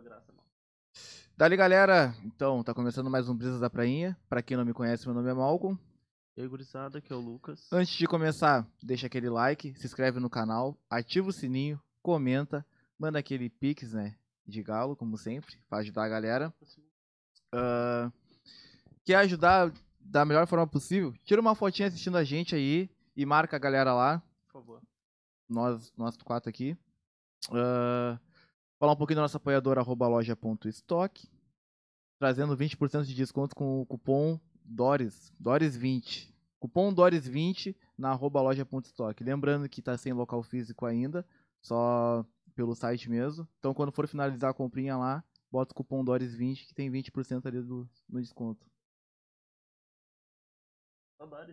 [0.00, 0.42] essa graça, não.
[1.36, 2.14] Dali, galera.
[2.24, 4.16] Então, tá começando mais um Brisas da Prainha.
[4.28, 5.78] Pra quem não me conhece, meu nome é Malcolm.
[6.36, 7.70] E aí, gurizada, que é o Lucas.
[7.72, 12.64] Antes de começar, deixa aquele like, se inscreve no canal, ativa o sininho, comenta,
[12.98, 14.16] manda aquele pix, né,
[14.46, 16.54] de galo, como sempre, pra ajudar a galera.
[17.52, 18.10] Ah,
[19.04, 21.12] quer ajudar da melhor forma possível?
[21.24, 24.82] Tira uma fotinha assistindo a gente aí e marca a galera lá, Por favor.
[25.48, 26.74] nós, nós quatro aqui.
[27.52, 28.18] Ah,
[28.80, 31.28] falar um pouquinho da nossa apoiadora, arroba loja.stock.
[32.18, 36.32] Trazendo 20% de desconto com o cupom DORES, DORES20.
[36.58, 39.22] Cupom DORES20 na arroba loja.stock.
[39.22, 41.26] Lembrando que tá sem local físico ainda,
[41.62, 42.24] só
[42.54, 43.46] pelo site mesmo.
[43.58, 47.62] Então quando for finalizar a comprinha lá, bota o cupom DORES20 que tem 20% ali
[47.62, 48.66] do, no desconto.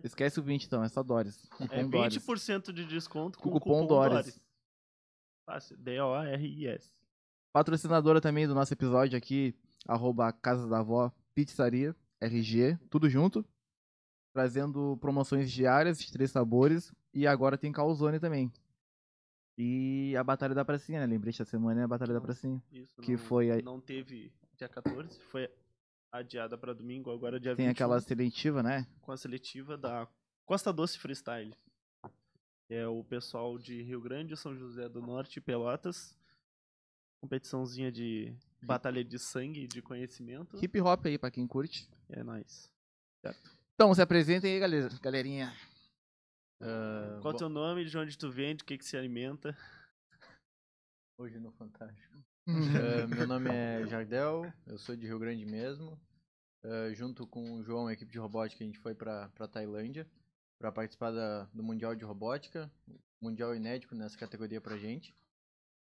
[0.02, 1.46] Esquece o 20 então, é só DORES.
[1.70, 2.16] É DORES.
[2.16, 4.12] 20% de desconto com Com o cupom cupom Dóris.
[4.12, 4.48] Dóris.
[5.46, 5.76] Fácil.
[5.78, 6.97] D-O-A-R-I-S.
[7.58, 9.52] Patrocinadora também do nosso episódio aqui,
[9.84, 13.44] arroba Casa da Avó Pizzaria, RG, tudo junto.
[14.32, 16.92] Trazendo promoções diárias de três sabores.
[17.12, 18.52] E agora tem calzone também.
[19.58, 21.06] E a Batalha da Pracinha, né?
[21.06, 22.62] Lembrete da semana é a Batalha da Pracinha.
[22.70, 25.50] Isso, Que não, foi a- Não teve dia 14, foi
[26.12, 28.86] adiada pra domingo, agora dia Tem 21, aquela seletiva, né?
[29.00, 30.06] com a seletiva da
[30.46, 31.56] Costa Doce Freestyle.
[32.70, 36.16] É o pessoal de Rio Grande, São José do Norte e Pelotas.
[37.20, 40.56] Competiçãozinha de batalha de sangue e de conhecimento.
[40.62, 41.88] Hip hop aí, pra quem curte.
[42.08, 42.70] É nóis.
[43.74, 45.52] Então, se apresentem aí, galera, galerinha.
[46.60, 48.96] Ah, Qual é o bom, teu nome, de onde tu vem, de que que se
[48.96, 49.56] alimenta?
[51.18, 52.18] Hoje no Fantástico.
[52.48, 56.00] Ah, meu nome é Jardel, eu sou de Rio Grande mesmo.
[56.64, 60.08] Ah, junto com o João, a equipe de robótica, a gente foi pra, pra Tailândia
[60.58, 62.70] para participar da- do Mundial de Robótica,
[63.20, 65.14] Mundial inédito nessa categoria pra gente.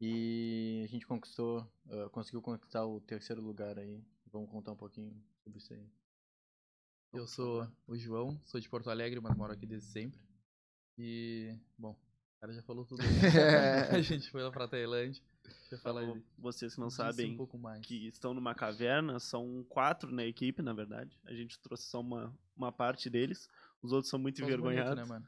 [0.06, 4.04] E a gente conquistou, ah, conseguiu conquistar o terceiro lugar aí.
[4.30, 5.88] Vamos contar um pouquinho sobre isso aí.
[7.10, 10.20] Eu sou o João, sou de Porto Alegre, mas moro aqui desde sempre.
[10.98, 13.00] E, bom, o cara já falou tudo.
[13.96, 15.22] a gente foi lá pra Tailândia.
[15.42, 16.24] Deixa eu falar Falou, aí.
[16.36, 17.80] vocês que não sabem um pouco mais.
[17.86, 21.18] que estão numa caverna, são quatro na equipe, na verdade.
[21.24, 23.48] A gente trouxe só uma, uma parte deles.
[23.82, 24.96] Os outros são muito bonitos, envergonhados.
[24.96, 25.26] né, mano?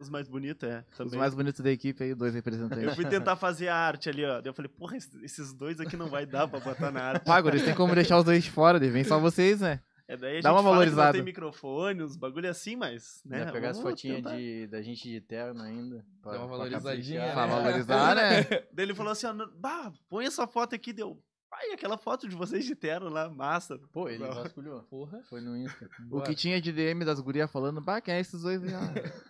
[0.00, 0.84] Os mais bonitos, é.
[0.90, 1.18] Os Também.
[1.18, 2.82] mais bonitos da equipe aí, dois representantes.
[2.84, 4.40] Eu fui tentar fazer a arte ali, ó.
[4.40, 7.24] Daí eu falei, porra, esses- dois aqui não vai dar pra botar na arte.
[7.24, 9.80] Pá, guris, tem como deixar os dois de fora, daí vem só vocês, né?
[10.08, 11.06] É, daí a Dá gente uma fala que valorizada.
[11.06, 13.22] Não tem microfone, os bagulho assim, mas.
[13.24, 16.04] Né, Ainda pegar as fotinhas de, da gente de terno ainda.
[16.20, 17.32] pra- Dá uma pra valorizadinha, né?
[17.32, 18.42] Pra valorizar, né?
[18.72, 21.16] Daí ele falou assim, ó, bah, põe essa foto aqui, deu.
[21.52, 23.78] Pai, aquela foto de vocês de terno lá, massa.
[23.92, 24.32] Pô, ele Não.
[24.32, 24.82] vasculhou.
[24.84, 25.22] Porra.
[25.28, 25.86] Foi no Insta.
[26.10, 28.62] O que tinha de DM das gurias falando, bah, quem é esses dois?
[28.64, 28.80] aí, ó?"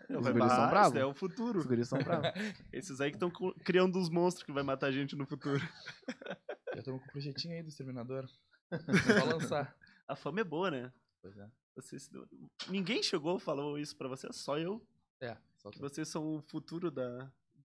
[0.09, 0.89] Eu Os guris são bravos.
[0.93, 1.59] isso é o futuro.
[1.59, 2.29] Os guris são bravos.
[2.73, 3.29] Esses aí que estão
[3.65, 5.59] criando uns monstros que vai matar a gente no futuro.
[6.73, 8.25] Já estamos com o projetinho aí do Exterminador.
[8.71, 9.77] Vai lançar.
[10.09, 10.93] A fama é boa, né?
[11.21, 11.47] Pois é.
[11.75, 12.09] Vocês...
[12.69, 14.81] Ninguém chegou e falou isso pra vocês, só eu.
[15.21, 15.83] É, só Que tu.
[15.83, 17.31] vocês são o futuro da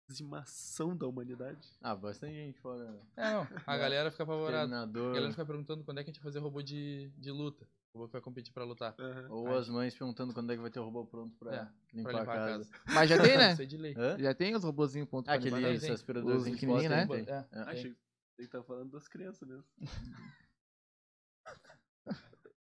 [0.09, 1.69] dizimação da humanidade.
[1.83, 2.99] Ah, bastante gente fora.
[3.17, 3.47] É, não.
[3.67, 4.81] A galera fica apavorada.
[4.83, 7.65] A galera fica perguntando quando é que a gente vai fazer robô de, de luta.
[7.93, 8.95] O robô que vai competir pra lutar.
[9.29, 12.11] Ou as mães perguntando quando é que vai ter o robô pronto pra É, limpar,
[12.11, 12.71] Pra limpar a casa.
[12.87, 13.53] Mas já tem, né?
[13.53, 13.95] Isso é de lei.
[13.97, 14.19] Hã?
[14.19, 15.87] Já tem os robozinhos ponto Ah, pra limpar a aquele casa.
[15.87, 15.95] tem.
[15.95, 17.25] aspiradores Os em que pequenininhos, bota, né?
[17.25, 17.35] tem.
[17.35, 17.47] É.
[17.53, 17.61] É.
[17.71, 17.97] Achei
[18.37, 19.65] que tá falando das crianças mesmo.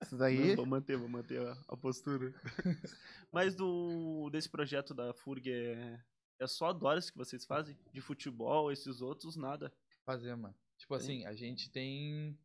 [0.02, 0.50] Esses aí.
[0.50, 2.34] Não, vou manter, vou manter a, a postura.
[3.32, 6.00] Mas do, desse projeto da FURG é,
[6.42, 7.78] é só a Doris que vocês fazem?
[7.94, 9.72] De futebol, esses outros, nada.
[10.04, 10.56] fazer, mano.
[10.78, 12.38] Tipo assim, a gente tem.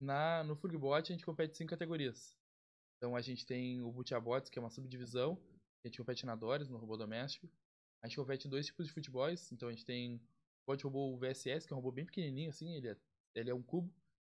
[0.00, 2.36] Na, no Fugbot a gente compete em cinco categorias.
[2.96, 5.40] Então a gente tem o Butiabots, que é uma subdivisão.
[5.84, 7.48] A gente compete na Doris, no robô doméstico.
[8.02, 9.52] A gente compete em dois tipos de futebols.
[9.52, 10.20] Então a gente tem o
[10.66, 12.74] bot robô VSS, que é um robô bem pequenininho, assim.
[12.74, 12.96] Ele é,
[13.36, 13.94] ele é um cubo,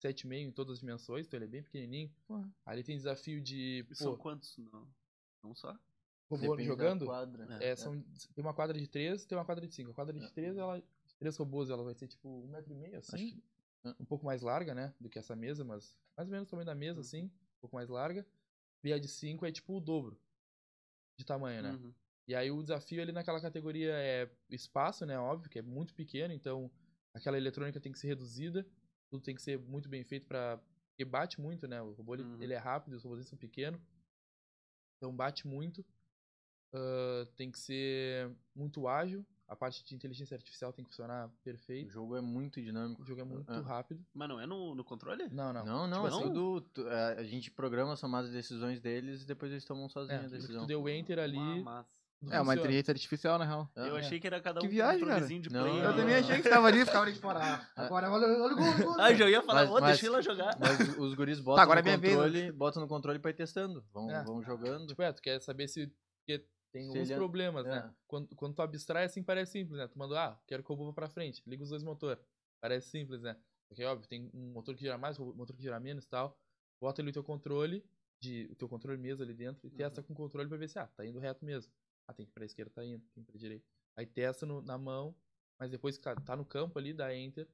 [0.05, 2.12] 7,5 em todas as dimensões, então ele é bem pequenininho.
[2.65, 3.87] Aí tem desafio de.
[3.89, 4.59] E São Pô, quantos?
[4.59, 4.89] Não,
[5.45, 5.78] não só?
[6.28, 7.04] Robô jogando.
[7.06, 7.47] quadra.
[7.62, 8.00] É, são,
[8.34, 9.91] tem uma quadra de 3 tem uma quadra de 5.
[9.91, 10.78] A quadra de 3, ela.
[10.81, 13.14] De três robôs, ela vai ser tipo um metro e meio, assim.
[13.16, 13.42] Acho que-
[14.00, 14.92] Um pouco mais larga, né?
[15.01, 17.24] Do que essa mesa, mas mais ou menos o tamanho da mesa, assim.
[17.27, 18.27] Um pouco mais larga.
[18.83, 20.18] E a de 5 é tipo o dobro
[21.16, 21.72] de tamanho, né?
[21.72, 21.95] Uhum.
[22.28, 25.16] E aí o desafio ali naquela categoria é espaço, né?
[25.18, 26.68] Óbvio, que é muito pequeno, então
[27.15, 28.66] aquela eletrônica tem que ser reduzida.
[29.09, 30.60] Tudo tem que ser muito bem feito pra.
[30.91, 31.80] Porque bate muito, né?
[31.80, 32.42] O robô ele, Uhum.
[32.42, 33.80] ele é rápido, os robôs são pequenos.
[34.97, 35.84] Então bate muito.
[36.72, 39.24] Ah, tem que ser muito ágil.
[39.48, 41.89] A parte de inteligência artificial tem que funcionar O perfeito.
[41.89, 43.01] jogo é muito dinâmico.
[43.01, 43.60] O jogo é muito Ah.
[43.60, 44.04] rápido.
[44.13, 45.28] Mas não é no, no controle?
[45.30, 45.65] Não, não.
[45.65, 46.60] Não, não, Tipo é tudo.
[46.74, 50.21] tu- é, a gente programa, somar as decisões deles e depois eles tomam É, sozinhos
[50.21, 50.63] a no que decisão.
[50.63, 51.84] tu deu enter ali, Ah,
[52.22, 53.71] o É uma inteligência artificial, na real.
[53.77, 54.01] Ah, Eu é.
[54.01, 55.74] achei que era cada um Que com viagem, um controlezinho de Não, play.
[55.80, 57.39] não, Eu também achei que ficava ali, ficava ali de fora.
[57.41, 58.97] Ah, Agora, olha, olha o gol, olha o gol.
[59.01, 60.59] Ah, já ia falar, Mas- ô, mas- deixa ela jogar.
[60.59, 63.30] Mas os- guris botam Tá, agora no é minha vez, controle, botam no controle pra
[63.30, 63.84] ir testando.
[63.92, 64.24] Vão, É.
[64.24, 64.89] vão jogando.
[64.89, 65.89] Tipo, é, tu quer saber se.
[66.72, 67.78] Tem alguns ele é- problemas, né?
[67.91, 67.95] é.
[68.07, 69.89] Quando, quando tu abstrai, assim, parece simples, né?
[69.89, 72.22] Tu manda, ah, quero que o robô vá pra frente, liga os dois motores.
[72.60, 73.36] Parece simples, né?
[73.68, 76.39] Porque, óbvio, tem um motor que gira mais, um motor que gira menos e tal.
[76.80, 77.84] Bota ali o teu controle,
[78.21, 80.78] de, o teu controle mesmo ali dentro, e testa com o controle pra ver se,
[80.78, 81.72] ah, tá indo reto mesmo.
[82.07, 83.66] Ah, tem que ir pra esquerda, tá indo, tem que ir pra direita.
[83.97, 85.15] Aí testa no- na mão,
[85.59, 87.48] mas depois que tá, tá no campo ali, dá enter.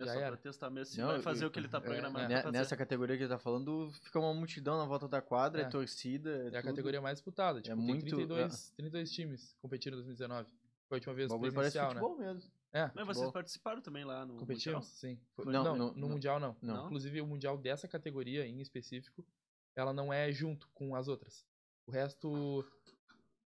[0.00, 0.28] É Já só era.
[0.28, 2.42] pra testar mesmo se Não, vai fazer eu- o que ele tá é, programado pra
[2.42, 2.52] fazer.
[2.56, 5.68] Nessa categoria que ele tá falando, fica uma multidão na volta da quadra, é, É.
[5.68, 6.30] torcida.
[6.30, 6.62] É, É a tudo.
[6.62, 7.60] categoria mais disputada.
[7.60, 10.48] Tipo, muito- tem 32, 32 times competindo em 2019.
[10.88, 12.00] Foi a última O vez bagulho parece presencial, né?
[12.00, 12.50] futebol mesmo.
[12.72, 13.32] É, Mas vocês futebol.
[13.32, 14.82] participaram também lá no Mundial?
[14.82, 15.18] sim.
[15.34, 16.08] Foi- Não, não, não, no não.
[16.10, 16.56] Mundial não.
[16.62, 16.84] Não.
[16.86, 19.26] Inclusive, o Mundial dessa categoria em específico,
[19.74, 21.44] ela não é junto com as outras.
[21.86, 22.64] O resto.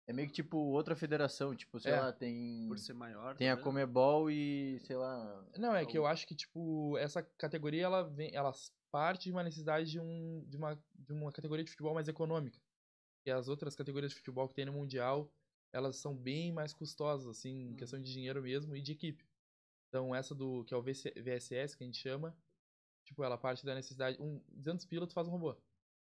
[0.10, 2.00] É meio que tipo outra federação, tipo, sei É.
[2.00, 2.68] lá, tem.
[2.68, 3.36] Por ser maior.
[3.38, 3.56] Tem a?
[3.56, 5.46] Comebol e, sei lá.
[5.56, 8.34] Não, é que eu acho que, tipo, essa categoria ela vem.
[8.34, 8.52] Ela
[8.90, 12.60] parte de uma necessidade de, um, de, uma, de uma categoria de futebol mais econômica.
[13.24, 15.32] E as outras categorias de futebol que tem no Mundial,
[15.72, 19.24] elas são bem mais custosas, assim, em questão de dinheiro mesmo e de equipe.
[19.90, 20.64] Então, essa do.
[20.66, 22.36] que é o VC VSS, que a gente chama,
[23.06, 24.20] tipo, ela parte da necessidade.
[24.20, 25.56] Um 200 pila tu faz um robô.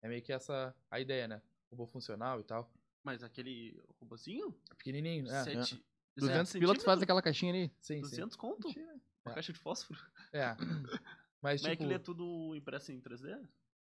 [0.04, 1.42] É meio que essa a ideia, né?
[1.72, 2.72] Robô funcional e tal.
[3.08, 4.52] Mas aquele robozinho?
[4.78, 5.44] Pequenininho, é.
[5.46, 5.82] Sete-
[6.18, 7.72] 200 sete pilotos faz aquela caixinha ali.
[7.80, 8.02] Sim, sim.
[8.02, 8.68] 200 conto?
[8.68, 9.36] Uma É.
[9.36, 9.98] caixa de fósforo.
[10.34, 10.56] É.
[11.42, 11.74] Mas, Mas tipo.
[11.74, 13.30] aquele é tudo impresso em 3D?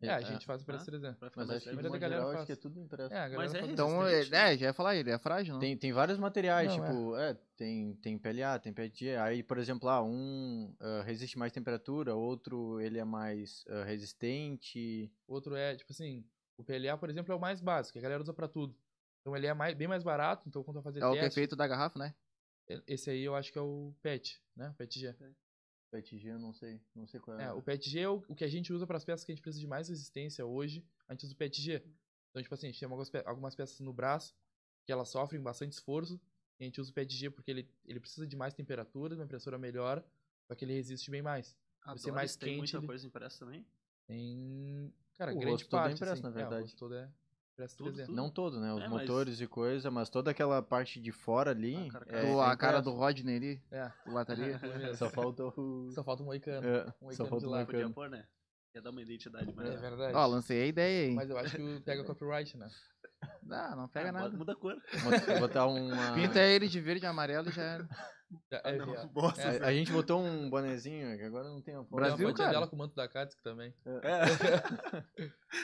[0.01, 0.85] É, a gente faz para Ah.
[0.85, 1.15] 3D.
[1.15, 2.37] Pra ficar Mas acho que, a galera faz.
[2.39, 3.15] acho que é tudo impresso.
[3.15, 5.61] É, Mas é faz Então, é, é, já ia falar, ele é frágil, não?
[5.61, 7.35] Tem, tem vários materiais, Não, tipo, é.
[7.57, 9.15] tem, tem PLA, tem PETG.
[9.19, 15.09] Aí, por exemplo, ah, um ah, resiste mais temperatura, outro ele é mais ah, resistente.
[15.29, 16.25] Outro é, tipo assim,
[16.57, 18.75] o PLA, por exemplo, é o mais básico, que a galera usa pra tudo.
[19.23, 21.31] Então ele é mais, bem mais barato, então quando vai fazer É o que é
[21.31, 22.15] feito da garrafa, né?
[22.87, 24.71] esse aí eu acho que é o PET, né?
[24.71, 25.15] O PETG.
[25.91, 27.45] PETG eu não sei, não sei qual é.
[27.45, 29.35] É, o PETG é o, o que a gente usa para as peças que a
[29.35, 31.83] gente precisa de mais resistência hoje, a gente usa o PETG.
[32.31, 34.35] Então, tipo assim, a gente tem algumas, pe- algumas peças no braço
[34.85, 36.21] que elas sofrem bastante esforço,
[36.59, 39.25] e a gente usa o PETG porque ele, ele precisa de mais temperatura, de uma
[39.27, 40.03] impressora melhor,
[40.49, 41.57] só que ele resiste bem mais.
[41.85, 43.67] A ser mais tem quente, muita ele- coisa impressa também?
[44.07, 44.93] Tem.
[45.19, 45.95] Cara, O grande rosto todo é parte.
[45.97, 46.23] impresso, assim.
[46.23, 46.63] na É, o verdade.
[46.63, 47.11] rosto todo é
[47.63, 48.07] impresso Tudo, 3D.
[48.07, 48.15] tudo.
[48.17, 48.73] Não todo, né?
[48.73, 51.77] Os É, mas- motores e coisa, mas toda aquela parte de fora ali.
[51.77, 52.91] Ah, cara, é, Do- é a cara do.
[52.93, 54.59] Rodney ali, É, o lataria.
[54.97, 55.91] Só falta o.
[55.93, 56.67] Só falta um moicano.
[56.67, 57.67] É, um só moicano falta de o lado.
[57.67, 57.95] Podia moicano.
[57.95, 58.25] pôr, né?
[58.75, 59.69] Ia dar uma identidade mais.
[59.71, 60.15] É verdade.
[60.17, 61.15] Ó, lancei a ideia aí.
[61.15, 62.69] Mas eu acho que o- pega copyright, né?
[63.43, 64.37] Não, não pega Ah, nada.
[64.37, 64.75] Muda a cor.
[65.05, 66.15] Bota- Botar uma.
[66.15, 67.89] Pinta ele de verde e amarelo e já era.
[68.51, 69.07] É, Ah, é, não, é.
[69.09, 69.41] bosta.
[69.43, 71.89] É, A, a gente botou um bonezinho, que agora não tem a foto.
[71.91, 72.51] Tem Brasil, fotinha cara.
[72.59, 73.75] dela com o manto da Katsuki também.
[73.85, 74.01] É.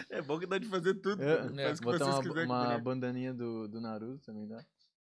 [0.18, 1.22] é bom que dá de fazer tudo.
[1.22, 1.64] É, né?
[1.66, 4.64] Faz botar vocês uma, uma bandaninha do, do Naruto também dá.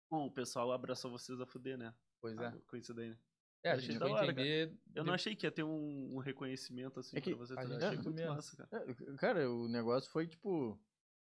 [0.09, 1.93] Bom, o pessoal abraçou vocês a fuder, né?
[2.21, 2.45] Pois é.
[2.47, 3.17] Ah, Com isso daí, né?
[3.63, 4.73] É, a gente hora, entender.
[4.95, 7.57] Eu não achei que ia ter um, um reconhecimento assim É que pra vocês.
[7.57, 8.35] a gente Achei muito menos.
[8.35, 8.85] massa, cara.
[8.85, 10.79] É, Cara, o negócio foi tipo.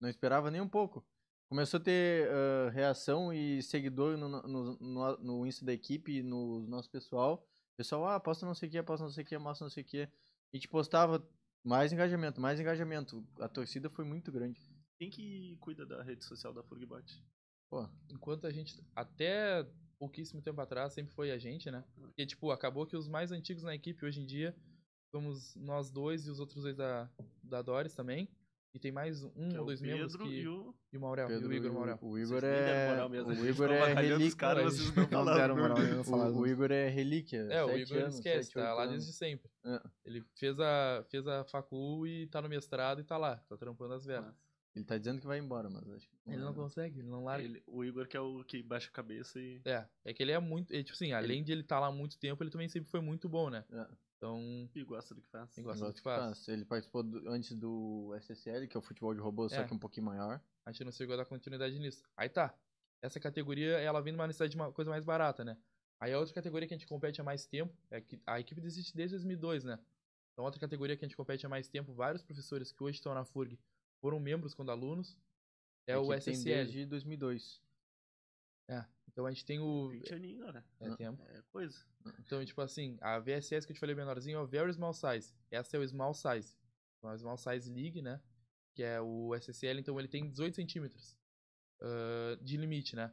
[0.01, 1.05] Não esperava nem um pouco.
[1.49, 6.61] Começou a ter ah, reação e seguidor no, no, no, no Insta da equipe, no
[6.67, 7.47] nosso pessoal.
[7.77, 9.83] Pessoal, ah, posta não sei o que, posta não sei o que, mostra não sei
[9.83, 10.03] o que.
[10.03, 11.27] A gente postava
[11.65, 13.27] mais engajamento, mais engajamento.
[13.41, 14.61] A torcida foi muito grande.
[14.99, 17.25] Quem que cuida da rede social da Furgbot?
[17.71, 18.83] Pô, Enquanto a gente.
[18.95, 19.67] Até
[19.99, 21.85] pouquíssimo tempo atrás sempre foi a gente, né?
[21.95, 24.57] Porque, tipo, acabou que os mais antigos na equipe hoje em dia
[25.11, 27.11] somos nós dois e os outros dois da,
[27.43, 28.29] da Doris também.
[28.75, 30.41] E tem mais um Que é ou o dois membros Pedro que.
[30.41, 30.75] e o.
[30.93, 31.99] E o Maurel, Pedro, e o Igor Maurel.
[32.03, 33.09] O Igor é.
[33.09, 34.37] mesmo, O Igor é relíquia.
[34.37, 34.79] caras,
[35.11, 37.41] Não, deram moral, não O, Igor é relíquia.
[37.51, 38.95] É, o Igor anos, esquece, sete, tá lá anos.
[38.95, 39.51] desde sempre.
[39.65, 39.81] É.
[40.05, 43.95] Ele fez a, fez a facul e tá no mestrado e tá lá, tá trampando
[43.95, 44.35] as velas.
[44.77, 46.17] Ele tá dizendo que vai embora, mas acho que.
[46.27, 47.45] Ele não consegue, ele não larga.
[47.45, 49.61] Ele- o Igor que é o que baixa a cabeça e.
[49.65, 50.73] É, é que ele é muito.
[50.73, 53.01] é, tipo assim, além de ele estar lá há muito tempo, ele também sempre foi
[53.01, 53.65] muito bom, né?
[53.73, 53.87] É.
[54.19, 55.57] Então, e gosta do que faz.
[55.57, 56.25] Ele gosta do Negócio que faz.
[56.39, 56.49] faz.
[56.49, 59.65] Ele participou do- antes do SSL, que é o futebol de robô, só É.
[59.67, 60.43] que um pouquinho maior.
[60.67, 62.03] a gente não chegou a dar continuidade nisso.
[62.15, 62.55] Aí tá.
[63.01, 65.57] Essa categoria, ela vem numa necessidade de uma coisa mais barata, né?
[65.99, 68.61] Aí a outra categoria que a gente compete há mais tempo, é que a equipe
[68.61, 69.79] existe desde 2002, né?
[70.33, 73.15] Então outra categoria que a gente compete há mais tempo, vários professores que hoje estão
[73.15, 73.59] na FURG
[74.01, 75.17] foram membros quando alunos,
[75.87, 76.45] é A o SSL.
[76.65, 77.63] desde 2002.
[79.19, 79.89] Então a gente tem o...
[79.89, 80.65] 20 aninhos, né?
[80.79, 81.21] É tempo.
[81.27, 81.77] É coisa.
[82.21, 85.35] Então, tipo assim, a VSS que eu te falei menorzinho é o Very Small Size.
[85.51, 86.57] Essa é o Small Size.
[86.97, 88.23] Então, a Small Size League, né?
[88.77, 91.19] Que é o SSL, então ele tem 18 centímetros
[91.83, 93.13] ah, de limite, né?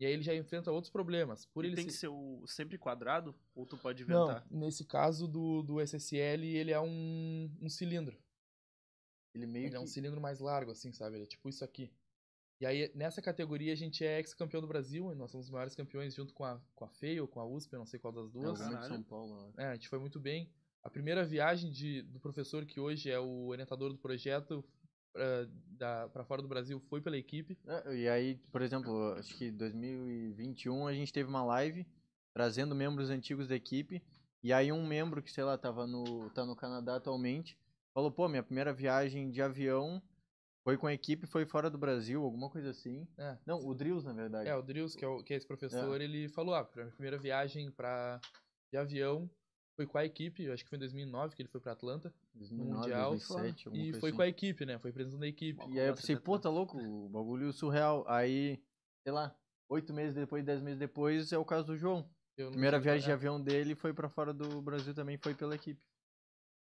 [0.00, 1.44] E aí ele já enfrenta outros problemas.
[1.44, 4.46] Por E ele tem que ser- o sempre quadrado ou tu pode Não, inventar?
[4.50, 8.18] nesse caso do, do SSL, ele é um, um cilindro.
[9.34, 9.90] Ele meio Ele é um que.
[9.90, 11.16] cilindro mais largo, assim, sabe?
[11.16, 11.92] Ele é tipo isso aqui.
[12.60, 15.74] E aí, nessa categoria, a gente é ex-campeão do Brasil, e nós somos os maiores
[15.74, 18.12] campeões junto com a, com a FEI ou com a USP, eu não sei qual
[18.12, 18.58] das É, duas.
[18.60, 18.86] Caralho.
[18.86, 19.52] São Paulo.
[19.56, 19.60] ó.
[19.60, 20.48] É, a gente foi muito bem.
[20.82, 24.64] A primeira viagem de, do professor, que hoje é o orientador do projeto
[26.12, 27.58] pra fora do Brasil, foi pela equipe.
[27.66, 31.86] É, E aí, por exemplo, acho que 2021 a gente teve uma live
[32.32, 34.02] trazendo membros antigos da equipe.
[34.42, 37.56] E aí um membro que, sei lá, tava no, tá no Canadá atualmente,
[37.94, 40.02] falou, pô, minha primeira viagem de avião
[40.64, 43.06] foi com a equipe, foi fora do Brasil, alguma coisa assim.
[43.18, 44.48] É, Não, o Drills, na verdade.
[44.48, 46.90] é o Drills, que é, o, que é esse professor, ele falou, ah, a minha
[46.90, 48.18] primeira viagem pra,
[48.72, 49.30] de avião
[49.76, 52.14] foi com a equipe, eu acho que foi em 2009 que ele foi pra Atlanta,
[52.34, 54.16] 2009, Mundial, 2007, alguma e foi assim.
[54.16, 55.62] com a equipe, né, foi representando a equipe.
[55.68, 58.04] E aí eu pensei, pô, tá louco, o bagulho surreal.
[58.08, 58.62] Aí,
[59.02, 59.36] sei lá,
[59.68, 62.08] oito meses depois, dez meses depois, é o caso do João.
[62.36, 65.80] Primeira viagem de é, avião dele foi pra fora do Brasil também, foi pela equipe.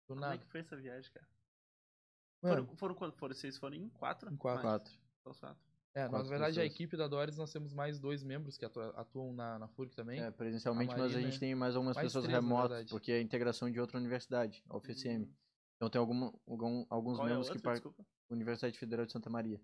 [0.08, 1.26] do Como é que foi essa viagem, cara?
[2.42, 3.16] Mano, Foram, foram quanto?
[3.16, 4.32] Foram, vocês foram em quatro?
[4.32, 4.62] Em quatro.
[4.62, 4.92] Quatro.
[5.24, 5.62] Só os quatro.
[5.94, 8.64] é, nós, na quatro verdade, a equipe da Doris, nós temos mais dois membros que
[8.64, 10.20] atua- atuam na, na FURG também.
[10.20, 13.16] É, presencialmente, A mas a gente tem mais algumas mais pessoas três, remotas, porque é
[13.16, 15.22] a integração de outra universidade, a UFSM.
[15.24, 15.32] Hum.
[15.76, 17.70] Então tem alguma, algum- alguns Qual é a membros que outra?
[17.72, 18.04] participam.
[18.30, 19.60] Universidade Federal de Santa Maria.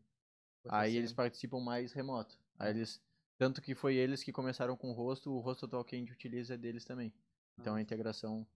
[0.69, 2.38] Aí eles participam mais remoto.
[2.59, 3.00] Aí eles
[3.37, 6.12] tanto que foi eles que começaram com o rosto, o rosto atual que a gente
[6.12, 7.12] utiliza é deles também.
[7.59, 8.47] Então a integração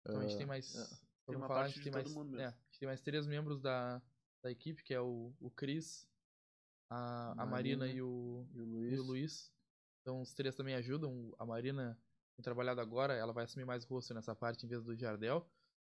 [0.00, 0.74] Então a gente tem ah, mais.
[0.74, 1.08] é.
[1.26, 2.42] Tem uma falar, a parte gente de tem todo mais, mundo mesmo.
[2.48, 4.00] é, tem mais três membros da,
[4.42, 6.08] da equipe, que é o, o Cris,
[6.90, 9.00] a, a Marina, Marina e o, e o e Luiz.
[9.00, 9.52] o Luiz.
[10.00, 11.34] Então os três também ajudam.
[11.38, 11.98] A Marina
[12.36, 15.46] tem trabalhado agora, ela vai assumir mais rosto nessa parte em vez do Jardel.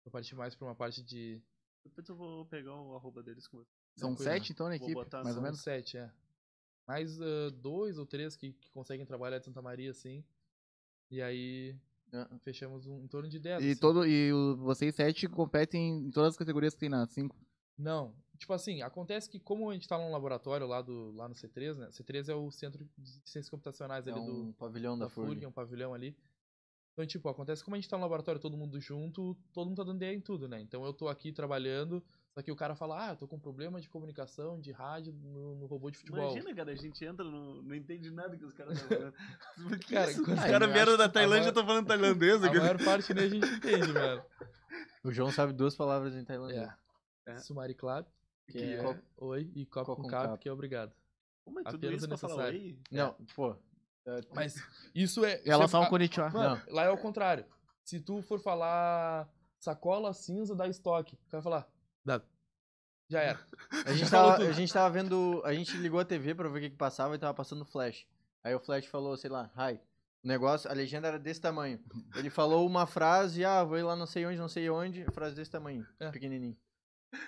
[0.04, 1.42] Vou partir mais pra uma parte de.
[1.84, 3.70] Depois eu vou pegar o arroba deles com você.
[3.96, 4.32] São Tranquilo.
[4.32, 5.60] sete, então, na equipe, botar mais ou menos?
[5.60, 6.12] Sete, é.
[6.86, 10.24] Mais ah, dois ou três que, que conseguem trabalhar de Santa Maria, assim.
[11.10, 11.76] E aí.
[12.40, 13.62] Fechamos um, em torno de dez.
[13.62, 13.80] E, assim.
[13.80, 17.36] todo, e o- vocês sete competem em todas as categorias que tem na 5.
[17.76, 18.12] Não.
[18.36, 21.76] Tipo assim, acontece que como a gente tá num laboratório lá, do, lá no C3,
[21.76, 21.88] né?
[21.90, 25.44] C3 é o Centro de Ciências Computacionais É ali do, um pavilhão da, da FURG,
[25.44, 26.16] é um pavilhão ali.
[26.92, 29.76] Então, tipo, acontece que como a gente tá no laboratório todo mundo junto, todo mundo
[29.76, 30.60] tá dando ideia em tudo, né?
[30.60, 32.02] Então eu tô aqui trabalhando,
[32.34, 35.56] só que o cara fala, ah, eu tô com problema de comunicação, de rádio no,
[35.56, 36.30] no robô de futebol.
[36.32, 39.14] Imagina, cara, a gente entra, no, não entende nada que os caras estão falando.
[39.90, 40.24] Cara, isso?
[40.24, 43.12] quando- os caras eu vieram da Tailândia e maior- estão falando tailandês A maior parte
[43.14, 44.22] nem a gente entende, mano.
[45.02, 46.68] O João sabe duas palavras em tailandês.
[47.26, 47.32] É.
[47.32, 47.36] É.
[47.38, 48.06] Sumari Clap,
[48.46, 50.38] Que que é é oi, e Cop Cop com Cap, cap.
[50.42, 50.92] que é obrigado.
[51.44, 52.58] Como é tudo apenas isso necessário.
[52.60, 52.78] oi?
[52.90, 53.56] Não, pô.
[54.06, 54.54] é, Mas
[54.94, 55.42] isso é.
[55.44, 56.30] Ela isso fala é, um konnichiwa.
[56.30, 57.44] Mano, lá é o contrário.
[57.84, 61.68] Se tu for falar sacola cinza da estoque, o cara vai falar.
[63.08, 63.40] Já era.
[63.86, 65.42] A gente, tava, a gente tava vendo.
[65.44, 68.06] A gente ligou a TV pra ver o que, que passava e tava passando flash.
[68.44, 69.80] Aí o flash falou, sei lá, hi.
[70.22, 71.80] O negócio, a legenda era desse tamanho.
[72.16, 75.34] Ele falou uma frase, ah, vou ir lá não sei onde, não sei onde, frase
[75.34, 76.10] desse tamanho, É.
[76.10, 76.56] pequenininho.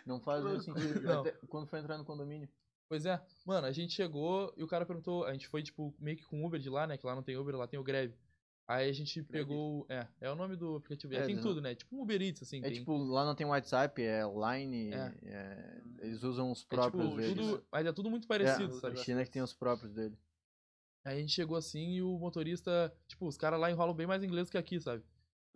[0.04, 1.00] Não faz nenhum sentido.
[1.00, 1.20] Não.
[1.20, 2.48] Até quando foi entrar no condomínio.
[2.88, 3.22] Pois é.
[3.46, 5.24] Mano, a gente chegou e o cara perguntou.
[5.24, 6.98] A gente foi, tipo, meio que com Uber de lá, né?
[6.98, 8.14] Que lá não tem Uber, lá tem o Greve.
[8.70, 9.84] Aí a gente pegou.
[9.88, 11.12] É, é o nome do aplicativo.
[11.12, 11.74] É, É, tem não- tudo, né?
[11.74, 12.58] Tipo um Uber Eats, assim.
[12.60, 15.12] É tem, tipo, lá não tem WhatsApp, é Line, É.
[15.24, 17.34] é- eles usam os é, próprios tipo, deles.
[17.46, 17.64] tudo.
[17.72, 18.96] Mas é tudo muito É, parecido, a sabe?
[18.98, 20.16] China que tem os próprios dele.
[21.04, 24.22] Aí a gente chegou assim e o motorista, tipo, os caras lá enrolam bem mais
[24.22, 25.02] inglês que aqui, sabe?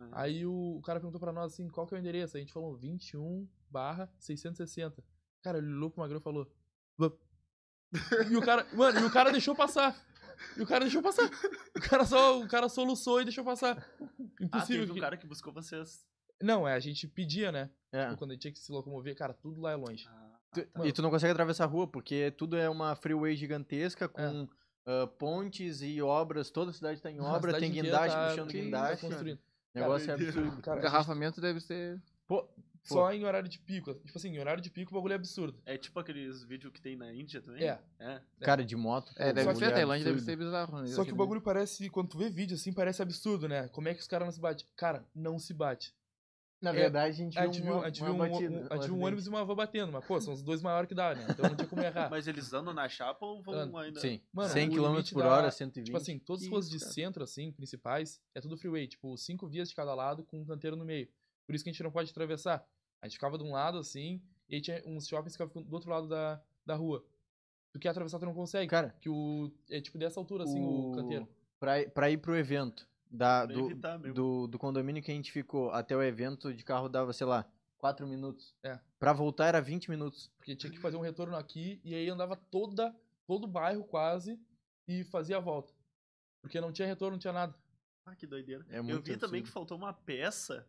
[0.01, 0.09] Uhum.
[0.11, 2.35] Aí o, o cara perguntou pra nós assim, qual que é o endereço?
[2.35, 5.01] Aí a gente falou 21 barra 660.
[5.41, 6.51] Cara, ele olhou pro Magrão e falou.
[8.29, 9.95] E o cara, mano, e o cara deixou passar.
[10.57, 11.29] E o cara deixou passar.
[11.75, 13.77] O cara só, o cara soluçou e deixou passar.
[14.01, 14.05] Ah,
[14.41, 14.79] Impossível.
[14.81, 16.05] teve um que- cara que buscou vocês.
[16.41, 17.69] Não, é, a gente pedia, né?
[17.91, 18.05] É.
[18.05, 20.05] Tipo, Quando a gente tinha que se locomover, cara, tudo lá é longe.
[20.07, 20.85] Ah, Tu- tá.
[20.87, 24.47] E tu não consegue atravessar a rua, porque tudo é uma freeway gigantesca com
[24.85, 26.49] ah, pontes e obras.
[26.51, 29.05] Toda a cidade tá em obra, tem guindaste tá- puxando tá guindaste.
[29.07, 29.39] construindo.
[29.75, 30.61] O negócio é absurdo.
[30.61, 32.01] Cara, O engarrafamento deve ser.
[32.27, 32.47] Pô,
[32.85, 33.93] só em horário de pico.
[33.95, 35.59] Tipo assim, em horário de pico o bagulho é absurdo.
[35.65, 37.63] É tipo aqueles vídeos que tem na Índia também?
[37.63, 37.79] É.
[37.99, 38.21] É.
[38.41, 39.11] cara, de moto.
[39.17, 39.65] É, pô, deve ser.
[39.65, 40.81] A Tailândia deve ser bizarro.
[40.81, 40.87] né?
[40.87, 43.67] Só que o bagulho parece, quando tu vê vídeo assim, parece absurdo, né?
[43.69, 44.65] Como é que os caras não se batem?
[44.75, 45.93] Cara, não se bate.
[46.61, 48.95] Na É, verdade, a gente viu uma, uma viu um, batida, um- a gente viu
[48.95, 51.27] um ônibus e uma van batendo, mas pô, são os dois maiores que dá, né?
[51.29, 52.09] Então não tinha como errar.
[52.09, 53.99] Mas eles andam na chapa ou vão ainda?
[53.99, 55.85] Sim, Mano, 100 o km por hora, 120.
[55.87, 56.91] Tipo assim, todas as ruas de cara.
[56.91, 60.75] centro, assim, principais, é tudo freeway, tipo, cinco vias de cada lado com um canteiro
[60.77, 61.07] no meio.
[61.45, 62.65] Por isso que a gente não pode atravessar.
[63.01, 65.73] A gente ficava de um lado, assim, e aí tinha uns shoppings que ficavam do
[65.73, 67.05] outro lado da, da rua.
[67.71, 68.69] Tu quer atravessar, tu não consegue.
[68.69, 69.51] Cara, Que o.
[69.69, 71.27] É tipo dessa altura, assim, o, canteiro.
[71.59, 75.31] Pra, ir- pra ir pro evento da, Pra do, do, do condomínio que a gente
[75.31, 77.45] ficou até o evento de carro dava, sei lá,
[77.77, 78.55] 4 minutos.
[78.63, 78.79] É.
[78.97, 80.31] Pra voltar era 20 minutos.
[80.37, 82.95] Porque tinha que fazer um retorno aqui, e aí andava toda,
[83.27, 84.39] todo o bairro quase,
[84.87, 85.73] e fazia a volta.
[86.41, 87.53] Porque não tinha retorno, não tinha nada.
[88.05, 88.65] Ah, que doideira.
[88.69, 89.43] É Eu vi também absurdo.
[89.43, 90.65] que faltou uma peça.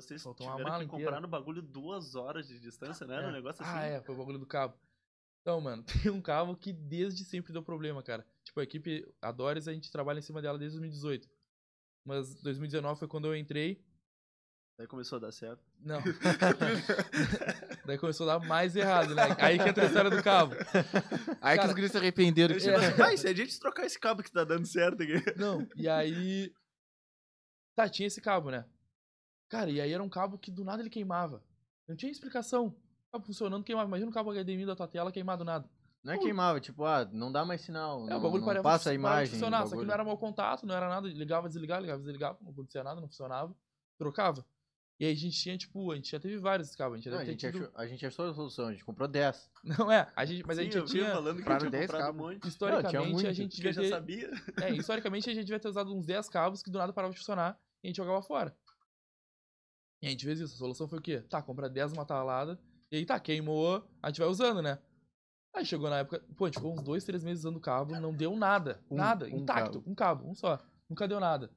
[0.00, 1.20] Vocês Faltou uma tiveram mala que comprar inteira.
[1.20, 3.16] no bagulho duas horas de distância, né?
[3.16, 3.72] Era um negócio assim.
[3.74, 4.74] Ah, é, foi o bagulho do cabo.
[5.40, 8.26] Então, mano, tem um cabo que desde sempre deu problema, cara.
[8.44, 11.28] Tipo, a equipe, a Doris, a gente trabalha em cima dela desde 2018.
[12.04, 13.82] Mas 2019 foi quando eu entrei.
[14.78, 15.64] Daí começou a dar certo.
[15.80, 16.00] Não.
[17.86, 19.22] Daí começou a dar mais errado, né?
[19.38, 20.54] Aí que entra a história do cabo.
[21.40, 22.54] Aí que Cara, os guris se arrependeram.
[22.56, 22.68] Que...
[22.68, 25.14] assim, "Vai, se a gente trocar esse cabo que tá dando certo aqui.
[25.36, 26.52] Não, e aí.
[27.74, 28.66] Tá, tinha esse cabo, né?
[29.48, 31.42] Cara, e aí era um cabo que do nada ele queimava.
[31.88, 32.74] Não tinha explicação.
[33.12, 33.88] Cabo funcionando queimava.
[33.88, 35.68] Imagina um cabo HDMI da tua tela queimado nada.
[36.02, 38.06] Não é queimava, tipo, ah, não dá mais sinal.
[38.06, 39.26] É, não, o bagulho não parava passa a imagem.
[39.26, 39.66] do funcionar.
[39.66, 41.08] Só que não era mau contato, não era nada.
[41.08, 42.38] Ligava, desligava, ligava, desligava.
[42.40, 43.56] Não acontecia nada, não funcionava.
[43.98, 44.44] Trocava.
[44.98, 46.94] E aí a gente tinha, tipo, a gente já teve vários cabos.
[46.94, 47.58] A gente já Não, a, gente tido...
[47.64, 49.50] achou, a gente achou a solução, a gente comprou 10.
[49.78, 51.14] Não é, a gente, mas a Sim, gente já eu vinha tinha.
[51.14, 52.20] falando que tinha 10 comprado um cabos.
[52.20, 52.48] monte.
[52.48, 53.88] Historicamente, muito, a gente devia já ter.
[53.90, 54.30] sabia.
[54.62, 57.18] É, historicamente a gente devia ter usado uns 10 cabos que do nada paravam de
[57.18, 58.56] funcionar e a gente jogava fora.
[60.02, 60.54] E a gente fez isso.
[60.54, 61.20] A solução foi o quê?
[61.22, 62.58] Tá, compra 10 uma talada.
[62.90, 64.78] E aí tá, queimou, a gente vai usando, né?
[65.54, 67.98] Aí chegou na época, pô, a gente ficou uns 2, 3 meses usando o cabo,
[67.98, 68.80] não deu nada.
[68.90, 69.90] Um- nada, um intacto, cabo.
[69.90, 70.58] um cabo, um só.
[70.88, 71.50] Nunca deu nada.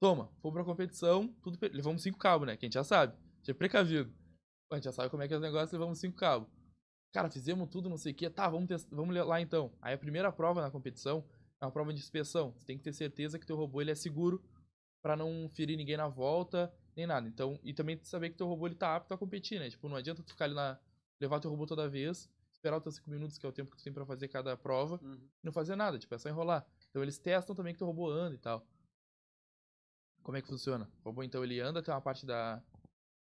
[0.00, 2.56] Toma, fomos pra competição, tudo levamos 5 cabos, né?
[2.56, 3.12] Que a gente já sabe.
[3.14, 4.12] A gente é precavido.
[4.72, 6.48] A gente já sabe como é que é o negócio, levamos 5 cabos.
[7.14, 8.28] Cara, fizemos tudo, não sei o quê.
[8.28, 8.88] Tá, vamos, test...
[8.90, 9.72] vamos lá então.
[9.80, 11.24] Aí a primeira prova na competição
[11.60, 12.52] é uma prova de inspeção.
[12.52, 14.42] Você tem que ter certeza que teu robô ele é seguro
[15.02, 17.28] pra não ferir ninguém na volta, nem nada.
[17.28, 19.68] Então, e também saber que teu robô ele tá apto a competir, né?
[19.70, 20.78] Tipo, não adianta tu ficar ali na
[21.20, 23.76] levar teu robô toda vez, esperar os teus 5 minutos, que é o tempo que
[23.76, 25.14] tu tem pra fazer cada prova, Uhum.
[25.14, 26.66] e não fazer nada, tipo, é só enrolar.
[26.90, 28.66] Então eles testam também que teu robô anda e tal.
[30.22, 30.90] Como é que funciona?
[31.04, 32.62] O robô então ele anda, tem uma parte da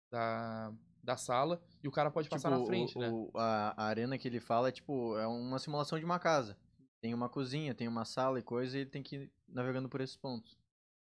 [0.10, 3.10] da, da sala e o cara pode passar Tipo, na frente, o- né?
[3.12, 6.58] o- a, a arena que ele fala é tipo, é uma simulação de uma casa.
[7.02, 10.00] Tem uma cozinha, tem uma sala e coisa, e ele tem que ir navegando por
[10.02, 10.58] esses pontos.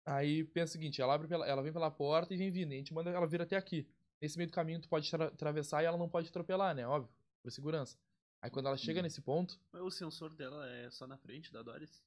[0.05, 2.75] Aí pensa o seguinte, ela abre pela, ela vem pela porta e vem vindo, e
[2.75, 3.87] a gente manda ela vir até aqui.
[4.21, 6.85] Nesse meio do caminho tu pode tra- atravessar e ela não pode atropelar, né?
[6.87, 7.09] Óbvio,
[7.41, 7.97] por segurança.
[8.41, 9.03] Aí quando ela chega Uhum.
[9.03, 12.03] nesse ponto, Mas o sensor dela é só na frente da Doris?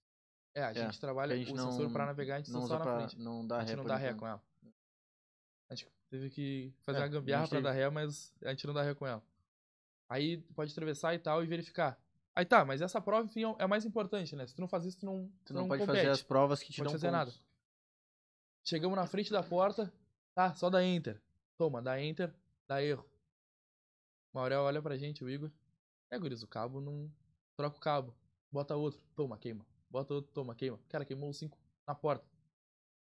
[0.54, 2.60] é, a É, gente trabalha a gente o não- sensor pra navegar, a gente não
[2.60, 3.18] só usa na pra frente.
[3.18, 4.42] não dar a ré gente não por dá ré com ela.
[5.68, 8.66] A gente teve que fazer É, uma gambiarra a pra dar ré, mas a gente
[8.66, 9.22] não dá ré com ela.
[10.08, 11.98] Aí tu pode atravessar e tal e verificar.
[12.34, 14.46] Aí tá, mas essa prova, enfim, é o mais importante, né?
[14.46, 15.96] Se tu não faz isso, tu não, Tu não, pode compete.
[15.98, 17.32] fazer as provas que te Pode dão fazer nada.
[18.68, 19.92] Chegamos na frente da porta,
[20.34, 21.22] tá, só dá enter.
[21.56, 22.34] Toma, dá enter,
[22.68, 23.04] dá erro.
[24.32, 25.50] O Maurel olha pra gente, o Igor.
[26.10, 27.10] É, guris, o cabo não.
[27.56, 28.14] Troca o cabo.
[28.50, 29.64] Bota outro, toma, queima.
[29.88, 30.78] Bota outro, toma, queima.
[30.88, 32.26] Cara, queimou os cinco na porta.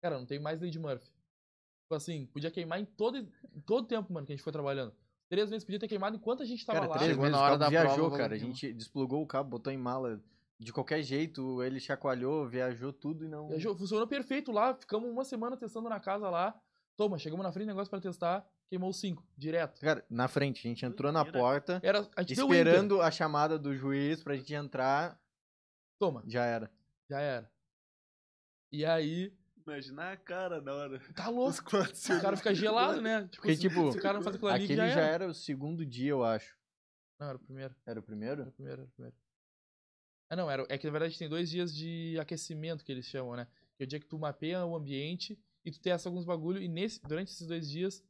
[0.02, 1.06] Cara, não tem mais lei de Murphy.
[1.06, 4.94] Tipo assim, podia queimar em todo, em todo tempo, mano, que a gente foi trabalhando.
[5.30, 6.98] Três vezes podia ter queimado enquanto a gente tava Cara, lá.
[6.98, 8.34] três Chegou vezes na o hora cabo da viajou, prova, cara.
[8.34, 10.22] A gente desplugou o cabo, botou em mala.
[10.58, 13.48] De qualquer jeito, ele chacoalhou, viajou tudo e não.
[13.48, 14.74] Viajou, funcionou perfeito lá.
[14.74, 16.54] Ficamos uma semana testando na casa lá.
[16.96, 18.46] Toma, chegamos na frente, negócio pra testar.
[18.68, 19.80] Queimou os cinco, direto.
[19.80, 24.22] Cara, na frente, a gente entrou na porta, Era, a esperando a chamada do juiz
[24.22, 25.20] pra gente entrar,
[25.98, 26.70] Toma, já era.
[27.10, 27.50] já era.
[28.72, 29.32] E aí,
[29.66, 31.00] Imagina a cara na hora.
[31.14, 31.58] tá louco.
[31.58, 33.22] O cara fica gelado, né?
[33.22, 35.10] Tipo, Porque, se, tipo, se o cara não faz aquilo ali, Aquele já já era.
[35.24, 36.56] era o segundo dia, eu acho.
[37.18, 37.74] Não, era o primeiro.
[37.86, 38.42] Era o Era primeiro?
[38.42, 39.16] o primeiro, era o primeiro.
[40.34, 43.36] Ah, não, era, é que na verdade tem dois dias de aquecimento que eles chamam,
[43.36, 43.46] né?
[43.76, 46.66] Que é o dia que tu mapeia o ambiente e tu testa alguns bagulho e
[46.66, 48.02] nesse, durante esses dois dias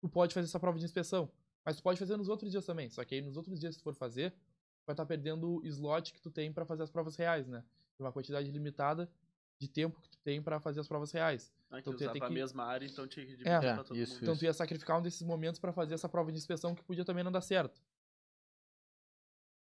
[0.00, 1.30] tu pode fazer essa prova de inspeção.
[1.64, 2.90] Mas tu pode fazer nos outros dias também.
[2.90, 5.64] Só que aí nos outros dias, se tu for fazer, tu vai estar perdendo o
[5.64, 7.62] slot que tu tem pra fazer as provas reais, né?
[7.96, 9.08] Tem uma quantidade limitada
[9.56, 11.52] de tempo que tu tem pra fazer as provas reais.
[11.70, 13.54] Ah, que Então tu ia ter a que- mesma área, então tinha que É, dividir
[13.54, 14.22] é, pra todo isso, mundo.
[14.24, 17.04] Então tu ia sacrificar um desses momentos pra fazer essa prova de inspeção que podia
[17.04, 17.80] também não dar certo.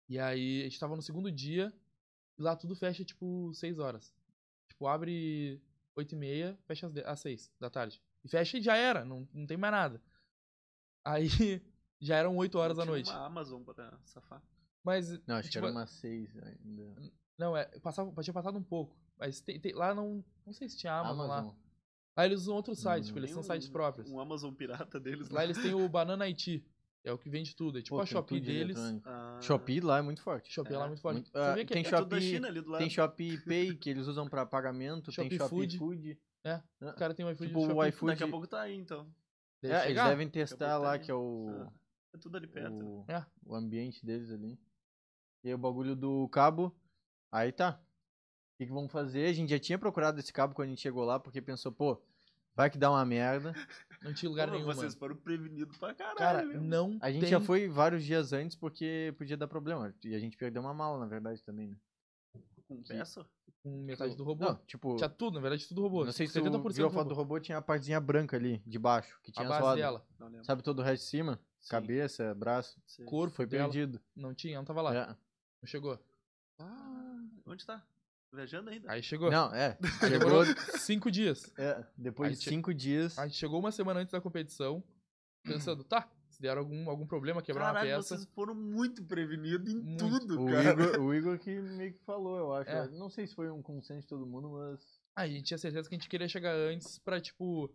[0.09, 1.72] E aí a gente tava no segundo dia
[2.38, 4.14] e lá tudo fecha tipo 6 horas.
[4.68, 5.61] Tipo, abre
[5.97, 8.01] 8 e meia, fecha às, de- às 6 da tarde.
[8.25, 10.03] E fecha e já era, não, não tem mais nada.
[11.05, 11.27] Aí
[12.01, 13.11] já eram 8 horas da Tinha noite.
[13.11, 14.42] uma Amazon pra safar.
[14.83, 15.11] Mas.
[15.27, 16.94] Não, acho que tipo, era umas seis ainda.
[17.38, 18.97] Não, é, passava, tinha passado um pouco.
[19.18, 20.25] Mas tem, tem- lá não.
[20.44, 21.38] Não sei se tinha Amazon, lá.
[21.38, 21.57] Amazon.
[22.16, 24.11] Lá eles usam outros sites, Hum, tipo, eles são sites um- próprios.
[24.11, 26.64] Um Amazon pirata deles Lá eles têm o Banana IT.
[27.05, 27.79] É o que vende tudo.
[27.79, 28.79] É tipo Pô, a Shopee de deles.
[29.05, 30.51] Ah, Shopee lá é muito forte.
[30.51, 31.17] Shopee É, lá é muito forte.
[31.17, 32.81] muito- Você ah, vê que tem é é tudo da Shopee- China ali do lado.
[32.81, 35.79] Tem Shopee Pay que eles usam pra pagamento, Shopee tem Shopee Food.
[35.79, 36.19] Food.
[36.81, 39.07] O cara tem um iFood Tipo, o iFood- Daqui a pouco tá aí, então.
[39.62, 41.73] Deve É, eles devem testar lá, tá que é o, Ah,
[42.14, 42.75] É tudo ali perto.
[42.75, 43.25] o, É.
[43.45, 44.59] o ambiente deles ali.
[45.43, 46.75] E aí o bagulho do cabo,
[47.31, 47.79] aí tá.
[47.81, 49.27] O que, que vamos fazer?
[49.27, 52.01] A gente já tinha procurado esse cabo quando a gente chegou lá, porque pensou, pô,
[52.55, 53.53] vai que dá uma merda.
[54.05, 54.99] Não tinha lugar Pô, nenhum, vocês mano.
[54.99, 56.19] foram prevenidos pra caralho.
[56.19, 56.61] Cara, meu.
[56.61, 59.95] não A gente tem já foi vários dias antes porque podia dar problema.
[60.05, 61.77] E a gente perdeu uma mala, na verdade, também, né?
[62.69, 63.27] Com peça?
[63.62, 64.45] com metade do robô.
[64.45, 66.05] Não, tipo, Tinha tudo, na verdade, tudo robô.
[66.05, 67.40] não sei se 70% tu viu a do foto do robô.
[67.40, 70.07] tinha a partezinha branca ali, de baixo, que A tinha as base dela.
[70.43, 71.40] Sabe todo o resto de cima?
[71.61, 72.79] Sim, Cabeça, braço.
[72.87, 73.07] sim.
[73.07, 73.64] corpo Foi dela.
[73.64, 73.99] perdido.
[74.14, 74.95] Não tinha, não tava lá.
[74.95, 75.07] É.
[75.07, 75.99] Não chegou.
[76.59, 77.83] Ah, onde tá?
[78.35, 78.90] Viajando ainda?
[78.90, 79.31] Aí chegou.
[79.31, 79.79] Não, é.
[80.01, 80.44] Chegou.
[80.79, 81.53] cinco dias.
[81.59, 83.18] é, depois Aí de che- cinco dias.
[83.18, 84.83] A gente chegou uma semana antes da competição,
[85.42, 88.16] pensando, tá, se der algum, algum problema, quebrar Caralho, uma peça.
[88.16, 89.99] vocês foram muito prevenidos em Muito.
[90.20, 90.70] tudo, O cara.
[90.73, 92.70] Igor, o Igor que meio que falou, eu acho.
[92.70, 92.88] É.
[92.88, 94.81] Não sei se foi um consenso de todo mundo, mas.
[95.16, 97.73] Ah, a gente tinha certeza que a gente queria chegar antes pra, tipo.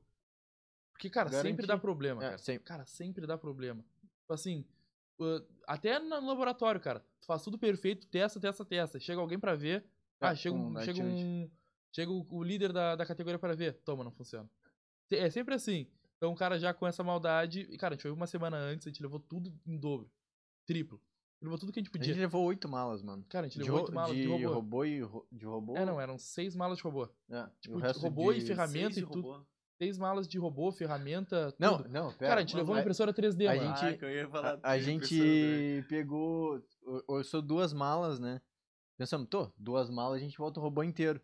[0.92, 1.68] Porque, cara, sempre Garantir.
[1.68, 2.38] dá problema, É, cara.
[2.38, 2.64] sempre.
[2.66, 3.82] Cara, sempre dá problema.
[4.20, 4.66] Tipo assim,
[5.66, 7.00] até no laboratório, cara.
[7.22, 9.00] Tu faz tudo perfeito, testa, testa, testa.
[9.00, 9.86] Chega alguém pra ver.
[10.20, 10.82] Ah, chega um um.
[10.82, 11.50] Chega um.
[11.96, 13.74] Chega o, o líder da, da categoria pra ver.
[13.84, 14.50] Toma, não funciona.
[15.12, 15.88] É sempre assim.
[16.18, 17.62] Então o cara já com essa maldade.
[17.70, 20.10] E, cara, a gente foi uma semana antes, a gente levou tudo em dobro.
[20.68, 21.02] Triplo.
[21.42, 22.14] Levou tudo que a gente A podia.
[22.14, 23.26] gente levou oito malas, mano.
[23.30, 24.54] Cara, a gente De, levou oito malas de de robô.
[24.54, 25.78] robô e ro- de robô.
[25.78, 27.10] É, não, eram seis malas de robô.
[27.32, 29.48] É, Tipo, o resto robô e de- ferramenta e tudo.
[29.82, 31.90] Seis malas de robô, ferramenta, Não, tudo.
[31.90, 32.30] não, pera.
[32.32, 33.68] Cara, a gente levou uma a- impressora 3D, a mano.
[33.78, 36.62] gente- Ah, que eu ia falar A, a gente pegou.
[37.08, 38.42] Orçou duas malas, né?
[39.00, 41.22] Pensamos, tô, duas malas a gente volta o robô inteiro.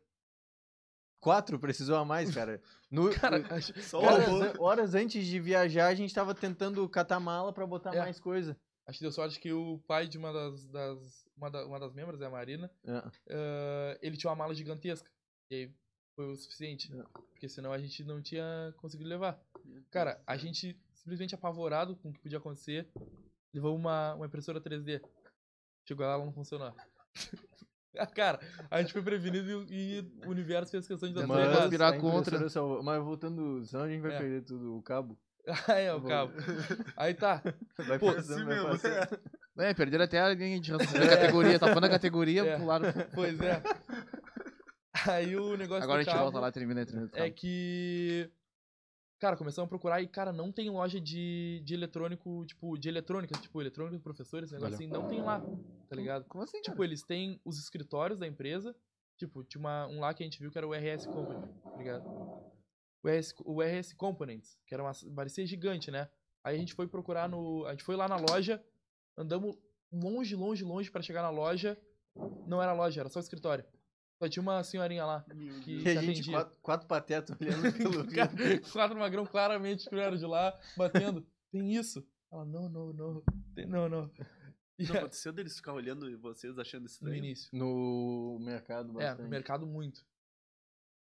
[1.20, 2.62] Quatro precisou a mais, cara.
[2.90, 4.64] No, Cara, acho- Só horas, robô.
[4.64, 8.00] horas antes de viajar, a gente tava tentando catar mala pra botar É.
[8.00, 8.58] mais coisa.
[8.88, 11.92] acho que deu sorte que o pai de uma das, das- uma, da- uma das
[11.94, 13.04] membros, é a Marina, É.
[13.28, 15.12] eh, ele tinha uma mala gigantesca.
[15.52, 15.76] E aí
[16.16, 16.96] foi o suficiente.
[16.98, 17.04] É.
[17.32, 19.38] Porque senão a gente não tinha conseguido levar.
[19.92, 22.88] Cara, a gente simplesmente apavorado com o que podia acontecer,
[23.54, 25.02] levou uma, uma impressora 3D.
[25.86, 26.74] Chegou lá, ela não funcionou.
[28.16, 31.70] Cara, a gente foi prevenido e, e o universo fez questão de dar Mas- errado.
[31.70, 32.40] virar a contra.
[32.84, 34.18] Mas voltando, senão a gente vai É.
[34.18, 35.18] perder tudo, o cabo.
[35.68, 36.34] Ah, é, o cabo.
[36.98, 37.42] Aí tá.
[37.88, 38.70] Vai Pô, passando, vai mesmo.
[38.70, 39.20] passando.
[39.60, 40.78] É, perderam até a linha de da
[41.08, 41.60] categoria.
[41.60, 42.58] Tá falando da categoria, É.
[42.58, 42.92] pularam.
[43.14, 43.62] Pois é.
[45.08, 47.10] Aí o negócio Agora a gente cabo volta lá e termina a termina.
[47.14, 48.30] é que.
[49.20, 53.40] Cara, começamos a procurar e, cara, não tem loja de, de eletrônico, tipo, de eletrônica,
[53.40, 54.86] tipo, eletrônica professores, esse negócio Olha.
[54.86, 55.40] assim, não tem lá,
[55.88, 56.26] tá ligado?
[56.26, 56.64] Como assim, cara?
[56.64, 58.76] Tipo, eles têm os escritórios da empresa,
[59.18, 61.78] tipo, tinha uma, um lá que a gente viu que era o RS Company, tá
[61.78, 62.06] ligado?
[63.02, 66.10] O RS, o RS Components, que era uma, parecia gigante, né?
[66.44, 68.62] Aí a gente foi procurar no, a gente foi lá na loja,
[69.18, 69.58] andamos
[69.92, 71.80] longe, longe, longe pra chegar na loja,
[72.46, 73.64] não era loja, era só escritório.
[74.18, 75.26] Só tinha uma senhorinha lá,
[75.64, 76.32] que E a te gente, atendia.
[76.34, 78.06] quatro, quatro patetas olhando pelo
[78.72, 81.26] quatro magrão claramente vieram de lá, batendo.
[81.52, 82.06] Tem isso?
[82.32, 83.24] Ela, não, não, não.
[83.54, 84.10] Tem, não, não.
[84.80, 87.16] E Não é- aconteceu deles ficar olhando vocês achando no estranho?
[87.16, 87.50] início.
[87.54, 89.22] No mercado, É, bastante.
[89.24, 90.02] no mercado muito.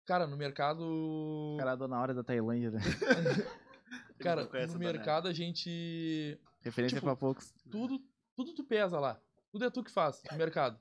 [0.07, 1.57] Cara, no mercado.
[1.59, 2.81] Cara, a dona hora da Tailândia, né?
[4.19, 6.39] Cara, no mercado a gente.
[6.61, 7.53] Referência Tipo, pra poucos.
[7.71, 8.01] Tudo,
[8.37, 9.21] tudo tu pesa lá.
[9.51, 10.79] Tudo é tu que faz no mercado.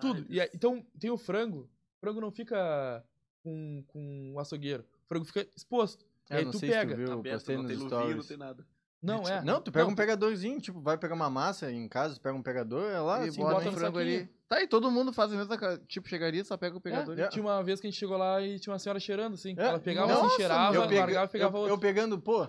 [0.00, 0.20] Tudo.
[0.20, 1.60] eles- E aí- então, tem o frango.
[1.96, 3.04] O frango não fica
[3.42, 4.84] com, com o açougueiro.
[5.04, 6.04] O frango fica exposto.
[6.30, 6.94] É, aí não tu sei se pega.
[6.94, 8.26] tu viu, eu aberto, postei não nos tem luvinha, não stories.
[8.28, 8.66] tem nada.
[9.00, 9.42] Não, é.
[9.42, 12.42] Não, tu pega Não, um pegadorzinho, tipo, vai pegar uma massa em casa, pega um
[12.42, 14.28] pegador, é lá, e assim, bota, bota o no frango ali.
[14.48, 15.56] Tá, e todo mundo faz a mesma
[15.86, 17.18] Tipo, chegaria, só pega o É, pegador.
[17.18, 17.28] É.
[17.28, 19.54] Tinha uma vez que a gente chegou lá e tinha uma senhora cheirando, assim.
[19.56, 21.74] É, Ela pegava nossa, assim, cheirava, eu pega- largava e pegava eu, outro.
[21.74, 22.48] eu pegando, pô,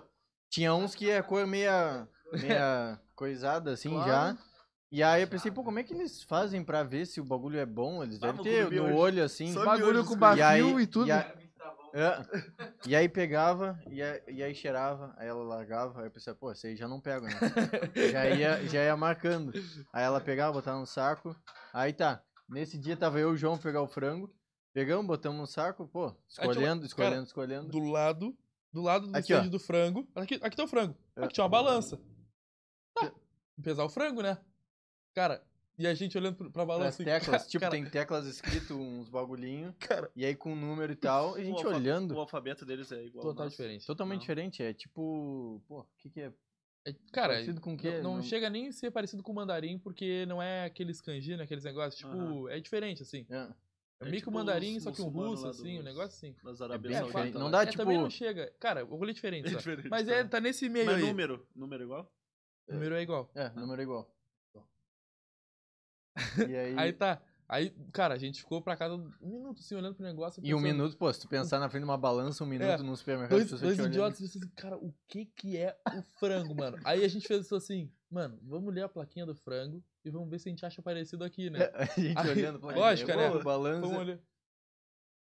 [0.50, 4.10] tinha uns que é cor meia, meia coisada assim Claro.
[4.10, 4.38] já.
[4.92, 7.60] E aí eu pensei, pô, como é que eles fazem pra ver se o bagulho
[7.60, 8.02] é bom?
[8.04, 8.94] Eles devem ter no hoje.
[8.94, 9.54] olho assim.
[9.54, 11.08] Só Bagulho com bafio E aí- e tudo.
[11.08, 11.32] E aí,
[11.94, 12.26] é.
[12.88, 16.52] E aí pegava, e aí, e aí cheirava, aí ela largava, aí eu pensei, pô,
[16.52, 17.34] esse aí já não pega, né?
[18.12, 19.52] já, ia, já ia marcando.
[19.94, 21.36] Aí ela pegava, botava no saco,
[21.74, 22.24] aí tá.
[22.48, 24.34] Nesse dia tava eu e o João pegar o frango,
[24.74, 27.68] pegamos, botamos no saco, pô, escolhendo, escolhendo, cara, escolhendo.
[27.70, 28.36] Do lado,
[28.74, 30.08] do lado do Aqui, do frango.
[30.16, 30.96] Aqui, aqui tá o frango.
[31.16, 31.26] É.
[31.26, 32.00] Aqui tinha uma balança.
[32.96, 33.12] Tá.
[33.62, 34.38] Pesar o frango, né?
[35.20, 35.44] Cara,
[35.78, 39.10] e a gente olhando pra As balança assim, teclas, tipo, cara, tem teclas escrito uns
[39.10, 40.10] bagulhinho, Cara.
[40.16, 42.16] e aí com número e tal, e a O gente alfa- olhando.
[42.16, 43.22] O alfabeto deles é igual.
[43.26, 43.86] Total diferente.
[43.86, 44.22] Totalmente Não.
[44.22, 46.32] diferente, é tipo, pô, o que que é?
[46.88, 48.00] É, Cara, parecido com o quê?
[48.02, 51.36] não, não chega nem a ser parecido com o mandarim, porque não é aqueles kanji,
[51.36, 51.44] né?
[51.44, 51.96] Aqueles negócios.
[51.96, 52.50] Tipo, Aham.
[52.50, 53.26] é diferente, assim.
[53.30, 53.48] É, É,
[54.00, 55.86] É meio que tipo o mandarim, os só que um muçulmanos russo, assim, um dos-
[55.86, 56.34] negócio assim.
[56.42, 57.12] Nas é Arábia bem É.
[57.12, 57.38] Saudita.
[57.38, 58.50] Não dá, é, tipo, também não chega.
[58.58, 60.14] Cara, o rolê é diferente, É diferente, Mas tá.
[60.16, 61.02] é, tá nesse meio Mas aí.
[61.02, 61.46] número?
[61.54, 62.10] Número igual?
[62.70, 63.30] O número é igual.
[63.36, 64.16] é, número é igual.
[66.48, 67.22] E aí, Aí tá.
[67.48, 70.40] Aí, cara, a gente ficou pra cada um minuto assim, olhando pro negócio.
[70.40, 72.84] e um pensando- minuto, pô, se tu pensar na frente de uma balança, um minuto
[72.84, 76.78] no supermercado, Dois, dois idiotas dizendo assim, cara, o que que é o frango, mano?
[76.84, 80.30] Aí a gente fez isso assim, mano, vamos ler a plaquinha do frango e vamos
[80.30, 81.60] ver se a gente acha parecido aqui, né?
[81.74, 83.32] A gente Aí, olhando pra lógico, né?
[83.32, 83.82] Pô, balança.
[83.82, 84.20] Vamos olhar.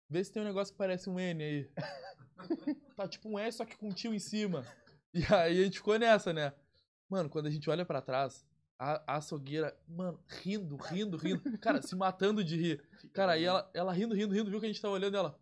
[0.09, 1.69] Vê se tem um negócio que parece um N aí.
[2.97, 4.65] tá tipo um S, só que com um tio em cima.
[5.13, 6.51] E aí a gente ficou nessa, né?
[7.09, 8.45] Mano, quando a gente olha pra trás,
[8.79, 11.57] a, a açougueira, mano, rindo, rindo, rindo.
[11.59, 12.81] Cara, se matando de rir.
[13.13, 15.37] Cara, aí ela, ela rindo, rindo, rindo, viu que a gente tava olhando ela.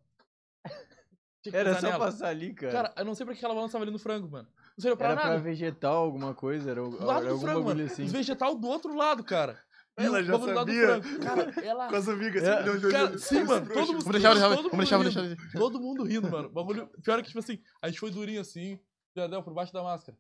[1.54, 2.00] Era só nela.
[2.06, 2.72] passar ali, cara.
[2.74, 4.48] Cara, eu não sei pra que aquela balança tava ali no frango, mano.
[4.78, 5.42] Não serviu pra era pra nada.
[5.42, 7.92] vegetal alguma coisa, era, do lado era do algum frango, bagulho mano.
[7.92, 8.04] assim.
[8.04, 9.58] Os vegetal do outro lado, cara.
[10.00, 11.02] E Ela já sabia.
[11.02, 11.20] frango.
[11.20, 11.88] Cara, ela.
[11.88, 12.44] Com as amigas.
[12.44, 12.60] É.
[12.60, 15.38] assim, Cara, sim, mano, todo mundo- Vamos deixar, todo vamos mundo deixar, vamos deixar.
[15.58, 16.50] Todo mundo rindo, mano.
[16.50, 16.90] O Bagulho.
[17.02, 18.80] Pior é que, tipo assim, a gente foi durinho assim,
[19.16, 20.18] Jardel por baixo da máscara.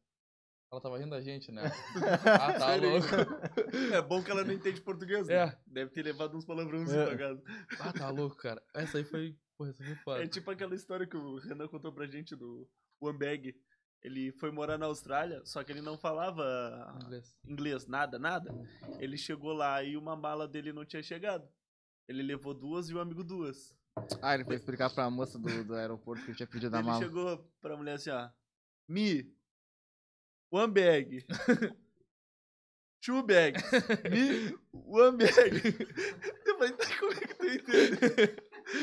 [0.71, 1.63] Ela tava rindo da gente, né?
[2.25, 2.89] Ah, tá Sério?
[2.89, 3.07] louco.
[3.93, 5.35] É bom que ela não entende português, né?
[5.35, 5.57] É.
[5.65, 7.05] Deve ter levado uns palavrões É.
[7.05, 7.43] pra casa.
[7.79, 8.61] Ah, tá louco, cara.
[8.73, 9.37] Essa aí foi.
[9.57, 10.23] Porra, essa foi foda.
[10.23, 12.69] É tipo aquela história que o Renan contou pra gente do
[13.01, 13.55] Wambeg.
[14.03, 17.35] Ele foi morar na Austrália, só que ele não falava inglês.
[17.45, 18.53] inglês, nada, nada.
[18.99, 21.47] Ele chegou lá e uma mala dele não tinha chegado.
[22.07, 23.75] Ele levou duas e o amigo duas.
[24.21, 26.87] Ah, ele foi explicar pra moça do, do aeroporto que ele tinha pedido a ele
[26.87, 27.03] mala.
[27.03, 28.29] chegou pra mulher assim, ó.
[28.87, 29.35] Me.
[30.51, 31.25] One bag.
[33.03, 33.63] Two bags.
[34.09, 34.57] Me.
[34.73, 35.61] One bag.
[36.45, 37.97] Eu falei, tá, como é que tu entende?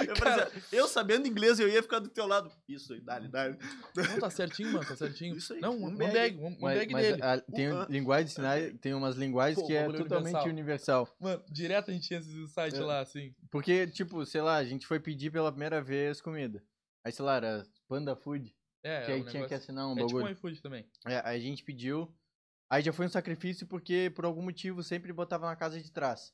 [0.09, 2.50] Eu, falei assim, eu sabendo inglês, eu ia ficar do teu lado.
[2.66, 3.59] Isso aí, dale, dale.
[3.94, 5.37] Não, tá certinho, mano, tá certinho.
[5.37, 6.12] Isso aí, Não, um um bag.
[6.14, 7.22] bag, um, um Mas, bag mas dele.
[7.22, 11.07] a- tem linguagem de sinais, tem umas linguagens Pô, que é totalmente universal.
[11.20, 12.81] Mano, direto a gente tinha esse site É.
[12.85, 13.35] lá, assim.
[13.50, 16.62] Porque, tipo, sei lá, a gente foi pedir pela primeira vez comida.
[17.05, 19.88] Aí, sei lá, era Panda Food, É, que é aí um tinha que negócio- assinar
[19.88, 20.25] um É tipo bagulho.
[20.27, 20.87] um iFood também.
[21.07, 22.14] É, aí a gente pediu.
[22.70, 26.33] Aí já foi um sacrifício porque, por algum motivo, sempre botava na casa de trás.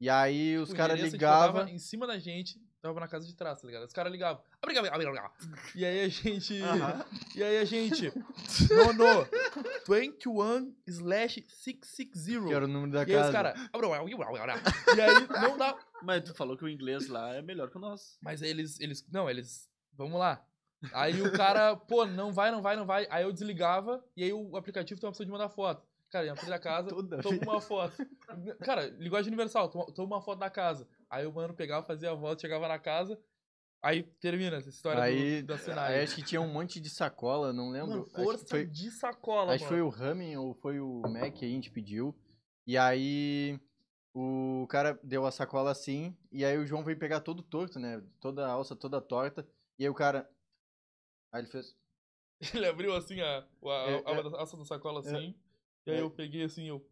[0.00, 1.52] E aí os O caras ligavam.
[1.54, 3.84] botava em cima da gente, tava na casa de trás, tá ligado?
[3.84, 4.40] Os caras ligavam.
[5.74, 6.62] E aí a gente.
[6.62, 7.04] Aham.
[7.34, 8.12] E aí a gente.
[8.70, 9.26] No, no.
[9.88, 12.46] 21 slash 660.
[12.46, 13.32] Que era o número da E aí os casa.
[13.32, 13.70] caras.
[14.96, 15.76] E aí não dá.
[16.02, 18.16] Mas tu falou que o inglês lá é melhor que o nosso.
[18.22, 20.44] Mas eles, eles, não, eles, vamos lá.
[20.92, 23.06] Aí o cara, pô, não vai, não vai, não vai.
[23.10, 25.86] Aí eu desligava e aí o aplicativo tem uma opção de mandar foto.
[26.10, 27.94] Cara, ia na da casa, Toda toma uma foto.
[28.64, 30.88] Cara, linguagem universal, toma, toma uma foto da casa.
[31.10, 33.20] Aí o mano pegava, fazia a volta, chegava na casa.
[33.82, 37.52] Aí termina essa história Aí, do, da aí acho que tinha um monte de sacola,
[37.52, 37.90] não lembro.
[37.90, 41.02] Mano, Acho que força foi, de sacola, acho que foi o Ramen ou foi o
[41.02, 42.16] Mac que a gente pediu.
[42.66, 43.60] E aí
[44.12, 48.02] o cara deu a sacola assim, e aí o João veio pegar todo torto, né?
[48.18, 49.46] Toda a alça toda torta.
[49.78, 50.28] E aí o cara.
[51.32, 51.76] Aí ele fez.
[52.54, 55.34] Ele abriu assim a, a, a, É, a, a alça da sacola assim.
[55.86, 56.00] E aí É.
[56.02, 56.86] eu peguei assim, eu.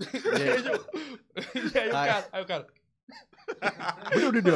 [0.00, 0.04] E
[0.42, 0.58] aí,
[1.74, 2.28] e aí o cara.
[2.32, 2.66] Aí o cara.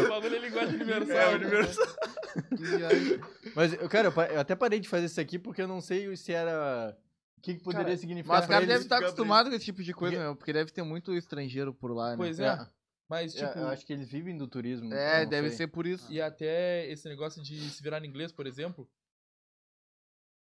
[0.04, 1.16] o bagulho é linguagem universal.
[1.16, 1.46] É, né?
[1.46, 1.86] universal.
[3.54, 6.14] Mas, eu- cara, eu eu até parei de fazer isso aqui porque eu não sei
[6.16, 6.96] se era.
[7.38, 9.82] O que, que poderia Cara, significar Mas o cara deve estar acostumado com esse tipo
[9.82, 12.16] de coisa, Porque- meu, porque deve ter muito estrangeiro por lá, né?
[12.18, 12.58] Pois é.
[13.10, 13.58] Mas, É, tipo.
[13.58, 14.94] eu acho que eles vivem do turismo.
[14.94, 15.56] É, deve sei.
[15.58, 16.10] ser por isso.
[16.12, 18.88] E até esse negócio de se virar em inglês, por exemplo.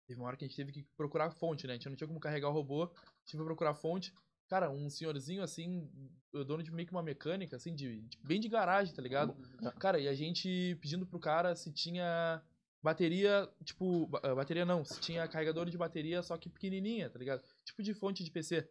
[0.08, 1.74] Teve uma hora que a gente teve que procurar fonte, né?
[1.74, 2.86] A gente não tinha como carregar o robô.
[2.86, 2.88] A
[3.26, 4.12] gente foi procurar fonte.
[4.48, 5.88] Cara, um senhorzinho assim,
[6.34, 9.36] o dono de meio que uma mecânica, assim, de, de- bem de garagem, tá ligado?
[9.78, 12.42] Cara, e a gente pedindo pro cara se tinha
[12.82, 17.44] bateria, tipo, ah, bateria não, se tinha carregador de bateria, só que pequenininha, tá ligado?
[17.66, 18.68] Tipo de fonte de PC.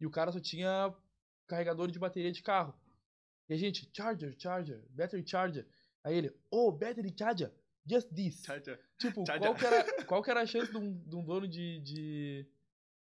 [0.00, 0.92] E o cara só tinha
[1.46, 2.74] carregador de bateria de carro.
[3.50, 5.66] E a gente, charger, charger, battery charger.
[6.04, 7.50] Aí ele, oh, battery charger,
[7.84, 8.42] just this.
[8.42, 8.54] Tchau.
[8.96, 9.40] Tipo, Charger.
[9.48, 12.46] qual que, era, qual que era a chance de um, de um dono de, de,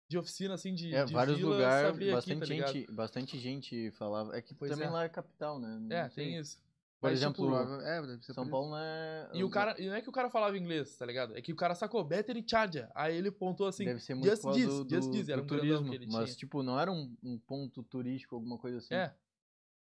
[0.09, 3.91] de oficina, assim, de, É, de vários lugares, saber bastante, aqui, tá gente, bastante gente
[3.91, 4.37] falava.
[4.37, 4.91] É que Pois também é.
[4.91, 5.79] lá é capital, né?
[5.81, 6.27] Não É, sei.
[6.27, 6.59] tem isso.
[7.01, 8.47] Por Mas, exemplo, tipo, É, ser São.
[8.47, 9.31] Paulo não é.
[9.33, 11.35] E o cara, e não é que o cara falava inglês, tá ligado?
[11.37, 12.89] É que o cara sacou battery charger.
[12.95, 15.89] Aí ele pontou assim, deve ser muito just this, do, just this, era um turismo.
[15.89, 16.37] que ele mas, tinha.
[16.37, 18.95] tipo, não era um, um ponto turístico, alguma coisa assim.
[18.95, 19.15] É.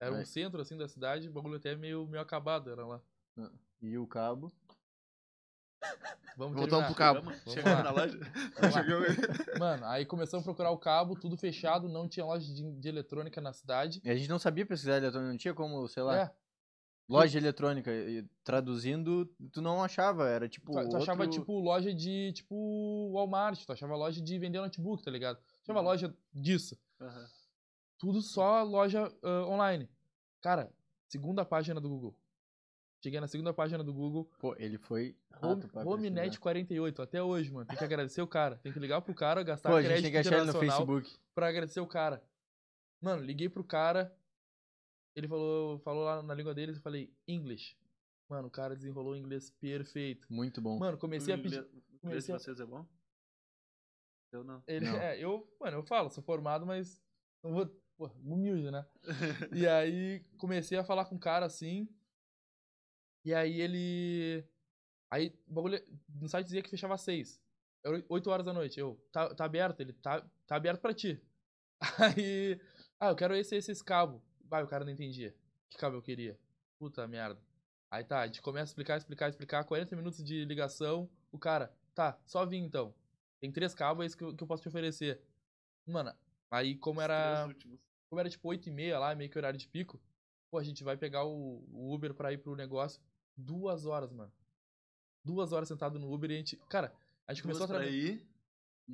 [0.01, 0.25] Era um É.
[0.25, 2.99] centro assim da cidade, o bagulho até meio, meio acabado, era lá.
[3.81, 4.51] E o cabo.
[6.37, 7.31] Vamos Voltamos pro cabo.
[7.47, 8.17] Chegamos, na loja.
[8.59, 8.83] Vamos lá.
[8.83, 9.07] Chegamos.
[9.59, 13.39] Mano, aí começamos a procurar o cabo, tudo fechado, não tinha loja de, de eletrônica
[13.41, 14.01] na cidade.
[14.03, 16.31] E a gente não sabia pesquisar eletrônica, não tinha como, sei lá, É,
[17.09, 17.91] loja eletrônica.
[17.91, 20.71] E traduzindo, tu não achava, era tipo.
[20.71, 25.03] tu, tu achava outro- tipo loja de, tipo, Walmart, tu achava loja de vender notebook,
[25.03, 25.37] tá ligado?
[25.37, 25.85] Tu achava Uhum.
[25.85, 26.75] loja disso.
[26.99, 27.27] Aham.
[28.01, 29.87] Tudo só loja ah, online.
[30.41, 30.73] Cara,
[31.07, 32.17] segunda página do Google.
[33.03, 35.15] Cheguei na segunda página do Google, Pô, ele foi.
[35.31, 36.41] Rato HomeNet pesquisar.
[36.41, 37.67] 48, até hoje, mano.
[37.67, 38.57] Tem que agradecer o cara.
[38.57, 40.49] Tem que ligar pro cara, gastar Pô, a gente crédito tem que achar ele no
[40.49, 41.19] internacional Facebook.
[41.35, 42.23] pra agradecer o cara.
[42.99, 44.15] Mano, liguei pro cara.
[45.15, 47.77] Ele falou, falou lá na língua dele, eu falei, English.
[48.27, 50.25] Mano, o cara desenrolou o inglês perfeito.
[50.31, 50.79] Muito bom.
[50.79, 51.61] Mano, comecei a pedir.
[52.01, 52.83] O inglês de vocês é bom?
[54.31, 54.63] Eu não.
[54.65, 54.97] Ele, Não.
[54.97, 57.03] é, eu, mano, eu falo, sou formado, mas
[57.43, 57.81] não vou.
[58.01, 58.83] Pô, humilde, né?
[59.53, 61.87] E aí comecei a falar com o cara assim.
[63.23, 64.43] E aí ele.
[65.11, 65.79] Aí o bagulho.
[66.09, 67.39] No site dizia que fechava às seis.
[67.85, 68.79] Era 8 horas da noite.
[68.79, 69.81] Eu, tá, tá aberto?
[69.81, 71.21] Ele, tá, tá aberto pra ti.
[72.17, 72.59] Aí.
[72.99, 74.19] Ah, eu quero esse, esse, esse cabo.
[74.45, 75.35] Vai, o cara não entendia.
[75.69, 76.39] Que cabo eu queria?
[76.79, 77.39] Puta merda.
[77.91, 79.63] Aí tá, a gente começa a explicar, explicar, explicar.
[79.63, 81.07] 40 minutos de ligação.
[81.31, 82.95] O cara, tá, só vim então.
[83.39, 85.21] Tem três cabos, é isso que eu, que eu posso te oferecer.
[85.85, 86.11] Mano,
[86.49, 87.47] aí como era.
[88.11, 89.97] Como era tipo 8 e meia lá, meio que horário de pico,
[90.51, 93.01] pô, a gente vai pegar o, o Uber pra ir pro negócio.
[93.37, 94.31] Duas horas, mano.
[95.23, 96.57] Duas horas sentado no Uber e a gente.
[96.67, 96.93] Cara,
[97.25, 97.95] a gente começou a pra trabalhar.
[97.97, 98.27] ir.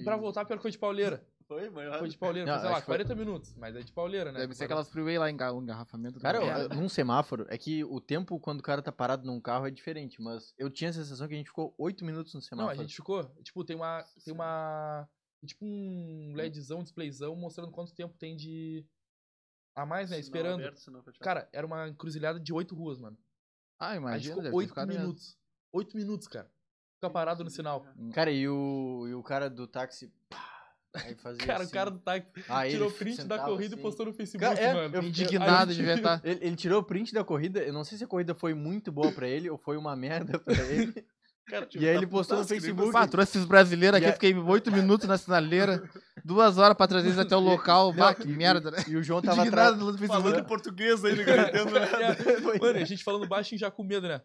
[0.03, 1.27] Pra voltar, pior que foi de pauleira.
[1.47, 1.97] Foi, maior.
[1.97, 3.56] Foi de pauleira, Não, foi, sei lá, que foi- 40 minutos.
[3.56, 4.39] Mas é de pauleira, né?
[4.41, 6.19] Deve ser aquelas freeway lá em engarrafamento.
[6.19, 9.65] Cara, eu- num semáforo, é que o tempo quando o cara tá parado num carro
[9.65, 12.45] é diferente, mas eu tinha a sensação que a gente ficou 8 minutos no Não,
[12.45, 12.71] semáforo.
[12.80, 13.23] a gente ficou.
[13.41, 14.03] Tipo, tem uma.
[14.23, 15.10] Tem uma.
[15.43, 18.86] Tipo um LEDzão, displayzão mostrando quanto tempo tem de.
[19.78, 20.16] A mais, né?
[20.18, 20.60] Sinal Esperando.
[20.62, 21.24] aberto, sinal fechado.
[21.24, 23.16] Cara, era uma encruzilhada de oito ruas, mano.
[23.80, 24.50] Ah, imagina.
[24.52, 25.38] oito minutos.
[25.72, 26.50] Oito minutos, cara.
[26.96, 27.86] Fica parado no sinal.
[28.12, 30.12] Cara, e o, e o cara do táxi.
[30.28, 31.70] pá, Aí fazia Cara, assim.
[31.70, 33.80] o cara do táxi Aí tirou print da corrida assim.
[33.80, 34.96] e postou no Facebook, Cara, é, mano.
[34.96, 36.20] eu- Indignado de tá?
[36.24, 38.92] Ele, ele tirou o print da corrida, eu não sei se a corrida foi muito
[38.92, 41.06] boa pra ele ou foi uma merda pra ele.
[41.47, 42.91] Cara, E aí ele tá postou no Facebook.
[42.91, 45.81] Pá, trouxe esses brasileiros aqui, a- fiquei oito minutos na sinaleira,
[46.25, 47.93] duas horas pra trazer eles até o local.
[47.93, 48.83] Bah, que merda, né?
[48.88, 49.77] E o João tava atrás.
[49.77, 50.07] no você.
[50.07, 50.47] Falando em Facebook.
[50.49, 52.60] português aí, entendendo nada.
[52.60, 54.21] Mano, a gente falando baixinho já com medo, né?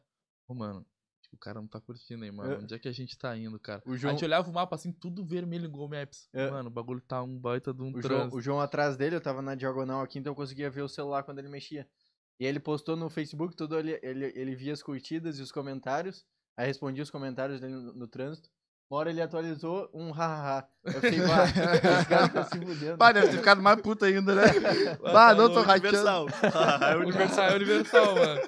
[0.48, 0.84] Ô, mano,
[1.32, 2.54] o cara não tá curtindo aí, mano.
[2.54, 2.58] É.
[2.58, 3.80] Onde é que a gente tá indo, cara?
[3.86, 6.28] O A João, gente olhava o mapa assim, tudo vermelho em Google Maps.
[6.32, 6.50] É.
[6.50, 9.20] Mano, o bagulho tá um baita de um o, João, o João atrás dele, eu
[9.20, 11.86] tava na diagonal aqui, então eu conseguia ver o celular quando ele mexia.
[12.40, 16.24] E ele postou no Facebook, tudo ele, ele, ele via as curtidas e os comentários,
[16.56, 18.48] aí respondia os comentários dele no, no trânsito.
[18.90, 20.68] Uma hora ele atualizou um hahaha.
[20.84, 22.98] Eu fiquei, bah, esse cara tá se fudendo.
[22.98, 24.42] Pá, deve ter ficado mais puto ainda, né?
[24.44, 25.96] Ah, Bah, tá não tô rateando.
[25.96, 26.26] Universal.
[26.82, 28.40] É Universal, é universal, mano.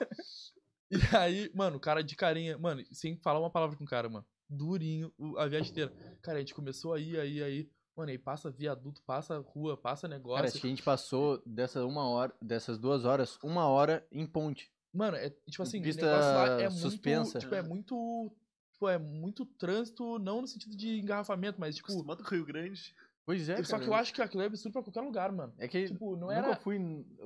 [0.91, 4.09] E aí, mano, o cara de carinha, mano, sem falar uma palavra com o cara,
[4.09, 4.27] mano.
[4.47, 5.91] Durinho a viagem inteira.
[6.23, 7.71] Cara, a gente começou aí, aí, aí.
[7.97, 10.45] Mano, aí passa viaduto, passa rua, passa Cara, negócio.
[10.45, 14.71] acho que a gente passou dessa uma hora, dessas duas horas, uma hora em ponte.
[14.95, 17.33] Mano, é tipo assim, Pista o negócio lá é suspensa.
[17.33, 17.39] muito.
[17.41, 18.37] Tipo, é muito.
[18.73, 21.89] Tipo, é muito trânsito, não no sentido de engarrafamento, mas tipo.
[21.91, 22.95] Acostumado com o Rio Grande.
[23.27, 23.83] Pois é, Só cara.
[23.85, 25.55] que eu acho que aquilo é absurdo pra qualquer lugar, mano.
[25.59, 26.57] É que Tipo, não nunca era.
[26.57, 26.79] fui,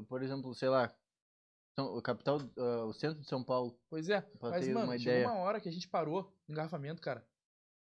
[0.09, 0.95] por exemplo, sei lá,
[1.77, 3.79] São- o capital, ah, o centro de São Paulo.
[3.91, 4.25] Pois é.
[4.41, 5.27] Mas, mano, uma chegou ideia.
[5.29, 7.27] uma hora que a gente parou no engarrafamento, cara.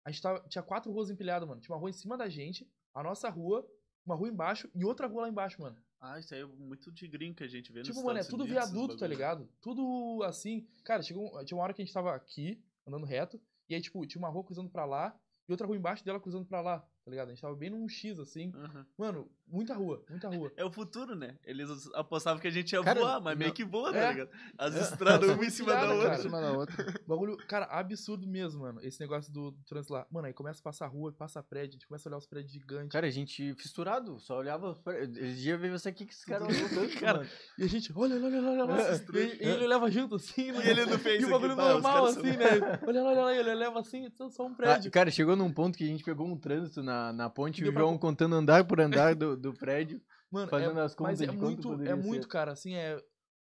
[0.06, 1.60] A gente tava, tinha quatro ruas empilhadas, mano.
[1.60, 3.66] Tinha uma rua em cima da gente, a nossa rua,
[4.04, 5.76] uma rua embaixo e outra rua lá embaixo, mano.
[6.06, 8.24] Ah, isso aí é muito de gringo que a gente vê nos tipo, mano, é
[8.24, 9.48] tudo Unidos, viaduto, tá ligado?
[9.62, 10.68] Tudo assim.
[10.84, 13.40] Cara, chegou, tinha uma hora que a gente tava aqui, andando reto,
[13.70, 16.44] e aí, tipo, tinha uma rua cruzando pra lá e outra rua embaixo dela cruzando
[16.44, 17.28] pra lá, tá ligado?
[17.28, 18.50] A gente tava bem num X, assim.
[18.54, 18.86] Aham.
[18.96, 20.50] Mano, muita rua, muita rua.
[20.56, 21.36] É o futuro, né?
[21.44, 24.12] Eles apostavam que a gente ia Cara, voar, mas meio não- que voa, tá É.
[24.12, 24.30] ligado?
[24.56, 24.80] As É.
[24.80, 26.02] estradas uma em cima da outra.
[26.08, 26.18] cara.
[26.18, 27.00] Em cima da outra.
[27.06, 28.80] Bagulho, cara, absurdo mesmo, mano.
[28.82, 30.06] Esse negócio do, do trânsito lá.
[30.10, 32.52] Mano, aí começa a passar rua, passa prédio, a gente começa a olhar os prédios
[32.52, 32.88] gigantes.
[32.90, 34.70] Cara, a gente fissurado, só olhava.
[34.70, 37.30] os Eles iam ver você aqui que esse cara olhou tanto, Cara, mano.
[37.58, 38.82] E a gente, olha, olha, olha, olha, olha.
[39.12, 40.66] E, ele- e ele leva junto assim, né?
[40.66, 42.80] E ele não fez E o aqui, bagulho os normal, são- assim, né?
[42.86, 44.90] Olha, olha, olha, ele leva assim, só um Ah, prédio.
[44.90, 47.72] cara, chegou num ponto que a gente pegou um trânsito na, na ponte e o
[47.72, 51.20] pra João co- contando andar por andar do, do prédio, Mano, fazendo é, as contas
[51.20, 52.28] mas é de muito, é muito, ser.
[52.28, 53.02] cara, assim, é,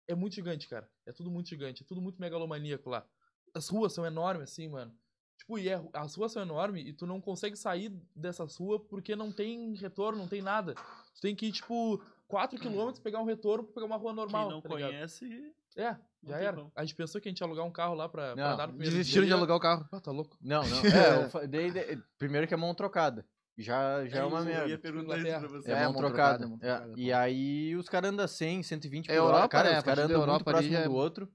[0.07, 0.89] é muito gigante, cara.
[1.05, 3.05] É tudo muito gigante, é tudo muito megalomaníaco lá.
[3.53, 4.93] As ruas são enormes, assim, mano.
[5.37, 9.15] Tipo, e é- as ruas são enormes e tu não consegue sair dessas ruas porque
[9.15, 10.75] não tem retorno, não tem nada.
[11.15, 14.45] Tu tem que ir, tipo, 4km pegar um retorno pra pegar uma rua normal.
[14.47, 16.57] Quem não tá conhece, É, Não já era.
[16.57, 16.71] como.
[16.75, 18.73] A gente pensou que a gente ia alugar um carro lá pra, pra andar no
[18.73, 19.87] primeiro Desistiram de alugar o carro.
[19.91, 20.37] Ah, tá louco.
[20.41, 20.81] Não, não.
[21.21, 23.25] É, eu fa- daí- daí- primeiro que é mão trocada.
[23.57, 24.69] Já, já é uma eu merda.
[24.69, 25.71] ia perguntar isso pra você.
[25.71, 26.37] É, É, mão mão trocada.
[26.39, 29.35] trocada, mão É, trocada, E aí os caras andam 100, 120 por É hora.
[29.35, 29.75] Europa, Cara, né?
[29.75, 31.33] A os caras partir da andam muito Europa ali próximo já é- do outro.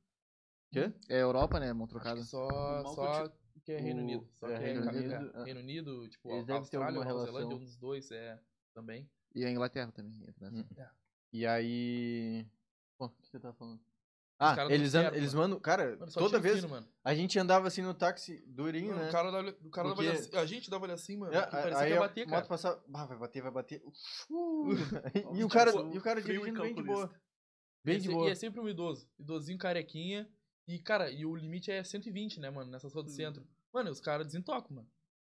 [0.72, 0.92] Quê?
[1.08, 1.72] É Europa, né?
[1.72, 2.22] Mão trocada.
[2.24, 2.48] Só,
[2.82, 3.32] mal só
[3.64, 4.28] que é Reino O- Unido.
[4.40, 5.44] Só é, que é Reino Unido, é, é.
[5.44, 7.58] Reino Unido, tipo, Eles a devem ter Austrália, alguma Nova Zelândia, relação.
[7.58, 8.38] um dos dois é
[8.74, 9.08] também.
[9.34, 10.24] E a Inglaterra também.
[10.26, 10.72] entra nessa.
[10.72, 10.86] Hum.
[11.32, 12.46] E aí.
[12.98, 13.80] Pô, o que você tá falando?
[14.38, 15.48] Ah, eles, certo, eles mano.
[15.48, 15.60] mandam.
[15.60, 16.86] Cara, Mano, toda vez mano.
[17.02, 19.08] a gente andava assim no táxi durinho, Mano, né?
[19.08, 21.32] O cara, dava- o cara Porque- assim, a gente dava assim, mano.
[21.34, 22.46] É, parecia aí que ia a bater, moto cara.
[22.46, 23.82] passava, bah, vai bater, vai bater.
[24.28, 24.66] Uh,
[25.40, 27.10] e, o cara, e o cara dirigindo bem de boa.
[27.82, 28.28] Bem é de boa.
[28.28, 29.08] e é sempre um idoso.
[29.18, 30.28] Idosinho carequinha.
[30.68, 32.70] E, cara, e o limite é 120, né, mano?
[32.70, 33.14] Nessas ruas do Hum.
[33.14, 33.46] centro.
[33.72, 34.88] Mano, os caras desentocam, mano.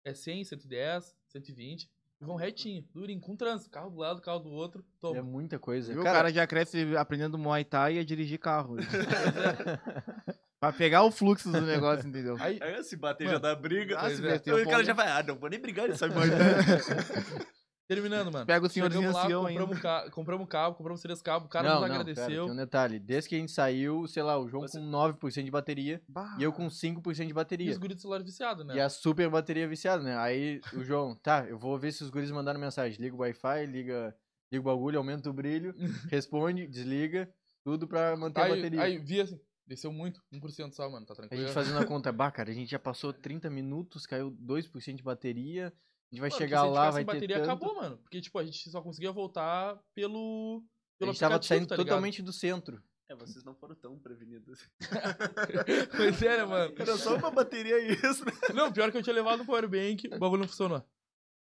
[0.05, 1.89] É 100, 110, 120.
[2.21, 3.71] E vão retinho, durinho, com trânsito.
[3.71, 4.85] Carro do lado, carro do outro.
[5.01, 5.19] Toma.
[5.19, 5.95] É muita coisa.
[5.95, 8.77] Cara, o cara já cresce aprendendo Muay Thai e a dirigir carro.
[10.59, 12.37] pra pegar o fluxo do negócio, entendeu?
[12.41, 13.97] Aí, Aí se bater Mano, já dá briga.
[13.99, 14.33] ah, se é.
[14.33, 16.31] Aí o cara já vai, ah, não vou nem brigar, ele sabe mais.
[17.89, 18.47] terminando, mano.
[18.47, 19.79] Pega o senhorzinho lá, ancião compramos, ainda.
[19.79, 20.11] um ca...
[20.11, 21.47] compramos cabo, compramos três cabos.
[21.47, 22.45] O cara não, nos não, pera, agradeceu.
[22.45, 22.99] tem um detalhe.
[23.01, 26.37] Desde que a gente saiu, sei lá, o João Você- com 9% de bateria Bah.
[26.39, 27.71] e eu com 5% de E bateria.
[27.73, 28.77] os guris do celular viciado, né?
[28.77, 30.17] E a super bateria viciada, né?
[30.19, 33.01] Aí o João, tá, eu vou ver se os guris mandaram mensagem.
[33.01, 34.15] Liga o Wi-Fi, liga,
[34.53, 35.75] liga o bagulho, aumenta o brilho,
[36.13, 37.29] responde, desliga,
[37.65, 38.83] tudo pra manter a Aí, bateria.
[38.83, 41.43] aí vi assim, desceu muito, 1% só, mano, tá a tranquilo.
[41.43, 45.03] gente fazendo a conta, bah, cara, a gente já passou 30 minutos, caiu 2% de
[45.03, 45.73] bateria,
[46.11, 47.51] a gente vai Mano, chegar porque se a gente lá, vai ter bateria, tanto...
[47.51, 47.99] acabou, mano.
[47.99, 50.65] Porque, tipo, a gente só conseguia voltar pelo...
[50.65, 52.83] A pelo gente tava saindo tá totalmente do centro.
[53.11, 54.69] É, vocês não foram tão prevenidos.
[55.97, 56.75] Pois é, né, mano?
[56.77, 58.33] Era só uma bateria e isso, né?
[58.55, 60.85] Não, pior que eu tinha levado no powerbank, o bagulho não funcionou.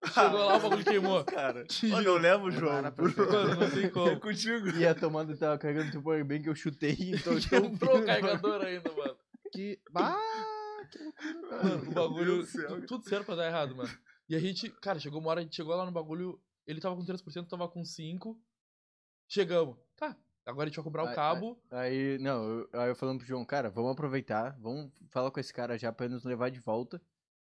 [0.05, 1.23] Chegou lá, o bagulho queimou.
[1.25, 3.15] Cara, Te olha, eu levo o era favor.
[3.15, 4.09] Mano, não tem como.
[4.09, 4.69] É contigo.
[4.69, 9.15] E a tomada tava carregando teu powerbank, eu chutei então Quebrou o carregador ainda, mano.
[9.51, 9.79] Que.
[9.91, 10.17] Bah!
[11.51, 12.47] Mano, o bagulho.
[12.87, 13.91] Tudo certo pra dar errado, mano.
[14.31, 16.95] E a gente, cara, chegou uma hora, a gente chegou lá no bagulho, ele tava
[16.95, 18.37] com 3%, tava com 5%.
[19.27, 19.75] Chegamos.
[19.97, 20.15] Tá,
[20.45, 21.61] agora a gente vai cobrar o Ai, cabo.
[21.69, 25.53] Aí, não, eu, aí eu falando pro João, cara, vamos aproveitar, vamos falar com esse
[25.53, 27.01] cara já pra ele nos levar de volta.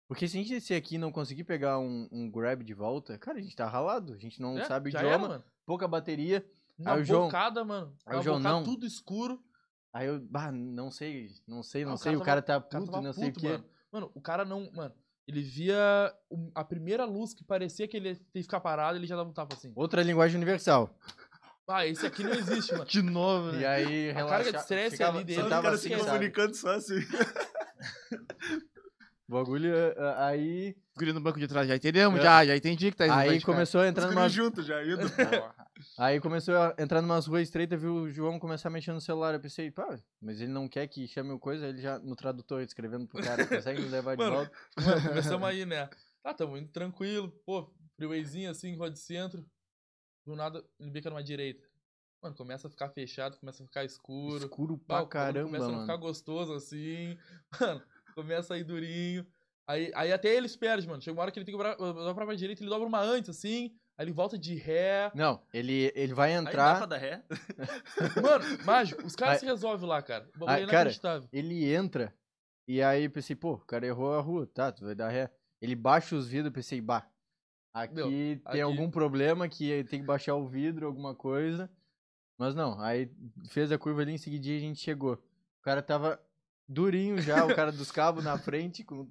[0.08, 3.18] Porque se a gente descer aqui e não conseguir pegar um, um grab de volta,
[3.18, 5.44] cara, a gente tá ralado, a gente não É, sabe o já idioma, era, mano.
[5.66, 6.42] pouca bateria.
[6.78, 7.94] Uma Aí o João- bocada, mano.
[8.06, 8.64] aí o Uma João, bocada, não.
[8.64, 9.42] tudo escuro.
[9.92, 12.86] Aí eu, bah, não sei, não sei, não Ah, sei, cara o cara tá puto,
[12.90, 13.48] tava não sei o puto, quê.
[13.52, 13.64] mano.
[13.92, 14.70] Mano, o cara não.
[14.72, 14.94] Mano,
[15.26, 16.12] ele via
[16.54, 19.28] a primeira luz que parecia que ele ia ter que ficar parado, ele já dava
[19.28, 19.72] um tapa assim.
[19.74, 20.94] Outra linguagem universal.
[21.68, 22.84] Ah, esse aqui não existe, mano.
[22.90, 23.66] De novo, E né?
[23.66, 25.34] aí, A carga relaxa- de estresse ali dele.
[25.34, 26.10] Só os sentava caras assim, se sabe?
[26.10, 26.94] comunicando só assim.
[29.28, 32.22] O bagulho, ah, aí, Guri no banco de trás, já entendemos, É.
[32.22, 34.98] já, já entendi que tá indo aí começou a Os entrar numa juntos já, indo.
[35.99, 39.34] Aí começou a entrar numas ruas estreitas, viu o João começar a mexer no celular.
[39.34, 42.62] Eu pensei, pá, mas ele não quer que chame o coisa, ele já no tradutor
[42.62, 44.53] escrevendo pro cara, consegue levar de Mano, volta.
[44.80, 45.88] Mano, começamos aí, né?
[46.22, 47.30] Tá, tamo indo tranquilo.
[47.45, 49.45] Pô, freewayzinho assim, rua de centro.
[50.24, 51.62] Do nada, ele bica numa direita.
[52.22, 54.45] Mano, começa a ficar fechado, começa a ficar escuro.
[54.45, 56.07] Escuro Pá, pra bagulho caramba, Começa a não ficar mano.
[56.07, 57.18] gostoso assim.
[57.61, 57.82] Mano,
[58.14, 59.26] começa a ir durinho.
[59.66, 61.03] Aí, aí até ele se perde, mano.
[61.03, 63.30] Chega uma hora que ele tem que dobrar, dobrar pra direita, ele dobra uma antes,
[63.30, 63.76] assim.
[63.99, 65.11] Aí ele volta de ré.
[65.14, 67.22] Não, ele, ele vai Aí dá entrar, pra dar ré?
[68.22, 69.05] Mano, mágico.
[69.07, 70.28] Os caras Aí- se resolvem lá, cara.
[70.34, 71.28] O bagulho Aí, é cara, inacreditável.
[71.32, 72.14] ele entra,
[72.66, 75.30] e aí pensei, pô, o cara errou a rua, tá, tu vai dar ré.
[75.61, 77.07] Ele baixa os vidros, pensei, bah,
[77.72, 81.70] aqui Meu, tem aqui- algum problema que tem que baixar o vidro, alguma coisa.
[82.38, 83.11] Mas não, aí
[83.51, 85.14] fez a curva ali, em seguidinha a gente chegou.
[85.14, 86.18] O cara tava
[86.66, 89.07] durinho já, o cara dos cabos na frente, com...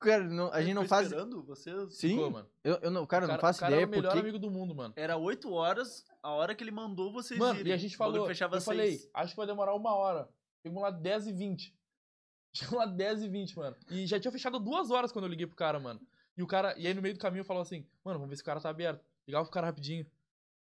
[0.00, 1.06] Cara, não- a gente não faz...
[1.08, 1.94] esperando vocês?
[1.94, 2.48] Sim, Ficou, mano.
[2.64, 4.08] eu, eu não, cara, o eu cara, não faço o cara ideia era o melhor
[4.12, 4.20] porque...
[4.20, 4.94] amigo do mundo, mano.
[4.96, 7.70] Era 8 horas, a hora que ele mandou vocês Mano, irem.
[7.70, 8.66] e a gente falou, fechava eu seis.
[8.66, 10.28] falei, acho que vai demorar uma hora.
[10.62, 11.76] Chegamos lá 10 e 20.
[12.56, 13.76] Chegamos lá 10 e 20, mano.
[13.90, 16.00] E já tinha fechado duas horas quando eu liguei pro cara, mano.
[16.36, 18.42] E o cara, e aí no meio do caminho falou assim, mano, vamos ver se
[18.42, 19.04] o cara tá aberto.
[19.28, 20.06] Ligava pro cara rapidinho.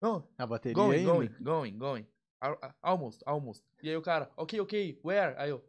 [0.02, 1.12] Não, A bateria going, ainda.
[1.12, 2.06] going, going, going.
[2.82, 3.64] Almost, almost.
[3.82, 5.34] E aí o cara, ok, ok, where?
[5.38, 5.64] Aí eu,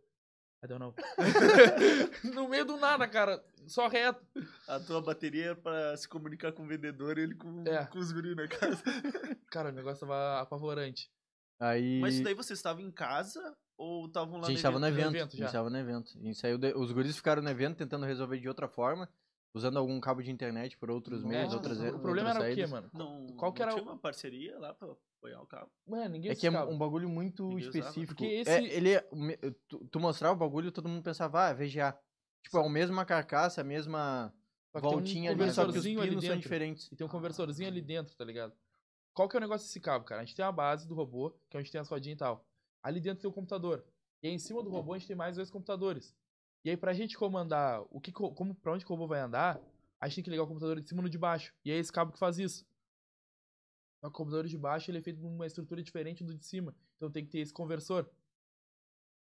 [0.61, 0.93] I don't know.
[2.33, 4.21] no meio do nada, cara, só reto.
[4.67, 7.85] A tua bateria era pra se comunicar com o vendedor e ele com, É.
[7.85, 8.83] com os guris na casa.
[9.51, 11.09] Cara, o negócio tava apavorante.
[11.61, 11.99] Aí...
[12.01, 14.87] Mas isso daí vocês estavam em casa ou estavam lá A gente no tava no
[14.87, 15.07] evento?
[15.15, 15.45] evento, evento a já.
[15.45, 16.11] gente tava no evento.
[16.17, 19.09] A gente saiu de- Os guris ficaram no evento tentando resolver de outra forma,
[19.53, 22.51] usando algum cabo de internet por outros meios, Nossa, outras o o problema outras era
[22.51, 22.71] o quê, saídas.
[22.71, 22.89] mano?
[22.93, 24.87] Não, Qual que não era tinha o- uma parceria lá pra
[25.17, 25.71] apoiar o cabo?
[25.87, 27.79] Mano, ninguém É que é um bagulho muito Ninguém usava.
[27.89, 28.23] específico.
[28.23, 29.09] É, esse- ele é-
[29.67, 31.97] tu, tu mostrar o bagulho, todo mundo pensava, ah, VGA.
[32.43, 34.33] Tipo, é a mesma carcaça, a mesma
[34.73, 36.41] tem um voltinha ali, só que os conversorzinho ali pinos são dentro.
[36.43, 36.91] diferentes.
[36.91, 38.53] E tem um conversorzinho ali dentro, tá ligado?
[39.13, 40.21] Qual que é o negócio desse cabo, cara?
[40.21, 42.45] A gente tem a base do robô, que é onde tem as rodinhas e tal.
[42.81, 43.83] Ali dentro tem o computador.
[44.23, 46.15] E aí em cima do robô a gente tem mais dois computadores.
[46.65, 49.59] E aí pra gente comandar o que, co- como, pra onde o robô vai andar,
[49.99, 51.53] a gente tem que ligar o computador de cima no de baixo.
[51.63, 52.65] E é esse cabo que faz isso.
[54.03, 56.73] O computador de baixo ele é feito numa estrutura diferente do de cima.
[56.97, 58.09] Então tem que ter esse conversor.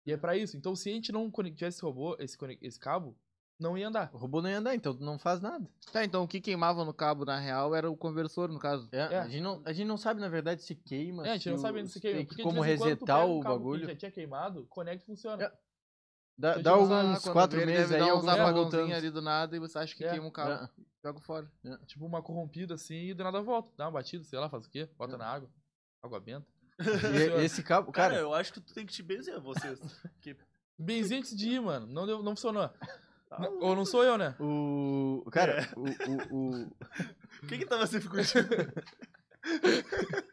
[0.05, 0.55] E é pra isso.
[0.55, 3.15] Então se a gente não tivesse esse robô, esse, esse cabo,
[3.59, 4.11] não ia andar.
[4.13, 5.67] O robô não ia andar, então não faz nada.
[5.91, 8.87] Tá, então o que queimava no cabo, na real, era o conversor, no caso.
[8.91, 9.17] É, É.
[9.19, 11.25] A, gente não, a gente não sabe, na verdade, se queima.
[11.27, 12.17] É, a gente não o- sabe se queima.
[12.17, 13.81] tem que Porque como resetar o bagulho.
[13.81, 15.43] Que já tinha queimado, conecta e funciona.
[15.43, 15.66] É.
[16.37, 18.93] Dá, dá quando quatro meses deve aí, dar uns alguns apagãozinhos voltando.
[18.95, 20.11] ali do nada e você acha que É.
[20.11, 20.51] queima o cabo.
[20.51, 20.69] É.
[21.03, 21.51] Joga fora.
[21.87, 23.71] Tipo uma corrompida assim e do nada volta.
[23.77, 24.87] Dá uma batida, sei lá, faz o quê?
[24.97, 25.49] Bota na água.
[26.03, 26.45] Água benta.
[26.79, 26.79] E
[27.43, 29.79] esse cabo, Cara, cara, eu acho que tu tem que te benzer, vocês.
[30.21, 30.37] Que...
[30.77, 31.87] Benzinho antes de ir, mano.
[31.87, 32.69] Não, deu, não funcionou.
[33.29, 34.35] Tá ou não sou eu, né?
[34.39, 35.23] o.
[35.31, 35.67] Cara, É.
[35.75, 36.71] o, o, o-
[37.49, 38.47] Quem que tava sempre contigo?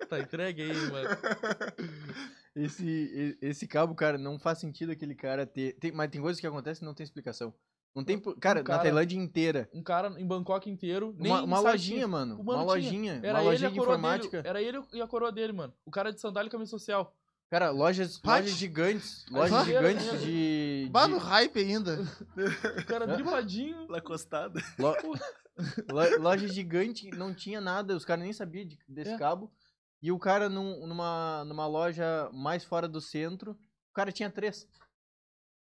[0.08, 1.08] Tá entregue aí, mano.
[2.54, 5.72] Esse, esse cabo, cara, não faz sentido aquele cara ter.
[5.78, 7.52] Tem, mas tem coisas que acontecem e não tem explicação.
[7.94, 8.18] Não tem.
[8.40, 9.68] Cara, na cara- Tailândia inteira.
[9.72, 11.14] Um cara em Bangkok inteiro.
[11.18, 12.40] Nem Uma, uma lojinha, que- mano.
[12.40, 13.20] Uma lojinha.
[13.22, 14.36] Era uma ele e lojinha de coroa informática.
[14.42, 14.48] dele.
[14.48, 15.72] Era ele e a coroa dele, mano.
[15.86, 17.14] O cara de sandália e camisa social.
[17.50, 19.24] Cara, lojas, lojas gigantes.
[19.30, 20.26] Lojas inteira gigantes mesmo.
[20.26, 20.88] de.
[20.90, 21.98] Bah, de- no hype ainda.
[22.82, 23.86] O cara dribladinho.
[23.88, 24.00] Lá.
[24.78, 24.96] Lo-
[25.92, 29.18] lo- loja gigante, não tinha nada, os caras nem sabiam de- desse É.
[29.18, 29.52] cabo.
[30.04, 33.52] E o cara num- numa, numa loja mais fora do centro,
[33.90, 34.68] o cara tinha três.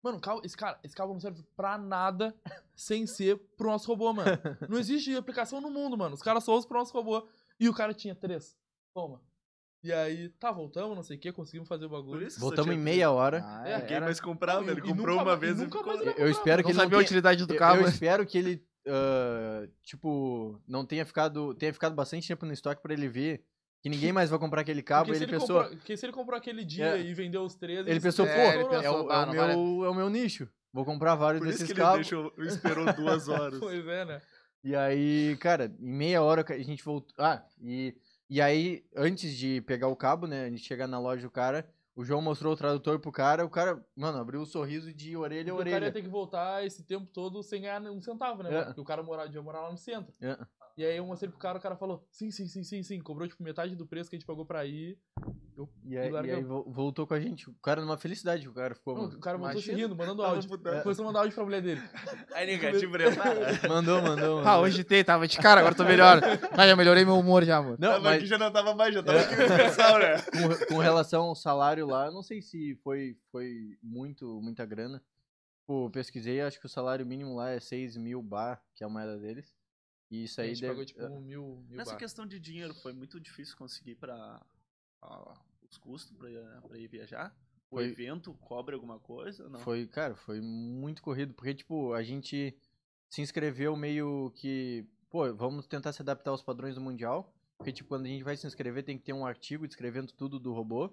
[0.03, 2.35] Mano, esse, cara, esse cabo não serve pra nada
[2.75, 4.29] sem ser pro nosso robô, mano.
[4.69, 6.13] Não existe aplicação no mundo, mano.
[6.13, 7.27] Os caras só usam pro nosso robô.
[7.59, 8.55] E o cara tinha três.
[8.93, 9.19] Toma.
[9.83, 12.27] E aí, tá, voltamos, não sei o que, conseguimos fazer o bagulho.
[12.37, 13.41] Voltamos em meia hora.
[13.43, 14.05] Ah, É, Ninguém era.
[14.05, 15.93] mais comprava, Não, ele e comprou nunca uma vez e nunca ficou...
[15.95, 17.05] mais ele Eu espero que Não ele não sabia a tenha...
[17.05, 17.81] utilidade do Eu- cabo.
[17.81, 22.81] Eu espero que ele, ah, tipo, não tenha ficado, tenha ficado bastante tempo no estoque
[22.83, 23.43] pra ele ver
[23.81, 25.05] que ninguém mais vai comprar aquele cabo.
[25.05, 27.01] Porque Ele se ele, pensou, comprou, porque se ele comprou aquele dia É.
[27.01, 28.79] e vendeu os três, ele pensou, se pô, É, ele estourou.
[28.79, 30.49] é, pensou, o, "Ah, é o meu, é o meu nicho.
[30.73, 31.97] Vou comprar vários Por isso desses ele cabos.
[32.07, 33.59] deixou, esperou duas horas.
[33.59, 34.21] Pois é, né?
[34.63, 37.15] E aí, cara, em meia hora que a gente voltou.
[37.17, 37.95] Ah, e,
[38.29, 40.45] e aí, antes de pegar o cabo, né?
[40.45, 43.49] A gente chegar na loja do cara, o João mostrou o tradutor pro cara, o
[43.49, 45.85] cara, mano, abriu um sorriso de orelha a Porque o cara orelha.
[45.85, 48.53] ia ter que voltar esse tempo todo sem ganhar um centavo, né?
[48.53, 48.63] É.
[48.65, 50.13] Porque o cara morava, devia morar lá no centro.
[50.21, 50.37] É.
[50.77, 52.99] E aí eu mostrei pro cara, o cara falou, sim, sim, sim, sim, sim.
[53.01, 54.95] Cobrou, tipo, metade do preço que a gente pagou pra ir.
[55.57, 57.49] Eu, E aí, e aí vo- voltou com a gente.
[57.49, 58.93] O cara numa felicidade, o cara ficou.
[58.93, 59.17] Não, mano.
[59.17, 59.75] o cara voltou imagina.
[59.75, 60.47] se rindo, mandando áudio.
[60.47, 60.83] putando.
[60.83, 61.81] Começou a mandar áudio pra mulher dele.
[62.31, 63.39] Aí negativo, prepara.
[63.67, 64.39] Mandou, mandou, mandou.
[64.47, 66.21] Ah, hoje tem, tava de cara, agora tô melhor.
[66.51, 67.75] Ah, já melhorei meu humor já, mano.
[67.79, 69.23] Não, Tava mas aqui já não tava mais, já tava É.
[69.23, 70.15] aqui no pessoal, né?
[70.69, 75.01] com, com relação ao salário lá, eu não sei se foi, foi muito, muita grana.
[75.65, 78.89] Pô, pesquisei, acho que o salário mínimo lá é 6 mil bar, que é a
[78.89, 79.56] moeda deles.
[80.09, 80.73] E isso a aí gente deve...
[80.73, 81.97] pagou, tipo, mil, mil Nessa bar.
[81.97, 84.41] questão de dinheiro, foi muito difícil conseguir para
[85.69, 86.29] os custos pra,
[86.61, 87.35] pra ir viajar?
[87.69, 89.49] O Foi- evento cobra alguma coisa?
[89.49, 89.59] Não.
[89.59, 92.57] Foi, cara, foi muito corrido, porque, tipo, a gente
[93.09, 97.89] se inscreveu meio que, pô, vamos tentar se adaptar aos padrões do Mundial, porque, tipo,
[97.89, 100.87] quando a gente vai se inscrever, tem que ter um artigo descrevendo tudo do robô,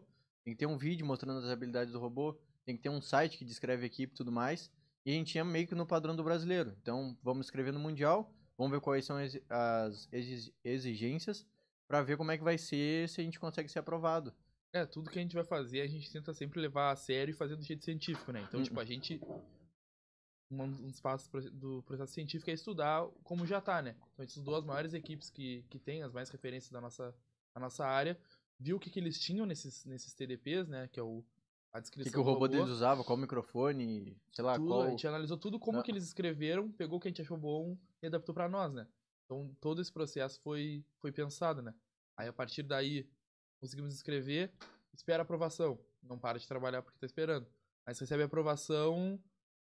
[0.45, 3.39] tem que ter um vídeo mostrando as habilidades do robô, tem que ter um site
[3.39, 4.73] que descreve a equipe e tudo mais,
[5.07, 6.75] e a gente ia meio que no padrão do brasileiro.
[6.83, 11.47] Então, vamos escrever no Mundial, vamos ver quais são as, as exi- exigências,
[11.89, 14.33] pra ver como é que vai ser, se a gente consegue ser aprovado.
[14.73, 17.37] É, tudo que a gente vai fazer, a gente tenta sempre levar a sério e
[17.37, 18.45] fazer do jeito científico, né?
[18.49, 18.65] Então, Uhum.
[18.65, 19.21] tipo, a gente.
[20.51, 23.91] Um dos passos do processo científico é estudar como já tá, né?
[23.97, 27.15] Então, a gente estudou as maiores equipes que, que tem, as mais referências da nossa,
[27.55, 28.17] da nossa área,
[28.59, 30.89] viu o que, que eles tinham nesses, nesses TDPs, né?
[30.93, 31.25] Que é o,
[31.75, 34.69] a O descrição que, que o do robô deles usava, qual microfone, sei lá, tudo,
[34.69, 34.83] qual...
[34.83, 35.83] a gente analisou tudo como Ah.
[35.83, 38.87] que eles escreveram, pegou o que a gente achou bom e adaptou pra nós, né?
[39.27, 41.75] Então todo esse processo foi, foi pensado, né?
[42.17, 43.09] Aí a partir daí
[43.61, 44.53] conseguimos escrever,
[44.95, 45.79] espera a aprovação.
[46.03, 47.47] Não para de trabalhar porque tá esperando.
[47.87, 49.19] Aí você recebe a aprovação.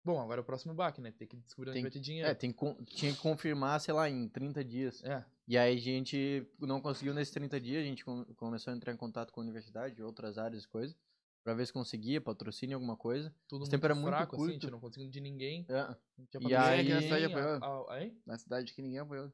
[0.04, 1.12] Bom, agora é o próximo baque, né?
[1.12, 2.28] Tem que descobrir onde Tem- vai ter dinheiro.
[2.28, 2.56] É, tem,
[2.86, 5.04] tinha que confirmar, sei lá, em 30 dias.
[5.04, 8.76] É, E aí a gente não conseguiu nesses 30 dias, a gente com- começou a
[8.76, 10.96] entrar em contato com a universidade, outras áreas e coisas,
[11.44, 13.34] pra ver se conseguia patrocínio, alguma coisa.
[13.48, 14.62] tudo Esse tempo era muito fraco, assim, a curto.
[14.62, 15.66] gente não conseguiu de ninguém.
[15.70, 17.64] É, Não tinha E aí- de Quem é que a cidade apoiou?
[17.64, 18.12] a- a-?
[18.26, 19.32] Na cidade que ninguém apoiou.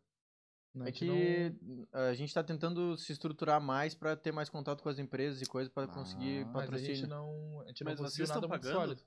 [0.74, 4.32] Não, a é gente que não- a gente tá tentando se estruturar mais pra ter
[4.34, 6.96] mais contato com as empresas e coisas pra conseguir Ah, Mas a patrocínio.
[6.96, 8.74] gente não, a gente não Mas conseguiu nada muito pagando?
[8.76, 9.04] sólido.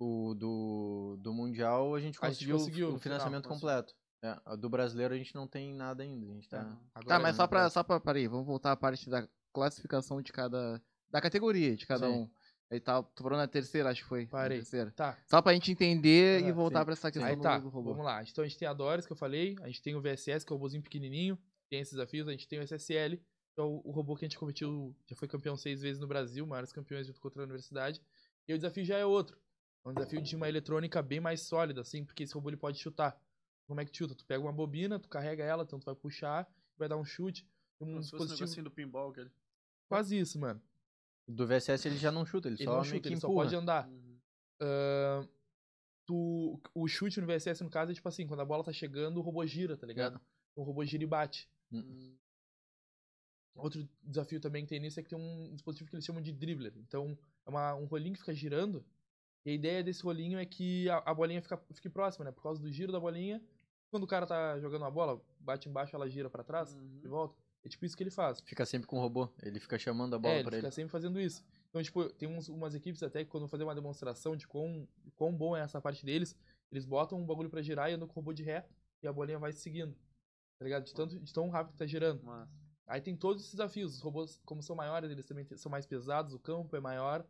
[0.00, 3.68] O do, do Mundial a gente A gente conseguiu, o- conseguiu final, financiamento conseguiu.
[3.68, 3.94] completo.
[4.24, 6.60] É, a do brasileiro a gente não tem nada ainda, a gente tá...
[6.94, 8.00] Agora Tá, mas já só pra, só pra.
[8.00, 10.82] Peraí, vamos voltar à parte da classificação de cada.
[11.10, 12.12] Da categoria de cada Sim.
[12.12, 12.30] um.
[12.70, 14.26] Aí tá, tu parou na terceira, acho que foi.
[14.26, 14.58] Parei.
[14.58, 14.90] terceira.
[14.90, 16.84] Tá, Só pra gente entender e Ah, voltar sim.
[16.84, 17.90] pra essa questão Aí do, tá, do robô.
[17.92, 18.22] vamos lá.
[18.22, 20.52] Então a gente tem a Doris, que eu falei, a gente tem o VSS, que
[20.52, 21.38] é o robôzinho pequenininho,
[21.70, 24.28] tem esses desafios, a gente tem o SSL, que é o, o robô que a
[24.28, 28.02] gente competiu, já foi campeão seis vezes no Brasil, maiores campeões junto contra a universidade,
[28.46, 29.38] e o desafio já é outro.
[29.86, 32.78] É um desafio de uma eletrônica bem mais sólida, assim, porque esse robô ele pode
[32.78, 33.18] chutar.
[33.66, 34.14] Como é que chuta?
[34.14, 36.46] Tu pega uma bobina, tu carrega ela, então tu vai puxar,
[36.76, 37.46] vai dar um chute,
[37.80, 38.40] um Como se fosse um dispositivo...
[38.40, 39.14] negocinho do pinball.
[39.16, 39.30] Ele...
[39.88, 40.60] Quase isso, mano.
[41.28, 43.88] Do VSS ele já não chuta, ele, Ele só chuta, que ele só pode andar.
[44.60, 45.28] Ahn,
[46.06, 49.18] tu, o chute no VSS, no caso, é tipo assim, quando a bola tá chegando,
[49.18, 50.20] o robô gira, tá ligado?
[50.56, 51.48] O robô gira e bate.
[51.70, 52.16] Hum.
[53.54, 56.32] Outro desafio também que tem nisso é que tem um dispositivo que eles chamam de
[56.32, 56.72] dribbler.
[56.76, 58.84] Então, é uma, um rolinho que fica girando.
[59.44, 62.32] E a ideia desse rolinho é que a, a bolinha fica, fique próxima, né?
[62.32, 63.42] Por causa do giro da bolinha.
[63.90, 67.00] Quando o cara tá jogando uma bola, bate embaixo, ela gira pra trás, Uhum.
[67.00, 67.36] de volta.
[67.68, 68.40] É tipo isso que ele faz.
[68.40, 70.74] Fica sempre com o robô, ele fica chamando a bola é, ele pra fica ele.
[70.74, 71.44] sempre fazendo isso.
[71.68, 75.36] Então, tipo, tem uns, umas equipes até que quando fazer uma demonstração de quão, quão
[75.36, 76.34] bom é essa parte deles,
[76.72, 78.66] eles botam um bagulho pra girar e andam com o robô de ré
[79.02, 79.94] e a bolinha vai seguindo.
[80.58, 80.84] Tá ligado?
[80.84, 82.22] De, tanto, de tão rápido que tá girando.
[82.24, 82.48] Mas...
[82.86, 83.96] Aí tem todos esses desafios.
[83.96, 87.22] Os robôs, como são maiores, eles também são mais pesados, o campo é maior,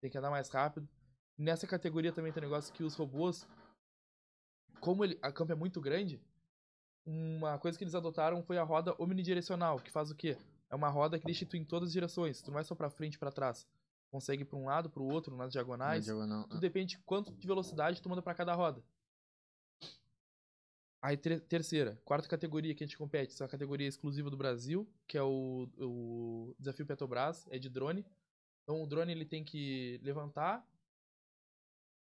[0.00, 0.88] tem que andar mais rápido.
[1.38, 3.46] Nessa categoria também tem um negócio que os robôs,
[4.80, 6.20] como ele, a campo é muito grande,
[7.06, 10.36] uma coisa que eles adotaram foi a roda omnidirecional, que faz o quê?
[10.70, 12.40] É uma roda que deixa tu em todas as direções.
[12.40, 13.66] Tu não vai só pra frente e pra trás.
[14.10, 16.04] Consegue ir pra um lado, pro outro, nas Na diagonais.
[16.04, 16.44] diagonal.
[16.48, 18.82] Tudo depende de quanto de velocidade tu manda pra cada roda.
[21.02, 24.36] Aí, ter- terceira, quarta categoria que a gente compete, essa é uma categoria exclusiva do
[24.38, 28.06] Brasil, que é o, o Desafio Petrobras, é de drone.
[28.62, 30.66] Então, o drone ele tem que levantar,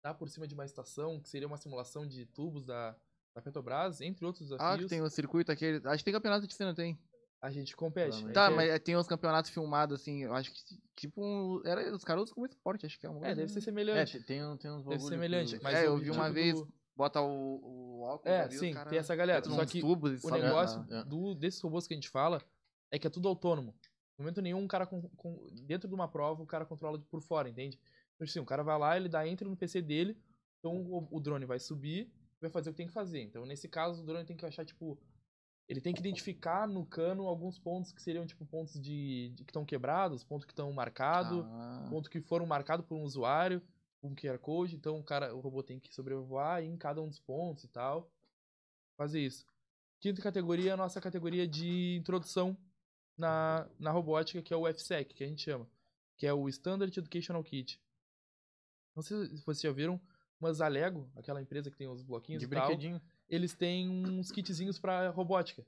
[0.04, 2.96] dar por cima de uma estação, que seria uma simulação de tubos da,
[3.34, 4.82] da Petrobras, entre outros Ah, desafios.
[4.84, 5.86] que tem o circuito aquele.
[5.86, 6.98] Acho que tem campeonato de cena, tem.
[7.40, 8.22] A gente compete.
[8.24, 10.60] Tá, É Tá, é- mas é- tem uns campeonatos filmados, assim, eu acho que,
[10.94, 13.52] tipo, um- era, os caras usam como esporte, acho que é uma É, coisa, deve
[13.52, 14.18] ser É, semelhante.
[14.18, 15.58] te- tem, um- tem uns deve ser semelhante.
[15.62, 18.60] Mas É, eu vi uma tipo vez, do- bota o, o óculos É, ali, os
[18.60, 19.42] sim, cara tem essa galera.
[19.48, 21.04] Só que tubos e o negócio na- é.
[21.04, 22.42] do, desses robôs que a gente fala
[22.90, 23.74] é que é tudo autônomo.
[24.18, 27.06] No momento nenhum, um cara com, com- dentro de uma prova, o cara controla de
[27.06, 27.80] por fora, entende?
[28.16, 30.14] Então, assim, o cara vai lá, ele dá enter no PC dele,
[30.58, 33.20] então o, o drone vai subir vai fazer o que tem que fazer.
[33.22, 34.98] Então, nesse caso, o drone tem que achar, tipo.
[35.68, 39.50] Ele tem que identificar no cano alguns pontos que seriam, tipo, pontos de, de- que
[39.50, 43.62] estão quebrados, pontos que estão marcados, Ah, pontos que foram marcados por um usuário,
[44.02, 47.20] um QR Code, então o cara, o robô tem que sobrevoar em cada um dos
[47.20, 48.10] pontos e tal.
[48.96, 49.46] Fazer isso.
[50.00, 52.56] Quinta categoria é a nossa categoria de introdução
[53.16, 55.68] na, na robótica, que é o FSEC, que a gente chama.
[56.16, 57.80] Que é o Standard Educational Kit.
[58.96, 60.00] Não sei se vocês já viram,
[60.40, 63.00] mas a Lego, aquela empresa que tem os bloquinhos De e tal, brinquedinho.
[63.28, 65.64] eles têm uns kitzinhos pra robótica.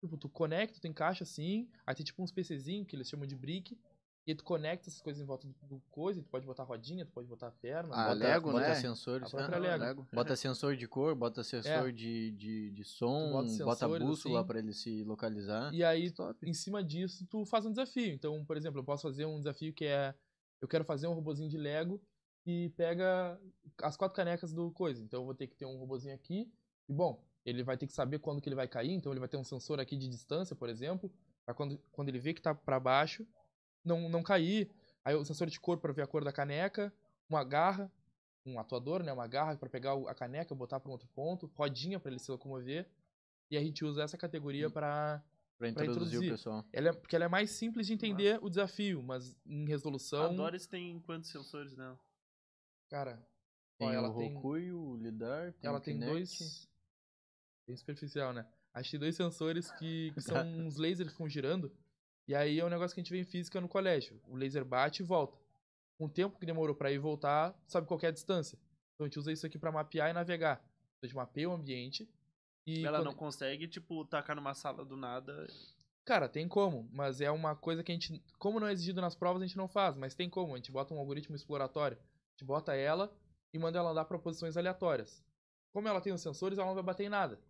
[0.00, 3.34] Tipo, tu conecta, tu encaixa assim, aí tem tipo uns PCzinhos que eles chamam de
[3.36, 3.78] brick,
[4.26, 7.06] e tu conecta essas coisas em volta do, do coisa, e tu pode botar rodinha,
[7.06, 8.74] tu pode botar perna, Ah, bota- Lego, bota né?
[8.74, 9.32] sensores.
[9.34, 10.06] A ah, Lego.
[10.12, 11.92] Bota sensor de cor, bota sensor É.
[11.92, 14.46] de, de, de som, Tu bota bota, bússola assim.
[14.48, 15.72] pra ele se localizar.
[15.72, 16.36] E aí, Top.
[16.44, 18.12] em cima disso, tu faz um desafio.
[18.12, 20.12] Então, por exemplo, eu posso fazer um desafio que é.
[20.60, 22.02] Eu quero fazer um robozinho de Lego
[22.46, 23.38] e pega
[23.82, 25.02] as quatro canecas do coisa.
[25.02, 26.50] Então, eu vou ter que ter um robozinho aqui.
[26.88, 28.92] E, bom, ele vai ter que saber quando que ele vai cair.
[28.92, 31.12] Então, ele vai ter um sensor aqui de distância, por exemplo.
[31.44, 33.26] Pra quando, quando ele vê que tá pra baixo,
[33.84, 34.70] não, não cair.
[35.04, 36.92] Aí, o sensor de cor pra ver a cor da caneca.
[37.28, 37.90] Uma garra,
[38.44, 39.12] um atuador, né?
[39.12, 41.50] Uma garra pra pegar a caneca e botar pra um outro ponto.
[41.54, 42.88] Rodinha pra ele se locomover.
[43.50, 45.22] E a gente usa essa categoria pra
[45.58, 46.28] Pra introduzir, introduzir.
[46.28, 46.64] o pessoal.
[46.72, 50.36] ela é, porque ela é mais simples de entender o desafio, mas em A resolução.
[50.36, 51.98] Doris tem quantos sensores nela?
[52.88, 53.18] Cara,
[53.80, 56.68] ó, Tem ela o tem, Rokui, o Lidar, tem ela o tem dois.
[57.66, 58.46] Bem superficial, né?
[58.72, 61.72] Acho que tem dois sensores que, que são uns lasers que ficam girando.
[62.28, 64.20] E aí é um negócio que a gente vê em física no colégio.
[64.28, 65.38] O laser bate e volta.
[65.98, 68.58] O tempo que demorou pra ir e voltar, sabe qual que é distância.
[68.94, 70.56] Então a gente usa isso aqui pra mapear e navegar.
[70.58, 72.08] Então a gente mapeia o ambiente.
[72.66, 75.46] E Ela quando- não consegue, tipo, tacar numa sala do nada.
[76.04, 79.14] Cara, tem como, mas é uma coisa que a gente, como não é exigido nas
[79.14, 80.54] provas, a gente não faz, mas tem como.
[80.54, 81.98] A gente bota um algoritmo exploratório,
[82.36, 83.10] gente bota ela
[83.52, 85.24] e manda ela andar para posições aleatórias.
[85.72, 87.40] Como ela tem os sensores, ela não vai bater em nada.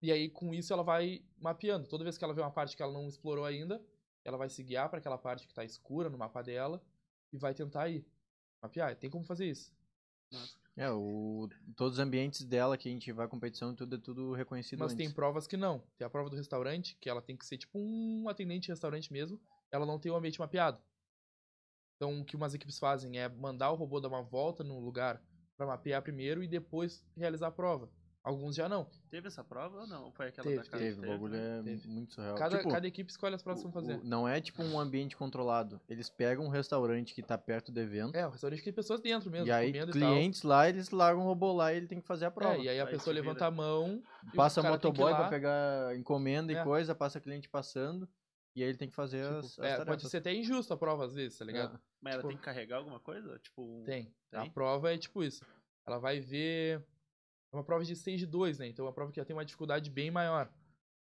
[0.00, 1.86] E aí, com isso, ela vai mapeando.
[1.86, 3.84] Toda vez que ela vê uma parte que ela não explorou ainda,
[4.24, 6.82] ela vai se guiar para aquela parte que tá escura no mapa dela
[7.32, 8.04] e vai tentar ir.
[8.62, 9.72] Mapear, tem como fazer isso.
[10.76, 14.32] É, o, todos os ambientes dela que a gente vai à competição, tudo é tudo
[14.32, 15.04] reconhecido Mas antes.
[15.04, 15.80] tem provas que não.
[15.98, 19.12] Tem a prova do restaurante, que ela tem que ser tipo um atendente de restaurante
[19.12, 19.38] mesmo.
[19.70, 20.82] Ela não tem o ambiente mapeado.
[22.02, 25.22] Então, o que umas equipes fazem é mandar o robô dar uma volta no lugar
[25.56, 27.88] pra mapear primeiro e depois realizar a prova.
[28.24, 28.88] Alguns já não.
[29.08, 30.10] Teve essa prova ou não?
[30.10, 30.82] Foi aquela Teve, da casa?
[30.82, 31.58] Teve, o bagulho né?
[31.60, 31.88] é Teve.
[31.88, 32.34] muito surreal.
[32.34, 34.00] Cada, Tipo, cada equipe escolhe as provas que vão fazer.
[34.00, 35.80] o- não é tipo um ambiente controlado.
[35.88, 38.16] Eles pegam um restaurante que tá perto do evento.
[38.16, 41.52] É, o restaurante tem pessoas dentro mesmo, e aí, clientes lá, eles largam o robô
[41.52, 42.54] lá e ele tem que fazer a e prova.
[42.56, 44.02] É, e aí a Aí pessoa levanta a mão.
[44.24, 46.60] e o passa que motoboy pra pegar encomenda É.
[46.60, 48.08] e coisa, passa cliente passando.
[48.54, 49.86] E aí ele tem que fazer tipo, as, as é, tarefas.
[49.86, 51.76] pode ser até injusto a prova às vezes, tá ligado?
[51.76, 51.80] É.
[52.00, 53.38] Mas ela Tipo- tem que carregar alguma coisa?
[53.38, 54.14] Tipo, um- Tem.
[54.32, 54.50] A Tem?
[54.50, 55.44] prova é tipo isso.
[55.86, 56.84] Ela vai ver.
[57.52, 58.66] É uma prova de stage 2, né?
[58.68, 60.50] Então é uma prova que já tem uma dificuldade bem maior.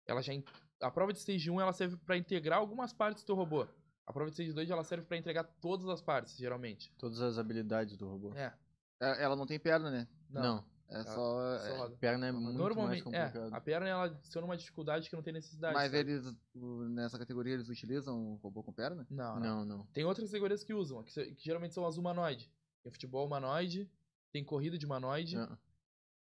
[0.06, 0.32] Ela já.
[0.80, 3.66] A prova de stage 1 ela serve pra integrar algumas partes do teu robô.
[4.06, 6.92] A prova de stage 2 ela serve pra entregar todas as partes, geralmente.
[6.98, 8.32] Todas as habilidades do robô.
[8.34, 8.52] É.
[9.00, 10.08] É, Ela não tem perna, né?
[10.30, 10.42] Não.
[10.42, 11.54] Não, É Só só.
[11.66, 11.96] é, roda.
[11.96, 13.02] perna é muito mais Normalmente, é.
[13.02, 13.52] complicado.
[13.54, 15.74] A perna ela adiciona uma dificuldade que não tem necessidade.
[15.74, 15.98] Mas sabe?
[15.98, 19.04] eles, o- nessa categoria, eles utilizam o robô com perna?
[19.10, 19.40] Não, não.
[19.40, 19.86] Não, não.
[19.86, 22.48] Tem outras categorias que usam, que, que geralmente são as humanoide.
[22.84, 23.90] Tem futebol humanoide,
[24.32, 25.48] tem corrida de humanoide, É.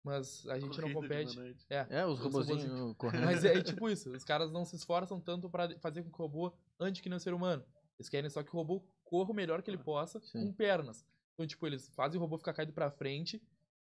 [0.03, 1.33] mas a gente não corrida de compete.
[1.35, 1.65] humanoide.
[1.69, 3.25] É, os Os robozinhos correndo.
[3.25, 6.25] Mas é tipo isso, os caras não se esforçam tanto pra fazer com que o
[6.25, 7.63] robô ande que nem um ser humano.
[7.99, 10.47] Eles querem só que o robô corra o melhor que ele possa Sim.
[10.47, 11.05] com pernas.
[11.33, 13.39] Então, tipo, eles fazem o robô ficar caído pra frente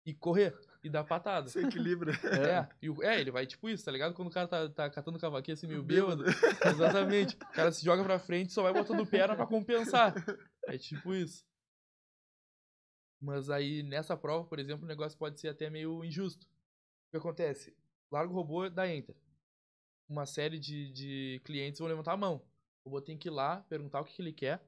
[0.06, 1.48] e correr e dar patada.
[1.48, 2.12] Se equilibra.
[2.12, 4.14] É, e o- é, ele vai tipo isso, tá ligado?
[4.14, 6.24] Quando o cara tá, tá catando cavaquinho assim meio bêbado.
[6.66, 7.36] Exatamente.
[7.36, 10.14] O cara se joga pra frente e só vai botando perna pra compensar.
[10.66, 11.44] É tipo isso.
[13.20, 16.46] Mas aí, nessa prova, por exemplo, o negócio pode ser até meio injusto.
[16.46, 17.74] O que acontece?
[18.10, 19.16] Larga o robô, dá enter.
[20.08, 22.44] Uma série de, de clientes vão levantar a mão.
[22.84, 24.62] O robô tem que ir lá, perguntar o que, que ele quer,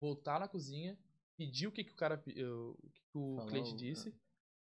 [0.00, 0.98] voltar na cozinha,
[1.36, 3.76] pedir o que, que o cara, pe- eh, o que que o Falar cliente o-
[3.76, 4.12] disse,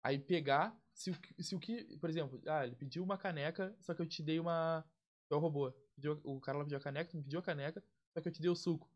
[0.04, 3.76] aí pegar, se o, que- se o que, por exemplo, ah, ele pediu uma caneca,
[3.80, 4.86] só que eu te dei uma,
[5.32, 7.84] é o robô, pediu, o cara lá pediu a caneca, tu me pediu a caneca,
[8.14, 8.90] só que eu te dei o suco.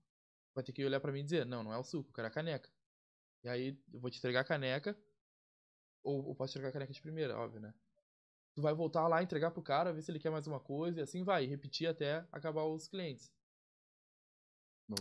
[0.54, 2.28] Vai ter que olhar pra mim e dizer, não, não é o suco, eu quero
[2.28, 2.70] a caneca.
[3.44, 4.98] E aí eu vou te entregar a caneca,
[6.04, 7.74] ou eu posso entregar a caneca de primeira, óbvio, né?
[8.56, 11.04] tu vai voltar lá, entregar pro cara, ver se ele quer mais uma coisa, e
[11.04, 13.32] assim vai, e repetir até acabar os clientes.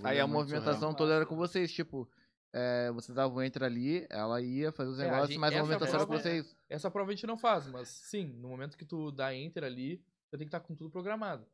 [0.04, 2.06] Aí é a muito movimentação toda era com vocês, tipo,
[2.58, 5.96] é, vocês davam enter ali, ela ia fazer os É, negócios, gente- mas a movimentação
[5.96, 6.56] era com é- vocês.
[6.68, 9.98] Essa prova a gente não faz, mas sim, no momento que tu dá enter ali,
[10.30, 11.46] tu tem que estar com tudo programado.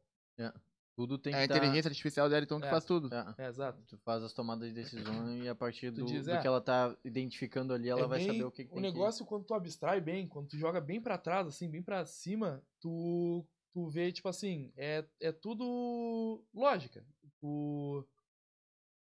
[0.94, 2.70] Tudo tem É que a tá- inteligência artificial dela, então, que É.
[2.70, 3.08] faz tudo.
[3.14, 3.82] É, É, exato.
[3.88, 4.94] tu faz as tomadas de decisão
[5.42, 6.38] e a partir do, diz, do é.
[6.40, 8.82] que ela tá identificando ali, ela É vai bem- saber o que, que O tem
[8.82, 12.62] negócio, quando tu abstrai bem, quando tu joga bem pra trás, assim, bem pra cima,
[12.78, 13.42] tu,
[13.72, 17.02] tu vê, tipo assim, é, é tudo lógica.
[17.40, 18.06] Tu,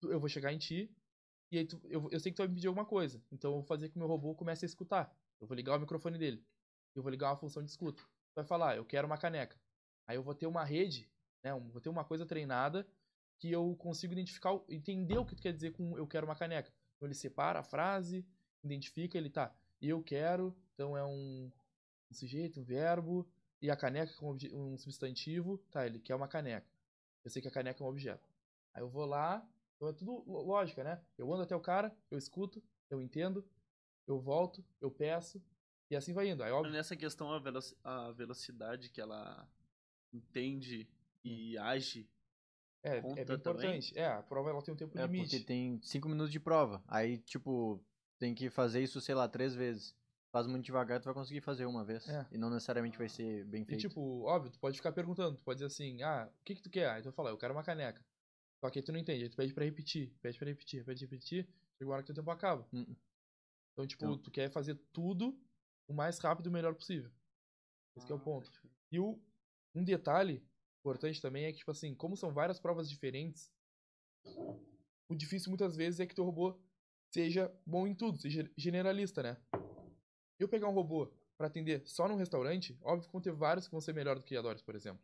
[0.02, 0.92] tu- eu vou chegar em ti,
[1.52, 3.22] e aí tu, eu, eu sei que tu vai me pedir alguma coisa.
[3.32, 5.16] Então eu vou fazer que o meu robô comece a escutar.
[5.40, 6.44] Eu vou ligar o microfone dele.
[6.96, 8.04] Eu vou ligar uma função de escuta.
[8.36, 9.60] Vai falar, eu quero uma caneca.
[10.06, 11.10] Aí eu vou ter uma rede,
[11.44, 11.54] né?
[11.54, 12.88] um- Vou ter uma coisa treinada
[13.40, 16.74] que eu consigo identificar, entender o que tu quer dizer com eu quero uma caneca.
[16.96, 18.26] Então ele separa a frase,
[18.64, 21.52] identifica, ele tá, eu quero, então é um,
[22.10, 23.28] um sujeito, um verbo,
[23.62, 26.68] e a caneca com um substantivo, tá, ele quer uma caneca.
[27.24, 28.28] Eu sei que a caneca é um objeto.
[28.74, 29.48] Aí eu vou lá,
[29.78, 31.02] então é tudo lógica, né?
[31.18, 33.48] Eu ando até o cara, eu escuto, eu entendo,
[34.06, 35.42] eu volto, eu peço,
[35.90, 36.44] e assim vai indo.
[36.44, 37.42] Aí óbvio, Nessa questão, a,
[37.84, 39.48] a velocidade que ela
[40.14, 40.90] entende
[41.24, 42.10] e age.
[42.84, 43.36] é, é bem também?
[43.38, 43.98] importante.
[43.98, 45.30] É, a prova ela tem um tempo É, limite.
[45.30, 46.84] porque tem cinco minutos de prova.
[46.88, 47.84] Aí, tipo,
[48.18, 49.96] tem que fazer isso, sei lá, três vezes.
[50.32, 52.08] Faz muito devagar, tu vai conseguir fazer uma vez.
[52.10, 52.26] É.
[52.32, 53.82] E não necessariamente vai ser bem E feito.
[53.82, 56.70] tipo, óbvio, tu pode ficar perguntando, tu pode dizer assim, ah, o que que tu
[56.70, 56.90] quer?
[56.90, 58.04] Aí tu vai falar, eu quero uma caneca.
[58.60, 61.00] Só que aí tu não entende, aí tu pede pra repetir, pede pra repetir, pede
[61.06, 61.44] pra repetir,
[61.78, 62.68] chega uma hora que teu tempo acaba.
[62.74, 62.96] Hum.
[63.74, 65.40] Então, tipo, Então- tu quer fazer tudo
[65.88, 67.12] o mais rápido e o melhor possível.
[67.96, 68.52] Esse que é o ponto.
[68.92, 69.20] E o,
[69.76, 70.44] um detalhe
[70.80, 73.52] importante também é que, tipo assim, como são várias provas diferentes,
[75.10, 76.60] o difícil muitas vezes é que teu robô
[77.14, 79.38] seja bom em tudo, seja generalista, né?
[80.40, 83.72] Eu pegar um robô pra atender só num restaurante, óbvio que vão ter vários que
[83.72, 85.04] vão ser melhor do que a Doris, por exemplo.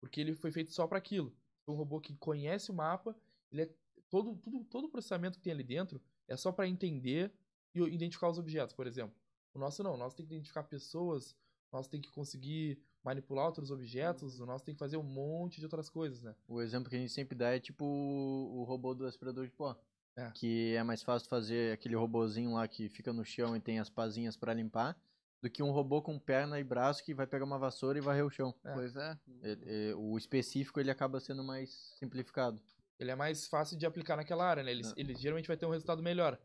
[0.00, 1.34] Porque ele foi feito só pra aquilo.
[1.66, 3.16] Um robô que conhece o mapa,
[3.50, 3.70] ele é
[4.08, 7.32] todo, tudo, todo o processamento que tem ali dentro é só pra entender
[7.74, 9.14] e identificar os objetos, por exemplo.
[9.54, 11.32] O nosso não, o nosso tem que identificar pessoas,
[11.72, 15.58] o nosso tem que conseguir manipular outros objetos, o nosso tem que fazer um monte
[15.58, 16.34] de outras coisas, né?
[16.48, 19.76] O exemplo que a gente sempre dá é tipo o, robô do aspirador de pó.
[20.16, 20.30] É.
[20.32, 23.88] Que é mais fácil fazer aquele robozinho lá que fica no chão e tem as
[23.88, 24.98] pazinhas pra limpar,
[25.42, 28.24] do que um robô com perna e braço que vai pegar uma vassoura e varrer
[28.24, 28.54] o chão.
[28.64, 28.72] É.
[28.74, 29.18] Pois é.
[29.42, 32.60] É- é, o específico ele acaba sendo mais simplificado.
[32.98, 34.70] Ele é mais fácil de aplicar naquela área, né?
[34.70, 34.92] Ele, É.
[34.96, 36.40] ele geralmente vai ter um resultado melhor.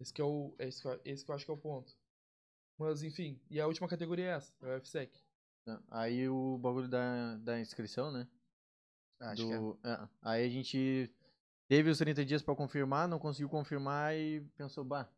[0.00, 0.54] Esse que é o.
[0.58, 1.96] Esse que, eu- esse que eu acho que é o ponto.
[2.76, 5.16] Mas, enfim, e a última categoria é essa, é o FSEC.
[5.66, 5.80] né?
[5.90, 8.28] Aí o bagulho da, da inscrição, né?
[9.20, 9.56] Acho que é.
[9.58, 11.08] do, é, Aí a gente
[11.68, 15.08] teve os 30 dias pra confirmar, não conseguiu confirmar e pensou, bah,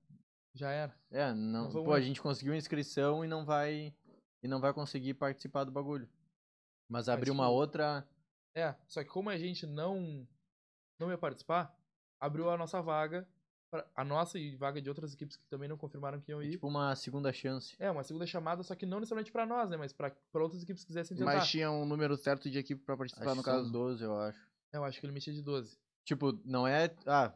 [0.56, 0.94] Já era.
[1.10, 3.94] é, não, Não pô, a gente conseguiu a inscrição e não vai
[4.42, 6.08] e não vai conseguir participar do bagulho.
[6.88, 8.08] Mas abriu uma tipo, outra,
[8.54, 10.26] É, só que como a gente não
[10.98, 11.76] não ia participar,
[12.18, 13.28] abriu a nossa vaga,
[13.70, 16.52] pra- a nossa e vaga de outras equipes que também não confirmaram que iam ir.
[16.52, 17.76] tipo uma segunda chance.
[17.78, 19.76] É, uma segunda chamada, só que não necessariamente pra nós, né?
[19.76, 21.34] Mas pra, pra outras equipes que quisessem tentar.
[21.34, 23.70] Mas tinha um número certo de equipe pra participar, Acho no caso.
[23.70, 24.40] 12, eu acho.
[24.72, 25.78] É, eu acho que ele metia de 12.
[26.04, 27.34] Tipo, não é, ah,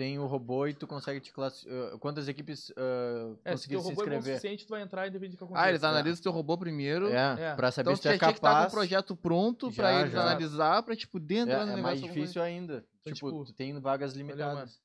[0.00, 3.88] tem o robô e tu consegue te classificar, quantas equipes uh, É, se conseguiram se
[3.90, 4.22] robô é bom o inscrever?
[4.40, 5.66] suficiente, tu vai entrar independente do que aconteça.
[5.66, 7.08] Ah, eles analisam o teu robô primeiro.
[7.10, 7.54] É, É.
[7.54, 8.72] pra saber Então se tu tu é já tinha que estar com capaz.
[8.72, 10.22] o projeto pronto Já, pra eles já.
[10.22, 11.82] analisar, pra tipo, dentro É, do é negócio.
[11.82, 12.84] mais alguma difícil ainda.
[13.00, 14.80] Então, tipo, tipo, tu tem vagas limitadas.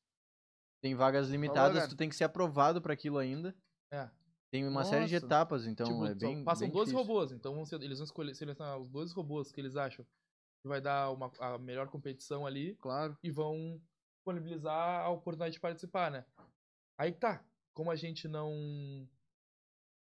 [0.82, 3.56] Tem vagas limitadas, tu tem que ser aprovado pra aquilo ainda.
[3.92, 4.10] É.
[4.52, 5.26] Tem uma série de Nossa.
[5.26, 6.44] etapas, então tipo, é bem.
[6.44, 7.08] passam bem 12 difícil.
[7.14, 10.06] robôs, então vão ser- eles vão escolher, selecionar os 12 robôs que eles acham
[10.62, 13.18] que vai dar uma, a melhor competição ali Claro.
[13.24, 13.80] e vão
[14.30, 16.26] disponibilizar a oportunidade de participar, né?
[16.98, 19.08] Aí tá, como a gente não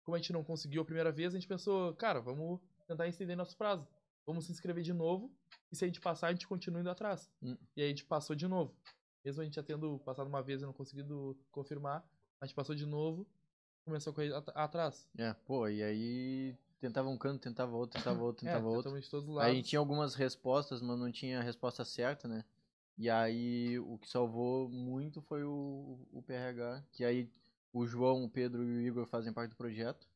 [0.05, 3.35] como a gente não conseguiu a primeira vez, a gente pensou, cara, vamos tentar estender
[3.37, 3.89] nosso prazo.
[4.27, 5.33] Vamos se inscrever de novo
[5.73, 7.31] e se a gente passar, a gente continua indo atrás.
[7.43, 7.57] Hum.
[7.75, 8.75] E aí a gente passou de novo.
[9.25, 12.07] Mesmo a gente já tendo passado uma vez e não conseguido confirmar,
[12.41, 13.27] a gente passou de novo,
[13.87, 15.09] começou a correr at- atrás.
[15.19, 18.83] É, pô, e aí tentava um canto, tentava outro, tentava outro, É, tentava outro.
[18.83, 19.53] tentamos de todos os Aí lados.
[19.53, 22.45] a gente tinha algumas respostas, mas não tinha a resposta certa, né?
[22.97, 27.31] E aí o que salvou muito foi o, o PRH, que aí
[27.73, 30.09] o João, o Pedro e o Igor fazem parte do projeto.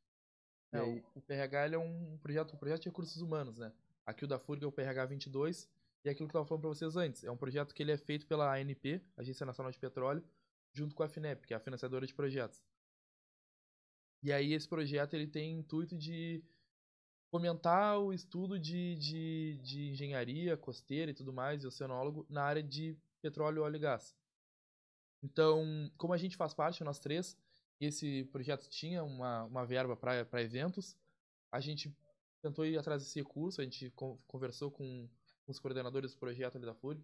[0.71, 3.73] É, aí, o, o PRH é um projeto, um projeto de recursos humanos, né?
[4.07, 5.69] Aqui o da FURG é o PRH 22
[6.05, 7.25] e é aquilo que eu estava falando para vocês antes.
[7.25, 10.25] É um projeto que ele é feito pela ANP, Agência Nacional de Petróleo,
[10.73, 12.63] junto com a FINEP, que é a financiadora de projetos.
[14.23, 16.43] E aí esse projeto ele tem intuito de
[17.31, 22.63] fomentar o estudo de, de, de engenharia costeira e tudo mais, e oceanólogo, na área
[22.63, 24.15] de petróleo, óleo e gás.
[25.23, 27.37] Então, como a gente faz parte, nós três,
[27.81, 30.97] esse projeto tinha uma, uma verba para eventos,
[31.51, 31.95] a gente
[32.41, 35.09] tentou ir atrás desse recurso, a gente con- conversou com
[35.47, 37.03] os coordenadores do projeto ali da FURG.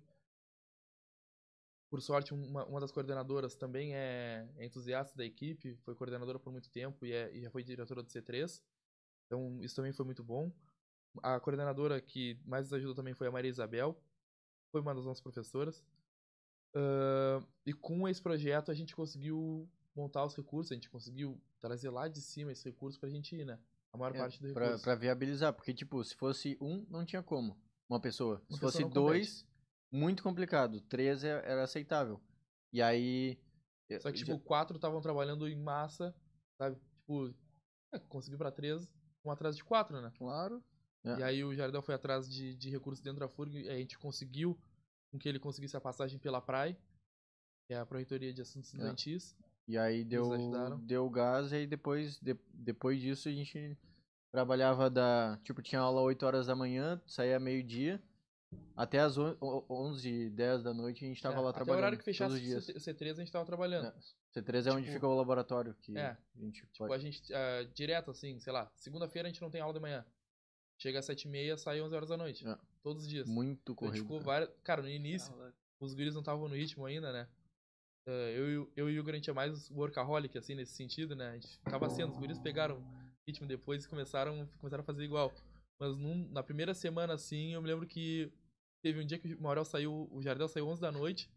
[1.91, 6.53] Por sorte, uma, uma das coordenadoras também é, é entusiasta da equipe, foi coordenadora por
[6.53, 8.63] muito tempo e, é- e já foi diretora do C3.
[9.27, 10.53] Então, isso também foi muito bom.
[11.23, 14.01] A coordenadora que mais nos ajudou também foi a Maria Isabel,
[14.73, 15.85] foi uma das nossas professoras.
[16.75, 21.89] Ah, e com esse projeto a gente conseguiu montar os recursos, a gente conseguiu trazer
[21.91, 23.59] lá de cima esse recurso pra gente ir, né?
[23.93, 24.83] A maior É, parte do recurso.
[24.83, 27.57] pra viabilizar, porque, tipo, se fosse um, não tinha como.
[27.89, 28.43] Uma pessoa.
[28.49, 29.47] Uma se pessoa fosse dois,
[29.93, 30.81] muito complicado.
[30.81, 32.21] Três é- era aceitável.
[32.73, 33.39] E aí.
[34.01, 36.13] Só que, já- tipo, quatro estavam trabalhando em massa,
[36.59, 36.77] sabe?
[36.99, 37.33] Tipo,
[37.93, 38.91] é, conseguiu pra três,
[39.25, 40.13] um atrás de quatro, né?
[40.19, 40.63] Claro.
[41.05, 41.19] É.
[41.19, 43.99] E aí o Jardel foi atrás de, de recursos dentro da FURG e a gente
[43.99, 44.59] conseguiu
[45.11, 46.75] com que ele conseguisse a passagem pela PRAE,
[47.67, 48.77] que é a Proreitoria de Assuntos É.
[48.77, 49.37] Estudantis.
[49.67, 50.29] E aí deu,
[50.79, 53.79] deu gás e aí depois, de- depois disso a gente
[54.31, 55.39] trabalhava da.
[55.43, 58.03] Tipo, tinha aula 8 horas da manhã, saía meio-dia.
[58.77, 61.77] Até as on- o- 11, 10 da noite a gente tava É, lá até trabalhando.
[61.77, 62.69] o horário que fechasse todos os dias.
[62.77, 63.87] o C- C3 a gente tava trabalhando.
[63.87, 63.95] É,
[64.41, 65.75] C3 é onde Tipo, fica o laboratório.
[65.75, 69.31] Que é, a gente Tipo, pode- a gente, ah, direto assim, sei lá, segunda-feira a
[69.31, 70.05] gente não tem aula de manhã.
[70.79, 72.47] Chega às 7h30, sai 11 horas da noite.
[72.47, 72.59] É.
[72.83, 73.29] Todos os dias.
[73.29, 73.95] Muito Então, corrido.
[73.95, 74.27] gente ficou cara.
[74.27, 74.51] várias...
[74.65, 75.33] Cara, no início,
[75.81, 77.29] os guris não estavam no ritmo ainda, né?
[78.07, 81.29] Eh, eu, e o- eu e o gente é mais workaholic, assim, nesse sentido, né?
[81.31, 82.85] A gente ficava sendo, os guris pegaram
[83.27, 85.33] ritmo depois e começaram, começaram a fazer igual.
[85.79, 88.31] Mas num- na primeira semana, assim, eu me lembro que
[88.85, 91.31] teve um dia que o Maurel saiu, o Jardel saiu 11 da noite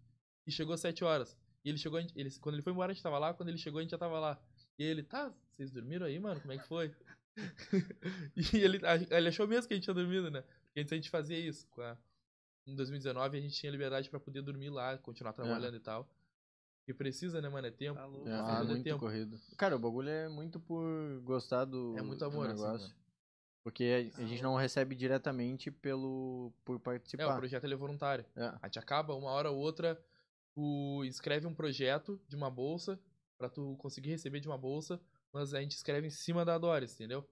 [0.45, 1.37] e chegou às 7 horas.
[1.63, 3.79] E ele chegou, ele, quando ele foi embora a gente tava lá, quando ele chegou
[3.79, 4.37] a gente já tava lá.
[4.77, 6.41] E ele, tá, vocês dormiram aí, mano?
[6.41, 6.93] Como é que foi?
[8.35, 10.41] e ele, a- ele achou mesmo que a gente tinha dormido, né?
[10.41, 11.65] Porque antes a gente fazia isso.
[11.71, 11.97] com a-
[12.67, 16.07] em 2019 a gente tinha liberdade pra poder dormir lá, continuar trabalhando e tal.
[16.87, 17.67] E precisa, né, mano?
[17.67, 17.95] É tempo.
[17.99, 18.27] Tá louco.
[18.29, 18.99] É, ah, muito tempo.
[18.99, 19.39] corrido.
[19.57, 22.95] Cara, o bagulho é muito por gostar do, É muito do amor, assim, negócio.
[23.67, 27.35] Porque a, a gente não recebe diretamente pelo por É, o participar.
[27.35, 28.25] projeto ele é voluntário.
[28.33, 28.45] É.
[28.61, 30.01] A gente acaba, uma hora ou outra,
[30.55, 32.97] tu escreve um projeto de uma bolsa,
[33.37, 35.01] pra tu conseguir receber de uma bolsa,
[35.33, 37.27] mas a gente escreve em cima da Doris, entendeu?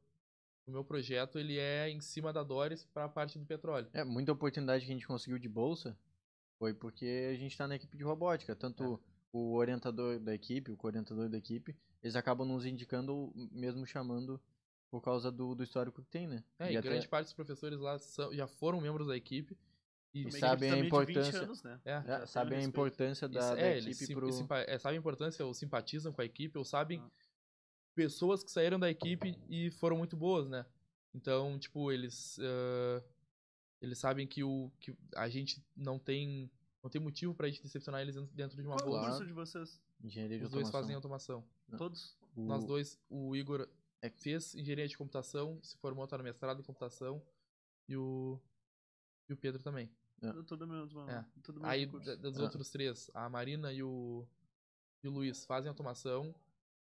[0.67, 3.87] O meu projeto, ele é em cima da Doris pra parte do petróleo.
[3.93, 5.97] É, muita oportunidade que a gente conseguiu de bolsa
[6.59, 8.53] foi porque a gente tá na equipe de robótica.
[8.57, 8.99] Tanto É.
[9.31, 11.73] o orientador da equipe, o coordenador da equipe,
[12.03, 14.37] eles acabam nos indicando, mesmo chamando
[14.89, 16.43] por causa do, do histórico que tem, né?
[16.59, 19.57] É, e, até- grande parte dos professores lá são- já foram membros da equipe.
[20.13, 21.81] E sabem equipe a também de 20 importância- anos, né?
[21.83, 24.31] é, é, sabem a importância da, Isso- da é, eles equipe sim- pro...
[24.31, 27.09] simpa- é, sabem a importância, ou simpatizam com a equipe, ou sabem Ah.
[27.93, 30.65] pessoas que saíram da equipe e foram muito boas, né?
[31.13, 33.03] Então, tipo, eles ah,
[33.81, 36.49] eles sabem que o que a gente não tem
[36.81, 39.07] não tem motivo pra gente decepcionar eles dentro- de uma Qual é o bolsa.
[39.09, 39.81] curso de vocês?
[40.03, 40.81] Engenharia de Os dois automação.
[40.81, 41.43] fazem automação.
[41.67, 41.77] Não.
[41.79, 42.15] Todos?
[42.35, 43.67] O- Nós dois, o Igor
[44.05, 47.25] é, fez engenharia de computação, se formou, tá no mestrado em computação,
[47.87, 48.39] e o
[49.27, 49.89] e o Pedro também.
[50.21, 50.31] É.
[50.43, 51.11] Tudo mesmo, mano.
[51.11, 51.25] É.
[51.41, 52.15] Tudo mesmo Aí, curso.
[52.17, 52.43] dos Ah.
[52.43, 54.27] outros três, a Marina e o,
[55.03, 56.33] e o Luiz fazem automação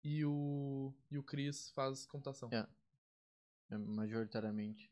[0.03, 2.49] e o, e o Cris faz computação.
[2.51, 2.67] É.
[3.69, 4.91] É, majoritariamente.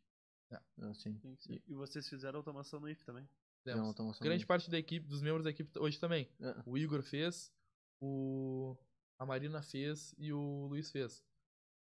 [0.52, 0.60] É.
[0.90, 1.18] Assim.
[1.20, 1.62] Sim, sim.
[1.68, 3.28] E vocês fizeram automação no IF também?
[3.68, 6.28] Automação Grande parte da equipe, dos membros da equipe hoje também.
[6.40, 6.64] É.
[6.66, 7.54] O Igor fez,
[8.02, 8.76] o,
[9.18, 11.24] a Marina fez e o Luiz fez.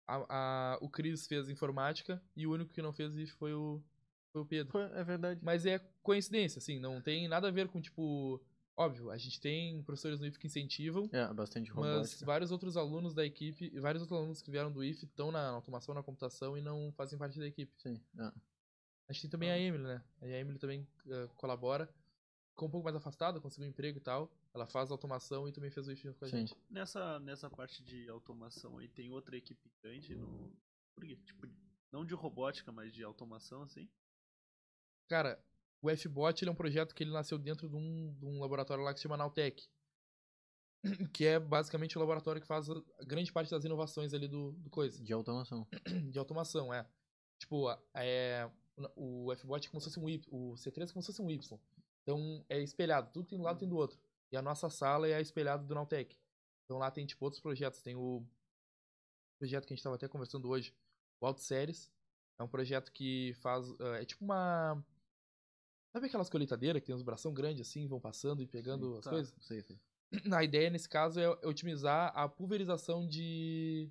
[0.06, 3.82] A, a- o Cris fez informática e o único que não fez IF foi o,
[4.32, 4.78] foi o Pedro.
[4.78, 5.40] É verdade.
[5.42, 8.40] Mas é coincidência, assim, não tem nada a ver com, tipo.
[8.78, 12.26] Óbvio, a gente tem professores no IF que incentivam, É, bastante mas robótica.
[12.26, 15.94] vários outros alunos da equipe, vários outros alunos que vieram do IF estão na automação,
[15.94, 17.72] na computação e não fazem parte da equipe.
[17.78, 17.98] Sim.
[18.18, 18.30] é.
[19.08, 20.02] A gente tem também a Emily, né?
[20.20, 21.88] A Emily também eh, colabora.
[22.50, 24.30] Ficou um pouco mais afastada, conseguiu um emprego e tal.
[24.56, 26.38] Ela faz automação e também fez o IF junto com a Sim.
[26.38, 26.56] gente.
[26.70, 30.50] Nessa, nessa parte de automação aí, tem outra equipe grande no.
[30.94, 31.14] Por quê?
[31.26, 31.46] Tipo,
[31.92, 33.86] não de robótica, mas de automação, assim?
[35.08, 35.38] Cara,
[35.82, 38.82] o FBot ele é um projeto que ele nasceu dentro de um, de um laboratório
[38.82, 39.68] lá que se chama Nautec.
[41.12, 44.70] Que é basicamente o laboratório que faz a grande parte das inovações ali do, do
[44.70, 45.04] coisa.
[45.04, 45.68] De automação.
[46.10, 46.88] de automação, é.
[47.38, 48.50] Tipo, é,
[48.94, 51.30] o Fbot é como se fosse um Y, o C3 é como se fosse um
[51.30, 51.60] Y.
[52.02, 53.98] Então é espelhado, tudo tem do lado tem do outro.
[54.32, 56.18] E a nossa sala é a espelhada do Nautec.
[56.64, 58.26] Então lá tem tipo outros projetos, tem o
[59.38, 60.74] projeto que a gente estava até conversando hoje,
[61.20, 61.90] o Outseries.
[62.38, 64.84] É um projeto que faz, ah, é tipo uma
[65.96, 69.04] Sabe aquelas colheitadeiras que tem uns bração grandes assim, vão passando e pegando Sim, as
[69.04, 69.10] tá.
[69.10, 69.34] coisas?
[69.40, 69.80] Sei, sei.
[70.30, 73.90] A ideia nesse caso é, otimizar a pulverização de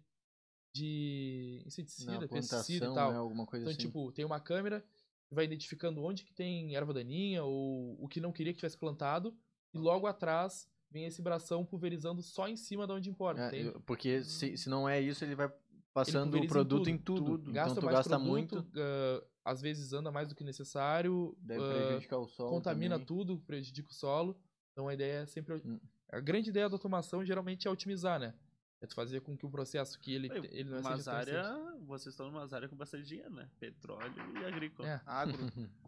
[0.73, 3.11] de inseticida, pesticida e tal.
[3.11, 3.17] né?
[3.17, 3.79] Alguma coisa Então, assim.
[3.79, 4.81] tipo, tem uma câmera
[5.27, 8.77] que vai identificando onde que tem erva daninha ou o que não queria que tivesse
[8.77, 9.35] plantado
[9.75, 13.81] e logo atrás vem esse bração pulverizando só em cima de onde importa, É, eu-
[13.81, 15.51] porque se, se não é isso, ele vai
[15.93, 17.25] passando o pulveriza em produto tudo, em tudo.
[17.25, 17.41] tudo.
[17.41, 21.35] Então Gasta tu mais gasta produto, muito, ah, às vezes anda mais do que necessário,
[21.39, 22.49] deve ah, prejudicar o solo.
[22.49, 23.05] contamina também.
[23.05, 24.37] tudo, prejudica o solo.
[24.71, 25.55] Então a ideia é sempre.
[25.65, 25.79] Hum.
[26.11, 28.33] A grande ideia da automação geralmente é otimizar, né?
[28.81, 32.29] É tu fazer com que o processo que ele, Oi, ele não área, vocês estão
[32.29, 33.49] numa área com bastante dinheiro, né?
[33.59, 34.87] Petróleo e agrícola.
[34.87, 35.01] É.
[35.05, 35.37] Agro.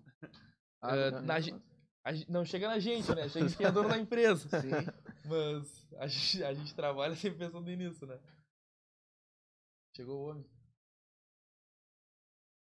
[0.82, 1.42] Ah, Agro, na né?
[1.42, 1.56] ge-
[2.08, 3.28] A não chega na gente, né?
[3.28, 4.48] Chega quem é dono da empresa.
[4.62, 4.70] Sim.
[5.26, 8.18] Mas a gente, a gente trabalha sempre pensando nisso, né?
[9.96, 10.46] Chegou o homem.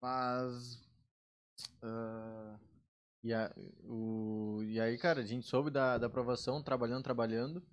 [0.01, 0.81] Mas.
[1.83, 2.57] ah,
[3.23, 7.63] E, a- o, e aí, cara, a gente soube da, da aprovação, trabalhando, trabalhando.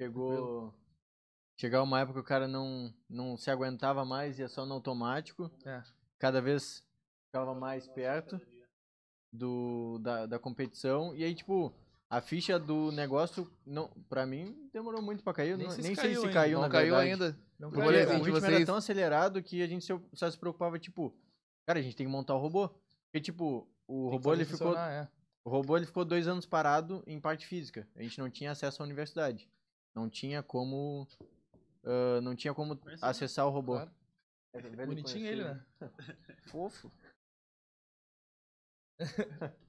[0.00, 0.74] Chegou.
[1.58, 5.50] Chegava uma época que o cara não, não se aguentava mais, ia só no automático.
[5.64, 5.82] É.
[6.18, 6.84] Cada vez
[7.26, 8.40] ficava mais perto
[9.34, 11.14] do, da, da competição.
[11.16, 11.72] E aí, tipo,
[12.08, 15.56] a ficha do negócio, não, pra mim, demorou muito pra cair.
[15.56, 16.40] Nem não- sei Nem, se sei caiu se ainda.
[16.40, 17.10] caiu, não na caiu verdade.
[17.10, 17.38] ainda.
[17.58, 20.78] Não Porque O ritmo era vocês- tão acelerado que a gente se- só se preocupava,
[20.78, 21.14] tipo,
[21.66, 22.68] cara, a gente tem que montar o robô.
[22.68, 24.76] Porque, tipo, o Tem robô ele ficou.
[24.76, 25.08] é.
[25.44, 27.86] O robô ele ficou dois anos parado em parte física.
[27.94, 29.48] A gente não tinha acesso à universidade.
[29.94, 31.06] Não tinha como.
[31.84, 33.74] ah, não tinha como Conhece, acessar o robô.
[33.74, 33.90] Claro.
[34.54, 35.60] É velho Bonitinho ele, né?
[36.46, 36.90] Fofo.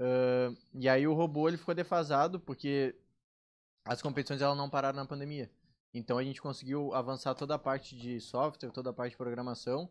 [0.00, 2.96] Ah, e aí o robô ele ficou defasado porque
[3.84, 5.50] as competições ela não pararam na pandemia.
[5.92, 9.90] Então a gente conseguiu avançar toda a parte de software, toda a parte de programação,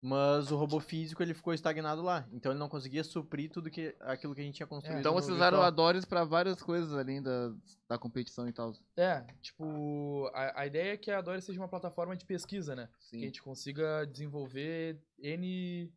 [0.00, 2.26] mas o robô físico ele ficou estagnado lá.
[2.32, 5.00] Então ele não conseguia suprir tudo que aquilo que a gente tinha construído.
[5.00, 7.52] Então no vocês usaram a Doris pra várias coisas além da,
[7.88, 8.72] da competição e tal.
[8.96, 12.88] É, tipo, a, a ideia é que a Dory seja uma plataforma de pesquisa, né?
[13.10, 13.26] Que a Sim.
[13.26, 15.92] gente consiga desenvolver N.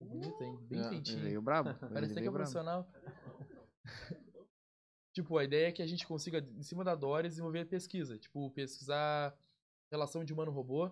[0.00, 0.58] Bonito, hein?
[0.62, 1.20] Bem É, feitinho.
[1.22, 1.70] veio brabo.
[2.06, 2.88] Parece até que é profissional.
[5.12, 8.18] tipo, a ideia é que a gente consiga, em cima da Dory, desenvolver pesquisa.
[8.18, 9.36] Tipo, pesquisar
[9.90, 10.90] relação de humano-robô.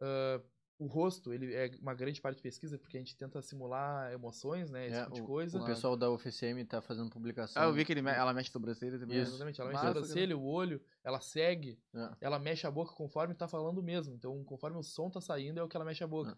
[0.00, 0.40] Ah,
[0.78, 4.70] o rosto, ele é uma grande parte de pesquisa, porque a gente tenta simular emoções,
[4.70, 4.86] né?
[4.86, 5.58] Esse É, tipo de o- coisa.
[5.58, 7.62] O pessoal da UFCM tá fazendo publicação.
[7.62, 9.18] Ah, eu vi que ele me- ela mexe sobrancelha também.
[9.22, 9.30] Isso.
[9.30, 12.10] Exatamente, ela mexe Massa, a sobrancelha, o olho, ela segue, É.
[12.20, 14.14] ela mexe a boca conforme tá falando mesmo.
[14.14, 16.36] Então, conforme o som tá saindo, é o que ela mexe a boca.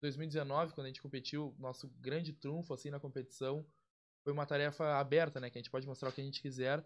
[0.00, 3.66] 2019, quando a gente competiu, nosso grande trunfo, assim, na competição,
[4.22, 5.50] foi uma tarefa aberta, né?
[5.50, 6.84] Que a gente pode mostrar o que a gente quiser.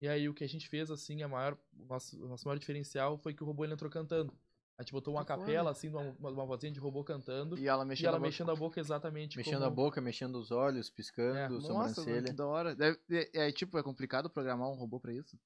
[0.00, 2.58] E aí, o que a gente fez, assim, a maior, o nosso, o nosso maior
[2.58, 4.32] diferencial foi que o robô ele entrou cantando.
[4.76, 7.56] A gente botou uma capela, assim, de uma, uma, vozinha de robô cantando.
[7.56, 8.28] E ela E mexendo ela a boca.
[8.28, 9.66] mexendo a boca exatamente Mexendo como...
[9.66, 11.48] a boca, mexendo os olhos, piscando, É.
[11.48, 12.26] Nossa, sobrancelha.
[12.26, 12.74] que da hora.
[12.74, 15.38] Deve- é, é, tipo, é complicado programar um robô pra isso?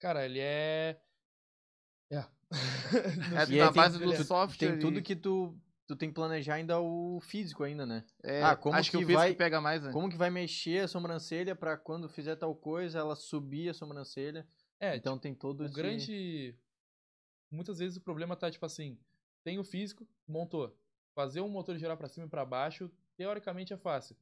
[0.00, 0.98] Cara, ele é...
[2.10, 2.24] É.
[3.50, 4.70] É E na base do ele é- software.
[4.70, 5.54] Tem tudo e- que tu,
[5.94, 8.04] tu tem que planejar ainda o físico ainda, né?
[8.22, 9.92] É, Ah, como acho que, que o físico vai- pega mais, né?
[9.92, 14.46] Como que vai mexer a sobrancelha pra quando fizer tal coisa, ela subir a sobrancelha.
[14.80, 15.74] É, então tem todo O esse...
[15.74, 16.56] grande.
[17.50, 18.98] Muitas vezes o problema tá, tipo assim,
[19.44, 20.76] tem o físico, montou.
[21.14, 24.16] Fazer um motor girar pra cima e pra baixo, teoricamente é fácil.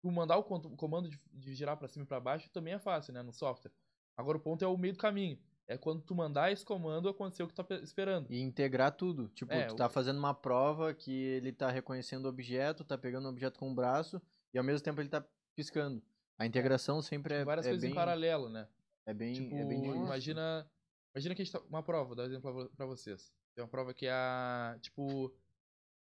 [0.00, 3.12] Tu mandar o comando de, de girar pra cima e pra baixo também é fácil,
[3.12, 3.72] né, no software.
[4.16, 5.38] Agora o ponto é o meio do caminho.
[5.72, 8.26] É quando tu mandar esse comando acontecer o que tu tá pe- esperando.
[8.28, 9.28] E integrar tudo.
[9.28, 12.98] Tipo, É, tu o- tá fazendo uma prova que ele tá reconhecendo o objeto, tá
[12.98, 14.20] pegando o objeto com o braço
[14.52, 16.02] e ao mesmo tempo ele tá piscando.
[16.36, 18.66] A integração sempre é, Tem várias é coisas bem, em paralelo, né?
[19.06, 20.04] é bem, Tipo, é bem difícil.
[20.06, 20.70] imagina,
[21.14, 21.60] imagina que a gente tá.
[21.68, 23.32] Uma prova, vou dar um exemplo pra vo- pra vocês.
[23.54, 24.76] Tem uma prova que é a.
[24.80, 25.26] Tipo.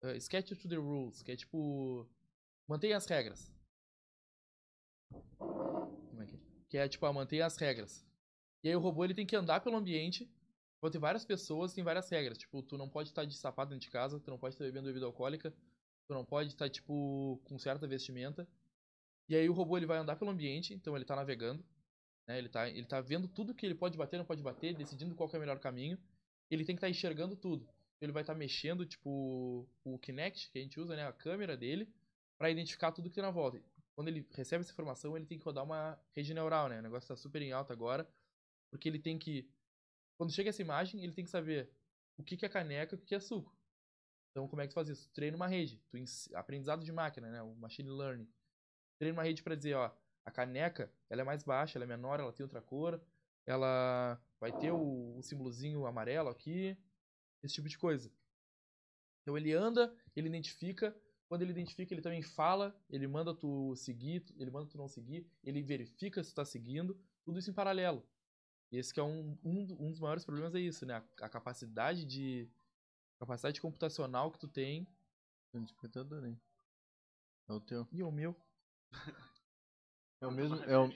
[0.03, 2.09] uh, sketch to the rules, que é tipo.
[2.67, 3.53] Mantenha as regras.
[5.37, 6.39] Como é que é?
[6.67, 8.03] Que é tipo, a mantenha as regras.
[8.63, 10.29] E aí o robô ele tem que andar pelo ambiente.
[10.81, 12.37] Vão ter várias pessoas, tem várias regras.
[12.37, 14.87] Tipo, tu não pode estar de sapato dentro de casa, tu não pode estar bebendo
[14.87, 15.51] bebida alcoólica,
[16.07, 18.47] tu não pode estar, tipo, com certa vestimenta.
[19.29, 21.63] E aí o robô ele vai andar pelo ambiente, então ele tá navegando.
[22.27, 22.37] Né?
[22.37, 25.29] Ele, tá, ele tá vendo tudo que ele pode bater, não pode bater, decidindo qual
[25.31, 25.97] é o melhor caminho.
[26.49, 27.67] Ele tem que estar enxergando tudo.
[28.01, 31.07] Ele vai estar mexendo, tipo, o Kinect, que a gente usa, né?
[31.07, 31.87] A câmera dele,
[32.37, 33.61] para identificar tudo que tem na volta.
[33.95, 36.79] Quando ele recebe essa informação, ele tem que rodar uma rede neural, né?
[36.79, 38.07] O negócio tá super em alta agora.
[38.71, 39.47] Porque ele tem que.
[40.17, 41.69] Quando chega essa imagem, ele tem que saber
[42.17, 43.55] o que, que é caneca e o que, que é suco.
[44.31, 45.09] Então, como é que tu faz isso?
[45.11, 45.83] Treina uma rede.
[45.89, 46.31] Tu ens...
[46.33, 47.41] Aprendizado de máquina, né?
[47.41, 48.31] O machine learning.
[48.97, 49.91] Treina uma rede para dizer, ó,
[50.23, 53.01] a caneca, ela é mais baixa, ela é menor, ela tem outra cor,
[53.45, 56.77] ela vai ter o, o símbolozinho amarelo aqui,
[57.43, 58.11] esse tipo de coisa.
[59.21, 60.95] Então ele anda, ele identifica,
[61.27, 65.27] quando ele identifica, ele também fala, ele manda tu seguir, ele manda tu não seguir,
[65.43, 68.05] ele verifica se tu tá seguindo, tudo isso em paralelo.
[68.71, 70.95] E esse que é um, um, um dos maiores problemas é isso, né?
[70.95, 72.49] A, a capacidade de
[73.19, 74.87] capacidade computacional que tu tem.
[75.51, 76.37] Tem um despertador aí.
[77.49, 77.85] É o teu.
[77.91, 78.35] E o meu.
[80.21, 80.89] É o mesmo, é o,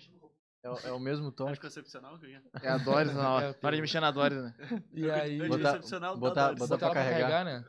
[0.64, 1.50] É, o- é o mesmo tom.
[1.50, 2.44] Anticoncepcional que eu ia.
[2.62, 3.40] É a Doris, não.
[3.44, 4.56] É, Para de mexer na Doris, né?
[4.94, 5.40] E aí.
[5.42, 7.30] Anti- Botar- Anticoncepcional botar- botar pra pra carregar.
[7.30, 7.66] carregar, né?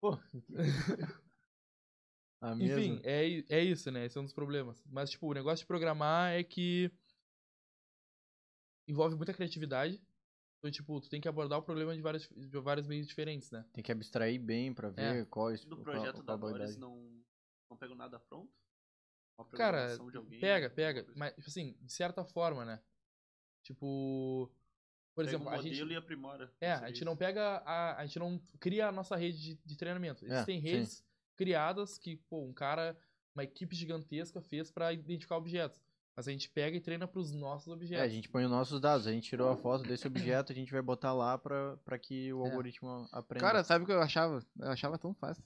[0.00, 0.18] Pô.
[2.60, 4.04] Enfim, é, é isso, né?
[4.04, 4.82] Esse é um dos problemas.
[4.86, 6.90] Mas, tipo, o negócio de programar é que
[8.86, 10.00] envolve muita criatividade.
[10.58, 13.64] Então, tipo, tu tem que abordar o problema de vários, de vários meios diferentes, né?
[13.72, 16.58] Tem que abstrair bem pra ver qual é No qual- projeto qual da a habilidade.
[16.64, 17.22] Doris não,
[17.70, 18.50] não nada pronto?
[19.56, 21.06] Cara, alguém, pega, pega.
[21.16, 22.80] Mas, tipo assim, de certa forma, né?
[23.62, 24.50] Tipo.
[25.14, 25.92] Por Pega exemplo, um a modelo gente.
[25.92, 26.52] e aprimora.
[26.60, 27.04] É, a gente isso.
[27.04, 27.58] não pega.
[27.58, 30.24] A, a gente não cria a nossa rede de, de treinamento.
[30.24, 30.66] É, Existem sim.
[30.66, 31.04] redes
[31.36, 32.96] criadas que, pô, um cara,
[33.34, 35.83] uma equipe gigantesca fez pra identificar objetos.
[36.16, 38.04] Mas a gente pega e treina pros nossos É, objetos.
[38.04, 39.06] a gente põe os nossos dados.
[39.06, 42.32] A gente tirou a foto desse objeto, a gente vai botar lá pra, pra que
[42.32, 42.48] o É.
[42.50, 43.44] algoritmo aprenda.
[43.44, 44.40] Cara, sabe o que eu achava?
[44.60, 45.42] Eu achava tão fácil.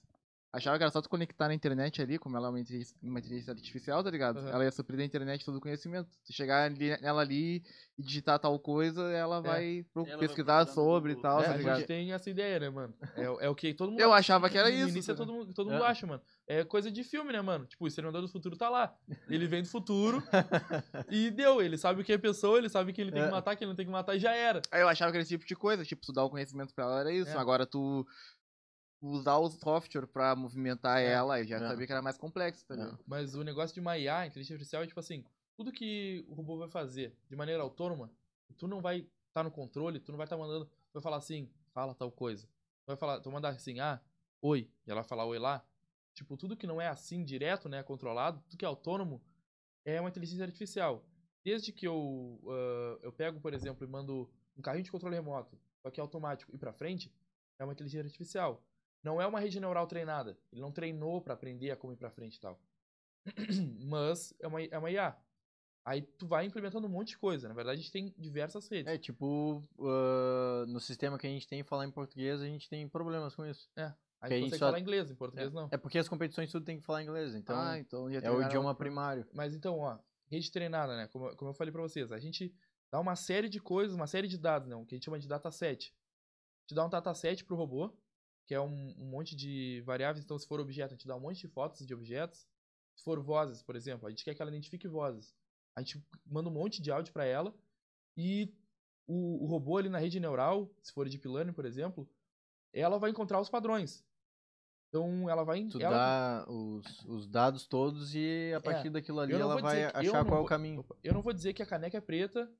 [0.50, 3.18] Achava que era só tu conectar na internet ali, como ela é uma inteligência, uma
[3.18, 4.38] inteligência artificial, tá ligado?
[4.38, 4.48] Aham.
[4.48, 6.08] Ela ia suprir da internet todo o conhecimento.
[6.24, 7.62] Tu chegar ali, nela ali
[7.98, 11.44] e digitar tal coisa, ela vai pro- Ela vai pesquisar no sobre e tal, É,
[11.44, 11.76] tá a ligado?
[11.78, 12.94] gente tem essa ideia, né, mano?
[13.14, 15.14] É, o- é o que todo mundo Eu achava que era no isso, início é
[15.14, 15.86] tá todo, mundo- todo mundo É.
[15.86, 16.22] acha, mano.
[16.46, 17.66] É coisa de filme, né, mano?
[17.66, 18.96] Tipo, o Exterminador do Futuro tá lá.
[19.28, 20.22] Ele vem do futuro
[21.10, 21.60] e deu.
[21.60, 23.26] Ele sabe o que é pessoa, ele sabe que ele tem É.
[23.26, 24.62] que matar, que ele não tem que matar e já era.
[24.70, 26.84] Aí eu achava que era esse tipo de coisa, tipo, tu dar o conhecimento pra
[26.84, 27.30] ela era isso.
[27.30, 27.36] É.
[27.38, 28.06] Agora tu
[29.00, 31.12] usar o software pra movimentar É.
[31.12, 31.60] ela, eu já É.
[31.60, 32.98] sabia que era mais complexo, tá É.
[33.06, 35.24] Mas o negócio de uma IA, inteligência artificial, é tipo assim,
[35.56, 38.10] tudo que o robô vai fazer de maneira autônoma,
[38.56, 41.50] tu não vai estar no controle, tu não vai estar mandando, tu vai falar assim,
[41.72, 42.46] fala tal coisa.
[42.46, 44.00] Tu vai falar, tu mandar assim, ah,
[44.42, 45.64] oi, e ela vai falar oi lá.
[46.14, 49.22] Tipo, tudo que não é assim direto, né, controlado, tudo que é autônomo,
[49.84, 51.04] é uma inteligência artificial.
[51.44, 55.56] Desde que eu, ah, eu pego, por exemplo, e mando um carrinho de controle remoto,
[55.82, 57.12] só que é automático, e pra frente,
[57.58, 58.64] é uma inteligência artificial.
[59.02, 60.38] Não é uma rede neural treinada.
[60.52, 62.60] Ele não treinou pra aprender a como ir pra frente e tal.
[63.88, 65.16] Mas é uma, é uma IA.
[65.84, 67.48] Aí tu vai implementando um monte de coisa.
[67.48, 68.92] Na verdade, a gente tem diversas redes.
[68.92, 72.86] É, tipo, ah, no sistema que a gente tem, falar em português, a gente tem
[72.88, 73.70] problemas com isso.
[73.76, 73.86] Aí que
[74.20, 75.68] a tu gente consegue só- falar inglês, em português não.
[75.70, 78.74] É porque as competições tudo tem que falar inglês, então ah, então é o idioma
[78.74, 79.26] pra- primário.
[79.32, 81.06] Mas então, ó, rede treinada, né?
[81.08, 82.52] Como, como eu falei pra vocês, a gente
[82.90, 84.74] dá uma série de coisas, uma série de dados, né?
[84.76, 85.86] O que a gente chama de dataset.
[85.86, 87.96] A gente dá um dataset pro robô,
[88.48, 90.24] que é um, um monte de variáveis.
[90.24, 92.48] Então, se for objeto, a gente dá um monte de fotos de objetos.
[92.96, 95.34] Se for vozes, por exemplo, a gente quer que ela identifique vozes.
[95.76, 97.54] A gente manda um monte de áudio pra ela
[98.16, 98.52] e
[99.06, 102.08] o, o robô ali na rede neural, se for deep learning, por exemplo,
[102.72, 104.02] ela vai encontrar os padrões.
[104.88, 105.62] Então, ela vai...
[105.66, 105.96] Tu ela,
[106.44, 109.34] dá os, os dados todos e a partir daquilo ali É.
[109.34, 110.84] eu não ela vou vai achar qual é o vou- caminho.
[111.04, 112.50] Eu não vou dizer que a caneca é preta,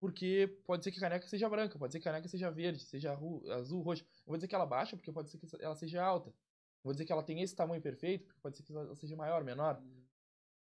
[0.00, 2.80] porque pode ser que a caneca seja branca, pode ser que a caneca seja verde,
[2.82, 4.04] seja azul, roxo.
[4.04, 6.28] Eu vou dizer que ela baixa, porque pode ser que ela seja alta.
[6.30, 6.34] Eu
[6.84, 9.42] vou dizer que ela tem esse tamanho perfeito, porque pode ser que ela seja maior,
[9.42, 9.82] menor.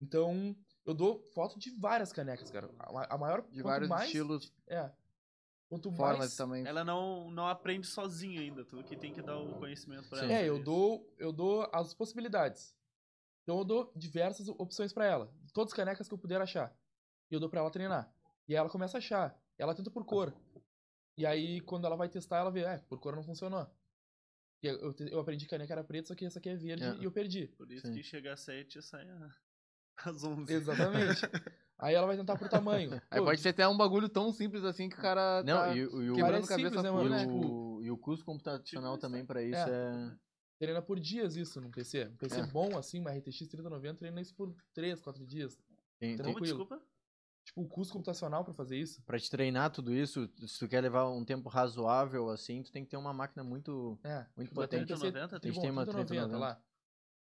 [0.01, 0.55] Então,
[0.85, 2.69] eu dou foto de várias canecas, cara.
[2.79, 3.43] A, ma- a maior.
[3.51, 4.91] De vários mais, estilos, É.
[5.69, 6.37] Quanto formas mais.
[6.37, 6.67] também.
[6.67, 10.25] Ela não, não aprende sozinha ainda, tu que tem que dar o conhecimento pra Sim.
[10.27, 10.35] ela.
[10.35, 12.77] É, eu dou, eu dou as possibilidades.
[13.43, 15.33] Então eu dou diversas opções pra ela.
[15.55, 16.77] Todas as canecas que eu puder achar.
[17.31, 18.13] E eu dou pra ela treinar.
[18.53, 19.35] E aí ela começa a achar.
[19.59, 20.35] Ela tenta por cor.
[21.17, 23.67] E aí, quando ela vai testar, ela vê, é, por cor não funcionou.
[24.63, 26.85] E eu, eu, aprendi que a caneca era preta, só que essa aqui é verde
[26.85, 26.95] É.
[26.97, 27.47] e eu perdi.
[27.49, 27.95] Por isso Sim.
[27.95, 29.31] que chega às 7 e sai a-
[30.05, 30.53] às 11.
[30.53, 31.21] Exatamente.
[31.79, 32.93] aí ela vai tentar por tamanho.
[33.11, 35.75] Aí Pô, pode ser até um bagulho tão simples assim que o cara Não, tá
[35.75, 37.07] e, o- e o, quebrando Parece a cabeça simples, né, mano?
[37.07, 37.19] e né?
[37.21, 40.15] Tipo, o, e o custo computacional Tipo, também pra isso é...
[40.59, 42.07] treina por dias isso num PC.
[42.09, 42.47] Um PC É.
[42.47, 45.59] bom, assim, uma RTX 3090, treina isso por 3, 4 dias.
[45.99, 46.81] tem- desculpa?
[47.45, 49.03] Tipo, o custo computacional pra fazer isso.
[49.03, 52.85] Pra te treinar tudo isso, se tu quer levar um tempo razoável assim, tu tem
[52.85, 54.25] que ter uma máquina muito, É.
[54.37, 54.87] muito Uma potente.
[54.87, 56.63] 3090, Tem A gente tem uma 3090 lá.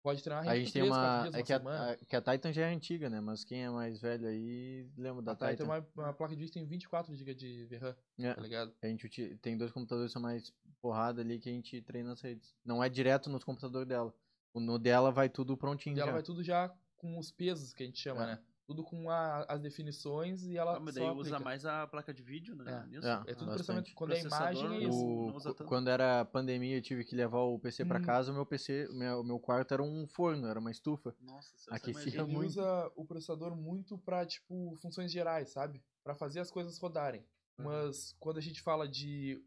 [0.03, 1.37] Pode treinar A gente tem 3, 4 uma.
[1.39, 3.21] É que a, a- que a Titan já é antiga, né?
[3.21, 5.63] Mas quem é mais velho aí lembra da A Titan Titan.
[5.63, 8.73] tem uma, uma placa de vídeo que tem 24 GB de VRAM, É, tá ligado?
[8.81, 12.19] a gente tem dois computadores que são mais porrada ali que a gente treina nas
[12.19, 12.53] redes.
[12.65, 14.13] Não é direto nos computadores dela.
[14.53, 16.11] O no dela vai tudo prontinho ela já.
[16.11, 16.67] vai tudo já
[16.97, 18.25] com os pesos que a gente chama, É.
[18.35, 18.39] né?
[18.65, 21.27] Tudo com a- as definições e ela Ah, mas só daí aplica.
[21.27, 22.83] usa mais a placa de vídeo, né?
[22.83, 22.87] É.
[22.87, 23.05] Nisso?
[23.07, 23.11] É.
[23.11, 23.45] É tudo bastante.
[23.47, 23.93] processamento.
[23.93, 25.63] Quando é imagem, é Processador, isso.
[25.63, 28.03] o- quando era pandemia, eu tive que levar o PC pra Hum.
[28.03, 31.13] casa, o meu PC, o meu, meu quarto era um forno, era uma estufa.
[31.19, 32.21] Nossa, você Aquecia.
[32.21, 32.47] Ele muito.
[32.47, 35.83] usa o processador muito pra, tipo, funções gerais, sabe?
[36.01, 37.25] Pra fazer as coisas rodarem.
[37.57, 39.43] Mas quando a gente fala de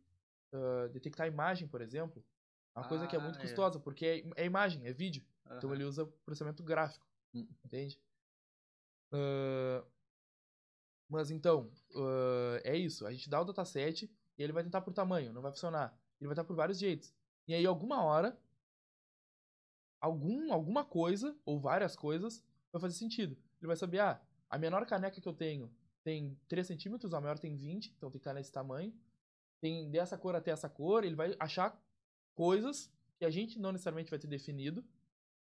[0.53, 2.25] ah, detectar imagem, por exemplo,
[2.75, 3.43] é uma coisa que é Ah, muito é.
[3.43, 5.25] custosa, porque é, é imagem, é vídeo.
[5.45, 5.75] Então Aham.
[5.75, 7.07] ele usa processamento gráfico.
[7.35, 7.47] Hum.
[7.65, 7.99] Entende?
[9.13, 9.85] Ah,
[11.09, 13.07] mas então, ah, é isso.
[13.07, 15.99] A gente dá o dataset e ele vai tentar por tamanho, não vai funcionar.
[16.21, 17.15] Ele vai tentar por vários jeitos.
[17.47, 18.39] E aí, alguma hora,
[20.01, 23.37] algum, alguma coisa, ou várias coisas, vai fazer sentido.
[23.61, 25.73] Ele vai saber, ah, a menor caneca que eu tenho
[26.03, 28.95] tem 3 centímetros, a maior tem 20, então tem que estar nesse tamanho.
[29.61, 31.77] Tem dessa cor até essa cor, ele vai achar
[32.35, 34.85] coisas que a gente não necessariamente vai ter definido,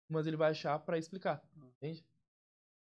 [0.08, 1.42] mas ele vai achar pra explicar,
[1.76, 2.04] entende?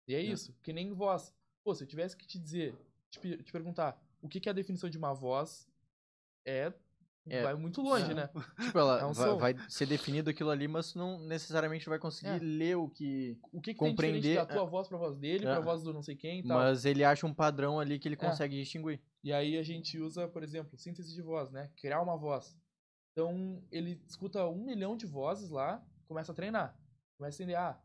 [0.10, 1.34] E é isso, que nem voz.
[1.64, 2.76] Pô, se eu tivesse que te dizer,
[3.12, 5.68] te, te perguntar o que, que é a definição de uma voz,
[6.46, 6.74] é,
[7.28, 7.44] É.
[7.44, 8.16] vai muito longe, É.
[8.16, 8.30] né?
[8.74, 12.32] Tipo, ela É um vai, vai ser definido aquilo ali, mas não necessariamente vai conseguir
[12.32, 12.40] É.
[12.40, 13.38] ler o que.
[13.52, 15.52] O que, que Compreender, da tua voz pra voz dele, É.
[15.52, 16.58] pra voz do não sei quem e tal.
[16.58, 18.18] Mas ele acha um padrão ali que ele É.
[18.18, 19.00] consegue distinguir.
[19.24, 21.70] E aí a gente usa, por exemplo, síntese de voz, né?
[21.78, 22.58] Criar uma voz.
[23.12, 26.76] Então ele escuta um milhão de vozes lá, começa a treinar.
[27.18, 27.80] Começa a entender, ah,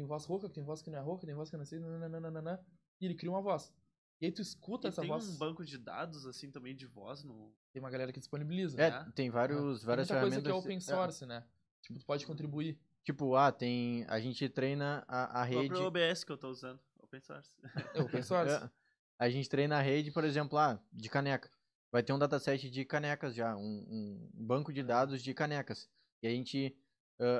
[0.00, 2.58] tem voz rouca, tem voz que não é rouca, tem voz que não sei, nananana,
[3.00, 3.72] e ele cria uma voz.
[4.20, 6.86] E aí tu escuta E essa tem voz, um banco de dados, assim, também de
[6.86, 7.54] voz no...
[7.72, 8.80] tem uma galera que disponibiliza.
[8.80, 9.12] É, né?
[9.14, 10.42] tem vários, Tem várias muita coisa ferramentas.
[10.42, 11.44] que é open é, source, né?
[11.82, 12.78] Tipo, tu pode contribuir.
[13.04, 14.04] tipo, ah, tem.
[14.08, 15.68] A gente treina a, a O rede.
[15.68, 16.80] próprio OBS que eu tô usando.
[16.98, 17.56] Open source.
[17.94, 18.54] É open source.
[19.20, 19.24] É.
[19.26, 21.50] A gente treina a rede, por exemplo, ah, de caneca.
[21.92, 25.90] Vai ter um dataset de canecas já, um, um banco de dados de canecas.
[26.22, 26.74] E a gente,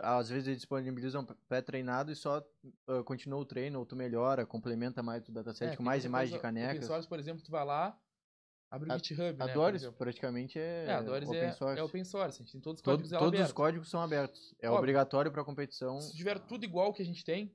[0.02, 2.44] ah, às vezes, eles disponibilizam pré-treinado e só
[2.88, 6.08] ah, continua o treino, ou tu melhora, complementa mais o dataset É, com mais e
[6.08, 6.84] que de usa Open canecas.
[6.86, 7.98] source, por exemplo, tu vai lá,
[8.70, 9.44] abre o A- GitHub, né?
[9.44, 11.78] A por Doris, praticamente, é, É, a Doris open é, source.
[11.80, 12.36] é open source.
[12.40, 14.54] A gente tem todos os Todo- códigos dela todos os códigos são abertos.
[14.60, 14.78] É Óbvio.
[14.78, 17.54] obrigatório para competição, Se tiver tudo igual que a gente tem,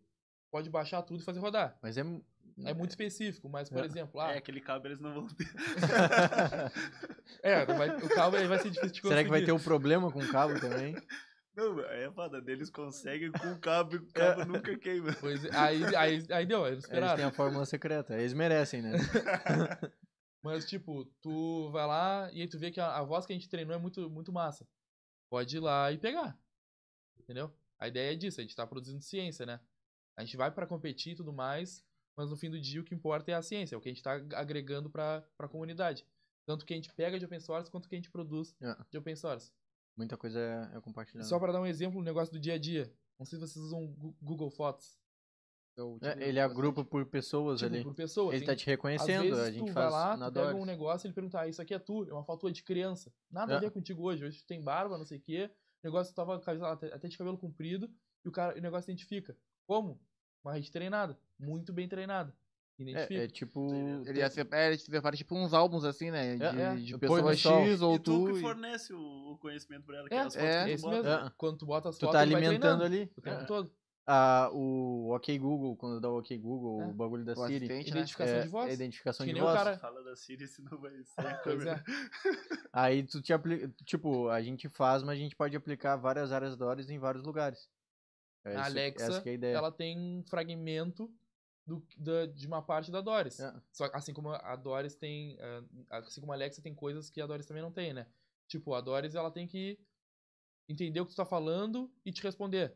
[0.52, 1.78] pode baixar tudo e fazer rodar.
[1.82, 2.02] mas é...
[2.64, 3.86] É muito específico, mas, por É.
[3.86, 5.46] exemplo, ah, É, aquele cabo eles não vão ter.
[7.44, 9.10] é, vai- o cabo aí vai ser difícil de conseguir.
[9.10, 10.96] Será que vai ter um problema com o cabo também?
[11.56, 12.44] Não, é foda.
[12.52, 15.14] Eles conseguem com o cabo e o cabo nunca queima.
[15.20, 17.16] Pois é, aí, aí, aí deu, eles Eles esperaram.
[17.16, 18.14] têm a fórmula secreta.
[18.18, 18.92] Eles merecem, né?
[20.44, 23.36] Mas, tipo, tu vai lá e aí tu vê que a, a voz que a
[23.36, 24.68] gente treinou é muito, muito massa.
[25.32, 26.38] Pode ir lá e pegar.
[27.20, 27.52] Entendeu?
[27.80, 29.60] A ideia é disso, a gente tá produzindo ciência, né?
[30.18, 31.84] A gente vai pra competir e tudo mais,
[32.16, 33.92] mas no fim do dia o que importa é a ciência, é o que a
[33.92, 36.06] gente tá agregando pra, pra comunidade.
[36.48, 38.76] Tanto que a gente pega de open source quanto que a gente produz É.
[38.92, 39.52] de open source.
[39.96, 41.28] Muita coisa é, é compartilhada.
[41.28, 42.94] Só pra dar um exemplo, um negócio do dia a dia.
[43.18, 43.88] Não sei se vocês usam
[44.22, 45.00] Google Fotos.
[45.78, 47.84] Eu É, utilizo ele agrupa por pessoas Tipo, ali.
[47.84, 48.32] por pessoa.
[48.34, 50.34] Ele tem- tá te Às reconhecendo, vezes a gente tu faz vai lá, na tu
[50.36, 52.64] pega um negócio e ele pergunta, ah, isso aqui é tu, é uma foto de
[52.64, 53.14] criança.
[53.30, 53.58] Nada É.
[53.58, 55.52] a ver contigo hoje, hoje tu tem barba, não sei o quê.
[55.84, 57.90] O negócio tava com a camisa até, até de cabelo comprido
[58.24, 59.38] e o cara, o negócio identifica.
[59.68, 60.00] Como?
[60.44, 62.34] Uma rede treinada, muito bem treinada.
[62.78, 63.14] Identifica.
[63.22, 63.74] É, é tipo...
[64.06, 66.36] Ele ia ser, é, ele separa tipo uns álbuns assim, né?
[66.36, 66.98] De, É, de é.
[66.98, 67.62] pessoa no sol.
[67.66, 68.34] X ou E tu tu.
[68.34, 70.82] que fornece o, o conhecimento pra ela, que É, é, as fotos é, que tu
[70.82, 70.96] bota.
[71.04, 71.10] mesmo.
[71.28, 71.32] É.
[71.38, 73.10] Quando tu bota as Tu fotos, tá alimentando ali.
[73.18, 73.46] o tempo É.
[73.46, 73.72] todo.
[74.08, 76.86] Ah, o OK Google, quando dá o OK Google, É.
[76.86, 77.68] o bagulho da O Siri.
[77.68, 77.82] né?
[77.82, 78.70] Identificação é, de voz.
[78.70, 79.58] é identificação Que de nem o voz.
[79.58, 81.84] cara- Fala da Siri, senão vai sair a Pois câmera.
[81.88, 81.92] é.
[82.72, 83.68] Aí tu te aplica...
[83.84, 87.68] Tipo, a gente faz, mas a gente pode aplicar várias áreas Doris em vários lugares.
[88.44, 89.56] É A isso- Alexa, essa que é a ideia.
[89.58, 91.10] ela tem um fragmento
[91.66, 93.40] do, da- de uma parte da Doris.
[93.40, 93.54] É.
[93.72, 97.26] Só assim como a Doris tem, eh, assim como a Alexa tem coisas que a
[97.28, 98.08] Doris também não tem, né?
[98.48, 99.80] Tipo, a Doris ela tem que
[100.70, 102.76] entender o que tu tá falando e te responder,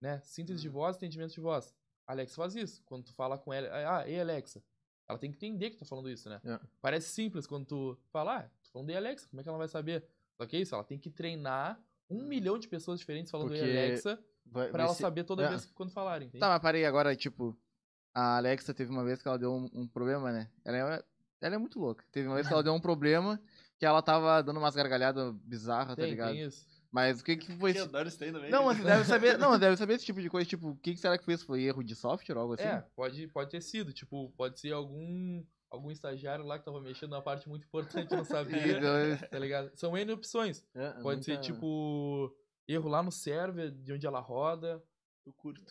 [0.00, 0.20] né?
[0.22, 1.74] Síntese de voz, entendimento de voz.
[2.06, 2.82] A Alexa faz isso.
[2.84, 3.68] Quando tu fala com ela,
[3.98, 4.62] ah, ei Alexa.
[5.08, 6.40] Ela tem que entender que tu tá falando isso, né?
[6.44, 6.58] É.
[6.80, 9.68] Parece simples quando tu fala, ah, tô falando ei Alexa, como é que ela vai
[9.68, 10.04] saber?
[10.36, 11.80] Só que é isso, ela tem que treinar
[12.10, 15.48] um milhão de pessoas diferentes falando Porque Alexa Vai- pra ela saber toda é.
[15.48, 16.40] vez que quando falarem, entende?
[16.40, 17.56] Tá, mas parei agora, tipo.
[18.18, 20.50] A Alexa teve uma vez que ela deu um, um problema, né?
[20.64, 21.04] Ela é,
[21.42, 22.02] ela é muito louca.
[22.10, 23.38] Teve uma vez que ela deu um problema
[23.78, 26.32] que ela tava dando umas gargalhadas bizarras, tá ligado?
[26.32, 26.66] tem isso.
[26.90, 27.72] Mas o que que foi.
[27.72, 28.50] Que esse- a Doris tem também.
[28.50, 29.36] Não, mas deve saber.
[29.36, 30.48] Não, deve saber esse tipo de coisa.
[30.48, 31.44] Tipo, o que, que será que foi isso?
[31.44, 32.62] Foi erro de software ou algo assim?
[32.62, 33.92] É, pode, pode ter sido.
[33.92, 38.16] Tipo, pode ser algum, algum estagiário lá que tava mexendo numa parte muito importante e
[38.16, 38.80] não sabia,
[39.30, 39.72] tá ligado?
[39.74, 40.64] São N opções.
[40.74, 42.34] É, Pode ser, muita- tipo,
[42.66, 44.82] erro lá no server, de onde ela roda.
[45.26, 45.70] Eu curto.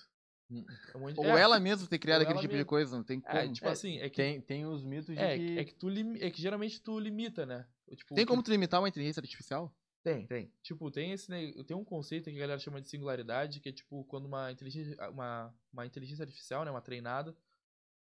[0.52, 2.70] É um monte- Ou é, ela mesmo ter criado aquele tipo de mesmo.
[2.70, 3.38] coisa, não tem como.
[3.38, 5.58] É, tipo assim, é que, Tem, tem os mitos de é, que...
[5.60, 7.68] é que tu lim- é que geralmente tu limita, né?
[7.96, 9.74] Tipo, tem que- como tu limitar uma inteligência artificial?
[10.04, 10.52] Tem, tem.
[10.62, 13.72] Tipo, tem esse ne- tem um conceito que a galera chama de singularidade, que é
[13.72, 17.36] tipo quando uma inteligência uma, uma inteligência artificial, né, uma treinada,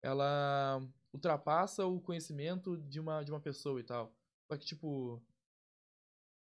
[0.02, 0.80] ela
[1.12, 4.14] ultrapassa o conhecimento de uma de uma pessoa e tal.
[4.48, 5.22] Só que tipo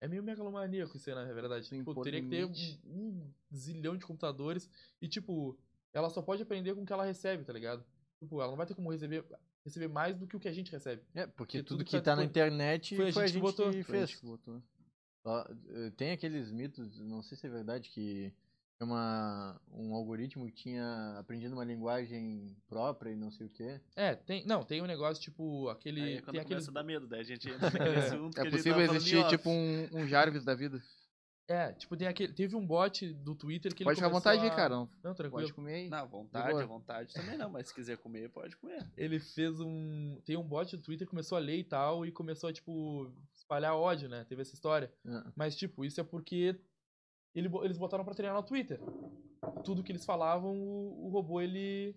[0.02, 1.66] é meio megalomaníaco isso aí, na verdade.
[1.68, 2.80] Sim, Tipo, teria que ter limite.
[2.86, 4.70] um, um zilhão de computadores
[5.02, 5.60] e tipo,
[5.94, 7.84] ela só pode aprender com o que ela recebe, tá ligado?
[8.20, 9.24] Tipo, ela não vai ter como receber
[9.66, 11.02] receber mais do que o que a gente recebe.
[11.14, 13.36] É, porque Porque tudo tudo que que tá na foi- internet foi foi, a gente
[13.36, 13.72] que botou.
[13.72, 14.20] que Foi a gente fez.
[14.20, 14.64] que botou.
[15.26, 18.34] Ó, eh, Tem aqueles mitos, não sei se é verdade, que
[18.80, 23.82] é uma, um algoritmo que tinha aprendido uma linguagem própria e não sei o quê.
[23.96, 27.06] É, tem, não, tem um negócio tipo aquele Aí é quando tem aqueles dar medo,
[27.06, 30.46] daí a gente entra naquele assunto que É gente possível existir tipo um, um Jarvis
[30.46, 30.82] da vida.
[31.52, 34.44] É, tipo, tem aquele, teve um bot do Twitter que ele Pode ficar à vontade
[34.44, 34.76] aí, a- cara.
[34.76, 35.42] Não Não, tranquilo.
[35.42, 35.90] Pode comer aí.
[35.90, 38.88] Na De vontade, à vontade também não, mas se quiser comer, pode comer.
[38.96, 40.22] Ele fez um.
[40.24, 43.12] Tem um bot do Twitter que começou a ler e tal, e começou a, tipo,
[43.34, 44.24] espalhar ódio, né?
[44.26, 44.94] Teve essa história.
[45.08, 45.32] Ah.
[45.36, 46.56] Mas, tipo, isso é porque
[47.34, 48.80] ele, eles botaram pra treinar no Twitter.
[49.64, 51.96] Tudo que eles falavam, o, o robô, ele.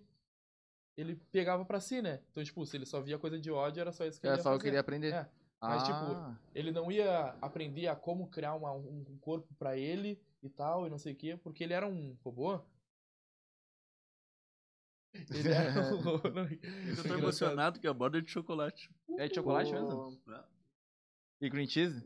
[0.97, 2.21] Ele pegava pra si, né?
[2.31, 4.39] Então, tipo, se ele só via coisa de ódio, era só isso que ele Era
[4.39, 4.63] ia só eu fazer.
[4.63, 5.13] queria aprender.
[5.13, 5.29] É.
[5.69, 10.21] Mas, tipo, Ah, Ele não ia aprender a como criar uma- um corpo pra ele
[10.41, 12.59] e tal, e não sei o quê, porque ele era um robô.
[15.13, 16.29] Ele era um robô.
[16.29, 18.89] não- Eu tô emocionado que a borda é de chocolate.
[19.17, 20.19] é de chocolate mesmo?
[21.41, 22.03] E green cheese?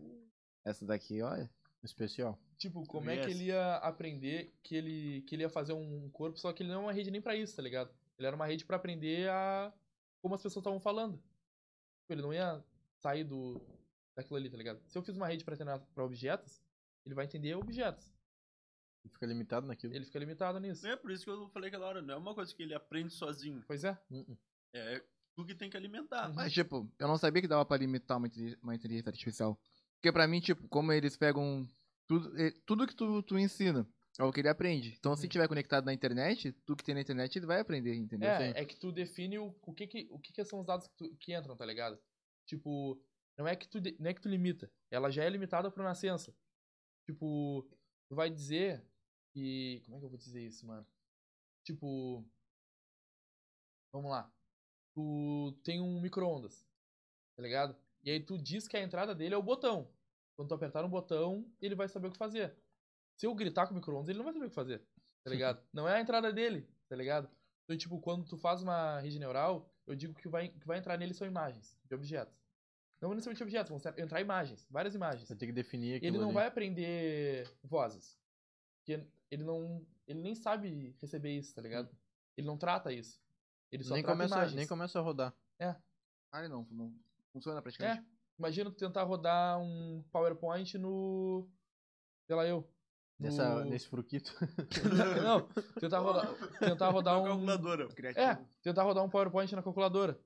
[0.66, 1.50] Essa daqui, olha.
[1.84, 2.38] Especial.
[2.58, 3.26] Tipo, como é Yes.
[3.26, 6.70] que ele ia aprender que ele, que ele ia fazer um corpo, só que ele
[6.72, 7.90] não é uma rede nem pra isso, tá ligado?
[8.18, 9.72] Ele era uma rede pra aprender a
[10.22, 11.18] como as pessoas estavam falando.
[11.18, 12.64] Tipo, Ele não ia
[13.02, 13.62] sair do
[14.16, 14.82] daquilo ali, tá ligado?
[14.88, 16.62] Se eu fiz uma rede pra treinar pra objetos,
[17.06, 18.12] ele vai entender objetos.
[19.14, 19.94] Fica limitado naquilo.
[19.94, 20.86] Ele fica limitado nisso.
[20.86, 23.14] É por isso que eu falei aquela hora, não é uma coisa que ele aprende
[23.14, 23.64] sozinho.
[23.66, 23.98] Pois é.
[24.12, 24.38] Uh-uh.
[24.74, 25.02] É
[25.36, 26.28] tu que tem que alimentar.
[26.30, 26.34] Uhum.
[26.36, 28.28] Mas, tipo, eu não sabia que dava pra limitar uma,
[28.62, 29.58] uma inteligência artificial.
[29.96, 31.66] Porque pra mim, tipo, como eles pegam
[32.08, 33.88] tudo, eh, tudo que tu, tu ensina,
[34.20, 34.96] é o que ele aprende.
[35.00, 35.30] Então, se Uhum.
[35.30, 38.28] tiver conectado na internet, tudo que tem na internet, ele vai aprender, entendeu?
[38.30, 40.88] É, é que tu define o, o, que, que, o que, que são os dados
[40.88, 41.98] que, tu- que entram, tá ligado?
[42.48, 43.00] Tipo,
[43.38, 44.72] não é, que tu, não é que tu limita.
[44.90, 46.36] Ela já é limitada por nascença.
[47.06, 47.62] Tipo,
[48.10, 48.84] tu vai dizer
[49.34, 49.82] que.
[49.86, 50.88] Como é que eu vou dizer isso, mano?
[51.64, 52.26] Tipo.
[53.94, 54.32] Vamos lá.
[54.96, 56.68] Tu tem um micro-ondas,
[57.36, 57.78] tá ligado?
[58.04, 59.94] E aí tu diz que a entrada dele é o botão.
[60.36, 62.56] Quando tu apertar no botão, ele vai saber o que fazer.
[63.16, 64.88] Se eu gritar com o micro-ondas, ele não vai saber o que fazer,
[65.24, 65.62] tá ligado?
[65.74, 67.30] Não é a entrada dele, tá ligado?
[67.64, 70.78] Então, tipo, quando tu faz uma rede neural, eu digo que o vai, que vai
[70.78, 72.38] entrar nele são imagens de objetos.
[73.02, 75.28] Não necessariamente objetos, vão ser- entrar imagens, várias imagens.
[75.28, 76.34] Você tem que definir aquilo Ele não ali.
[76.36, 78.20] vai aprender vozes.
[78.80, 79.86] Porque ele não.
[80.08, 81.96] Ele nem sabe receber isso, tá ligado?
[82.36, 83.22] Ele não trata isso.
[83.72, 84.56] Ele só nem trata começa, imagens.
[84.56, 85.34] nem começa a rodar.
[86.32, 86.94] Ah, ele não, não
[87.32, 88.00] funciona praticamente.
[88.02, 88.06] É.
[88.38, 91.48] Imagina tu tentar rodar um PowerPoint no.
[92.26, 92.70] Sei lá eu.
[93.20, 93.26] No...
[93.26, 94.32] Nessa, Nesse fruquito.
[95.24, 95.48] não,
[95.80, 97.26] tentar rodar, tentar rodar um.
[97.26, 97.88] calculadora.
[98.16, 100.20] É, tentar rodar um PowerPoint na calculadora.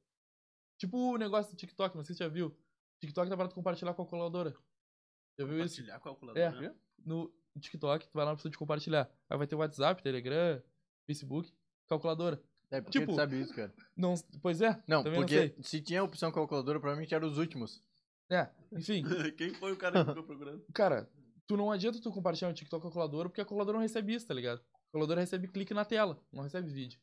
[0.77, 2.55] Tipo o negócio do TikTok, não sei se você já viu.
[2.99, 4.53] TikTok tá para tu compartilhar com a calculadora.
[5.39, 5.76] Já viu isso?
[5.77, 6.65] Compartilhar a calculadora.
[6.68, 6.76] É.
[7.05, 9.09] No TikTok, tu vai lá na opção de compartilhar.
[9.30, 10.61] Aí vai ter WhatsApp, Telegram,
[11.05, 11.53] Facebook,
[11.88, 12.41] calculadora.
[12.69, 13.73] É, porque Tipo- tu sabe isso, cara.
[13.95, 17.84] Não, pois é, Não, porque não se tinha a opção calculadora, provavelmente eram os últimos.
[18.30, 19.03] É, enfim,
[19.38, 20.65] Quem foi o cara que ficou procurando?
[20.73, 21.09] cara,
[21.51, 24.13] tu não adianta tu compartilhar no TikTok com a calculadora, porque a calculadora não recebe
[24.13, 24.59] isso, tá ligado?
[24.59, 26.97] A calculadora recebe clique na tela, não recebe vídeo.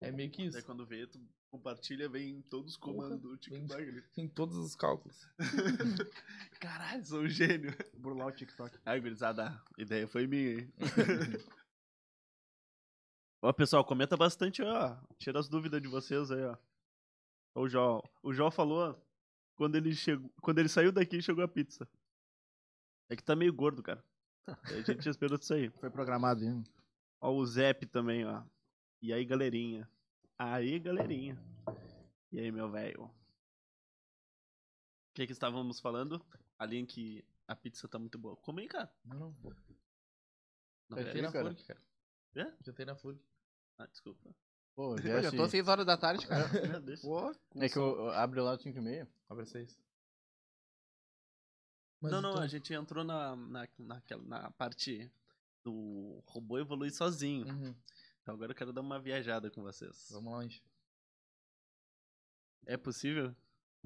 [0.00, 0.54] É meio que isso.
[0.54, 1.20] Daí quando vê, tu
[1.52, 3.80] compartilha, vem todos os comandos do TikTok.
[3.80, 4.02] ali.
[4.16, 5.24] Em todos os cálculos.
[6.58, 7.72] Caralho, sou um gênio.
[7.96, 8.76] Burlar o TikTok.
[8.84, 10.72] Ai, gurizada, a ideia foi minha, hein?
[13.40, 14.96] ó, pessoal, comenta bastante, ó.
[15.16, 16.56] Tira as dúvidas de vocês aí, ó.
[17.54, 19.00] O Jó, o Jó falou
[19.54, 21.88] quando ele chegou, quando ele saiu daqui, chegou a pizza.
[23.08, 24.02] É que tá meio gordo, cara.
[24.64, 25.70] A gente esperou isso aí.
[25.70, 26.64] Foi programado, hein?
[27.20, 28.42] Ó, o Zep também, ó.
[29.02, 29.88] E aí, galerinha?
[30.38, 31.38] Aí, galerinha.
[32.32, 33.04] E aí, meu velho?
[33.04, 33.10] O
[35.14, 36.24] que que estávamos falando?
[36.58, 38.36] Ali em que a pizza tá muito boa.
[38.36, 38.92] Come aí, cara.
[39.04, 39.36] Não, não.
[40.88, 41.54] Não, Jantei na cara.
[41.54, 41.82] Cara.
[42.34, 42.52] É?
[42.64, 43.20] Jantei na Furg.
[43.78, 44.34] Ah, desculpa.
[44.74, 46.46] Pô, Eu já tô 6 horas da tarde, cara.
[46.80, 47.00] Deus.
[47.00, 49.08] Pô, É que eu, eu abro lá às 5 e meia.
[49.28, 49.46] Abre
[52.00, 52.12] seis.
[52.12, 55.10] Não, não, então- a gente entrou na, na, naquela, na parte
[55.64, 57.46] do robô evoluir sozinho.
[57.46, 57.74] Uhum.
[58.22, 60.08] Então agora eu quero dar uma viajada com vocês.
[60.10, 60.62] Vamos longe.
[62.66, 63.34] É possível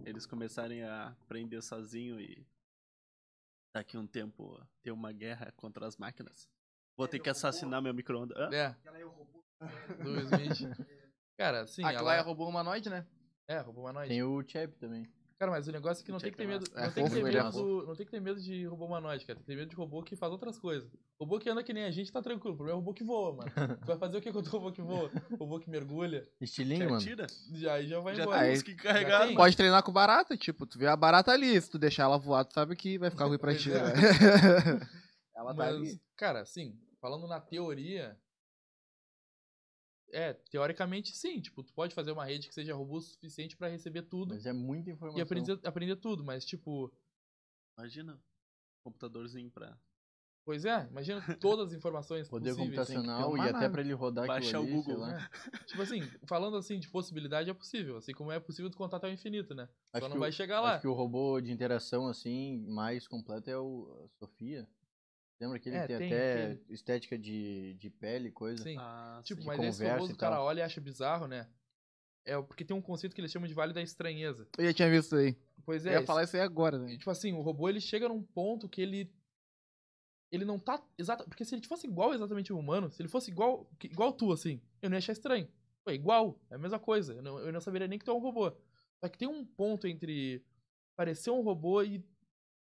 [0.05, 2.47] eles começarem a aprender sozinho e
[3.75, 6.49] daqui a um tempo ter uma guerra contra as máquinas?
[6.97, 8.37] Vou ter que assassinar meu micro-ondas.
[8.37, 8.51] Hã?
[8.55, 8.77] É.
[10.03, 10.61] Do Smith.
[11.37, 13.07] Cara, sim, Aquilo ela é robô humanoide, né?
[13.47, 14.09] é robô humanoide.
[14.11, 15.11] Tem o Chap também.
[15.41, 17.09] Cara, mas o negócio é que não tem que ter medo, é não tem que
[17.09, 19.39] fofo, ter ele é medo, não tem que ter medo de robô humanoide, cara.
[19.39, 20.87] Tem que ter medo de robô que faz outras coisas.
[21.19, 22.53] Robô que anda que nem a gente tá tranquilo.
[22.53, 23.51] O problema é o robô que voa, mano.
[23.81, 25.11] Tu vai fazer o que com o teu robô que voa?
[25.39, 26.29] Robô que mergulha.
[26.39, 27.01] Que Estilingue, mano.
[27.55, 28.43] Já, aí já vai Já embora.
[28.43, 29.27] temos que carregar.
[29.29, 29.35] tem.
[29.35, 32.45] Pode treinar com barata, tipo, tu vê a barata ali, se tu deixar ela voar,
[32.45, 33.73] tu sabe que vai ficar ruim pra ti.
[33.73, 33.83] é.
[33.83, 33.93] né?
[35.35, 36.03] ela tá Mas, ali.
[36.19, 38.15] cara, assim, falando na teoria.
[40.13, 41.41] É, teoricamente sim.
[41.41, 44.47] Tipo, tu pode fazer uma rede que seja robusta o suficiente pra receber tudo Mas
[44.47, 45.19] é muita informação.
[45.19, 46.25] e aprender, aprender tudo.
[46.25, 46.93] Mas, tipo,
[47.79, 48.15] Imagina.
[48.15, 48.19] um
[48.85, 49.79] Computadorzinho pra
[50.43, 52.71] pois é, imagina todas as informações Poder possíveis.
[52.71, 55.31] computacional uma e até pra ele rodar Baixar o ali, sei Google, lá.
[55.67, 59.07] Tipo assim, falando assim de possibilidade é possível, assim como é possível tu contar até
[59.07, 59.69] o infinito, né?
[59.93, 60.73] Acho Só não o- vai chegar lá.
[60.73, 64.67] Acho que o robô de interação, assim, mais completo é o a Sofia.
[65.41, 68.63] Lembra que ele É, tem, tem, até estética de, de pele, coisa?
[68.63, 68.77] Sim.
[68.79, 69.47] Ah, Tipo, sim.
[69.47, 71.49] mas esse e o cara olha e acha bizarro, né?
[72.27, 74.47] É porque tem um conceito que eles chamam de vale da estranheza.
[74.59, 75.35] Eu já tinha visto aí.
[75.65, 76.97] Pois Eu é, ia falar isso aí agora, né?
[76.97, 79.11] tipo assim, o robô ele chega num ponto que ele
[80.31, 83.31] ele não tá exato, porque se ele fosse igual exatamente ao humano, se ele fosse
[83.31, 85.49] igual que- igual tu assim, eu não ia achar estranho.
[85.83, 87.15] Pô, é igual, é a mesma coisa.
[87.15, 88.53] Eu não, eu não saberia nem que tu é um robô.
[89.03, 90.45] Só que tem um ponto entre
[90.95, 92.05] parecer um robô e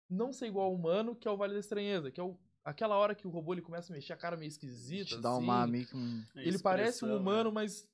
[0.09, 2.37] não ser igual ao humano, que é o vale da estranheza, que é o,
[2.67, 5.31] aquela hora que o robô ele começa a mexer a cara meio esquisita, Te dá
[5.31, 5.43] assim.
[5.43, 6.23] uma meio que um...
[6.35, 7.53] Ele parece um Expressão, humano, né?
[7.55, 7.87] mas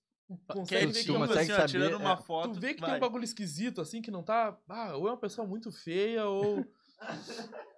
[0.47, 2.17] consegue ver que é um consegue assim, saber, tirando uma é.
[2.17, 2.53] foto.
[2.53, 2.89] Tu vê que vai.
[2.89, 4.57] tem um bagulho esquisito, assim, que não tá.
[4.67, 6.65] Ah, ou é uma pessoa muito feia, ou.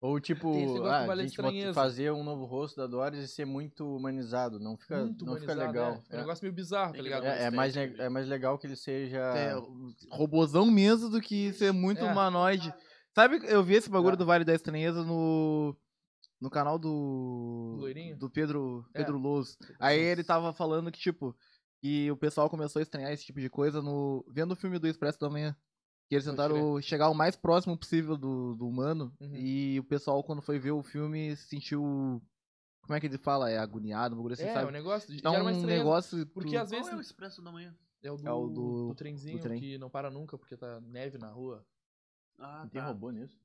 [0.00, 0.50] Ou tipo,
[0.84, 1.72] ah, que vale a gente estranheza.
[1.74, 4.58] fazer um novo rosto da Doris e ser muito humanizado.
[4.58, 5.92] Não fica, muito não fica legal.
[5.92, 6.00] é.
[6.00, 6.20] Fica um É.
[6.22, 7.24] negócio meio bizarro, tá ligado?
[7.24, 9.18] É, é mais, é mais legal que ele seja.
[9.18, 9.54] É,
[10.10, 12.10] robôzão mesmo do que ser muito É.
[12.10, 12.74] humanoide.
[13.14, 14.16] Sabe, eu vi esse bagulho É.
[14.16, 15.76] do Vale da Estranheza no
[16.42, 18.16] no canal do Loirinho?
[18.18, 18.98] do Pedro É.
[18.98, 19.56] Pedro Loz.
[19.78, 21.34] Aí ele tava falando que tipo
[21.80, 24.86] que o pessoal começou a estranhar esse tipo de coisa no vendo o filme do
[24.86, 25.56] Expresso da Manhã.
[26.08, 29.12] Que eles tentaram chegar o mais próximo possível do, do humano.
[29.20, 29.34] Uhum.
[29.34, 31.80] E o pessoal, quando foi ver o filme, se sentiu.
[32.82, 33.48] Como é que ele fala?
[33.50, 34.66] É agoniado, um bagulho assim, É, sabe?
[34.66, 35.22] o negócio.
[35.22, 36.26] Dá uma um negócio.
[36.26, 36.92] Porque às Qual vezes.
[36.92, 37.74] é o Expresso da Manhã?
[38.02, 39.58] É o do, É o do- do trenzinho do trem.
[39.60, 41.64] que não para nunca porque tá neve na rua.
[42.38, 42.88] Ah, Não tem tá.
[42.88, 43.38] robô nisso?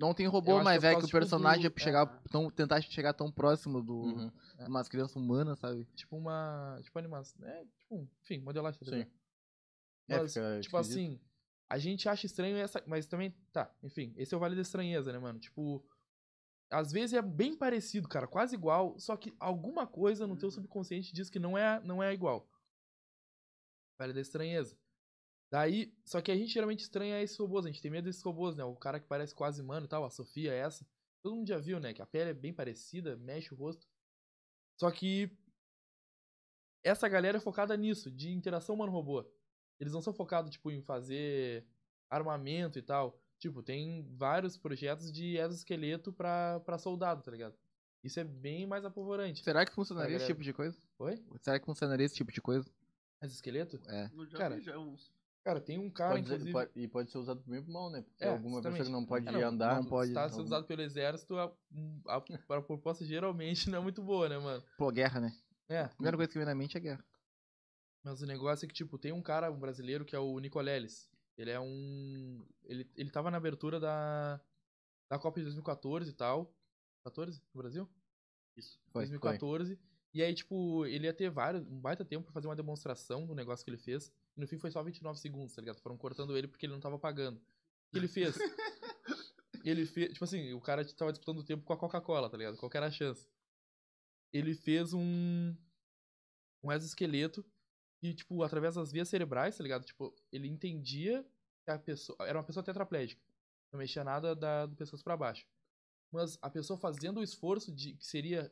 [0.00, 2.06] Não tem robô, mas que é é por que o tipo, personagem do- é chegar
[2.24, 2.28] é.
[2.30, 4.30] tão, tentar chegar tão próximo do, Uhum.
[4.58, 5.84] de umas crianças humanas, sabe?
[5.94, 6.78] Tipo uma.
[6.82, 7.46] Tipo animação.
[7.46, 8.80] É, tipo, enfim, modelagem.
[8.80, 9.06] tá Sim.
[10.08, 10.98] É, Mas, fica tipo esquisito.
[11.00, 11.20] assim,
[11.68, 12.82] a gente acha estranho essa.
[12.86, 13.30] Mas também.
[13.52, 15.38] Tá, enfim, esse é o vale da estranheza, né, mano?
[15.38, 15.84] Tipo.
[16.72, 21.12] Às vezes é bem parecido, cara, quase igual, só que alguma coisa no teu subconsciente
[21.12, 22.48] diz que não é, não é igual.
[23.98, 24.78] Vale da estranheza.
[25.50, 28.54] Daí, só que a gente geralmente estranha esses robôs, a gente tem medo desses robôs,
[28.54, 28.62] né?
[28.62, 30.86] O cara que parece quase humano e tal, a Sofia é essa.
[31.22, 31.92] Todo mundo já viu, né?
[31.92, 33.86] Que a pele é bem parecida, mexe o rosto.
[34.78, 35.36] Só que
[36.84, 39.28] essa galera é focada nisso, de interação humano-robô.
[39.78, 41.66] Eles não são focados, tipo, em fazer
[42.08, 43.20] armamento e tal.
[43.38, 47.56] Tipo, tem vários projetos de exoesqueleto pra, pra soldado, tá ligado?
[48.04, 49.42] Isso é bem mais apavorante.
[49.42, 50.78] Será que funcionaria Tá, esse tipo de coisa?
[50.98, 51.22] Oi?
[51.38, 52.70] Será que funcionaria esse tipo de coisa?
[53.22, 53.80] Exoesqueleto?
[53.88, 54.10] É.
[54.12, 55.12] Eu já Cara, vi já uns.
[55.42, 56.52] Cara, tem um cara, Pode ser- inclusive...
[56.52, 58.02] pode- e pode ser usado e pro mal, né?
[58.02, 58.84] Porque É, alguma pessoa exatamente.
[58.86, 59.76] que não pode É, não, andar.
[59.82, 60.08] não pode.
[60.08, 61.44] Se tá algum- sendo usado pelo exército, a,
[62.08, 62.16] a,
[62.56, 64.62] a proposta geralmente não é muito boa, né, mano?
[64.76, 65.34] Pô, guerra, né?
[65.68, 67.04] É, A primeira coisa que vem na mente é guerra.
[68.04, 71.10] Mas o negócio é que, tipo, tem um cara, um brasileiro, que é o Nicoleles.
[71.38, 72.46] Ele é um.
[72.64, 74.40] Ele, ele tava na abertura da.
[75.10, 76.54] Da Copa de 2014 e tal.
[77.04, 77.88] 14 no Brasil?
[78.56, 78.78] Isso.
[78.92, 79.78] Foi, 2014.
[80.12, 83.34] E aí, tipo, ele ia ter vários, um baita tempo pra fazer uma demonstração do
[83.34, 84.12] negócio que ele fez.
[84.40, 85.80] E no fim foi só 29 segundos, tá ligado?
[85.80, 87.36] Foram cortando ele porque ele não tava pagando.
[87.36, 88.34] O que ele fez?
[89.62, 90.14] ele fez.
[90.14, 92.56] Tipo assim, o cara tava disputando o tempo com a Coca-Cola, tá ligado?
[92.56, 93.28] Qual era a chance?
[94.32, 95.54] Ele fez um.
[96.64, 97.44] Um exoesqueleto.
[98.02, 99.84] E, tipo, através das vias cerebrais, tá ligado?
[99.84, 101.22] Tipo, ele entendia
[101.62, 102.16] que a pessoa.
[102.26, 103.20] Era uma pessoa tetraplégica.
[103.70, 105.46] Não mexia nada da, do pescoço pra baixo.
[106.10, 108.50] Mas a pessoa fazendo o esforço de que seria.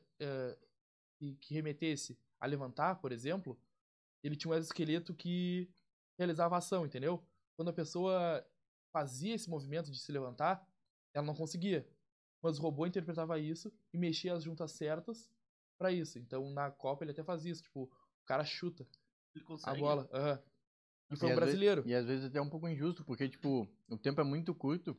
[1.19, 3.59] que, que remetesse a levantar, por exemplo,
[4.23, 5.70] ele tinha um exoesqueleto que
[6.19, 7.23] realizava a ação, entendeu?
[7.57, 8.45] Quando a pessoa
[8.93, 10.66] fazia esse movimento de se levantar,
[11.15, 11.89] ela não conseguia.
[12.43, 15.31] Mas o robô interpretava isso e mexia as juntas certas
[15.78, 16.19] pra isso.
[16.19, 18.86] Então na Copa ele até fazia isso, tipo, o cara chuta
[19.35, 20.09] Ele a bola.
[20.12, 20.43] aham.
[21.11, 21.82] E foi E um às vezes- brasileiro.
[21.86, 24.97] E às vezes até um pouco injusto, porque, tipo, o tempo é muito curto.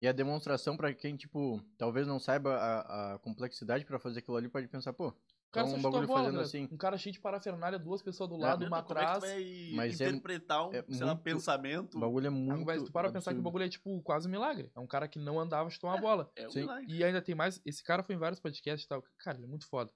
[0.00, 4.36] E a demonstração pra quem, tipo, talvez não saiba a, a complexidade pra fazer aquilo
[4.36, 5.14] ali, pode pensar, pô,
[5.52, 6.42] O cara Então, só um chutou a bola, fazendo né?
[6.44, 6.68] assim.
[6.72, 8.38] Um cara cheio de parafernália, duas pessoas do É.
[8.38, 9.20] lado, uma é que tu atrás.
[9.20, 11.96] vai Mas é- interpretar um, é sei lá, muito- pensamento?
[11.98, 12.64] o bagulho é Ah, muito.
[12.64, 13.44] Mas tu para pra pensar que o absurdo.
[13.44, 14.72] bagulho é tipo quase um milagre.
[14.74, 16.32] É um cara que não andava, chutou uma bola.
[16.34, 16.60] É um Sim.
[16.60, 16.90] milagre.
[16.90, 17.60] E ainda tem mais.
[17.66, 19.02] Esse cara foi em vários podcasts e tal.
[19.18, 19.92] Cara, ele é muito foda.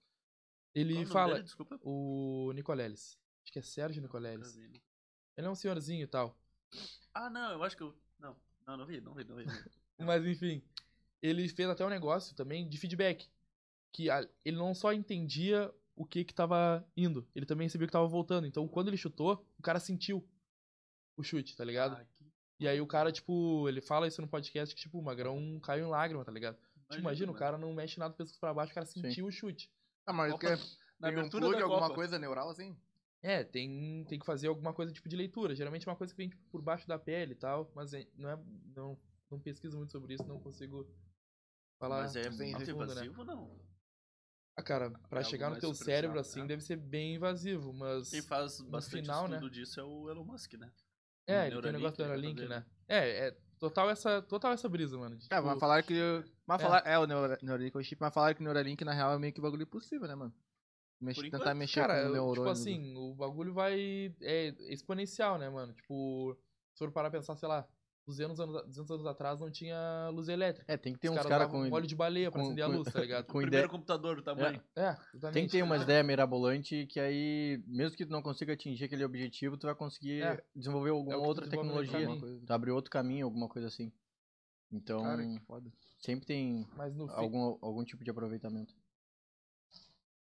[0.74, 1.32] Ele o fala.
[1.32, 1.44] dele?
[1.44, 1.80] Desculpa.
[1.82, 3.18] O Nicoleles.
[3.42, 4.58] Acho que é Sérgio Nicoleles.
[4.58, 6.36] Ele é um senhorzinho e tal.
[7.14, 7.96] Ah, não, eu acho que eu.
[8.18, 9.46] Não, não, não vi, não vi, não vi.
[9.46, 9.54] não
[9.98, 10.04] vi.
[10.04, 10.62] Mas enfim.
[11.22, 13.26] Ele fez até um negócio também de feedback.
[13.92, 17.92] Que a- ele não só entendia o que que tava indo, ele também sabia que
[17.92, 18.46] tava voltando.
[18.46, 20.26] Então quando ele chutou, o cara sentiu
[21.16, 21.96] o chute, tá ligado?
[21.96, 22.26] Ah, que-
[22.60, 25.86] E aí o cara, tipo, ele fala isso no podcast que, tipo, o Magrão caiu
[25.86, 26.56] em lágrima, tá ligado?
[26.88, 27.38] Tipo, imagina, o mano.
[27.38, 29.70] cara não mexe nada do pescoço pra baixo, o cara sentiu o chute.
[30.06, 30.50] Ah, mas Copa-
[30.98, 31.94] Na tem um abertura plug, da alguma Copa.
[31.94, 32.74] coisa neural assim?
[33.22, 35.54] É, tem, tem que fazer alguma coisa tipo de leitura.
[35.54, 38.06] Geralmente é uma coisa que vem tipo, por baixo da pele e tal, mas é-
[38.16, 38.38] não é.
[38.74, 38.98] Não,
[39.30, 40.86] não pesquiso muito sobre isso, não consigo
[41.78, 42.02] falar.
[42.02, 42.62] Mas é bem né?
[42.62, 43.50] invasivo, não?
[44.56, 46.46] Ah, cara, pra É chegar no teu cérebro assim né?
[46.46, 48.08] deve ser bem invasivo, mas.
[48.10, 49.36] Quem faz bastante final, né?
[49.36, 50.70] estudo disso é o Elon Musk, né?
[51.26, 52.72] É, ele tem o negócio do Neuralink, Neuralink, né?
[52.88, 55.16] É, é total essa, total essa brisa, mano.
[55.16, 55.94] de, É, tipo, mas falaram que.
[56.46, 56.62] Mas É.
[56.64, 59.12] falar, é, o Neura- Neuralink é o chip, mas falaram que o Neuralink na real
[59.12, 60.32] é meio que bagulho impossível, né, mano?
[60.98, 62.34] Por tentar enquanto, mexer Cara, com o eu- neurônio.
[62.36, 64.14] tipo assim, o bagulho vai.
[64.22, 65.74] É exponencial, né, mano?
[65.74, 66.34] Tipo,
[66.72, 67.68] se for parar pra pensar, sei lá,
[68.06, 70.72] 200 anos, 200 anos atrás não tinha luz elétrica.
[70.72, 72.64] É, tem que ter Os uns caras usavam com, óleo de baleia pra com- acender
[72.64, 73.26] a com- luz, tá ligado?
[73.32, 73.50] com o ideia.
[73.50, 74.62] primeiro computador, o tamanho.
[74.76, 75.32] É, exatamente.
[75.32, 79.04] Tem que ter umas ideias mirabolantes que aí, mesmo que tu não consiga atingir aquele
[79.04, 80.44] objetivo, tu vai conseguir É.
[80.54, 82.06] desenvolver alguma É outra tecnologia.
[82.46, 83.92] Tu abrir outro caminho, alguma coisa assim.
[84.70, 85.72] Então, Cara, que foda.
[85.98, 87.14] sempre tem Mas no fim.
[87.14, 88.72] algum, algum tipo de aproveitamento.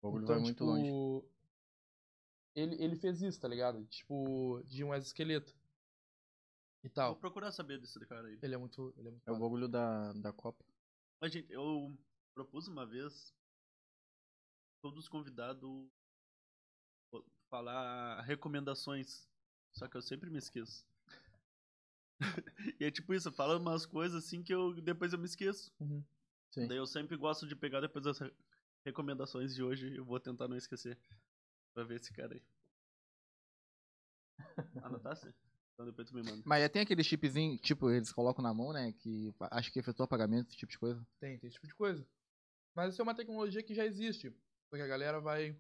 [0.00, 1.28] O bagulho Então, vai muito tipo, longe.
[2.54, 3.84] Ele, ele fez isso, tá ligado?
[3.86, 5.54] Tipo, de um exoesqueleto.
[6.84, 7.16] E Vou tal.
[7.16, 8.38] procurar saber desse cara aí.
[8.42, 8.94] Ele é muito.
[8.96, 10.64] Ele é muito É o bagulho da, da Copa.
[11.20, 11.96] Mas, gente, eu
[12.34, 13.34] propus uma vez
[14.80, 15.88] todos os convidados
[17.50, 19.28] falar recomendações.
[19.72, 20.86] Só que eu sempre me esqueço.
[22.80, 25.72] e é tipo isso, fala umas coisas assim que eu depois eu me esqueço.
[25.80, 26.05] Uhum.
[26.52, 26.66] Sim.
[26.66, 28.34] Daí eu sempre gosto de pegar depois as re-
[28.84, 30.98] recomendações de hoje eu vou tentar não esquecer.
[31.74, 32.42] Pra ver esse cara aí.
[34.82, 35.32] Anotasse?
[35.78, 36.42] Então depois tu me manda.
[36.44, 38.92] Mas já tem aquele chipzinho, tipo, eles colocam na mão, né?
[38.98, 41.06] Que acho que efetua pagamento, esse tipo de coisa.
[41.20, 42.05] Tem, tem esse tipo de coisa.
[42.74, 44.30] Mas isso é uma tecnologia que já existe.
[44.68, 45.56] Só que a galera vai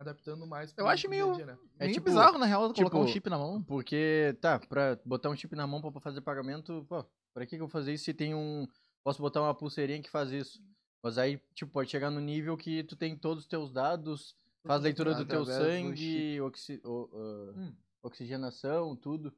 [0.00, 1.58] adaptando mais Eu acho meio- dia, né?
[1.78, 3.62] É Meio tipo- bizarro, na real, colocar um tipo, chip na mão.
[3.62, 7.56] Porque, tá, pra botar um chip na mão pra fazer pagamento, pô, pra que que
[7.56, 8.66] eu vou fazer isso se tem um...
[9.04, 10.58] Posso botar uma pulseirinha que faz isso.
[11.04, 14.34] Mas aí, tipo, pode chegar no nível que tu tem todos os teus dados,
[14.66, 17.74] faz leitura do teu do sangue, oxi- o- ah, Hum.
[18.02, 19.34] Oxigenação, tudo.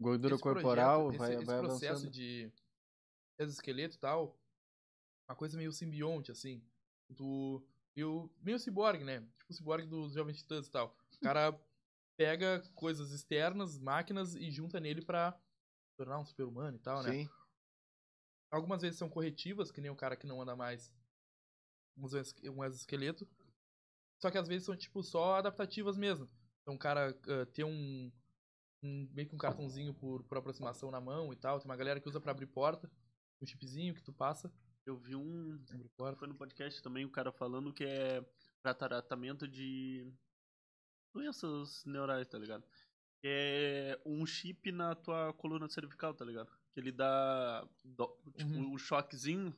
[0.00, 2.10] Gordura Esse corporal, projeto, vai, esse, vai esse processo avançando.
[2.10, 2.52] de
[3.38, 4.38] exoesqueleto e tal,
[5.28, 6.62] uma coisa meio simbionte, assim.
[7.14, 7.64] Tu,
[7.96, 9.20] e o, meio ciborgue, né?
[9.38, 10.96] Tipo o ciborgue dos Jovens Titãs e tal.
[11.14, 11.58] O cara
[12.16, 15.38] pega coisas externas, máquinas, e junta nele pra
[15.96, 17.10] tornar um super-humano e tal, né?
[17.10, 17.30] Sim.
[18.50, 20.92] Algumas vezes são corretivas, que nem o cara que não anda mais
[21.96, 23.28] usa um um exoesqueleto.
[24.20, 26.28] Só que às vezes são, tipo, só adaptativas mesmo.
[26.62, 28.10] Então o cara ah, tem um,
[28.82, 31.58] um- meio que um cartãozinho por, por aproximação na mão e tal.
[31.58, 32.90] Tem uma galera que usa pra abrir porta.
[33.40, 34.52] Um chipzinho que tu passa.
[34.86, 35.62] Eu vi um.
[36.16, 38.24] Foi no podcast também o cara falando que é
[38.62, 40.12] pra tratamento de
[41.14, 42.64] doenças neurais, tá ligado?
[43.20, 46.50] Que é um chip na tua coluna cervical, tá ligado?
[46.72, 48.72] Que ele dá do- tipo, Uhum.
[48.74, 49.54] um choquezinho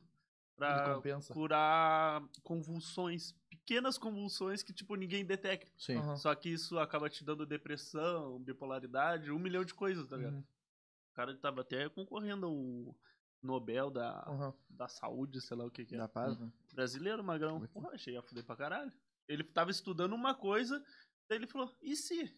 [0.55, 1.01] pra
[1.33, 5.71] curar convulsões, pequenas convulsões que tipo ninguém detecta.
[5.77, 5.97] Sim.
[5.97, 6.15] Aham.
[6.15, 10.35] Só que isso acaba te dando depressão, bipolaridade, um milhão de coisas, tá ligado?
[10.35, 10.43] Uhum.
[11.11, 12.95] O cara tava até concorrendo ao
[13.41, 14.53] Nobel da, Aham.
[14.69, 15.97] da saúde, sei lá o que que é.
[15.97, 16.51] Da paz, né?
[16.73, 17.65] Brasileiro, magrão.
[17.67, 18.91] Porra, achei a fuder pra caralho.
[19.27, 20.83] Ele tava estudando uma coisa,
[21.27, 22.33] daí ele falou, e se?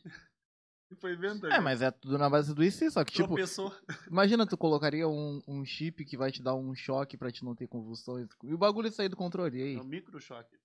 [0.89, 1.41] E foi vendo.
[1.41, 3.73] tá É, mas é tudo na base do IC, só que, tipo, Tropeçou.
[4.09, 7.53] imagina tu colocaria um, um chip que vai te dar um choque pra te não
[7.55, 8.27] ter convulsões.
[8.43, 9.75] E o bagulho sair do controle, e aí?
[9.75, 10.55] É um microchoque.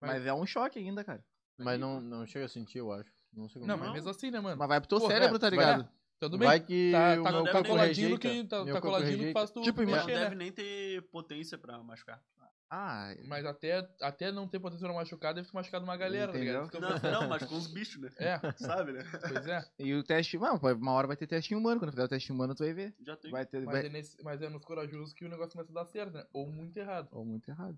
[0.00, 1.24] Mas é um choque ainda, cara.
[1.58, 3.12] Mas não, não chega a sentir, eu acho.
[3.32, 3.78] Não sei como Não, é.
[3.78, 3.94] mas Não.
[3.94, 4.56] mesmo assim, né, mano?
[4.56, 5.88] Mas vai pro teu Porra, cérebro, é, tá vai- ligado?
[6.18, 6.48] Tudo bem.
[6.48, 8.18] Vai que Tá, o tá, meu tá coladinho rejeita.
[8.28, 10.34] que, tá, tá coladinho que faz tu Tipo, Não mexer, deve né?
[10.36, 12.22] nem ter potência pra machucar.
[12.72, 16.38] Ah, Mas até, até não ter potência pra machucar, deve ter machucado uma galera, tá
[16.38, 16.66] ligado?
[16.66, 16.78] Fica-
[17.10, 18.10] Não, não mas com os bichos, né?
[18.16, 19.02] É, Sabe, né?
[19.28, 19.64] pois é.
[19.76, 20.38] e o teste.
[20.38, 21.80] Pô, uma hora vai ter teste humano.
[21.80, 22.94] Quando fizer o teste humano, tu vai ver.
[23.04, 23.30] Já tem.
[23.32, 23.62] Vai ter.
[23.62, 23.86] Mas, Vai...
[23.86, 26.24] é nesse, mas é nos corajosos que o negócio começa a dar certo, né?
[26.32, 27.08] Ou muito errado.
[27.10, 27.76] Ou muito errado.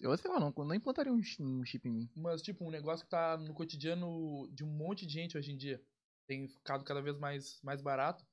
[0.00, 2.10] Eu sei lá, não, não implantaria um, um chip em mim.
[2.16, 5.56] Mas, tipo, um negócio que tá no cotidiano de um monte de gente hoje em
[5.56, 5.80] dia.
[6.26, 8.26] Tem ficado cada vez mais, mais barato.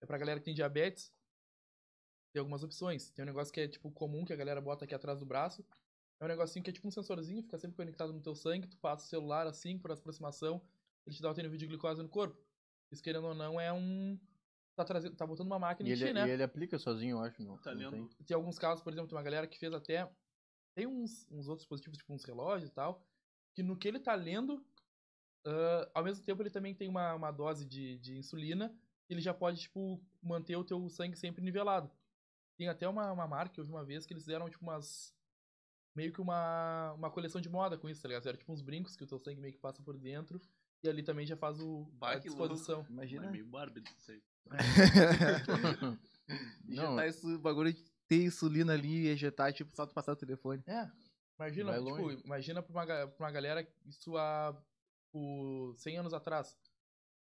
[0.00, 1.12] É pra galera que tem diabetes.
[2.32, 3.10] Tem algumas opções.
[3.10, 5.64] Tem um negócio que é, tipo, comum, que a galera bota aqui atrás do braço.
[6.20, 8.68] É um negocinho que é tipo um sensorzinho, fica sempre conectado no teu sangue.
[8.68, 10.62] Tu passa o celular assim, por aproximação.
[11.06, 12.40] Ele te dá o teu nível de glicose no corpo.
[12.90, 14.18] Isso, querendo ou não, é um...
[14.74, 16.26] Tá, trazendo, tá botando uma máquina E em ti, ele, né?
[16.26, 17.42] e ele aplica sozinho, eu acho.
[17.42, 18.08] Não, Tá não lendo?
[18.08, 18.24] tem.
[18.26, 20.10] Tem alguns casos, por exemplo, tem uma galera que fez até.
[20.74, 23.06] Tem uns, uns outros dispositivos, tipo uns relógios e tal,
[23.54, 24.64] que no que ele tá lendo,
[25.46, 28.74] ah, ao mesmo tempo ele também tem uma, uma dose de, de insulina,
[29.10, 31.90] ele já pode, tipo, manter o teu sangue sempre nivelado.
[32.62, 35.12] Tem até uma, uma marca que eu vi uma vez que eles fizeram, tipo, umas.
[35.96, 38.24] Meio que uma, uma coleção de moda com isso, tá ligado?
[38.28, 40.40] Era tipo uns brincos que o teu sangue meio que passa por dentro.
[40.80, 42.86] E ali também já faz o, Bah, a disposição.
[42.88, 43.26] Imagina.
[43.26, 44.22] É meio Barbie isso aí.
[46.64, 50.16] Não, Injetar esse bagulho de ter insulina ali e ejetar, tipo, só tu passar o
[50.16, 50.62] telefone.
[50.68, 50.88] É.
[51.36, 52.22] Imagina, Vai tipo, longe.
[52.24, 54.56] imagina pra uma, pra uma galera isso há
[55.06, 56.56] tipo, 100 anos atrás.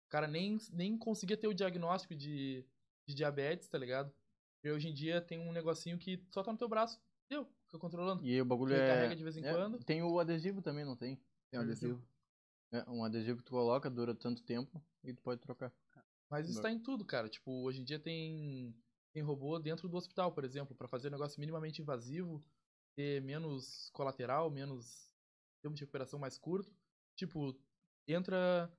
[0.06, 2.66] O cara nem, nem conseguia ter o diagnóstico de,
[3.06, 4.12] de diabetes, tá ligado?
[4.62, 7.00] E hoje em dia tem um negocinho que só tá no teu braço.
[7.28, 8.24] Deu, fica controlando.
[8.24, 8.88] E o bagulho Ele é...
[8.88, 9.78] carrega de vez em é, quando.
[9.84, 11.16] Tem o adesivo também, não tem?
[11.50, 12.02] Tem um adesivo.
[12.72, 15.72] É, um adesivo que tu coloca, dura tanto tempo e tu pode trocar.
[16.28, 17.28] Mas isso tá em tudo, cara.
[17.28, 18.74] Tipo, hoje em dia tem,
[19.12, 22.44] tem robô dentro do hospital, por exemplo, pra fazer um negócio minimamente invasivo,
[22.94, 25.10] ter menos colateral, menos
[25.60, 26.72] tempo de recuperação mais curto.
[27.16, 27.58] Tipo,
[28.06, 28.72] entra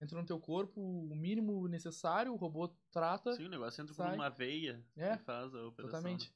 [0.00, 3.32] entra no teu corpo o mínimo necessário, o robô trata.
[3.34, 4.14] Sim, o negócio entra por Sai.
[4.14, 5.98] uma veia É, e faz a operação.
[5.98, 6.34] Exatamente.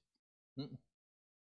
[0.56, 0.76] Hum.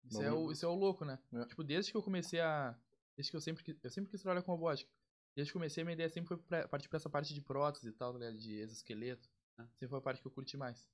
[0.06, 1.20] Isso é, o, isso é o louco, né?
[1.34, 1.46] É.
[1.46, 2.78] Tipo, desde que eu comecei a.
[3.16, 4.90] Desde que eu sempre, quis- eu sempre quis trabalhar com robótica.
[5.36, 7.90] Desde que eu comecei, minha ideia sempre foi pra, partir pra essa parte de prótese
[7.90, 8.38] e tal, tá ligado?
[8.38, 9.30] De exoesqueleto.
[9.60, 9.64] É.
[9.76, 10.90] Sempre foi a parte que eu curti mais.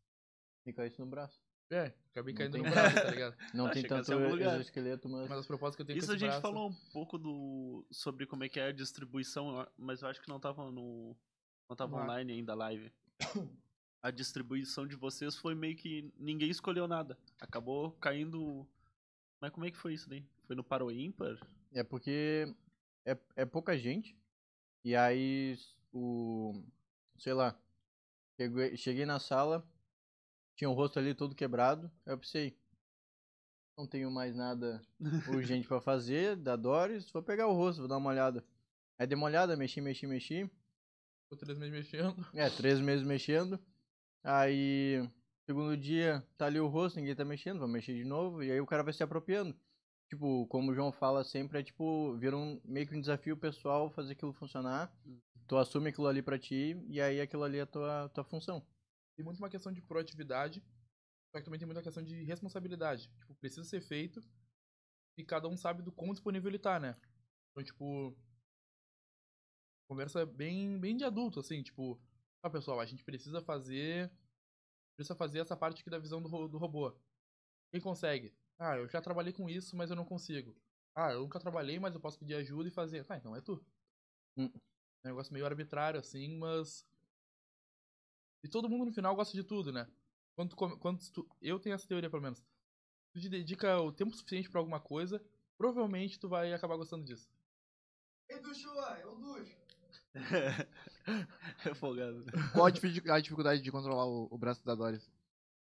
[0.63, 1.39] Fica isso no braço.
[1.73, 3.37] É, acabei Não caindo tem- no braço, tá ligado?
[3.53, 5.27] Não tem a tanto exoesqueleto, mas.
[5.29, 7.85] Mas as propostas que eu tenho Isso com a gente braço, falou um pouco do
[7.91, 11.15] sobre como é que é a distribuição, mas eu acho que não tava no
[11.69, 12.03] não tava Ah.
[12.03, 12.91] online ainda a live.
[14.01, 17.17] A distribuição de vocês foi meio que ninguém escolheu nada.
[17.39, 18.67] Acabou caindo
[19.41, 20.25] Mas como é que foi isso daí?
[20.45, 21.37] Foi no Paro Ímpar?
[21.73, 22.53] É porque
[23.05, 24.15] é, é pouca gente.
[24.83, 25.57] E aí
[25.93, 26.53] o.
[27.17, 27.57] Sei lá.
[28.39, 29.65] Cheguei, cheguei na sala,
[30.55, 31.91] tinha o rosto ali todo quebrado.
[32.05, 32.57] Aí eu pensei.
[33.77, 34.81] Não tenho mais nada
[35.29, 38.45] urgente pra fazer, da Doris, vou pegar o rosto, vou dar uma olhada.
[38.99, 40.49] Aí dei uma olhada, mexi, mexi, mexi.
[41.27, 42.27] Tô três meses mexendo.
[42.35, 43.59] É, três meses mexendo.
[44.23, 45.09] Aí,
[45.47, 48.43] segundo dia, tá ali o rosto, ninguém tá mexendo, vou mexer de novo.
[48.43, 49.55] E aí o cara vai se apropriando.
[50.07, 53.89] Tipo, como o João fala sempre, é tipo, vira um, meio que um desafio pessoal
[53.89, 54.95] fazer aquilo funcionar.
[55.47, 58.63] Tu assume aquilo ali pra ti, e aí aquilo ali é a tua, tua função.
[59.15, 60.63] Tem muito uma questão de proatividade,
[61.31, 63.09] só que também tem muita questão de responsabilidade.
[63.19, 64.21] Tipo, precisa ser feito
[65.17, 66.99] e cada um sabe do quão disponível ele tá, né?
[67.51, 68.17] Então, tipo,
[69.87, 72.01] conversa bem, bem de adulto, assim, tipo,
[72.41, 74.11] ah, pessoal, a gente precisa fazer
[74.95, 76.95] precisa fazer essa parte aqui da visão do, do robô.
[77.71, 78.35] Quem consegue?
[78.59, 80.55] Ah, eu já trabalhei com isso, mas eu não consigo.
[80.95, 83.03] Ah, eu nunca trabalhei, mas eu posso pedir ajuda e fazer.
[83.03, 83.65] Tá, então é tu.
[84.37, 84.51] Hum.
[85.03, 86.87] É um negócio meio arbitrário, assim, mas.
[88.43, 89.89] E todo mundo no final gosta de tudo, né?
[90.35, 92.43] Quando tu, quando tu, eu tenho essa teoria, pelo menos.
[93.13, 95.23] Tu te dedica o tempo suficiente pra alguma coisa,
[95.57, 97.29] provavelmente tu vai acabar gostando disso.
[98.29, 99.55] Ei, Dushua, eu ducho.
[101.65, 102.23] é folgado.
[102.53, 105.09] Qual a dificu- a dificuldade de controlar o, o braço da Doris?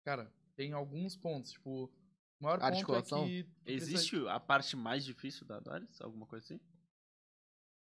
[0.03, 1.85] Cara, tem alguns pontos, tipo.
[2.39, 3.19] O maior Articulação?
[3.22, 3.43] ponto é que.
[3.43, 5.99] tu precisa- Existe a parte mais difícil da Doris?
[6.02, 6.60] Alguma coisa assim?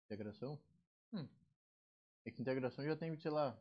[0.05, 0.59] Integração?
[1.13, 1.27] Hum.
[2.25, 3.59] É que integração já tem, sei lá.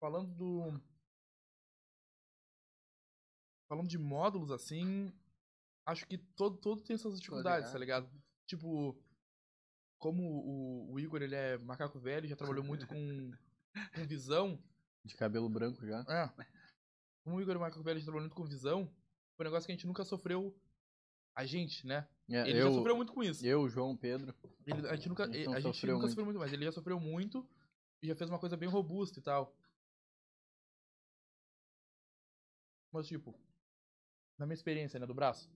[0.00, 0.80] Falando do.
[3.68, 5.12] Falando de módulos, assim.
[5.86, 8.10] Acho que todo, todo tem suas dificuldades, tá ligado?
[8.46, 8.96] Tipo.
[10.00, 13.32] Como o, o Igor, ele é macaco velho, já trabalhou muito com,
[13.96, 14.62] com visão.
[15.04, 16.04] De cabelo branco já.
[16.08, 16.44] É.
[17.24, 18.86] Como o Igor é macaco velho, já trabalhou muito com visão.
[19.36, 20.56] Foi um negócio que a gente nunca sofreu.
[21.34, 22.08] A gente, né?
[22.30, 23.44] É, Ele eu, já sofreu muito com isso.
[23.44, 24.32] eu, João, Pedro.
[24.64, 26.10] Ele- a gente nunca, A gente a gente sofreu nunca muito.
[26.10, 27.48] sofreu muito, mas ele já sofreu muito
[28.00, 29.52] e já fez uma coisa bem robusta e tal.
[32.92, 33.34] Mas, tipo,
[34.38, 35.50] na minha experiência, né, do braço,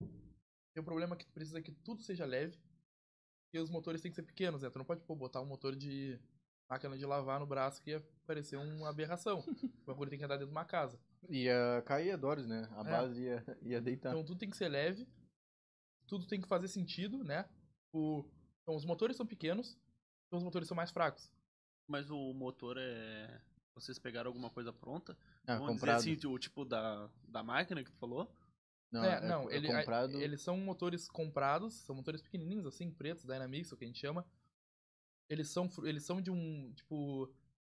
[0.00, 2.58] tem um problema que tu precisa que tudo seja leve
[3.52, 4.70] e os motores têm que ser pequenos, né?
[4.70, 6.20] Tu não pode, pô, botar um motor de
[6.68, 9.38] máquina de lavar no braço que ia parecer uma aberração.
[9.82, 11.00] o bagulho tem que andar dentro de uma casa.
[11.28, 12.68] Ia cair a Doris, né?
[12.72, 12.90] A É.
[12.90, 14.10] base ia, ia deitar.
[14.10, 15.08] Então tudo tem que ser leve,
[16.06, 17.48] tudo tem que fazer sentido, né?
[17.92, 18.24] O,
[18.62, 19.78] então os motores são pequenos,
[20.26, 21.32] então os motores são mais fracos.
[21.88, 23.40] Mas o motor é.
[23.74, 25.16] Vocês pegaram alguma coisa pronta?
[25.46, 25.98] Ah, Vamos comprado.
[25.98, 28.30] dizer assim, o tipo da, da máquina que tu falou?
[28.90, 30.20] Não, é, é, não, é ele, a- comprado.
[30.20, 34.24] eles são motores comprados, são motores pequenininhos assim, pretos, Dynamics, o que a gente chama.
[35.28, 37.28] Eles são eles são de um, tipo,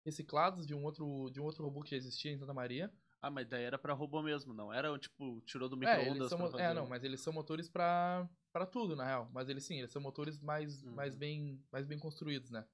[0.04, 2.92] reciclados de um outro de um outro robô que já existia em Santa Maria.
[3.20, 4.72] Ah, mas daí era pra robô mesmo, não?
[4.72, 6.64] Era tipo, tirou do É, micro-ondas são, pra mo- fazer.
[6.64, 9.30] é, não, mas eles são motores pra para tudo, na real.
[9.32, 10.92] Mas eles sim, eles são motores mais Uhum.
[10.94, 12.66] mais bem mais bem construídos, né?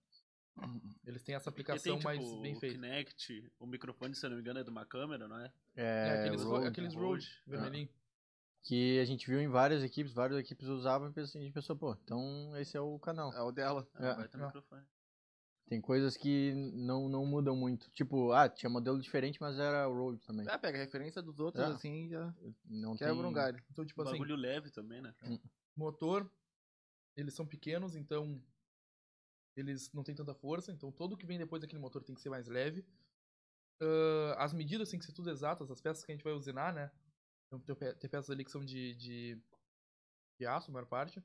[1.05, 2.75] Eles têm essa aplicação tem, mais tipo, bem o feita.
[2.75, 5.53] Kinect, o microfone, se eu não me engano, é de uma câmera, não é?
[5.77, 6.67] É, É, aqueles, ro- Rode.
[6.67, 7.05] aqueles Rode.
[7.07, 7.89] Rode vermelhinho.
[8.63, 11.77] Que a gente viu em várias equipes, várias equipes usavam e pensa- a gente pensou,
[11.77, 13.33] pô, então esse é o canal.
[13.33, 13.89] É o dela.
[13.99, 14.15] É, É.
[14.15, 14.45] vai ter É.
[14.45, 14.83] microfone.
[15.69, 17.91] Tem coisas que não, não mudam muito.
[17.91, 20.47] Tipo, ah, tinha modelo diferente, mas era o Road também.
[20.49, 21.67] É, pega a referência dos outros É.
[21.69, 23.25] assim já Não quebra tem...
[23.27, 23.63] um galho.
[23.71, 25.15] Então, tipo assim, Bagulho leve também, né?
[25.77, 26.31] motor,
[27.17, 28.43] eles são pequenos, então
[29.61, 32.31] eles não têm tanta força, então todo que vem depois daquele motor tem que ser
[32.31, 32.85] mais leve.
[33.81, 36.73] Ah, as medidas têm que ser tudo exatas, as peças que a gente vai usinar,
[36.73, 36.91] né?
[37.47, 39.43] Então tem, tem peças ali que são de, de,
[40.39, 41.23] de aço, a maior parte.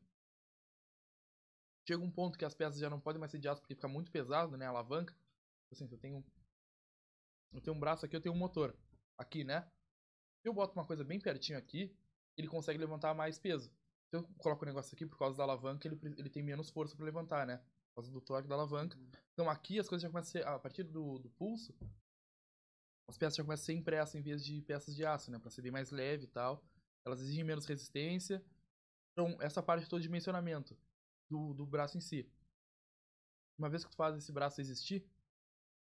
[1.87, 3.87] Chega um ponto que as peças já não podem mais ser de aço porque fica
[3.87, 4.65] muito pesado, né?
[4.65, 5.15] A alavanca.
[5.71, 6.23] Assim, se eu tenho,
[7.51, 8.77] eu tenho um braço aqui, eu tenho um motor
[9.17, 9.61] aqui, né?
[10.41, 11.93] Se eu boto uma coisa bem pertinho aqui,
[12.37, 13.69] ele consegue levantar mais peso.
[14.09, 16.95] Se eu coloco o negócio aqui por causa da alavanca, ele, ele tem menos força
[16.95, 17.61] pra levantar, né?
[17.93, 18.97] Por causa do torque da alavanca.
[19.33, 21.73] Então aqui as coisas já começam a ser, a partir do, do pulso,
[23.07, 25.37] as peças já começam a ser impressas em vez de peças de aço, né?
[25.37, 26.63] Pra ser bem mais leve e tal.
[27.05, 28.43] Elas exigem menos resistência.
[29.11, 30.75] Então, essa parte todo de dimensionamento
[31.29, 32.27] do, do braço em si.
[33.57, 35.01] Uma vez que tu faz esse braço existir,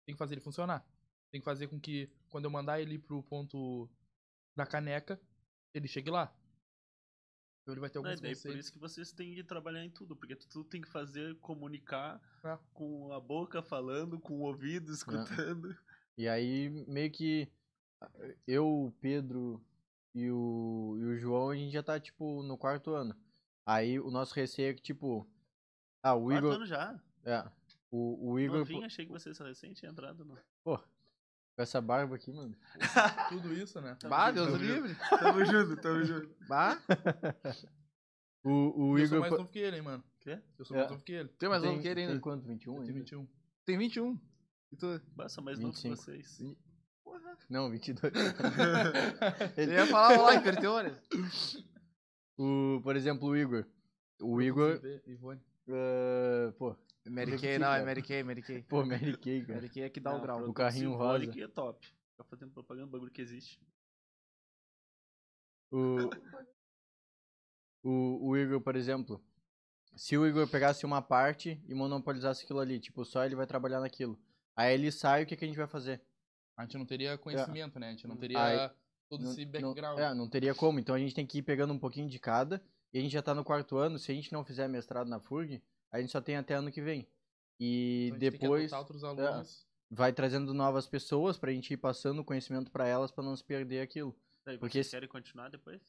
[0.04, 0.84] tem que fazer ele funcionar.
[1.30, 3.88] Tem que fazer com que, quando eu mandar ele pro ponto
[4.56, 5.20] da caneca,
[5.72, 6.34] ele chegue lá.
[7.62, 8.60] Então ele vai ter alguns por conceitos.
[8.60, 12.20] isso que vocês têm que trabalhar em tudo, porque tu, tu tem que fazer, comunicar
[12.44, 12.58] É.
[12.74, 15.76] com a boca falando, com o ouvido escutando.
[16.18, 17.48] E aí, meio que
[18.46, 19.64] eu, o Pedro
[20.14, 23.16] e o, e o João, a gente já tá, tipo, no quarto ano.
[23.64, 25.26] Aí o nosso receio é que, tipo.
[26.02, 26.54] Ah, o Quarto Igor.
[26.56, 27.00] ano já.
[27.24, 27.48] É.
[27.92, 28.58] O, o Igor.
[28.58, 30.36] Novinho, achei que vocês recém tinham entrado no...
[30.64, 30.80] Pô,
[31.56, 32.56] com essa barba aqui, mano.
[33.28, 33.96] Tudo isso, né?
[34.08, 34.96] Bah, junto, Deus tamo livre.
[35.10, 36.34] Tamo junto, tamo junto.
[36.48, 36.78] Bah,
[38.44, 38.50] O,
[38.90, 39.20] o eu sou Igor.
[39.20, 40.02] mais pa- novo que ele, hein, mano.
[40.18, 40.40] Quê?
[40.58, 40.80] Eu sou É.
[40.80, 41.28] mais novo que ele.
[41.28, 42.20] tem mais novo tem, que ele tem ainda.
[42.20, 42.44] quanto?
[42.44, 42.98] 21 Eu tenho ainda?
[43.04, 43.28] 21.
[43.64, 44.20] Tem 21.
[44.72, 45.00] E tu?
[45.16, 45.96] Nossa, mais novo que 25.
[45.96, 46.38] vocês.
[47.48, 48.12] Não, 22.
[49.56, 51.00] Ele ia falar lá, inverteu, olha.
[52.38, 53.64] o, por exemplo, o Igor.
[54.20, 54.80] O Igor.
[55.06, 55.40] Ivone.
[55.68, 57.84] ah, pô, Mary Kay, não, é.
[57.84, 58.62] Mary Kay, Mary Kay.
[58.62, 59.54] pô, Mary Kay, cara.
[59.54, 60.48] Mary Kay é que dá o Não, grau.
[60.48, 61.26] O carrinho rosa.
[61.26, 61.86] que é top.
[62.16, 63.60] Tá fazendo propaganda do bagulho que existe.
[65.70, 65.96] O,
[67.82, 69.22] o, o Igor, por exemplo,
[69.96, 73.80] se o Igor pegasse uma parte e monopolizasse aquilo ali, tipo, só ele vai trabalhar
[73.80, 74.18] naquilo.
[74.54, 76.00] Aí ele sai, o que, que a gente vai fazer?
[76.56, 77.88] A gente não teria conhecimento, né?
[77.88, 78.70] A gente não teria Aí,
[79.08, 79.98] todo Não- esse não- background.
[79.98, 80.78] é, não teria como.
[80.78, 82.62] Então a gente tem que ir pegando um pouquinho de cada.
[82.92, 83.98] E a gente já tá no quarto ano.
[83.98, 85.62] Se a gente não fizer mestrado na FURG,
[85.92, 87.06] a gente só tem até ano que vem.
[87.60, 89.66] E Então depois alunos.
[89.90, 93.44] vai trazendo novas pessoas pra gente ir passando o conhecimento pra elas pra não se
[93.44, 94.16] perder aquilo.
[94.44, 95.80] Daí Porque vocês querem continuar depois?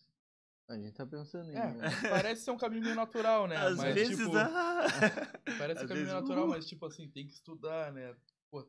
[0.70, 1.56] A gente tá pensando em.
[1.56, 1.74] É,
[2.10, 3.58] parece ser um caminho meio natural, né?
[3.58, 4.86] Às mas, vezes, tipo, ah,
[5.58, 6.50] parece um às caminho vezes, natural, uh.
[6.50, 8.16] mas, tipo assim, tem que estudar, né?
[8.50, 8.64] Pô,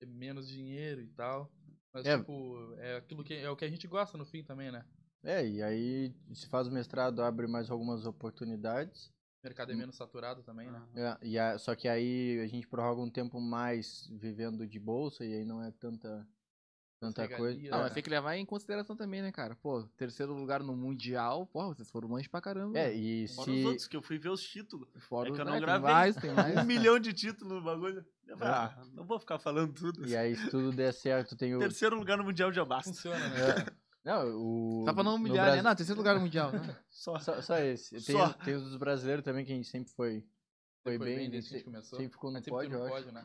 [0.00, 1.52] ter menos dinheiro e tal.
[1.92, 2.18] Mas, É.
[2.18, 4.84] tipo, é aquilo que é o que a gente gosta no fim também, né?
[5.22, 9.12] É, e aí se faz o mestrado, abre mais algumas oportunidades.
[9.42, 10.80] O mercado é menos saturado também, né?
[10.94, 15.24] É, e a- só que aí a gente prorroga um tempo mais vivendo de bolsa
[15.24, 16.24] e aí não é tanta,
[17.00, 17.60] tanta coisa.
[17.60, 17.68] né?
[17.68, 17.82] Não, É.
[17.82, 19.56] mas tem que levar em consideração também, né, cara?
[19.56, 22.78] Pô, terceiro lugar no Mundial, porra, vocês foram longe pra caramba.
[22.78, 23.64] É, e Fora os se.
[23.66, 24.88] outros, que eu fui ver os títulos.
[25.08, 25.92] Fora é que os- eu não tem gravei.
[25.92, 26.54] mais, tem mais.
[26.64, 28.06] Um milhão de títulos no bagulho.
[28.38, 28.56] Falei, É.
[28.56, 30.06] ah, não vou ficar falando tudo.
[30.06, 31.58] E aí, se tudo der certo, tem o.
[31.58, 32.90] Terceiro lugar no Mundial já basta.
[32.92, 33.40] Funciona, né?
[33.68, 34.84] É, não, o.
[34.86, 35.68] Só pra não no humilhar, Brasil- né?
[35.68, 36.50] Não, terceiro lugar no Mundial.
[36.52, 36.58] né?
[36.90, 37.18] Só.
[37.18, 38.04] Só, só esse.
[38.04, 38.32] Tem, Só.
[38.32, 40.20] tem os brasileiros também, que a gente sempre foi,
[40.82, 41.16] foi, Foi bem.
[41.18, 41.98] bem desde que a gente começou.
[41.98, 42.94] Sempre ficou no sempre pódio, no acho.
[42.94, 43.24] pódio, né?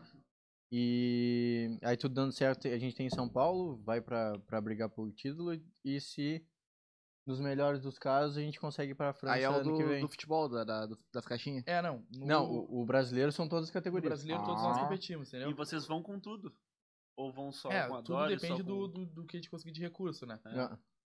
[0.71, 4.89] E aí tudo dando certo, a gente tem em São Paulo, vai pra, pra brigar
[4.89, 5.57] por título.
[5.83, 6.45] E se,
[7.25, 9.83] nos melhores dos casos, a gente consegue ir pra França Aí é o ano que
[9.83, 10.01] do, vem.
[10.01, 11.63] do futebol, da, da- das caixinhas.
[11.65, 12.05] É, não.
[12.11, 14.09] No, Não, o, o brasileiro são todas as categorias.
[14.09, 14.81] brasileiro todos nós Ah.
[14.81, 15.49] competimos, entendeu?
[15.49, 16.53] E vocês vão com tudo?
[17.17, 18.69] Ou vão só É, com a tudo Dory, depende com...
[18.69, 20.39] do, do, do que a gente conseguir de recurso, né?
[20.45, 20.59] É.
[20.61, 20.77] É.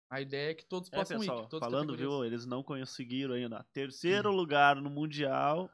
[0.09, 1.49] A ideia é que todos É, possam pessoal, ir.
[1.51, 2.23] as falando, viu?
[2.23, 3.65] Eles não conseguiram ainda.
[3.73, 5.69] Terceiro lugar no Mundial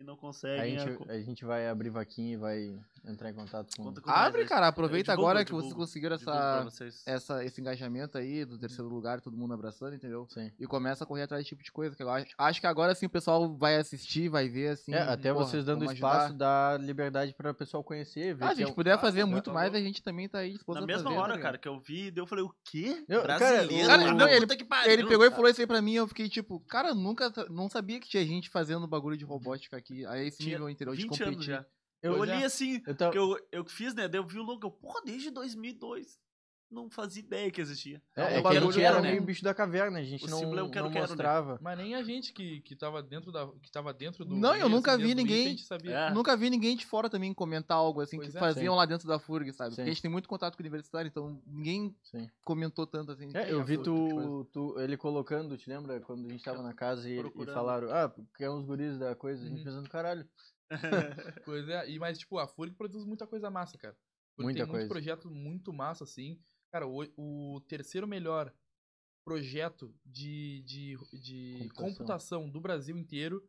[0.00, 0.76] e não A conseguem.
[0.76, 3.82] a gente, co- a gente vai abrir vaquinha e vai entrar em contato com.
[3.84, 7.02] Com nós Abre, cara, aproveita divulgo, agora que vocês conseguiram essa, vocês.
[7.06, 10.26] essa, esse engajamento aí do terceiro lugar, todo mundo abraçando, entendeu?
[10.30, 10.50] Sim.
[10.58, 11.96] E começa a correr atrás desse tipo de coisa.
[11.96, 14.94] Que eu acho, acho que agora sim o pessoal vai assistir, vai ver assim.
[14.94, 18.54] É, até porra, vocês dando espaço, dá liberdade para o pessoal conhecer, ver Ah, a
[18.54, 19.82] gente é um- puder Ah, fazer tá muito mais, louco.
[19.82, 21.42] a gente também tá aí disposto Na a mesma fazer, tá hora, ligado?
[21.42, 23.04] cara, que eu vi, eu falei, o quê?
[23.08, 23.88] Eu- cara, Brasileiro?
[23.88, 24.92] Cara, não, ele- puta que pariu.
[24.92, 27.98] Ele pegou e falou isso aí pra mim, eu fiquei tipo, cara, nunca, não sabia
[27.98, 30.94] que tinha gente fazendo bagulho de robótica aqui, a esse Tinha nível, entendeu?
[30.94, 31.66] De 20 competir.
[32.02, 32.32] Eu Pois é.
[32.34, 34.08] olhei assim, Eu que eu, eu fiz, né?
[34.08, 36.20] Daí eu vi o logo, eu, porra, desde 2002.
[36.70, 38.00] Não fazia ideia que existia.
[38.16, 39.10] É, É um é bagulho, era né?
[39.10, 41.08] meio bicho da caverna, a gente O não, é o quero, não quero, né?
[41.08, 41.58] mostrava.
[41.60, 43.46] Mas nem a gente que, que tava dentro da.
[43.60, 44.34] que tava dentro do.
[44.34, 45.54] Não, eu nunca vi ninguém-.
[45.84, 46.10] É.
[46.12, 48.78] Nunca vi ninguém de fora também comentar algo assim Pois que é, faziam sim.
[48.78, 49.72] lá dentro da FURG, sabe?
[49.72, 49.76] Sim.
[49.76, 52.26] Porque a gente tem muito contato com o universitário, então ninguém Sim.
[52.42, 53.28] comentou tanto assim.
[53.34, 54.26] É, eu vi tipo de coisa.
[54.28, 56.00] tu, tu- ele colocando, te lembra?
[56.00, 59.14] Quando a gente tava na casa e, e falaram, ah, porque é uns guris da
[59.14, 59.64] coisa, a gente Uhum.
[59.64, 60.26] pensando, caralho.
[61.44, 63.96] Pois é, e, mas, tipo, a FURG produz muita coisa massa, cara.
[64.34, 64.80] Porque Muita tem coisa.
[64.86, 66.40] muito projeto muito massa, assim.
[66.70, 68.52] Cara, o, o terceiro melhor
[69.24, 71.86] projeto de, de, de Computação.
[71.88, 72.50] computação.
[72.50, 73.46] do Brasil inteiro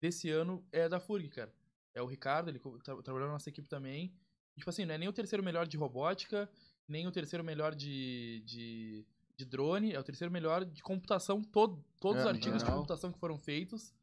[0.00, 1.54] desse ano é da FURG, cara.
[1.94, 4.12] É o Ricardo, ele tra trabalhou na nossa equipe também.
[4.56, 6.48] E, tipo assim, não é nem o terceiro melhor de robótica,
[6.86, 9.06] nem o terceiro melhor de, de,
[9.36, 13.12] de drone, é o terceiro melhor de computação, todo, todos É, os artigos de computação
[13.12, 13.94] que foram feitos.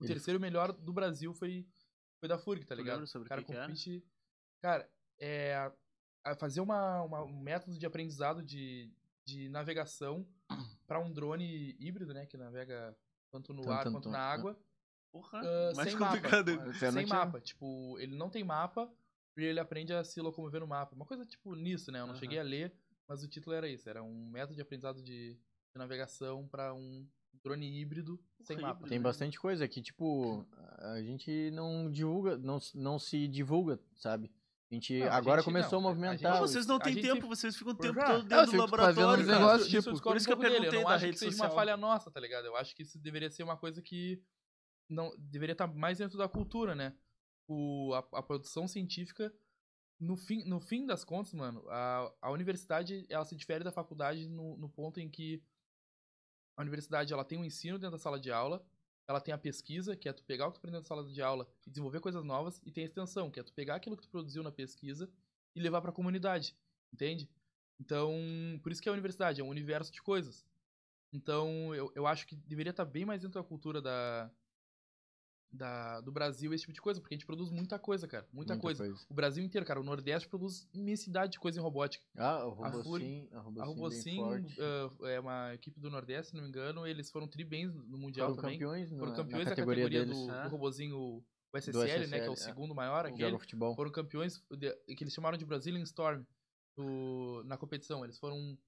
[0.00, 1.66] O Ele- terceiro melhor do Brasil foi,
[2.24, 3.06] foi da FURG, tá ligado?
[3.06, 3.66] sobre cara o que que era?
[3.66, 4.02] compete.
[4.62, 4.90] Cara,
[5.20, 5.70] é.
[6.38, 8.90] fazer uma, uma- um método de aprendizado de,
[9.26, 10.26] de navegação
[10.86, 12.24] para um drone híbrido, né?
[12.24, 12.96] Que navega
[13.30, 14.58] tanto no ar quanto na água.
[15.12, 16.56] Porra, Ah, mais sem complicado.
[16.56, 16.72] mapa.
[16.92, 17.40] Sem mapa.
[17.40, 18.90] Tipo, ele não tem mapa
[19.36, 20.94] e ele aprende a se locomover no mapa.
[20.94, 21.98] Uma coisa, tipo, nisso, né?
[22.00, 22.20] Eu não Aham.
[22.20, 22.74] cheguei a ler,
[23.06, 23.86] mas o título era isso.
[23.88, 27.06] Era um método de aprendizado de, de navegação pra um
[27.42, 28.86] drone híbrido sem mapa.
[28.86, 30.46] Tem bastante coisa que, tipo,
[30.78, 34.30] a gente não divulga, não, não se divulga, sabe?
[34.70, 36.34] A gente Não, a agora gente- começou não, a a movimentar.
[36.34, 38.06] Não, os- vocês não a têm gente tempo, se- vocês ficam o tempo já.
[38.06, 39.22] todo dentro do laboratório.
[39.22, 40.54] Isso eu tipo, discordo por isso que eu pouco dele.
[40.60, 41.48] perguntei Eu não da acho rede que seja social.
[41.50, 42.44] uma falha nossa, tá ligado?
[42.46, 44.20] Eu acho que isso deveria ser uma coisa que
[44.88, 46.94] não deveria estar mais dentro da cultura, né?
[47.48, 49.32] O, a, a produção científica,
[50.00, 54.28] no fim, no fim das contas, mano, a, a universidade ela se difere da faculdade
[54.28, 55.42] no, no ponto em que
[56.56, 58.64] a universidade ela tem um ensino dentro da sala de aula,
[59.06, 61.20] ela tem a pesquisa, que é tu pegar o que tu aprendeu na sala de
[61.20, 64.02] aula e desenvolver coisas novas, e tem a extensão, que é tu pegar aquilo que
[64.02, 65.10] tu produziu na pesquisa
[65.54, 66.56] e levar pra comunidade,
[66.92, 67.28] entende?
[67.78, 68.14] Então,
[68.62, 70.44] por isso que é a universidade, é um universo de coisas.
[71.12, 74.30] Então, eu, eu acho que deveria estar bem mais dentro da cultura da,
[75.54, 78.26] da, do Brasil esse tipo de coisa, porque a gente produz muita coisa, cara.
[78.32, 78.92] Muita, coisa.
[79.08, 79.80] O Brasil inteiro, cara.
[79.80, 82.04] O Nordeste produz imensidade de coisa em robótica.
[82.16, 86.86] Ah, o A Robocin, a ah, é uma equipe do Nordeste, se não me engano.
[86.86, 88.58] Eles foram tri bens no Mundial Foram também.
[88.58, 90.26] campeões, Foram na, campeões na da categoria, categoria deles.
[90.26, 90.42] do, É.
[90.44, 91.86] do robozinho o SSL, Do né?
[91.86, 92.36] Que é SSL, o é.
[92.36, 93.08] segundo maior.
[93.38, 93.74] Futebol.
[93.76, 96.24] foram campeões de- que eles chamaram de Brazilian Storm
[96.76, 98.04] do- na competição.
[98.04, 98.58] Eles foram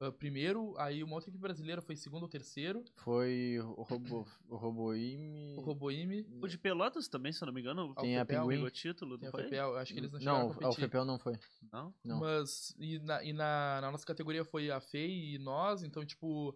[0.00, 2.84] ah, primeiro, aí uma outra equipe brasileira foi segundo ou terceiro.
[2.96, 5.56] Foi o Robo, o Roboime.
[5.56, 6.26] O Roboime.
[6.40, 8.54] O de Pelotas também, se eu não me engano, Tem a FPL, Pinguim.
[8.56, 9.42] pegou título, Tem não a foi?
[9.48, 10.72] FPL, acho que eles não chegaram Não, a o.
[10.72, 11.38] FPL não foi.
[11.72, 11.94] Não?
[12.04, 12.20] Não.
[12.20, 16.50] Mas, e, na, e na, na nossa categoria foi a FEI e nós, então, tipo,
[16.50, 16.54] o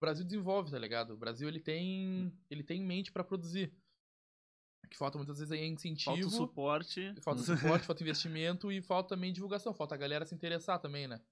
[0.00, 1.14] Brasil desenvolve, tá ligado?
[1.14, 3.72] O Brasil, ele tem, ele tem em mente pra produzir.
[4.84, 7.14] O que falta muitas vezes aí é incentivo, Falta o suporte.
[7.22, 11.22] falta suporte, falta investimento e falta também divulgação, falta a galera se interessar também, né?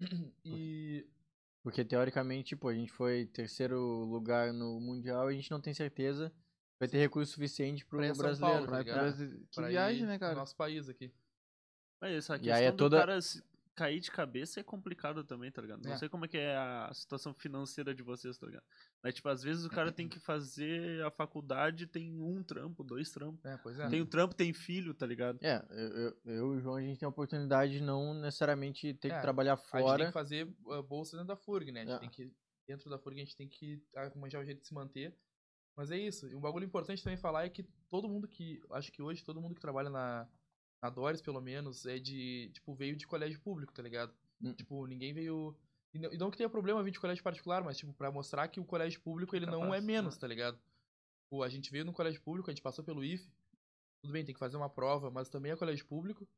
[0.44, 1.06] E,
[1.62, 5.74] Porque teoricamente, tipo, a gente foi terceiro lugar no Mundial e a gente não tem
[5.74, 8.56] certeza que vai ter recurso suficiente pro Pra ir a São brasileiro.
[8.58, 9.00] Paulo, tá ligado?
[9.00, 10.34] Brasil- Que pra viagem, né, no cara?
[10.34, 11.12] nosso país aqui.
[12.00, 13.42] Mas essa E questão aí é do toda- cara se
[13.76, 15.82] cair de cabeça é complicado também, tá ligado?
[15.84, 15.96] Não É.
[15.98, 18.64] sei como é que é a situação financeira de vocês, tá ligado?
[19.02, 23.10] Mas, tipo, às vezes o cara tem que fazer a faculdade, tem um trampo, dois
[23.10, 23.44] trampos.
[23.44, 23.88] É, pois é.
[23.88, 25.38] Tem o trampo, tem filho, tá ligado?
[25.42, 28.94] É, eu, eu, eu e o João, a gente tem a oportunidade de não necessariamente
[28.94, 30.06] ter É, que trabalhar A gente tem fora.
[30.06, 31.82] que fazer uh, bolsa dentro da FURG, né?
[31.82, 31.98] A gente É.
[31.98, 32.32] tem que,
[32.66, 35.14] dentro da FURG, a gente tem que arranjar o jeito de se manter.
[35.76, 36.26] Mas é isso.
[36.26, 38.62] E um bagulho importante também falar é que todo mundo que.
[38.70, 40.26] Acho que hoje todo mundo que trabalha na,
[40.82, 40.92] na
[41.22, 42.50] pelo menos, é de.
[42.52, 44.12] Tipo, veio de colégio público, tá ligado?
[44.40, 44.52] Hum.
[44.52, 45.56] Tipo, ninguém veio.
[45.94, 48.48] E não, e não que tenha problema vir de colégio particular, mas, tipo, pra mostrar
[48.48, 50.20] que o colégio público ele não é Capaz, menos, né?
[50.20, 50.58] tá ligado?
[51.30, 53.30] Pô, a gente veio no colégio público, a gente passou pelo IFE.
[54.02, 56.28] Tudo bem, tem que fazer uma prova, mas também é colégio público.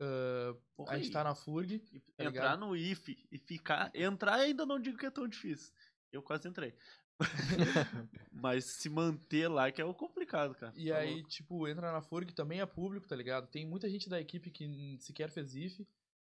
[0.00, 1.78] Ah, Porra, a gente tá na FURG.
[1.78, 2.60] tá entrar ligado?
[2.60, 3.90] no IF e ficar.
[3.94, 5.72] Entrar ainda não digo que é tão difícil.
[6.12, 6.74] Eu quase entrei.
[8.32, 10.72] Mas se manter lá que é o complicado, cara.
[10.76, 11.28] E Tá aí, louco.
[11.28, 13.46] tipo, entra na FURG, também é público, tá ligado?
[13.48, 15.86] Tem muita gente da equipe que sequer fez IF,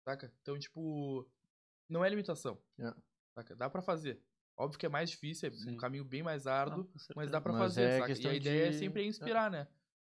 [0.04, 0.32] saca?
[0.42, 1.28] Então, tipo,
[1.88, 2.58] não é limitação.
[2.78, 2.94] É.
[3.36, 3.54] Saca?
[3.56, 4.22] Dá pra fazer.
[4.56, 5.70] Óbvio que é mais difícil, é Sim.
[5.72, 8.12] um caminho bem mais árduo, com mas dá pra Mas fazer, é saca?
[8.20, 9.68] E a ideia é de- sempre inspirar, né?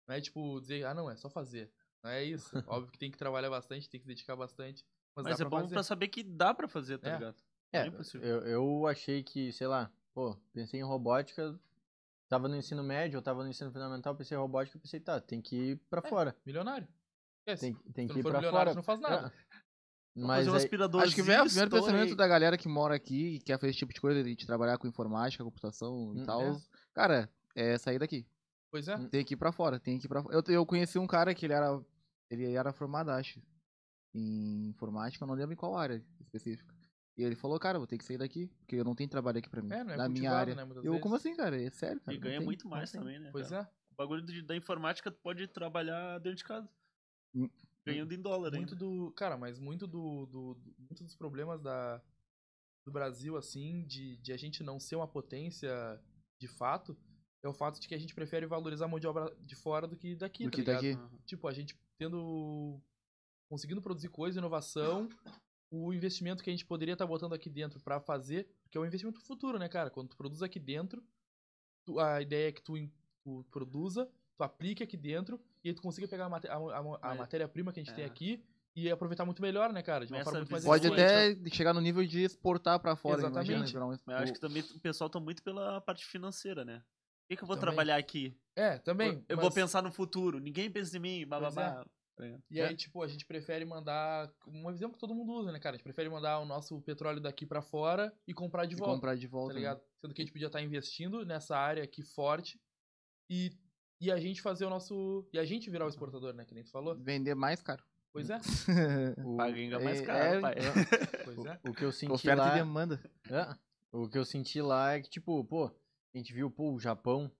[0.07, 1.71] Não é tipo dizer, ah, não, é só fazer.
[2.03, 2.51] Não é isso.
[2.67, 4.83] Óbvio que tem que trabalhar bastante, tem que se dedicar bastante,
[5.15, 5.73] mas, Mas dá é pra bom fazer.
[5.75, 7.13] pra saber que dá pra fazer, tá É.
[7.13, 7.41] ligado?
[7.71, 8.27] É, é impossível.
[8.27, 11.59] eu, eu achei que, sei lá, pô, pensei em robótica,
[12.29, 15.41] tava no ensino médio, eu tava no ensino fundamental, pensei em robótica, pensei, tá, tem
[15.41, 16.09] que ir pra É.
[16.09, 16.35] fora.
[16.45, 16.87] Milionário.
[17.39, 17.73] Esquece.
[17.73, 18.71] Tem, tem Se que ir for pra fora.
[18.71, 19.33] tu não faz nada.
[20.15, 21.01] Vamos Mas fazer um aí- aspirador.
[21.01, 23.79] Acho que vem o primeiro pensamento da galera que mora aqui e quer fazer esse
[23.79, 26.41] tipo de coisa, de trabalhar com informática, computação e Hum, tal.
[26.41, 26.61] é.
[26.93, 28.25] Cara, é sair daqui.
[28.71, 28.97] Pois é.
[29.09, 30.35] Tem que ir pra fora, tem que ir pra fora.
[30.35, 31.83] Eu, eu conheci um cara que ele era.
[32.29, 33.41] Ele era formado, acho,
[34.13, 36.73] em informática, eu não lembro em qual área específica.
[37.17, 39.47] E ele falou, cara, vou ter que sair daqui, porque eu não tenho trabalho aqui
[39.49, 39.71] pra mim.
[39.71, 40.55] É, não é na minha área.
[40.55, 41.01] né, eu, vezes.
[41.01, 41.61] como assim, cara?
[41.61, 42.15] É sério, cara.
[42.15, 43.29] E ganha tem, muito mais também, né?
[43.31, 43.69] Pois cara?
[43.69, 43.73] é.
[43.91, 46.67] O bagulho de- da informática tu pode trabalhar dentro de casa.
[47.35, 47.47] Hum.
[47.85, 48.75] Ganhando em dólar muito ainda.
[48.75, 52.01] do cara mas muito do, do, do- muito dos problemas da
[52.85, 55.69] do Brasil assim de, de a gente não ser uma potência
[56.39, 56.95] de fato
[57.43, 59.85] é o fato de que a gente prefere valorizar a mão de obra de fora
[59.87, 60.75] do que daqui Do tá que ligado?
[61.09, 61.23] daqui.
[61.25, 62.79] Tipo a gente tendo
[63.49, 65.09] conseguindo produzir coisa inovação
[65.75, 68.85] o investimento que a gente poderia estar botando aqui dentro pra fazer que é um
[68.85, 71.03] investimento futuro né cara quando tu produz aqui dentro
[71.83, 72.73] tu- a ideia é que tu,
[73.23, 76.77] tu produza tu aplique aqui dentro e aí tu consiga pegar a, mate- a- a-
[76.79, 78.07] a Mas- matéria-prima que a gente tem é.
[78.07, 78.43] aqui
[78.75, 80.03] e aproveitar muito melhor, né, cara?
[80.05, 81.39] De uma Essa forma muito mais visão Pode eficiente.
[81.41, 83.51] até chegar no nível de exportar pra fora, Exatamente.
[83.51, 83.65] imagina.
[83.71, 86.79] virar um- Mas eu acho que também o pessoal tá muito pela parte financeira, né?
[86.79, 87.67] Por que, que eu vou Também.
[87.75, 88.35] trabalhar aqui?
[88.55, 89.23] É, também.
[89.29, 90.39] eu mas- vou pensar no futuro.
[90.39, 91.85] Ninguém pensa em mim, bababá.
[92.49, 94.31] E aí, tipo, a gente prefere mandar.
[94.47, 95.75] Um exemplo que todo mundo usa, né, cara?
[95.75, 98.93] A gente prefere mandar o nosso petróleo daqui pra fora e comprar de e volta.
[98.93, 99.53] comprar de Tá volta.
[99.53, 99.59] né?
[99.59, 99.81] ligado?
[99.99, 102.59] Sendo que a gente podia estar investindo nessa área aqui forte
[103.29, 103.51] e,
[103.99, 105.27] e a gente fazer o nosso.
[105.33, 106.45] E a gente virar o exportador, né?
[106.45, 106.95] Que nem tu falou.
[106.95, 107.83] Vender mais, cara.
[108.11, 108.37] Pois é,
[109.25, 110.55] O, Paga mais É, caro, é, pai.
[111.25, 111.59] pois é.
[111.67, 112.51] o que eu senti Oferta lá...
[112.51, 113.11] e demanda.
[113.29, 113.55] É,
[113.91, 117.31] o que eu senti lá é que, tipo, pô, a gente viu, pô, o Japão,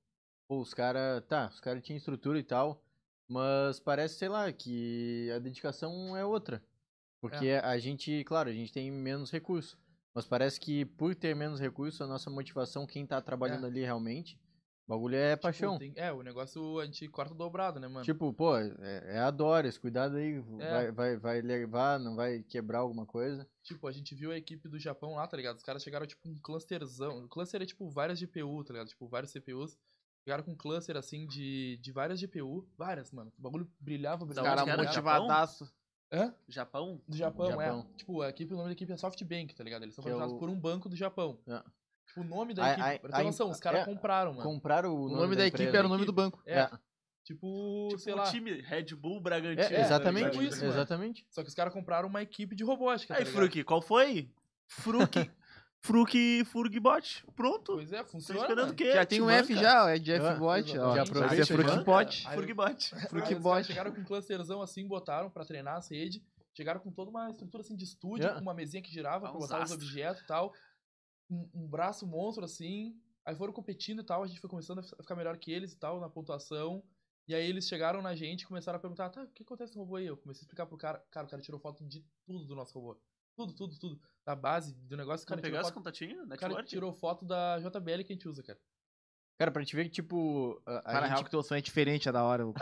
[0.48, 2.83] pô, os caras, tá, os caras tinham estrutura e tal,
[3.34, 6.64] mas parece, sei lá, que a dedicação é outra.
[7.20, 9.78] Porque a gente, claro, a gente tem menos recursos,
[10.14, 13.70] mas parece que por ter menos recursos, a nossa motivação, quem tá trabalhando É.
[13.70, 14.38] ali realmente,
[14.86, 15.78] o bagulho é paixão.
[15.80, 18.04] Tipo, tem- é, o negócio a gente corta dobrado, né, mano?
[18.04, 20.72] Tipo, pô, é, é a Doris, cuidado aí, É.
[20.72, 23.48] vai, vai, vai levar, não vai quebrar alguma coisa.
[23.64, 25.56] Tipo, a gente viu a equipe do Japão lá, tá ligado?
[25.56, 27.24] Os caras chegaram, tipo, um clusterzão.
[27.24, 28.90] O cluster é, tipo, várias GPU, tá ligado?
[28.90, 29.78] Tipo, vários CPUs.
[30.24, 32.66] Chegaram com um cluster, assim, de, de várias GPU.
[32.78, 33.32] Várias, mano.
[33.38, 34.62] O bagulho brilhava, Os Da brilhava.
[34.62, 35.74] onde caras motivadaço.
[36.12, 36.34] Hã?
[36.48, 37.02] Japão?
[37.08, 37.88] Do Japão, Japão.
[37.94, 37.98] é.
[37.98, 39.84] Tipo, a equipe, o nome da equipe é SoftBank, tá ligado?
[39.84, 41.40] Eles são é contratados o- por um banco do Japão.
[41.48, 41.62] É.
[42.08, 44.32] Tipo, o nome da A- equipe, a- pra ter a- noção, os caras é, compraram,
[44.34, 44.44] mano.
[44.44, 45.78] Compraram o O nome, nome da equipe empresa.
[45.80, 46.42] era o nome do banco.
[46.46, 46.60] É.
[46.62, 46.72] É.
[47.24, 48.24] Tipo, Tipo sei o lá.
[48.32, 49.76] time Red Bull Bragantino.
[49.76, 51.26] É, exatamente, tipo isso, exatamente.
[51.30, 53.36] Só que os caras compraram uma equipe de robótica, tá Aí, ligado?
[53.42, 54.30] Fruki, qual foi?
[54.68, 55.32] Fruki.
[55.84, 57.26] Fruki Furgbot.
[57.36, 57.74] Pronto.
[57.74, 58.40] Pois é, Tô funciona.
[58.40, 58.76] esperando o mano.
[58.76, 58.94] quê?
[58.94, 60.68] Já tem Te um F já, ó, é de Ah, F-Bot.
[60.72, 61.46] já aproveita.
[61.46, 62.28] Fruitbot.
[62.28, 63.44] Aí- Furgbot.
[63.44, 66.22] Caras chegaram com um clusterzão assim, botaram pra treinar as redes.
[66.56, 68.34] Chegaram com toda uma estrutura assim de estúdio, É.
[68.34, 70.54] com uma mesinha que girava Ah, pra botar os objetos e tal.
[71.30, 72.96] Um, um braço monstro assim.
[73.26, 75.78] Aí foram competindo e tal, a gente foi começando a ficar melhor que eles e
[75.78, 76.82] tal, na pontuação.
[77.28, 79.80] E aí eles chegaram na gente e começaram a perguntar, tá, o que acontece com
[79.80, 80.06] o robô aí?
[80.08, 82.74] Eu comecei a explicar pro cara, cara, o cara tirou foto de tudo do nosso
[82.78, 82.98] robô.
[83.36, 84.00] Tudo, tudo, tudo.
[84.26, 86.24] Da base, do negócio, cara pegasse foto, contatinho?
[86.24, 86.70] o cara Network?
[86.70, 88.60] tirou foto da JBL que a gente usa, cara.
[89.40, 91.58] Cara, pra te ver que, tipo, a, a Cara, na gente real que teu sonho
[91.60, 92.46] é diferente, é da hora.
[92.46, 92.54] Vou,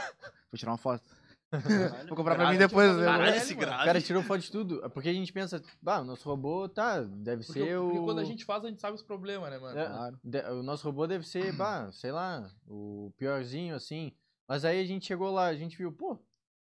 [0.55, 1.03] tirar uma foto.
[1.51, 2.07] Caralho.
[2.07, 2.87] Vou comprar pra mim depois.
[2.87, 3.53] Caralho, eu- Caralho, esse.
[3.53, 3.83] O grave.
[3.85, 4.89] cara tirou foto de tudo.
[4.91, 8.05] Porque a gente pensa, bah, o nosso robô, tá, deve Porque, ser porque o...
[8.05, 9.77] quando a gente faz, a gente sabe os problemas, né, mano?
[9.77, 10.19] É, Claro.
[10.23, 14.13] de- o nosso robô deve ser, bah, sei lá, o piorzinho, assim.
[14.47, 16.17] Mas aí a gente chegou lá, a gente viu, pô,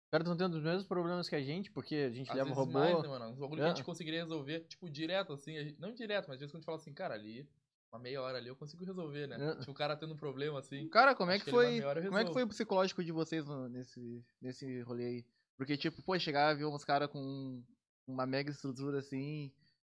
[0.09, 2.53] caras estão tendo os mesmos problemas que a gente, porque a gente Às leva o
[2.53, 2.71] robô...
[2.73, 3.25] mais, né, mano?
[3.29, 3.75] Uns bagulho que a É.
[3.75, 5.53] gente conseguiria resolver, tipo, direto, assim.
[5.53, 7.47] gente- não direto, mas às vezes quando a gente fala assim, cara, ali,
[7.91, 9.37] uma meia hora ali eu consigo resolver, né?
[9.39, 9.55] É.
[9.59, 10.87] Tipo, o cara tendo um problema, assim.
[10.89, 11.81] Cara, como é que que foi.
[11.81, 15.25] Como é que foi o psicológico de vocês no- nesse, nesse rolê aí?
[15.57, 17.63] Porque, tipo, pô, chegar e ver uns caras com
[18.05, 19.51] uma mega estrutura assim,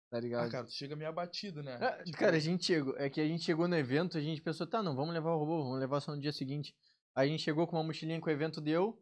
[0.10, 0.48] tá ligado?
[0.48, 1.78] Ah, cara, tu chega meio abatido, né?
[1.80, 4.42] É, Tipo, cara, a gente chegou, é que a gente chegou no evento, a gente
[4.42, 6.76] pensou, tá, não, vamos levar o robô, vamos levar só no dia seguinte.
[7.16, 9.00] Aí a gente chegou com uma mochilinha que o evento deu,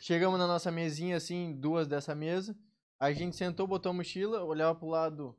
[0.00, 2.56] chegamos na nossa mesinha, assim, duas dessa mesa,
[2.98, 5.36] a gente sentou, botou a mochila, olhava pro lado,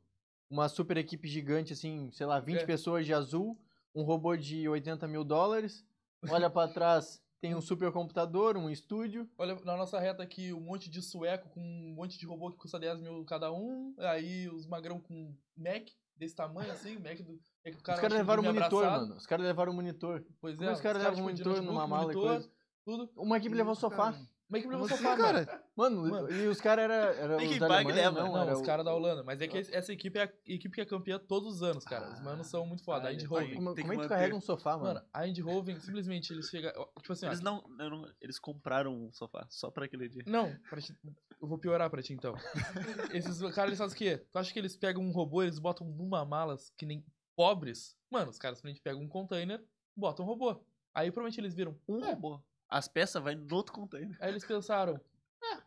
[0.48, 2.66] uma super equipe gigante, assim, sei lá, 20 É.
[2.66, 3.58] pessoas de azul,
[3.94, 5.84] um robô de 80 mil dólares,
[6.28, 10.60] olha pra trás, tem um super computador, um estúdio, Olha, na nossa reta aqui, um
[10.60, 13.94] monte de sueco com um monte de robô que custa 10 mil cada um.
[13.98, 17.32] Aí os magrão com Mac, desse tamanho, assim, Mac do.
[17.32, 19.02] Do cara os caras levaram o monitor, abraçado.
[19.08, 20.24] mano, os caras levaram o monitor.
[20.40, 22.50] Pois Como é, os caras levam de monitor numa mala e monitor, coisa?
[22.84, 23.10] Tudo.
[23.16, 24.14] Uma equipe levou o sofá.
[24.52, 25.46] É que levou sofá, assim, mano?
[25.46, 25.64] cara?
[25.76, 26.32] Mano, Mano.
[26.32, 27.60] e os caras eram era Tem os que
[27.92, 28.20] leva.
[28.20, 29.22] não, Não, era os o- caras da Holanda.
[29.22, 31.84] Mas é que esse- essa equipe é a equipe que é campeã todos os anos,
[31.84, 32.10] cara.
[32.12, 33.06] Os manos são muito foda.
[33.06, 33.54] A Ah, Indy ele- Hoven.
[33.54, 34.94] Como, Tem como é que tu carrega um sofá, mano?
[34.94, 36.72] Mano, a Indy Hoven, simplesmente, eles chegam...
[37.00, 40.24] Tipo assim, ó, Eles não, eu não- Eles compraram um sofá só pra aquele dia.
[40.26, 40.96] Não, pra ti-
[41.40, 42.34] eu vou piorar pra ti então.
[43.14, 44.18] Esses caras, eles fazem o quê?
[44.32, 47.04] Tu acha que eles pegam um robô, eles botam numa mala que nem
[47.36, 47.96] pobres?
[48.10, 49.64] Mano, os caras simplesmente pegam um container,
[49.96, 50.60] botam um robô.
[50.92, 51.78] Aí provavelmente eles viram.
[51.88, 52.10] Um é.
[52.10, 52.42] robô.
[52.70, 54.16] As peças vai no outro container.
[54.20, 55.00] Aí eles pensaram,
[55.42, 55.60] ah,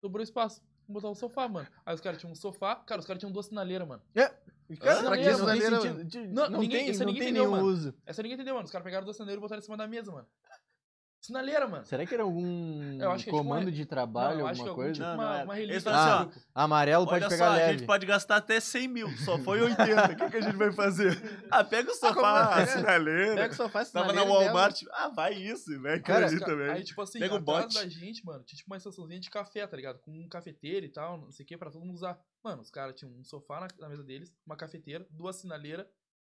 [0.00, 0.60] sobrou espaço.
[0.86, 1.66] Vamos botar um sofá, mano.
[1.86, 4.02] Aí os caras tinham um sofá, cara, os caras tinham duas sinaleiras, mano.
[4.78, 5.78] Pra não que sinaleira,
[6.28, 7.66] Não, não, ninguém- tem, isso não ninguém tem entendeu, nenhum mano.
[7.66, 7.94] uso.
[8.04, 8.66] Essa ninguém entendeu, mano.
[8.66, 10.26] Os caras pegaram duas sinaleiras e botaram em cima da mesa, mano.
[11.24, 11.86] Sinaleira, mano.
[11.86, 14.46] Será que era algum Eu acho que é tipo comando uma- de trabalho, Não, eu
[14.46, 14.92] acho que é alguma algum coisa?
[14.92, 15.44] tipo Não, uma, não era.
[15.44, 16.40] uma relíquia assim, grupo.
[16.54, 17.78] Amarelo pode pegar só, a leve.
[17.78, 19.08] gente pode gastar até 100 mil.
[19.18, 20.04] Só foi 80.
[20.12, 21.44] O que, que a gente vai fazer?
[21.50, 22.62] Ah, pega o sofá, como é?
[22.62, 23.34] a sinaleira.
[23.36, 24.82] Pega o sofá, Tava na sinaleira Walmart.
[24.92, 25.98] Ah, vai isso, né?
[26.00, 26.70] Cara, ali Cara, também.
[26.70, 27.74] Aí, tipo assim, Pega o atrás bote.
[27.74, 29.98] da gente, mano, tinha tipo uma estaçãozinha de café, tá ligado?
[30.00, 32.18] Com um cafeteiro e tal, não sei o que, pra todo mundo usar.
[32.42, 35.86] Mano, os caras tinham um sofá na, na mesa deles, uma cafeteira, duas sinaleiras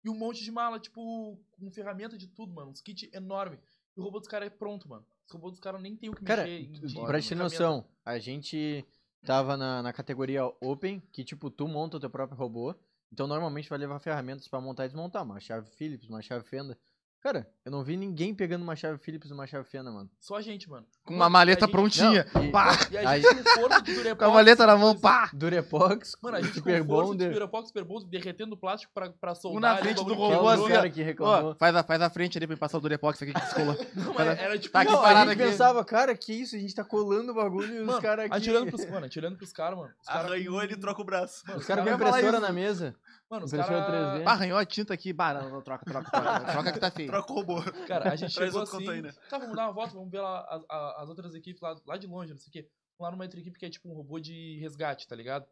[0.02, 2.70] e um monte de mala, tipo, com ferramenta de tudo, mano.
[2.72, 3.78] Uns kits enormes.
[4.01, 5.05] E o robô dos caras é pronto, mano.
[5.27, 6.86] Os robôs dos caras nem tem o que Cara, mexer.
[6.86, 8.85] de pra te ter noção, a gente
[9.27, 12.74] tava na, na categoria Open, que tipo, tu monta o teu próprio robô.
[13.12, 15.22] Então normalmente vai levar ferramentas pra montar e desmontar.
[15.22, 16.78] Uma chave Phillips, uma chave Fenda.
[17.22, 20.09] Cara, eu não vi ninguém pegando uma chave Phillips e uma chave Fenda, mano.
[20.18, 20.86] Só a gente, mano.
[21.05, 22.26] Com uma maleta gente- prontinha.
[22.34, 22.70] Não, e- Pá!
[22.90, 24.18] E a gente com de Durepox.
[24.18, 25.30] Com a maleta na mão, pá!
[25.34, 27.32] Durepox, Mano, a gente Super com força de Bonder.
[27.32, 29.59] Durepox, Super Bonder, derretendo o plástico pra, pra soldar.
[29.59, 31.51] Um na o frente do robô, assim, cara que reclamou.
[31.51, 33.76] Ó, faz a, faz a frente ali pra passar o Durepox aqui que descolou.
[33.94, 34.72] Não, Cara, era tipo...
[34.72, 35.42] tá aqui Não, a gente aqui.
[35.42, 36.56] pensava, cara, que isso?
[36.56, 38.34] A gente tá colando o bagulho e os caras aqui...
[38.34, 39.92] atirando pros, mano, atirando pros caras, mano.
[40.01, 41.42] Os cara Arranhou, com- ele troca o braço.
[41.47, 42.94] Mano, Os caras com ia falar impressora na mesa.
[43.31, 44.19] Mano, os caras...
[44.20, 44.24] 3D.
[44.24, 45.12] Pá, arranhou a tinta aqui.
[45.12, 46.52] Bah, não, não, troca, troca, troca.
[46.52, 47.09] troca que tá feio.
[47.09, 47.62] Troca o robô.
[47.86, 49.02] Cara, a gente chegou outro assim.
[49.28, 51.97] Tá, vamos dar uma volta, vamos ver lá as, a- as outras equipes lá, lá
[51.97, 52.62] de longe, não sei o quê.
[52.98, 55.47] Vamos lá numa outra equipe que é tipo um robô de resgate, tá ligado?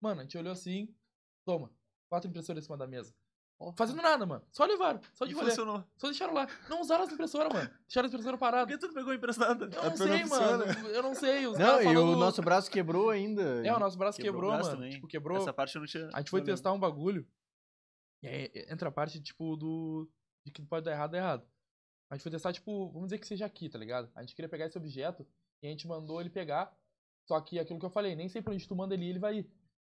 [0.00, 0.94] Mano, a gente olhou assim,
[1.44, 1.70] toma,
[2.08, 3.14] quatro impressoras em cima da mesa.
[3.76, 4.42] Fazendo nada, mano.
[4.50, 5.50] Só levaram, só de E rolê.
[5.50, 5.84] funcionou.
[5.96, 6.46] Só deixaram lá.
[6.68, 7.70] Não usaram as impressoras, mano.
[7.82, 8.74] Deixaram as impressoras Por paradas.
[8.74, 9.64] que tu não pegou emprestada?
[9.66, 10.64] Eu não sei, mano.
[10.88, 11.46] Eu não sei.
[11.46, 13.64] Os Não, e o falando- nosso braço quebrou ainda.
[13.66, 14.80] É, o nosso braço Quebrou quebrou, o braço mano.
[14.82, 14.92] também.
[14.94, 15.36] Tipo, quebrou.
[15.38, 16.08] Essa parte eu não tinha.
[16.12, 16.54] A gente foi não lembro.
[16.54, 17.26] testar um bagulho.
[18.22, 20.08] E aí entra a parte, tipo, do.
[20.44, 21.46] De que pode dar errado, dar errado.
[22.10, 24.10] A gente foi testar, tipo, vamos dizer que seja aqui, tá ligado?
[24.14, 25.26] A gente queria pegar esse objeto
[25.62, 26.76] e a gente mandou ele pegar.
[27.28, 29.38] Só que aquilo que eu falei, nem sempre onde tu manda ele ir, ele vai
[29.38, 29.50] ir.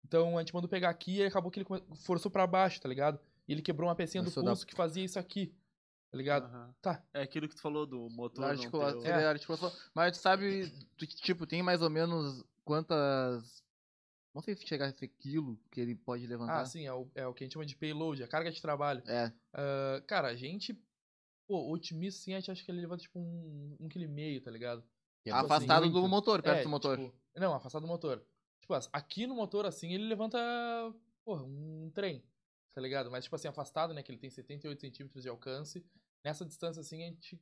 [0.05, 1.67] Então a gente mandou pegar aqui e acabou que ele
[2.05, 3.19] forçou pra baixo, tá ligado?
[3.47, 5.53] E ele quebrou uma pecinha do pulso que fazia isso aqui.
[6.11, 6.45] Tá ligado?
[6.45, 6.75] Aham.
[6.81, 7.03] Tá.
[7.13, 8.45] É aquilo que tu falou do motor.
[8.45, 9.25] Da não ter é.
[9.25, 9.71] articulação.
[9.93, 13.63] Mas tu sabe, tu, tipo, tem mais ou menos quantas.
[14.33, 16.61] Não sei se chegar a ser quilo que ele pode levantar.
[16.61, 18.61] Ah, sim, é o, é o que a gente chama de payload, a carga de
[18.61, 19.03] trabalho.
[19.07, 19.31] É.
[19.53, 20.77] Ah, cara, a gente.
[21.47, 24.41] Pô, otimista, sim, a gente acha que ele levanta tipo um, um quilo e meio,
[24.41, 24.81] tá ligado?
[25.23, 26.07] Tipo assim, Afastado do muito.
[26.07, 26.97] motor, perto É, do motor.
[26.97, 28.25] tipo, não, afastado do motor.
[28.61, 30.39] Tipo, aqui no motor, assim, ele levanta,
[31.23, 32.23] porra, um trem,
[32.75, 33.09] tá ligado?
[33.09, 35.83] Mas, tipo assim, afastado, né, que ele tem 78 centímetros de alcance.
[36.23, 37.41] Nessa distância, assim, a gente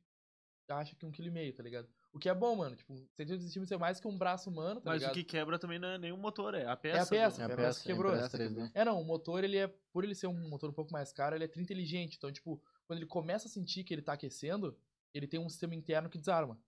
[0.68, 1.88] acha que um quilo e meio, tá ligado?
[2.12, 2.76] O que é bom, mano.
[2.76, 5.10] Tipo, 78 centímetros é mais que um braço humano, tá Mas ligado?
[5.10, 7.02] o que quebra também não é nenhum motor, é a É peça.
[7.02, 8.14] a peça, É a a peça, peça que quebrou.
[8.14, 8.70] é a peça 3D.
[8.72, 11.34] É, não, o motor, ele é, por ele ser um motor um pouco mais caro,
[11.34, 12.16] ele é inteligente.
[12.16, 14.78] Então, tipo, quando ele começa a sentir que ele tá aquecendo,
[15.12, 16.58] ele tem um sistema interno que desarma.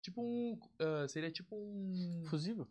[0.00, 2.22] Tipo um, ah, seria tipo um...
[2.30, 2.66] Fusível.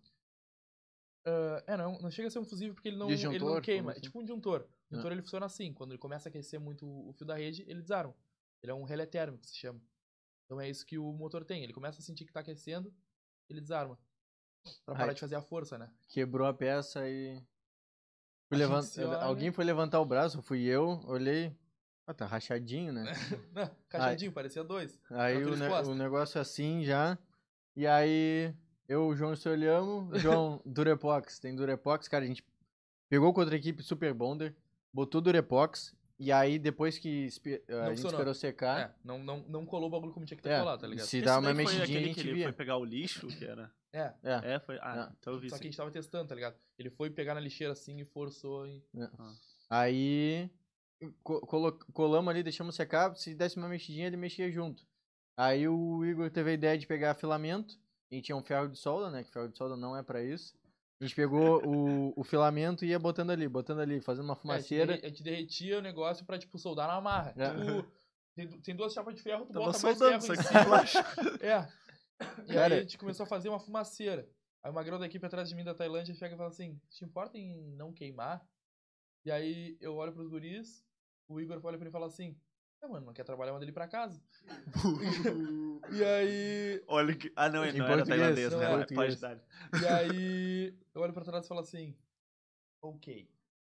[1.25, 3.91] ah, é, não, não chega a ser um fusível porque ele não, ele não queima.
[3.91, 4.01] É assim?
[4.01, 4.67] tipo um disjuntor.
[4.91, 4.97] O Ah.
[4.97, 5.73] disjuntor, ele funciona assim.
[5.73, 8.13] Quando ele começa a aquecer muito o fio da rede, ele desarma.
[8.61, 9.81] Ele é um relé térmico, que se chama.
[10.45, 11.63] Então é isso que o motor tem.
[11.63, 12.93] Ele começa a sentir que tá aquecendo,
[13.49, 13.97] ele desarma.
[14.85, 15.13] Pra parar Ai.
[15.15, 15.89] de fazer a força, né?
[16.09, 17.41] Quebrou a peça e.
[18.47, 21.55] Fui A gente levan- se olha- Alguém foi levantar o braço, fui eu, olhei.
[22.05, 23.03] Ah, tá rachadinho, né?
[23.53, 24.99] Não, Caixadinho, parecia dois.
[25.09, 27.17] Aí o, ne- o negócio assim já.
[27.75, 28.53] E aí
[28.89, 30.09] eu e o João se olhamos.
[30.43, 32.43] João, Durepox, tem Durepox, cara, a gente
[33.09, 34.53] pegou com outra equipe Super Bonder,
[34.93, 35.95] botou Durepox.
[36.19, 39.91] E aí depois que espe- a gente esperou secar, É, não, não, não colou o
[39.91, 41.07] bagulho como tinha que ter É, colado, tá ligado?
[41.07, 42.43] se Esse dá uma mexidinha a gente que ele via.
[42.45, 43.71] foi pegar o lixo, que era.
[43.91, 44.53] É, É.
[44.53, 44.77] É, foi.
[44.81, 45.15] Ah, É.
[45.19, 46.55] então eu vi só que a gente tava testando, tá ligado?
[46.77, 48.83] Ele foi pegar na lixeira assim e forçou e...
[49.69, 50.49] Aí
[51.23, 54.85] co- colo- colamos ali, deixamos secar, se desse uma mexidinha ele mexia junto.
[55.37, 57.75] Aí o Igor teve a ideia de pegar filamento,
[58.11, 60.23] a gente tinha um ferro de solda, né, que ferro de solda não é pra
[60.23, 60.53] isso.
[61.01, 64.35] A gente pegou o, o filamento e ia botando ali, botando ali, fazendo uma É,
[64.35, 64.93] a, gente fumaceira.
[64.93, 67.33] a gente derretia o negócio pra, tipo, soldar na marra.
[67.35, 67.49] É.
[67.49, 67.91] Tipo,
[68.35, 70.65] tem, tem duas chapas de ferro, tu Tava bota mais ferro em cima.
[70.65, 71.03] plástico.
[71.43, 71.67] É.
[72.47, 74.29] E Cara- aí a gente começou a fazer uma fumaceira.
[74.63, 77.03] Aí o magrão da equipe atrás de mim da Tailândia chega e fala assim, te
[77.03, 78.45] importa em não queimar?
[79.25, 80.85] E aí eu olho pros guris,
[81.27, 82.37] o Igor olha pra mim e fala assim,
[82.81, 84.21] é, mano, não quer trabalhar, manda ele pra casa.
[85.91, 87.31] e aí Olha que.
[87.35, 88.65] Ah, não, ele não era tailandês, não né?
[88.71, 89.39] era Pode dar.
[89.81, 91.95] E aí, eu olho pra trás e falo assim,
[92.81, 93.29] ok.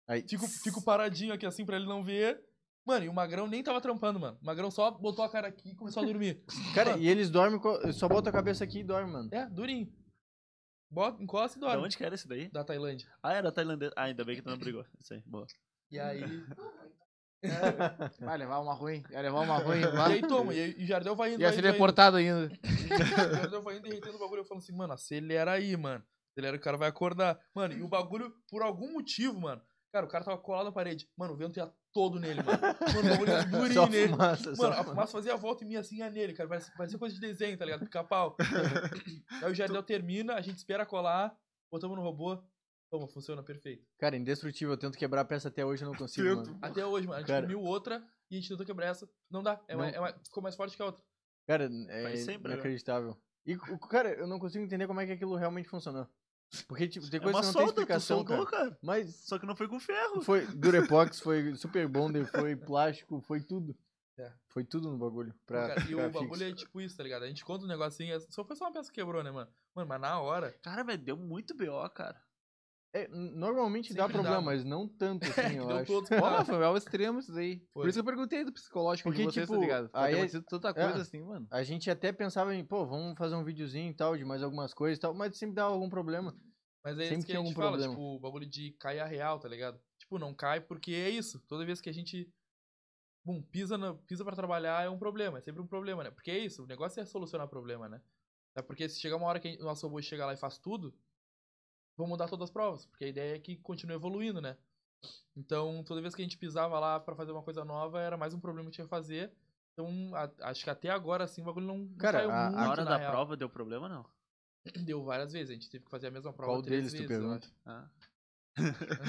[0.09, 2.43] Aí, Fico, fico paradinho aqui assim pra ele não ver.
[2.85, 4.37] Mano, e o Magrão nem tava trampando, mano.
[4.43, 6.45] O Magrão só botou a cara aqui e começou a dormir.
[6.75, 7.61] cara, Mano, e eles dormem,
[7.93, 9.29] só bota a cabeça aqui e dorme, mano.
[9.33, 9.93] É, durinho.
[10.91, 11.85] Bota, encosta e Da dorme.
[11.85, 12.51] onde que era esse daí?
[12.51, 13.09] Da Tailândia.
[13.23, 13.93] Ah, era tailandês.
[13.97, 14.85] Ah, ainda bem que tu não brigou.
[15.01, 15.47] Isso aí, boa.
[15.91, 16.21] E aí.
[18.21, 19.81] Vai levar uma ruim, vai levar uma ruim.
[19.81, 20.13] e Vai.
[20.15, 21.41] aí toma, e e Jardel vai indo.
[21.41, 22.47] Ia vai ser vai deportado ainda.
[22.47, 22.49] O
[23.37, 24.41] Jardel vai indo derretendo o bagulho.
[24.41, 26.05] Eu falo assim, mano, acelera aí, mano.
[26.33, 27.39] Acelera, o cara vai acordar.
[27.55, 29.61] Mano, e o bagulho, por algum motivo, mano.
[29.93, 31.07] Cara, o cara tava colado na parede.
[31.19, 32.59] Mano, o vento ia todo nele, mano.
[32.63, 34.09] Mano, o bagulho ia durinho nele.
[34.13, 35.13] fumaça, Mano, a fumaça.
[35.13, 36.49] fazia a volta e minha assim ia nele, cara.
[36.49, 37.81] Parecia, parecia coisa de desenho, tá ligado?
[37.85, 38.35] Pica-pau.
[39.43, 41.37] Aí o Jardel termina, a gente espera colar,
[41.71, 42.43] botamos no robô.
[42.93, 43.87] Toma, funciona perfeito.
[43.99, 46.47] Cara, indestrutível, eu tento quebrar a peça até hoje, eu não consigo, Tento.
[46.51, 46.59] mano.
[46.61, 47.17] Até hoje, mano.
[47.17, 47.43] A gente Cara.
[47.47, 49.09] comiu outra e a gente tentou quebrar essa.
[49.31, 49.59] Não dá.
[49.67, 49.79] É Não.
[49.81, 51.03] mais- é mais- ficou mais forte que a outra.
[51.47, 52.55] Cara, é sempre, né?
[52.55, 53.17] inacreditável.
[53.47, 56.07] E, o- cara, eu não consigo entender como é que aquilo realmente funcionou.
[56.69, 58.65] Porque, tipo, tem É coisa uma que não tem solda, tu explicação, soldou, cara.
[58.67, 58.79] cara.
[58.83, 60.21] Mas Só que não foi com ferro.
[60.21, 63.75] foi Durepox, foi Super Bonder, foi plástico, foi tudo.
[64.19, 64.31] É.
[64.49, 65.35] Foi tudo no bagulho.
[65.47, 66.45] Pra Cara, e o bagulho fixo.
[66.45, 67.23] é tipo isso, tá ligado?
[67.23, 69.51] A gente conta um negocinho, só foi só uma peça que quebrou, né, mano?
[69.75, 70.53] Mano, mas na hora.
[70.63, 72.23] Cara, mas deu muito BO, cara.
[72.95, 74.47] É, normalmente dá Sempre dá, problema, mano.
[74.47, 75.87] mas não tanto assim, eu acho.
[75.87, 77.57] todos Pô, foi ao extremo isso daí.
[77.73, 77.89] Por Foi.
[77.89, 79.91] isso que eu perguntei do psicológico Porque, de vocês, tipo, tá ligado?
[79.95, 81.01] Aí é- acontecido tanta coisa é.
[81.01, 81.47] assim, mano.
[81.51, 84.75] A gente até pensava em, pô, vamos fazer um videozinho e tal, de mais algumas
[84.75, 86.37] coisas e tal, mas sempre dá algum problema.
[86.85, 87.95] Mas é Sempre isso que a gente algum fala, problema.
[87.95, 89.81] tipo, o bagulho de cair a real, tá ligado?
[89.99, 91.41] Tipo, não cai porque é isso.
[91.47, 92.29] Toda vez que a gente.
[93.25, 96.11] Bum, pisa, na, pisa pra trabalhar é um problema, é sempre um problema, né?
[96.11, 98.03] Porque é isso, o negócio é solucionar problema, né?
[98.55, 100.93] É porque se chegar uma hora que o nosso robô chega lá e faz tudo,
[101.97, 104.57] vão mudar todas as provas, porque a ideia é que continue evoluindo, né?
[105.37, 108.33] Então, toda vez que a gente pisava lá pra fazer uma coisa nova, era mais
[108.35, 109.33] um problema que tinha que fazer.
[109.73, 112.57] Então, a- acho que até agora, assim, o bagulho não, Cara, caiu a- a muito
[112.61, 113.11] Na hora da real.
[113.13, 114.05] prova deu problema, não?
[114.95, 116.99] Deu várias vezes, a gente teve que fazer a mesma prova Qual três deles tu
[116.99, 117.47] vezes, eu pergunta?
[117.47, 117.55] acho.
[117.67, 117.91] Ah.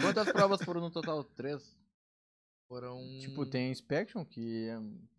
[0.02, 1.24] Quantas provas foram no total?
[1.24, 1.78] Três?
[2.68, 2.98] Foram...
[3.20, 4.68] Tipo, tem a Inspection, que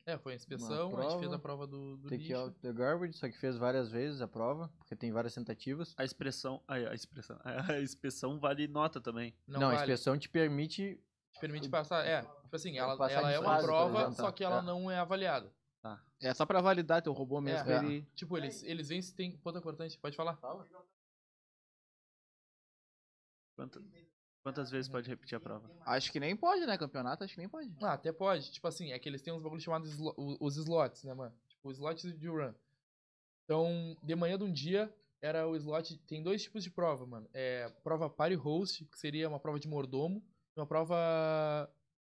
[0.06, 2.34] é, É, foi a inspeção, a gente fez prova, a prova do, do que lixo.
[2.34, 5.94] out the garbage, só que fez várias vezes a prova, porque tem várias tentativas.
[5.96, 6.62] A expressão.
[6.66, 7.38] A, a expressão.
[7.68, 9.34] A inspeção vale nota também.
[9.46, 9.82] Não, Não, a vale.
[9.82, 11.00] inspeção te permite.
[11.32, 14.14] Te permite passar, é, tipo assim, ela, Passar ela é uma fase, prova, exemplo.
[14.16, 14.62] só que ela É.
[14.62, 15.52] não é avaliada.
[16.22, 17.68] É só pra validar teu robô mesmo.
[17.70, 17.78] É.
[17.78, 18.02] ele...
[18.14, 20.38] Tipo, eles, eles veem se tem ponto importante, pode falar?
[23.54, 23.80] Quanta-
[24.44, 25.68] quantas vezes pode repetir a prova?
[25.86, 26.76] Acho que nem pode, né?
[26.76, 27.74] Campeonato, acho que nem pode.
[27.82, 28.52] Ah, até pode.
[28.52, 31.34] Tipo assim, é que eles têm uns bagulhos chamados slo- os slots, né, mano?
[31.48, 32.52] Tipo, os slots de run.
[33.44, 35.96] Então, de manhã de um dia, era o slot.
[36.06, 37.26] Tem dois tipos de prova, mano.
[37.32, 40.22] É prova party host, que seria uma prova de mordomo,
[40.54, 40.94] e uma prova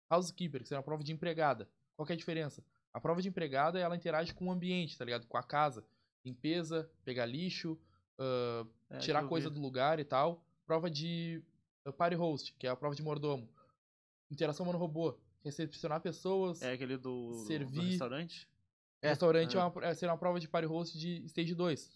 [0.09, 1.69] housekeeper, que seria uma prova de empregada.
[1.95, 2.63] Qual que é a diferença?
[2.93, 5.27] A prova de empregada, ela interage com o ambiente, tá ligado?
[5.27, 5.85] Com a casa.
[6.25, 7.77] Limpeza, pegar lixo,
[8.17, 10.43] ah, É, tirar coisa do lugar e tal.
[10.65, 11.48] Prova de uh,
[11.93, 13.49] party host, que é a prova de mordomo.
[14.31, 16.61] Interação humano-robô, recepcionar pessoas.
[16.61, 17.81] É aquele do, do Servir.
[17.89, 18.47] restaurante?
[19.01, 19.59] restaurante é.
[19.63, 21.91] uma, é, seria uma prova de party host de stage 2.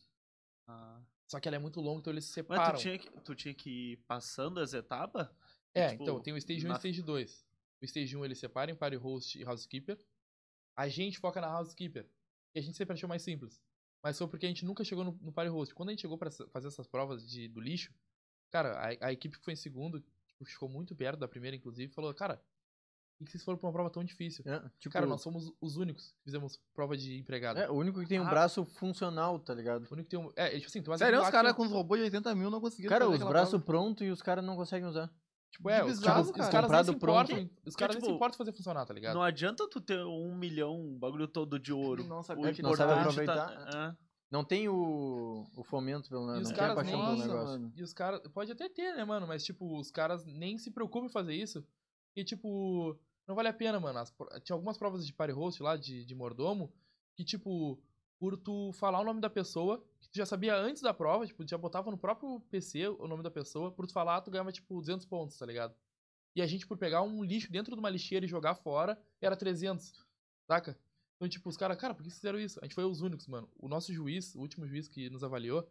[0.67, 1.01] Ah.
[1.27, 2.77] Só que ela é muito longa, então eles se Mas separam.
[2.77, 5.27] tu tinha, que, tu tinha que ir passando as etapas?
[5.73, 7.45] É, tipo, então, tem o stage 1 e na- o stage 2.
[7.81, 9.97] O stage 1 eles separam em party host e housekeeper.
[10.75, 12.07] A gente foca na housekeeper.
[12.55, 13.61] E a gente sempre achou mais simples.
[14.01, 15.73] Mas foi porque a gente nunca chegou no, no party host.
[15.73, 17.93] Quando a gente chegou pra essa- fazer essas provas de, do lixo,
[18.53, 21.91] cara, a, a equipe que foi em segundo, tipo, ficou muito perto da primeira, inclusive,
[21.91, 22.39] falou, cara,
[23.17, 24.43] por que vocês foram pra uma prova tão difícil?
[24.47, 27.59] é, tipo, Cara, nós somos os únicos que fizemos prova de empregado.
[27.59, 28.29] é o único que tem um Ah.
[28.29, 29.83] braço funcional, tá ligado?
[29.89, 30.31] O único que tem um.
[30.35, 32.49] É, tipo assim, tem umas Sério, os caras que- com os robôs de 80 mil
[32.51, 35.09] não conseguiram Cara, fazer os aquela braços prontos e os caras não conseguem usar.
[35.51, 36.51] Tipo, é, os, bizarro, caras, os cara.
[36.51, 37.31] caras nem se Comprado pronto.
[37.41, 37.57] importam.
[37.65, 39.13] Os caras nem se tipo, importam fazer funcionar, tá ligado?
[39.13, 42.03] Não adianta tu ter um milhão, um bagulho todo de ouro.
[42.05, 43.65] Não O sabia que não sabe importante aproveitar.
[43.71, 43.97] Tá,
[44.33, 47.51] Não tem o, o fomento pelo os não tem a paixão pelo negócio.
[47.51, 47.73] mano.
[47.75, 48.19] E os caras.
[48.33, 49.27] Pode até ter, né, mano?
[49.27, 51.63] Mas, tipo, os caras nem se preocupam em fazer isso.
[52.15, 53.99] E, tipo, não vale a pena, mano.
[53.99, 54.11] As
[54.41, 56.73] tinha algumas provas de party host lá, de, de mordomo,
[57.15, 57.79] que, tipo,
[58.17, 61.45] por tu falar o nome da pessoa, que tu já sabia antes da prova, tipo,
[61.45, 64.51] tu já botava no próprio PC o nome da pessoa, por tu falar, tu ganhava,
[64.51, 65.75] tipo, 200 pontos, tá ligado?
[66.35, 69.35] E a gente, por pegar um lixo dentro de uma lixeira e jogar fora, era
[69.37, 69.93] 300,
[70.47, 70.75] saca?
[71.15, 72.59] Então, tipo, os caras, cara, por que vocês fizeram isso?
[72.61, 73.49] A gente foi os únicos, mano.
[73.57, 75.67] O nosso juiz, o último juiz que nos avaliou,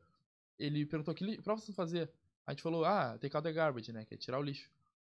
[0.58, 2.10] ele perguntou que prova vocês fazer.
[2.46, 4.04] A gente falou, ah, take out the garbage, né?
[4.04, 4.70] Que é tirar o lixo.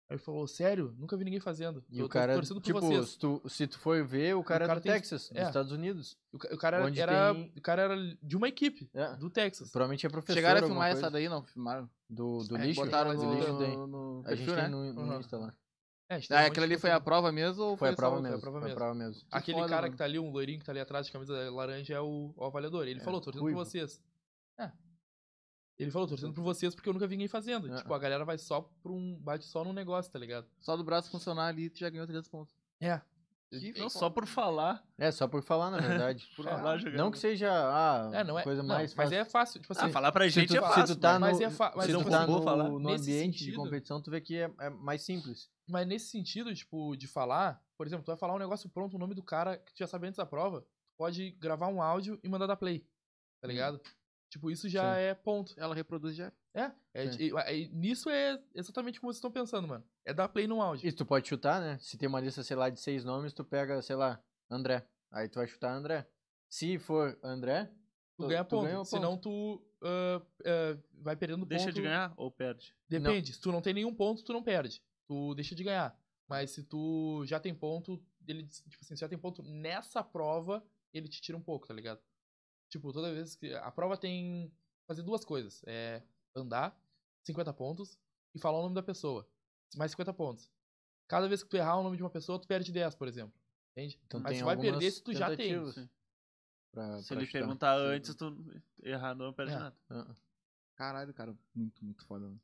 [0.08, 0.94] Aí ele falou, sério?
[0.98, 1.82] Nunca vi ninguém fazendo.
[1.90, 3.08] E Tô- o tô cara, torcendo por tipo, vocês.
[3.08, 5.40] se tu, se tu for ver, o cara, cara é do tem- Texas, é.
[5.40, 6.16] dos Estados Unidos.
[6.32, 9.16] O, o cara era, tem- o cara era de uma equipe, É.
[9.16, 9.70] do Texas.
[9.72, 10.34] Provavelmente é professor.
[10.36, 11.00] Chegaram a filmar coisa.
[11.06, 11.42] essa daí, não?
[11.42, 11.90] Filmaram.
[12.08, 12.80] Do, do É, lixo?
[12.84, 13.76] Botaram do no, lixo tem.
[13.76, 14.68] no, no A gente perfil, tem né?
[14.68, 15.18] no, no Uhum.
[15.18, 15.54] Insta lá.
[16.08, 18.20] É, a Ah, um aquela ali foi a prova mesmo ou Foi a só prova
[18.22, 18.36] mesmo.
[18.36, 18.78] a prova Foi a mesmo.
[18.78, 19.22] prova mesmo.
[19.30, 19.92] Aquele foda, cara mano.
[19.92, 22.44] que tá ali, um loirinho que tá ali atrás de camisa laranja, é o, o
[22.44, 22.86] avaliador.
[22.86, 24.00] Ele É, falou, torcendo por vocês.
[24.58, 24.70] É.
[25.78, 27.72] Ele falou, torcendo por vocês porque eu nunca vi ninguém fazendo.
[27.72, 27.76] É.
[27.76, 29.18] Tipo, a galera vai só pra um.
[29.20, 30.46] bate só num negócio, tá ligado?
[30.60, 32.54] Só do braço funcionar ali, tu já ganhou 300 pontos.
[32.80, 33.00] É.
[33.78, 34.84] Não, só por falar.
[34.98, 35.78] É, só por falar, na
[36.12, 36.28] verdade.
[36.34, 36.50] Por É.
[36.50, 38.42] falar, Não que seja a É, não é.
[38.42, 39.18] coisa não, mais mas fácil.
[39.20, 39.60] é fácil.
[39.60, 40.96] Tipo assim, Ah, falar pra Se gente tu- é se fácil.
[40.96, 42.42] tu tá mas- mas no- é fa- mas se eu tu vou tá vou no,
[42.42, 42.64] falar.
[42.68, 45.48] no ambiente de sentido- competição, tu vê que é, é mais simples.
[45.68, 48.98] Mas nesse sentido, tipo, de falar, por exemplo, tu vai falar um negócio pronto, o
[48.98, 52.18] nome do cara que tu já sabe antes da prova, tu pode gravar um áudio
[52.22, 52.84] e mandar dar play.
[53.40, 53.80] Tá ligado?
[54.28, 55.00] Tipo, isso já Sim.
[55.02, 55.54] é ponto.
[55.56, 56.32] Ela reproduz já.
[56.56, 56.72] É.
[56.94, 57.30] é e-
[57.64, 59.84] e- nisso é exatamente como vocês estão pensando, mano.
[60.04, 60.88] É dar play num áudio.
[60.88, 61.78] E tu pode chutar, né?
[61.78, 64.88] Se tem uma lista, sei lá, de seis nomes, tu pega, sei lá, André.
[65.12, 66.08] Aí tu vai chutar André.
[66.48, 67.70] Se for André,
[68.16, 68.64] Tu, ganha ponto.
[68.64, 68.88] ganha o ponto.
[68.88, 71.74] Senão tu ah, ah, vai perdendo Deixa ponto.
[71.74, 72.74] de ganhar ou perde?
[72.88, 73.34] Depende.
[73.34, 74.82] Se tu não tem nenhum ponto, tu não perde.
[75.06, 75.98] Tu deixa de ganhar.
[76.28, 80.64] Mas se tu já tem ponto, ele, tipo assim, se já tem ponto nessa prova,
[80.92, 82.00] ele te tira um pouco, tá ligado?
[82.70, 83.52] Tipo, toda vez que.
[83.54, 84.50] A prova tem.
[84.88, 85.62] Fazer duas coisas.
[85.66, 86.02] É
[86.36, 86.78] andar,
[87.24, 87.98] 50 pontos,
[88.34, 89.26] e falar o nome da pessoa.
[89.76, 90.50] Mais 50 pontos.
[91.08, 93.32] Cada vez que tu errar o nome de uma pessoa, tu perde 10, por exemplo.
[93.72, 94.00] Entende?
[94.06, 95.54] então Mas tem tu vai perder se tu já tem.
[96.72, 97.38] pra- Se pra ele chutar.
[97.40, 99.58] perguntar antes, tu errar, não perde É.
[99.58, 99.76] nada.
[99.90, 100.14] Ah,
[100.74, 101.34] Caralho, cara.
[101.54, 102.26] Muito, muito foda.
[102.26, 102.40] mano.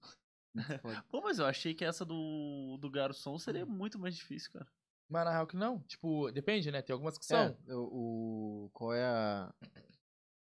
[0.54, 1.04] Muito foda.
[1.10, 4.66] Pô, mas eu achei que essa do, do garçom seria muito mais difícil, cara.
[5.08, 5.80] Mas na real que não.
[5.80, 6.80] Tipo, depende, né?
[6.82, 7.38] Tem algumas que são.
[7.66, 9.54] É, o, o- qual é a...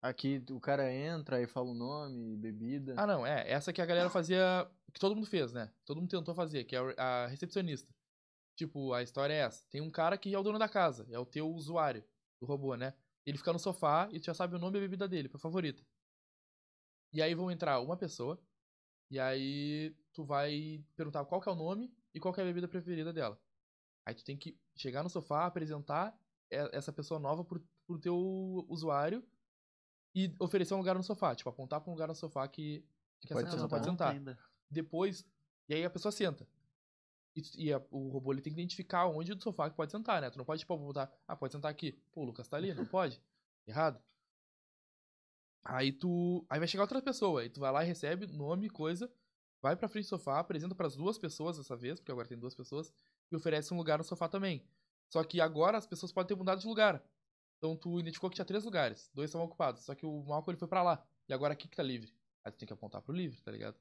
[0.02, 2.96] Aqui o cara entra e fala o nome, bebida.
[2.98, 3.48] Ah, não, é.
[3.50, 4.68] Essa que a galera fazia.
[4.92, 5.72] Que todo mundo fez, né?
[5.86, 7.94] Todo mundo tentou fazer, que é a recepcionista.
[8.56, 9.64] Tipo, a história é essa.
[9.70, 12.04] Tem um cara que é o dono da casa, é o teu usuário
[12.40, 12.94] do robô, né?
[13.26, 15.40] Ele fica no sofá e tu já sabe o nome e a bebida dele, pra
[15.40, 15.84] favorita.
[17.14, 18.42] E aí vão entrar uma pessoa,
[19.10, 22.48] e aí tu vai perguntar qual que é o nome e qual que é a
[22.48, 23.40] bebida preferida dela.
[24.06, 26.18] Aí tu tem que chegar no sofá, apresentar
[26.50, 28.16] essa pessoa nova pro, pro teu
[28.68, 29.24] usuário
[30.14, 31.34] e oferecer um lugar no sofá.
[31.36, 32.86] Tipo, apontar pra um lugar no sofá que,
[33.20, 34.14] que essa pessoa pode sentar.
[34.14, 34.38] Ainda.
[34.70, 35.26] Depois,
[35.70, 36.48] e aí a pessoa senta.
[37.36, 40.22] E, e a- o robô ele tem que identificar onde do sofá que pode sentar,
[40.22, 40.30] né?
[40.30, 41.94] Tu não pode, tipo, botar, ah, pode sentar aqui.
[42.12, 43.22] Pô, o Lucas tá ali, não pode.
[43.68, 44.02] Errado.
[45.64, 46.46] Aí tu.
[46.50, 47.42] Aí vai chegar outra pessoa.
[47.42, 49.12] Aí tu vai lá e recebe nome, coisa.
[49.62, 52.56] Vai pra frente do sofá, apresenta pras duas pessoas dessa vez, porque agora tem duas
[52.56, 52.92] pessoas,
[53.32, 54.66] e oferece um lugar no sofá também.
[55.14, 57.04] Só que agora as pessoas podem ter mudado de lugar.
[57.62, 59.84] Então tu identificou que tinha três lugares, dois estavam ocupados.
[59.84, 61.06] Só que o Malcolm ele foi pra lá.
[61.30, 62.12] E agora aqui que tá livre.
[62.44, 63.80] Aí tu tem que apontar pro livre, tá ligado?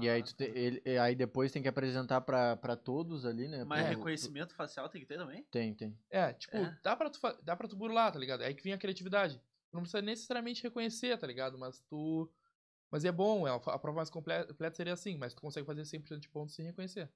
[0.00, 3.24] E aí, Ah, tu te- ele, e aí depois tem que apresentar pra, pra todos
[3.24, 3.64] ali, né?
[3.64, 5.42] Mas reconhecimento facial tem que ter também?
[5.50, 5.98] Tem, tem.
[6.10, 6.78] É, tipo, É.
[6.82, 8.42] Dá, pra tu, dá pra tu burlar, tá ligado?
[8.42, 9.38] É aí que vem a criatividade.
[9.70, 11.58] Tu não precisa necessariamente reconhecer, tá ligado?
[11.58, 12.30] Mas tu.
[12.90, 15.84] Mas é bom, é, a prova mais comple- completa seria assim, mas tu consegue fazer
[15.84, 17.10] 100% de pontos sem reconhecer.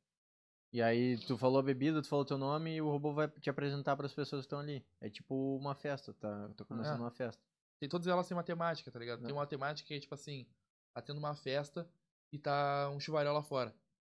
[0.73, 3.49] E aí tu falou a bebida, tu falou teu nome e o robô vai te
[3.49, 4.85] apresentar pras pessoas que estão ali.
[5.01, 6.49] É tipo uma festa, tá?
[6.57, 7.01] Tá começando É.
[7.03, 7.43] uma festa.
[7.81, 9.21] Tem todas elas têm matemática, tá ligado?
[9.21, 9.33] Tem É.
[9.33, 10.47] uma matemática que é tipo assim,
[10.93, 11.89] tá tendo uma festa
[12.33, 13.75] e tá um chuvaréu lá fora.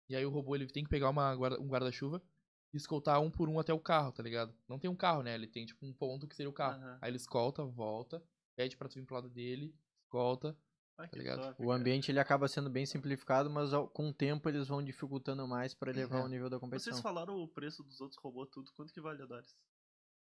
[0.08, 2.20] E aí o robô ele tem que pegar uma guarda- um guarda-chuva
[2.72, 4.52] e escoltar um por um até o carro, tá ligado?
[4.68, 5.34] Não tem um carro, né?
[5.36, 6.82] Ele tem tipo um ponto que seria o carro.
[6.82, 6.98] Aham.
[7.00, 8.20] Aí ele escolta, volta,
[8.56, 9.72] pede pra tu vir pro lado dele,
[10.02, 10.56] escolta.
[11.08, 11.40] Que ligado?
[11.42, 11.80] top, O cara.
[11.80, 15.74] ambiente ele acaba sendo bem simplificado, mas ao- com o tempo eles vão dificultando mais
[15.74, 16.24] pra elevar É.
[16.24, 16.92] o nível da competição.
[16.92, 19.54] Vocês falaram o preço dos outros robôs tudo, quanto que vale a Doris?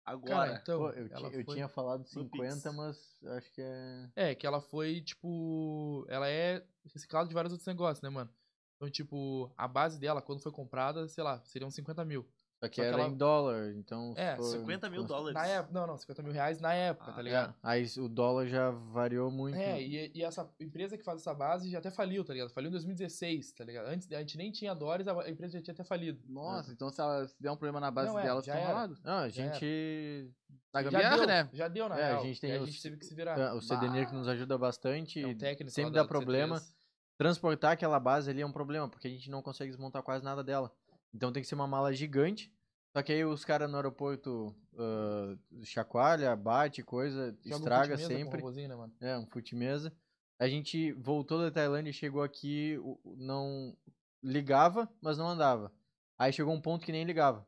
[0.07, 0.61] Cara, Agora.
[0.63, 2.77] então, Pô, eu, eu tinha falado no 50, Pix.
[2.77, 4.11] mas acho que é.
[4.15, 6.05] É, que ela foi, tipo.
[6.09, 6.63] Ela é
[6.93, 8.31] reciclada de vários outros negócios, né, mano?
[8.77, 12.29] Então, tipo, a base dela, quando foi comprada, sei lá, seriam 50 mil.
[12.65, 14.13] Só que Só era ela- em dólar, então.
[14.17, 15.35] É, for- 50 mil cons- dólares.
[15.35, 15.73] Na época.
[15.79, 17.55] Não, não, 50 mil reais na época, Ah, tá É, ligado?
[17.63, 19.57] aí o dólar já variou muito.
[19.57, 22.51] É, e, e essa empresa que faz essa base já até faliu, tá ligado?
[22.51, 23.87] Faliu em 2016, tá ligado?
[23.87, 26.21] Antes a gente nem tinha Doris, a a empresa já tinha até falido.
[26.29, 28.67] Nossa, então se, ela, se der um problema na base Não, é, dela, estão era.
[28.67, 29.03] ralados.
[29.03, 30.31] Não, a gente.
[30.73, 31.49] Na já gambiarra, deu, né?
[31.53, 32.23] Já deu, na É, a real.
[32.25, 33.39] gente tem e a os- gente teve que se virar.
[33.39, 35.23] é, O CDNer que nos ajuda bastante.
[35.23, 36.57] É um técnico sempre dá problema.
[36.57, 36.75] C3.
[37.17, 40.43] Transportar aquela base ali é um problema, porque a gente não consegue desmontar quase nada
[40.43, 40.73] dela.
[41.15, 42.53] Então tem que ser uma mala gigante.
[42.97, 48.07] Só que aí os caras no aeroporto ah, chacoalha, bate, coisa, Joga um estraga com
[48.07, 48.69] sempre.
[48.69, 48.93] né, mano?
[49.01, 49.93] É, um fute-mesa.
[50.39, 52.77] A gente voltou da Tailândia e chegou aqui,
[53.17, 53.77] não
[54.23, 55.73] ligava, mas não andava.
[56.19, 57.47] Aí chegou um ponto que nem ligava.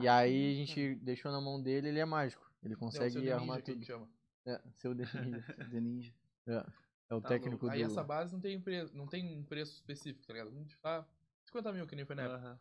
[0.00, 2.50] e Ah, aí a gente deixou na mão dele, ele é mágico.
[2.62, 3.84] Ele É consegue seu arrumar tudo.
[3.84, 4.08] chama.
[4.46, 5.42] É, seu The Ninja.
[5.70, 6.14] The Ninja.
[7.10, 7.86] É o Tá técnico Aí do...
[7.90, 10.48] essa base não tem, preço, não tem um preço específico, tá ligado?
[10.48, 11.06] A gente tá
[11.44, 12.38] 50 mil, que nem foi na época.
[12.38, 12.58] Aham.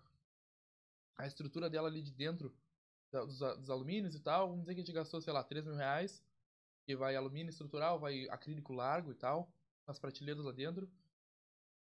[1.20, 2.56] A estrutura dela ali de dentro,
[3.12, 5.66] da- dos, dos alumínios e tal, vamos dizer que a gente gastou, sei lá, 3
[5.66, 6.24] mil reais.
[6.86, 9.54] Que vai alumínio estrutural, vai acrílico largo e tal.
[9.86, 10.90] As prateleiras lá dentro.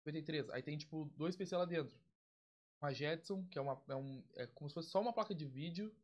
[0.05, 0.49] 53.
[0.49, 1.97] Aí tem, tipo, dois PC lá dentro.
[2.81, 5.45] Uma Jetson, que é, uma, é, um, é como se fosse só uma placa de
[5.45, 5.95] vídeo.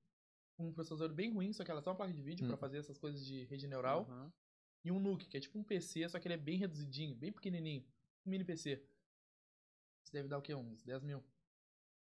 [0.58, 2.50] Um processador bem ruim, só que ela é só uma placa de vídeo Hum.
[2.50, 4.04] pra fazer essas coisas de rede neural.
[4.10, 4.32] Aham.
[4.86, 7.32] E um Nuke, que é tipo um PC, só que ele é bem reduzidinho, bem
[7.34, 7.86] pequenininho.
[8.26, 8.82] Um mini PC.
[10.04, 10.56] Isso deve dar o quê?
[10.56, 11.22] Uns 10 mil.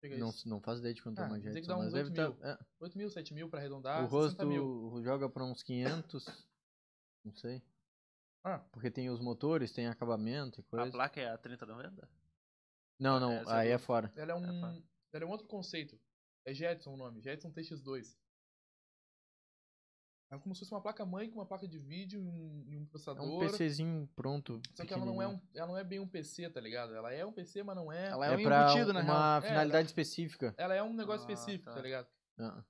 [0.02, 0.48] Chega Não, isso.
[0.48, 2.10] não faz ideia de quanto é Ah, uma dizer que Jetson, dá mas uns deve
[2.10, 2.46] 8 tá- mil.
[2.54, 2.66] é.
[2.80, 5.04] 8 mil, 7 mil pra arredondar, o 60 rosto mil.
[5.04, 6.26] joga pra uns 500,
[7.24, 7.64] não sei.
[8.44, 8.60] Ah.
[8.72, 10.92] Porque tem os motores, tem acabamento e A coisa.
[10.92, 12.08] placa é a 3090?
[13.00, 14.14] Não, não, Essa é aí do- é fora.
[14.16, 14.82] Ela é um, tá.
[15.14, 16.00] ela é um outro conceito.
[16.46, 18.16] É Jetson o nome, Jetson TX2.
[20.32, 22.84] É como se fosse uma placa-mãe com uma placa de vídeo e um, e um
[22.84, 23.24] É processador.
[23.26, 24.60] um PCzinho pronto.
[24.74, 26.94] Só que ela não, é um, ela não é bem um PC, tá ligado?
[26.96, 28.08] Ela é um PC, mas não é.
[28.08, 29.16] Ela É, é, um pra embutido, na real.
[29.16, 30.54] uma É, finalidade específica.
[30.58, 31.76] Ela é um negócio Ah, específico, tá.
[31.76, 32.08] tá ligado?
[32.40, 32.64] Ah.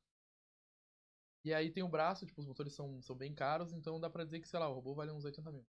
[1.45, 4.23] E aí tem o braço, tipo, os motores são, são bem caros, então dá pra
[4.26, 5.65] dizer que, sei lá, o robô vale uns 80 mil.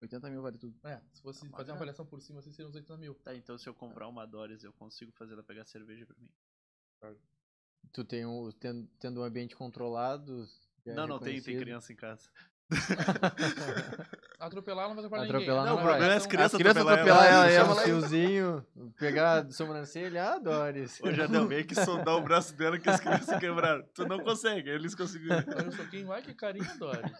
[0.00, 0.78] 80 mil vale tudo.
[0.86, 3.14] É, se fosse Ah, fazer uma avaliação por cima, assim, seriam uns 80 mil.
[3.16, 6.30] Tá, então se eu comprar uma Doris, eu consigo fazer ela pegar cerveja pra mim.
[7.92, 10.46] Tu tem um, tendo, tendo um ambiente controlado.
[10.90, 12.28] É não, não, tem, tem criança em casa.
[14.38, 15.46] Atropelar não vai atropelar Atropelar ninguém.
[15.48, 15.74] não Ela vai.
[15.74, 17.50] o problema é vai, as crianças As crianças atropelar atropelar ela.
[17.50, 18.66] ela, Chama ela- um fiozinho,
[18.98, 21.00] pegar a sobrancelha, ah, Doris.
[21.00, 23.84] Ô, Jardel, vem aqui sondar o braço dela que as crianças quebraram.
[23.94, 25.36] Tu não consegue, eles conseguiram.
[25.56, 27.12] Olha um soquinho, ai que carinho, Doris.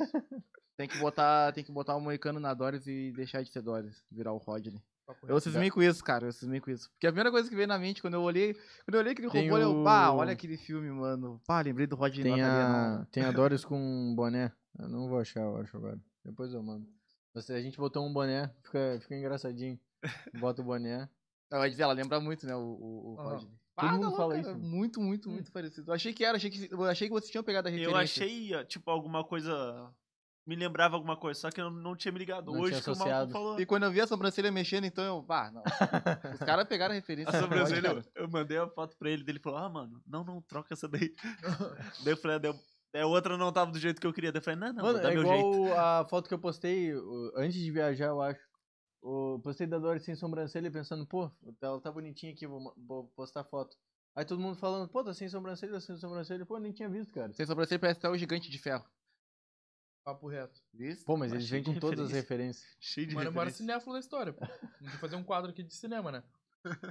[0.77, 4.05] Tem que botar, tem que botar o moicano na Doris e deixar de ser Doris,
[4.11, 4.83] virar o Rodney.
[5.29, 6.91] Eu cismei com isso, cara, eu cismei com isso.
[6.91, 8.55] Porque a primeira coisa que veio na mente quando eu olhei,
[8.85, 11.41] quando eu olhei aquele Tem robô, eu, o- pá, olha aquele filme, mano.
[11.47, 14.53] Pá, lembrei do Rodney Tem a, tem a Doris com um boné.
[14.79, 15.99] Eu não vou achar, eu acho agora.
[16.25, 16.87] Depois eu mando.
[17.35, 19.79] Mas a gente botou um boné, fica, fica engraçadinho.
[20.39, 21.09] Bota o boné.
[21.51, 21.59] não.
[21.59, 23.15] Ela, ela lembra muito, né, o, o, o.
[23.15, 23.51] Rodney.
[23.77, 24.59] Todo mundo tá fala isso.
[24.59, 25.91] Muito, muito, muito parecido.
[25.91, 27.95] Eu achei que era, achei que, eu achei que vocês tinham pegado a referência.
[27.95, 29.95] Eu achei, tipo, alguma coisa
[30.47, 32.53] me lembrava alguma coisa, só que eu não tinha me ligado.
[32.53, 33.31] Não Hoje tinha que o associado.
[33.31, 33.61] maluco falou.
[33.61, 35.21] E quando eu vi a sobrancelha mexendo, então eu.
[35.23, 35.63] Bah, não.
[36.35, 37.37] Os caras pegaram a referência.
[37.37, 40.23] A sobrancelha, eu, eu mandei a foto pra ele, daí ele falou, ah, mano, não,
[40.25, 41.13] não, troca essa daí.
[42.05, 42.41] daí eu falei, ah,
[42.93, 44.31] daí a outra não tava do jeito que eu queria.
[44.31, 45.75] Daí eu falei, não, não, Mano, vou dar é meu igual jeito.
[45.79, 48.41] a foto que eu postei o- antes de viajar, eu acho.
[49.03, 53.05] O, postei da Doris sem sobrancelha pensando, pô, ela tá bonitinha aqui, vou, ma- vou
[53.15, 53.77] postar foto.
[54.17, 56.47] Aí todo mundo falando, pô, tá sem sobrancelha, tá sem sobrancelha.
[56.47, 57.33] Pô, nem tinha visto, cara.
[57.35, 58.85] Sem sobrancelha parece até o gigante de ferro.
[60.07, 60.63] Papo reto.
[60.73, 61.05] Visto?
[61.05, 62.65] Pô, mas Mas eles vêm com todas as referência.
[62.65, 62.77] referências.
[62.79, 63.73] Cheio de Mano, é o maior referência.
[63.75, 64.47] cinéfilo da história, pô.
[64.47, 66.23] Gente vai fazer um quadro aqui de cinema, né?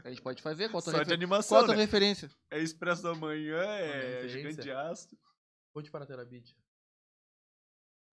[0.04, 0.68] A gente pode fazer.
[0.70, 1.14] Qual a tua, Só de refer...
[1.14, 1.82] animação, Qual a né?
[1.82, 2.30] referência?
[2.52, 4.30] É Expresso da Manhã, é referência.
[4.30, 5.18] Gigante de Aço.
[5.74, 6.58] Ponte para Terabit.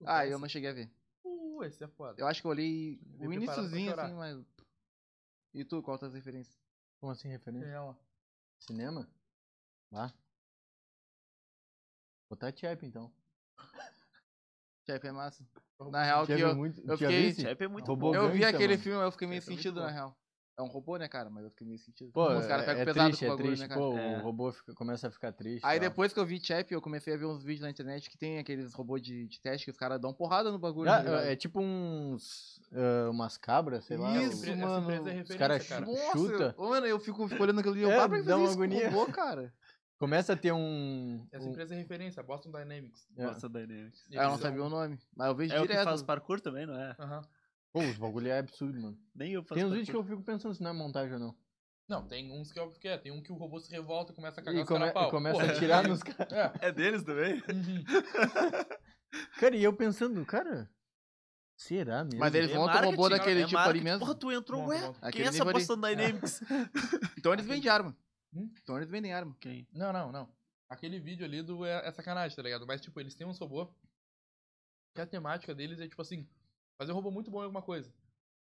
[0.04, 0.88] Ah, eu não cheguei a ver.
[1.24, 2.20] Uh, esse é foda.
[2.20, 4.04] Eu acho que eu olhei o iniciozinho chorar.
[4.06, 4.46] assim, mas.
[5.54, 6.56] E tu, qual a tua referência?
[7.00, 7.66] Como assim, referência?
[7.66, 7.98] Tem ela.
[8.60, 9.08] Cinema?
[9.90, 10.14] Lá.
[12.30, 13.12] Botar Chap, então.
[14.86, 15.44] Chef é massa.
[15.90, 16.80] Na real, que eu, é muito...
[16.86, 17.42] eu fiquei- visse?
[17.42, 18.14] Chap é muito Robô bom.
[18.16, 18.82] eu vi aquele mano.
[18.82, 19.86] filme, eu fiquei meio Chef é sentido, bom.
[19.86, 20.16] na real.
[20.58, 21.30] É um robô, né, cara?
[21.30, 22.12] Mas eu fiquei meio sentido.
[22.12, 23.62] Pô, Os caras é, pegam é pesado triste, com o é bagulho, triste.
[23.62, 23.80] né, cara?
[23.80, 24.18] Pô, É.
[24.18, 25.64] o robô fica- começa a ficar triste.
[25.64, 25.88] Aí tal.
[25.88, 28.38] depois que eu vi Chap, eu comecei a ver uns vídeos na internet que tem
[28.38, 30.90] aqueles robôs de, de teste que os caras dão porrada no bagulho.
[30.90, 32.60] Ah, tá é tipo uns.
[32.72, 34.16] ah, umas cabras, sei lá.
[34.22, 34.90] Isso, mano.
[35.08, 35.86] é Os caras cara.
[35.86, 36.54] Nossa, chuta.
[36.58, 38.90] Mano, eu fico, fico olhando aquilo ali, eu É, paro pra fazer uma agonia.
[38.90, 39.52] robô, cara.
[40.02, 41.24] Começa a ter um.
[41.30, 43.06] Essa um- empresa é referência, Boston Dynamics.
[43.16, 43.22] é.
[43.24, 44.04] Nossa, Dynamics.
[44.10, 45.84] Ah, eu não sabia o nome, mas eu vejo É o que direto.
[45.84, 46.96] faz parkour também, não é?
[46.98, 47.22] Aham.
[47.72, 48.98] Pô, os bagulho é absurdo, mano.
[49.14, 49.78] Nem eu faço Tem uns parkour.
[49.78, 51.36] vídeos que eu fico pensando se não é montagem ou não.
[51.88, 52.98] Não, tem uns que é óbvio que é.
[52.98, 54.90] Tem um que o robô se revolta e começa a cagar E, os come- caras
[54.90, 55.06] a pau.
[55.08, 56.32] e começa Porra, a tirar é- nos caras.
[56.62, 56.68] É.
[56.68, 57.34] É deles também?
[57.34, 57.84] Uhum.
[59.38, 60.68] Cara, e eu pensando, cara.
[61.56, 62.18] Será mesmo?
[62.18, 64.00] Mas eles É montam o robô cara, daquele é tipo ali mesmo.
[64.00, 64.80] Porra, tu entrou, Monta, ué?
[64.80, 65.12] monta.
[65.12, 65.44] Quem é essa.
[65.44, 66.40] Boston Dynamics?
[67.18, 67.96] Então eles vendem arma.
[68.34, 68.50] Hum?
[68.62, 69.36] Então eles vendem arma.
[69.40, 69.66] Quem?
[69.72, 70.28] Não, não, não.
[70.68, 72.66] Aquele vídeo ali do é, é sacanagem, tá ligado?
[72.66, 73.66] Mas, tipo, eles têm um robô
[74.94, 76.26] que a temática deles é, tipo assim,
[76.78, 77.92] fazer um robô muito bom em alguma coisa.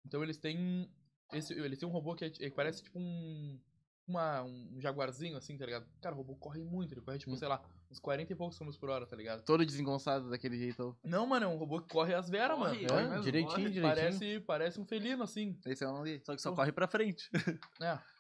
[0.05, 0.91] Então eles têm.
[1.33, 3.61] Esse, eles têm um robô que, é, que parece tipo um.
[4.07, 5.87] Uma, um jaguarzinho, assim, tá ligado?
[6.01, 7.37] Cara, o robô corre muito, ele corre, tipo, Hum.
[7.37, 9.45] sei lá, uns 40 e poucos quilômetros por hora, tá ligado?
[9.45, 10.97] Todo desengonçado daquele jeito.
[11.05, 12.75] Não, mano, é um robô que corre as veras, mano.
[12.75, 13.71] É, mesmo, direitinho, corre.
[13.71, 13.83] direitinho.
[13.83, 15.61] Parece, parece um felino, assim.
[15.67, 16.23] Esse eu não li.
[16.25, 17.29] Só que só corre pra frente.
[17.83, 17.99] É.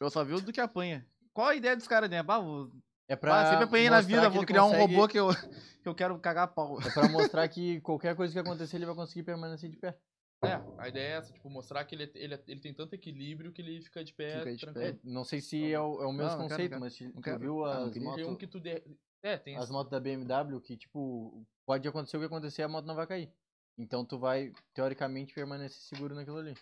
[0.00, 1.06] Eu só vi o do que apanha.
[1.32, 2.22] Qual a ideia dos caras, né?
[2.22, 2.70] Bah, vou...
[3.08, 5.28] É ah, sempre apanhei na vida, vou criar um consegue- robô que eu,
[5.82, 6.78] que eu quero cagar a pau.
[6.80, 9.98] É pra mostrar que qualquer coisa que acontecer, ele vai conseguir permanecer de pé.
[10.44, 13.60] É, a ideia é essa, tipo, mostrar que ele, ele, ele tem tanto equilíbrio que
[13.62, 14.86] ele fica de pé Fica de tranquilo.
[14.86, 16.96] É, não sei se é o, é o mesmo Não, não quero, conceito, não mas
[16.96, 17.38] tu quero.
[17.40, 18.14] viu Ah, as, queria.
[18.14, 18.60] Tem um motos, que tu...
[18.60, 18.82] De...
[19.22, 22.68] É, tem as esse- motos da BMW que, tipo, pode acontecer o que acontecer, a
[22.68, 23.32] moto não vai cair.
[23.76, 26.54] Então tu vai, teoricamente, permanecer seguro naquilo ali.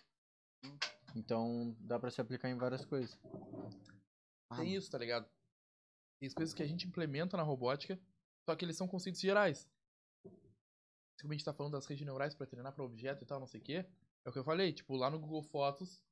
[1.16, 3.18] Então dá pra se aplicar em várias coisas.
[4.55, 5.26] Tem isso, tá ligado?
[6.20, 7.98] Tem as coisas que a gente implementa na robótica,
[8.44, 9.66] só que eles são conceitos gerais.
[11.18, 13.47] Como a gente tá falando das redes neurais pra treinar pra objeto e tal, não
[13.47, 13.86] sei o quê,
[14.24, 16.05] é o que eu falei, tipo, lá no Google Fotos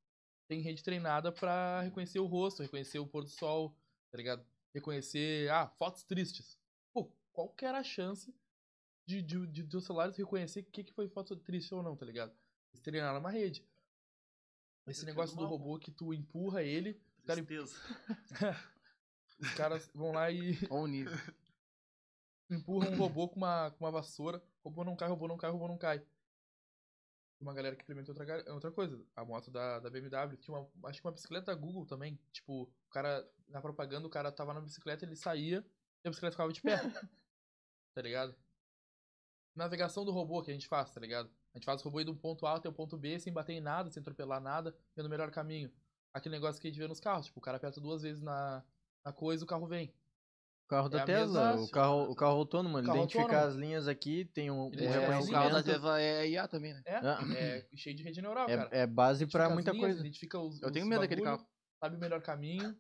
[0.49, 3.77] tem rede treinada pra reconhecer o rosto, reconhecer o pôr do sol,
[4.11, 4.45] tá ligado?
[4.75, 6.59] Reconhecer, ah, fotos tristes.
[6.95, 8.35] Pô, qual que era a chance
[9.07, 12.07] de, de, de dos celulares reconhecer o que, que foi foto triste ou não, tá
[12.07, 12.35] ligado?
[12.73, 13.67] Eles treinaram uma rede.
[14.87, 17.75] Esse Eu negócio do robô que tu empurra ele, Cara, Tristeza.
[19.41, 21.17] os caras vão lá e Olha o nível.
[22.51, 24.43] empurram um robô com uma, com uma vassoura.
[24.63, 26.07] Robô não cai, robô não cai, robô não cai.
[27.41, 29.03] Uma galera que implementou outra, outra coisa.
[29.17, 32.19] A moto da, da BMW tinha uma, acho que uma bicicleta da Google também.
[32.31, 35.65] Tipo, o cara, na propaganda, o cara tava na bicicleta, ele saía
[36.05, 36.77] e a bicicleta ficava de pé.
[37.95, 38.37] tá ligado?
[39.55, 41.31] Navegação do robô que a gente faz, tá ligado?
[41.55, 43.33] A gente faz o robô ir de um ponto A até o ponto B sem
[43.33, 45.71] bater em nada, sem atropelar nada, vendo o melhor caminho.
[46.13, 48.65] Aquele negócio que a gente vê nos carros, tipo, o cara aperta duas vezes na,
[49.05, 49.95] na coisa o carro vem.
[50.65, 53.23] O carro da É a Tesla, mesma- o carro, o carro autônomo, ele Carro identifica
[53.25, 53.49] autônomo.
[53.49, 55.29] as linhas aqui, tem um, um Ele É, reconhecimento.
[55.29, 55.63] o carro da.
[55.63, 56.83] Tesla é IA também, né?
[56.87, 57.19] É, Ah.
[57.37, 58.69] é cheio de rede neural, cara.
[58.73, 60.01] É, é base pra muita linhas, coisa.
[60.01, 61.51] Identifica os, Eu os tenho medo daquele bagulho, carro.
[61.83, 62.75] Sabe o melhor caminho.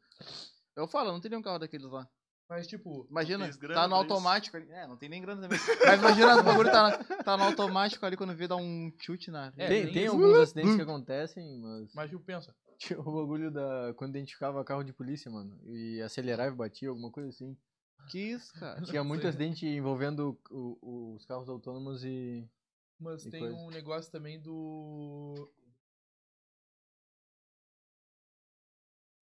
[0.75, 2.09] Eu falo, não teria um carro daqueles lá.
[2.49, 4.71] Mas, tipo, Imagina, tá no automático ali.
[4.71, 5.59] É, não tem nem grana também.
[5.87, 9.53] Mas imagina, o bagulho tá, tá no automático ali quando vê dar um chute na.
[9.57, 11.95] É, tem tem alguns acidentes que acontecem, mas.
[11.95, 12.55] mas tipo, pensa.
[12.77, 13.95] Tinha o bagulho da.
[13.97, 15.59] Quando identificava carro de polícia, mano.
[15.65, 17.57] E acelerava e batia, alguma coisa assim.
[18.11, 18.83] Que isso, cara?
[18.83, 19.31] Tinha muito Sei.
[19.31, 22.47] acidente envolvendo o- o- os carros autônomos e.
[23.01, 23.57] Mas E tem coisa.
[23.57, 25.51] um negócio também do.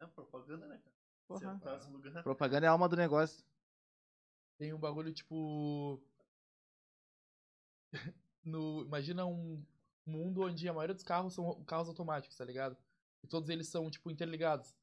[0.01, 0.91] É propaganda, né, cara?
[1.41, 1.55] Porra.
[1.55, 2.23] Você faz um lugar.
[2.23, 3.45] Propaganda é a alma do negócio.
[4.59, 6.01] Tem um bagulho tipo.
[8.45, 9.63] no, imagina um
[10.07, 12.77] mundo onde a maioria dos carros são carros automáticos, tá ligado?
[13.23, 14.75] E todos eles são, tipo, interligados.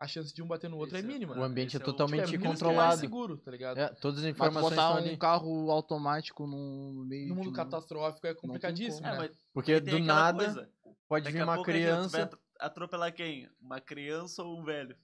[0.00, 1.38] a chance de um bater no outro Esse é é- mínima.
[1.38, 3.00] O ambiente é Esse é totalmente é, que é mais controlado.
[3.00, 3.78] seguro, tá ligado?
[3.78, 5.16] É, todas as Mas informações botar estão um ali.
[5.16, 9.14] carro automático no meio No de mundo um- catastrófico é complicadíssimo, como.
[9.14, 9.28] É, né?
[9.28, 10.70] mas Porque do nada coisa,
[11.08, 12.22] pode daqui vir uma criança.
[12.24, 13.48] atro- atropelar quem?
[13.60, 14.96] Uma criança ou um velho?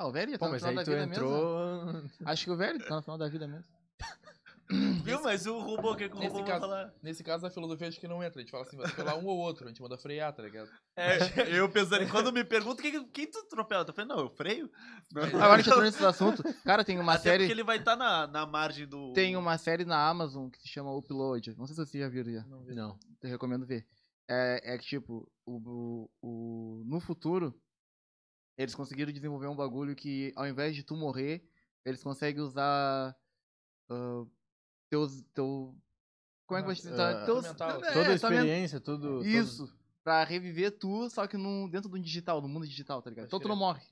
[0.00, 1.24] Ah, o velho já tá Pô, no mas final aí da tu vida mesmo.
[1.24, 2.02] entrou.
[2.24, 3.64] Acho que o velho tá no final da vida mesmo.
[5.02, 5.22] Viu?
[5.22, 6.94] Mas o robô, o que, que o Nesse robô vai caso- falar?
[7.02, 8.38] Nesse caso, a filosofia acho que não entra.
[8.38, 9.64] A gente fala assim, vai atropelar um ou outro.
[9.64, 10.68] A gente manda frear, tá ligado?
[10.94, 11.16] É,
[11.58, 14.70] eu pensando, quando me perguntam quem, quem tu atropela, eu falei, não, eu freio.
[15.16, 16.42] Agora a gente entrou nesse assunto.
[16.64, 17.44] Cara, tem uma Até série.
[17.44, 19.14] porque ele vai estar na, na margem do...
[19.14, 21.54] Tem uma série na Amazon que se chama Upload.
[21.56, 22.44] Não sei se vocês já viram já.
[22.44, 22.74] Não, vi.
[22.74, 22.98] Não.
[23.22, 23.86] Eu recomendo ver.
[24.28, 27.54] É, é que, tipo, o, o, o- no futuro,
[28.58, 31.48] eles conseguiram desenvolver um bagulho que, ao invés de tu morrer,
[31.84, 33.16] eles conseguem usar
[33.88, 34.26] ah,
[34.90, 35.22] teus.
[35.32, 35.74] Teu,
[36.46, 37.24] como é que vai te Ah, citar?
[37.24, 39.24] Teus, mental, é, Toda a experiência, tudo.
[39.24, 39.72] Isso.
[40.02, 43.26] Pra reviver tu, só que num, dentro do digital, no mundo digital, tá ligado?
[43.26, 43.82] Então tu não morre.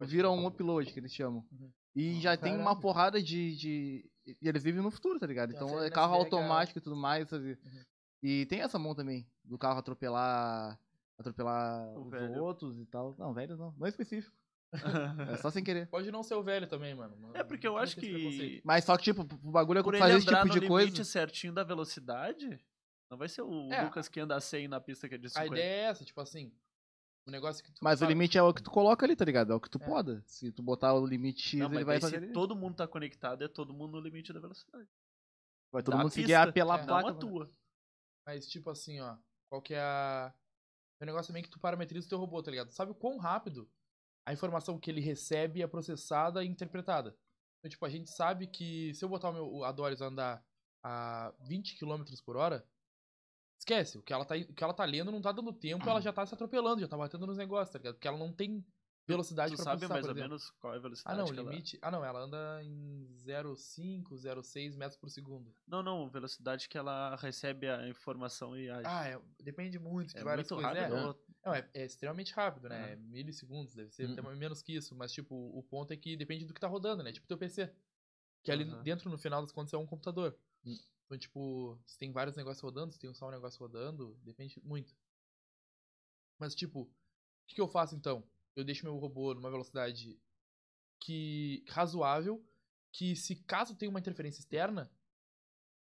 [0.00, 1.44] Vira um upload, que eles chamam.
[1.50, 1.70] Uhum.
[1.94, 4.10] E já tem uma porrada de, de.
[4.26, 5.52] E eles vivem no futuro, tá ligado?
[5.52, 7.58] Então é carro automático e tudo mais, sabe?
[7.64, 7.82] Uhum.
[8.22, 10.78] E tem essa mão também, do carro atropelar.
[11.18, 12.42] Atropelar O os velho.
[12.42, 13.14] outros e tal.
[13.18, 13.72] Não, velho não.
[13.78, 14.36] Não é específico.
[15.32, 15.86] É só sem querer.
[15.88, 17.30] Pode não ser o velho também, mano.
[17.34, 18.60] É porque eu Não acho tem esse preconceito.
[18.60, 20.52] que Mas só que, tipo, o bagulho é por ele fazer esse andar tipo no
[20.54, 21.04] de limite coisa.
[21.04, 22.60] certinho da velocidade,
[23.10, 23.82] não vai ser o É.
[23.84, 25.54] Lucas que anda a 100 na pista que é de A 50.
[25.54, 26.52] ideia é essa, tipo assim.
[27.26, 27.78] O negócio que tu.
[27.82, 29.52] Mas o limite é o que tu coloca ali, tá ligado?
[29.52, 29.86] É o que tu É.
[29.86, 30.22] poda.
[30.26, 32.18] Se tu botar o limite X, Não, ele mas vai daí fazer.
[32.18, 32.32] se ali.
[32.32, 34.88] todo mundo tá conectado, é todo mundo no limite da velocidade.
[35.72, 37.08] Vai todo da mundo seguir pista, a pela é, não placa.
[37.08, 37.50] Não a tua.
[38.26, 39.16] Mas, tipo assim, ó.
[39.48, 40.34] Qual que é a.
[41.00, 42.70] É um negócio também que tu parametriza o teu robô, tá ligado?
[42.70, 43.68] Sabe o quão rápido
[44.24, 47.16] a informação que ele recebe é processada e interpretada.
[47.58, 50.44] Então, tipo, a gente sabe que se eu botar o meu, a Doris a andar
[50.82, 52.66] a 20 km por hora,
[53.58, 53.98] esquece.
[53.98, 56.12] O que, ela tá, o que ela tá lendo não tá dando tempo, ela já
[56.12, 57.94] tá se atropelando, já tá batendo nos negócios, tá ligado?
[57.94, 58.64] Porque ela não tem
[59.06, 61.32] velocidade Tu pra sabe mais por ou menos qual é a velocidade Ah, não, o
[61.32, 61.78] que ela- limite.
[61.80, 65.54] Ah, não, ela anda em 0,5, 0,6 metros por segundo.
[65.66, 68.82] Não, não, velocidade que ela recebe a informação e age.
[68.86, 70.82] Ah, é, depende muito de é várias muito coisas.
[70.82, 70.96] rápido.
[70.96, 72.92] É, ou- Não, é, é extremamente rápido, né?
[72.92, 74.12] É milissegundos, deve ser Hum.
[74.12, 74.94] até menos que isso.
[74.96, 77.12] Mas, tipo, o ponto é que depende do que tá rodando, né?
[77.12, 77.72] Tipo, teu PC.
[78.42, 78.82] Que ali Aham.
[78.82, 80.36] dentro, no final das contas, é um computador.
[80.64, 80.76] Hum.
[81.04, 84.96] Então, tipo, se tem vários negócios rodando, se tem só um negócio rodando, depende muito.
[86.38, 86.90] Mas, tipo, o
[87.46, 88.28] que, que eu faço então?
[88.56, 90.18] Eu deixo meu robô numa velocidade
[90.98, 92.42] que razoável,
[92.90, 94.90] que se caso tenha uma interferência externa,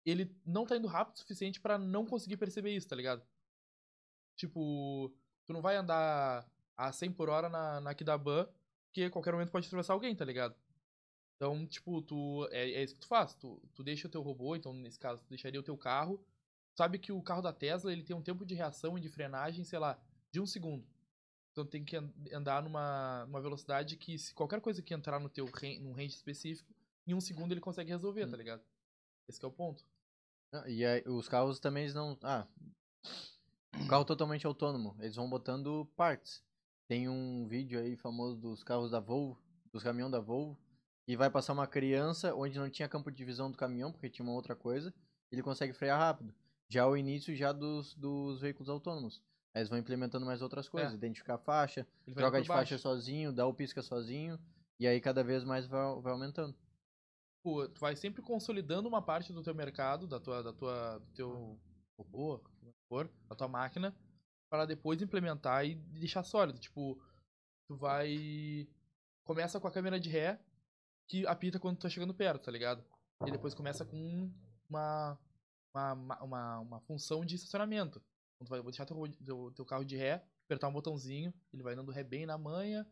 [0.05, 3.25] ele não tá indo rápido o suficiente pra não conseguir perceber isso, tá ligado?
[4.35, 5.11] Tipo,
[5.45, 6.45] tu não vai andar
[6.75, 8.47] a 100 por hora na, na Kidaban,
[8.87, 10.55] porque a qualquer momento pode atravessar alguém, tá ligado?
[11.35, 12.47] Então, tipo, tu.
[12.51, 13.33] É, é isso que tu faz.
[13.35, 16.23] Tu, tu deixa o teu robô, então nesse caso, tu deixaria o teu carro.
[16.77, 19.63] Sabe que o carro da Tesla ele tem um tempo de reação e de frenagem,
[19.63, 19.97] sei lá,
[20.31, 20.85] de um segundo.
[21.55, 25.29] Então tem que an- andar numa, numa velocidade que, se qualquer coisa que entrar no
[25.29, 26.69] teu ran- num range específico,
[27.07, 28.61] em um segundo ele consegue resolver, tá ligado?
[29.25, 29.85] Esse que é o ponto.
[30.51, 32.17] Ah, E aí, os carros também eles não.
[32.23, 32.45] Ah.
[33.79, 34.97] Um carro totalmente autônomo.
[34.99, 36.43] Eles vão botando partes.
[36.89, 39.41] Tem um vídeo aí famoso dos carros da Volvo,
[39.71, 40.57] dos caminhões da Volvo.
[41.07, 44.25] E vai passar uma criança onde não tinha campo de visão do caminhão, porque tinha
[44.27, 44.93] uma outra coisa.
[45.31, 46.35] Ele consegue frear rápido.
[46.67, 49.21] Já o início já dos, dos veículos autônomos.
[49.55, 50.91] Aí eles vão implementando mais outras coisas.
[50.91, 50.95] É.
[50.95, 52.59] Identificar a faixa, Ele troca de baixo.
[52.59, 54.37] faixa sozinho, dá o pisca sozinho.
[54.77, 56.53] E aí cada vez mais vai, vai aumentando.
[57.37, 61.13] Tipo, tu vai sempre consolidando uma parte do teu mercado, da tua, da tua, do
[61.13, 61.57] teu
[61.97, 63.95] robô, como for, da tua máquina,
[64.49, 66.59] para depois implementar e deixar sólido.
[66.59, 67.01] Tipo,
[67.65, 68.67] tu vai
[69.23, 70.37] começa com a câmera de ré
[71.07, 72.83] que apita quando tu tá chegando perto, tá ligado?
[73.25, 74.29] E depois começa com
[74.69, 75.17] uma,
[75.73, 78.01] uma, uma, uma função de estacionamento.
[78.45, 78.95] Tu vai deixar teu,
[79.25, 82.85] teu, teu carro de ré, apertar um botãozinho, ele vai dando ré bem na manha,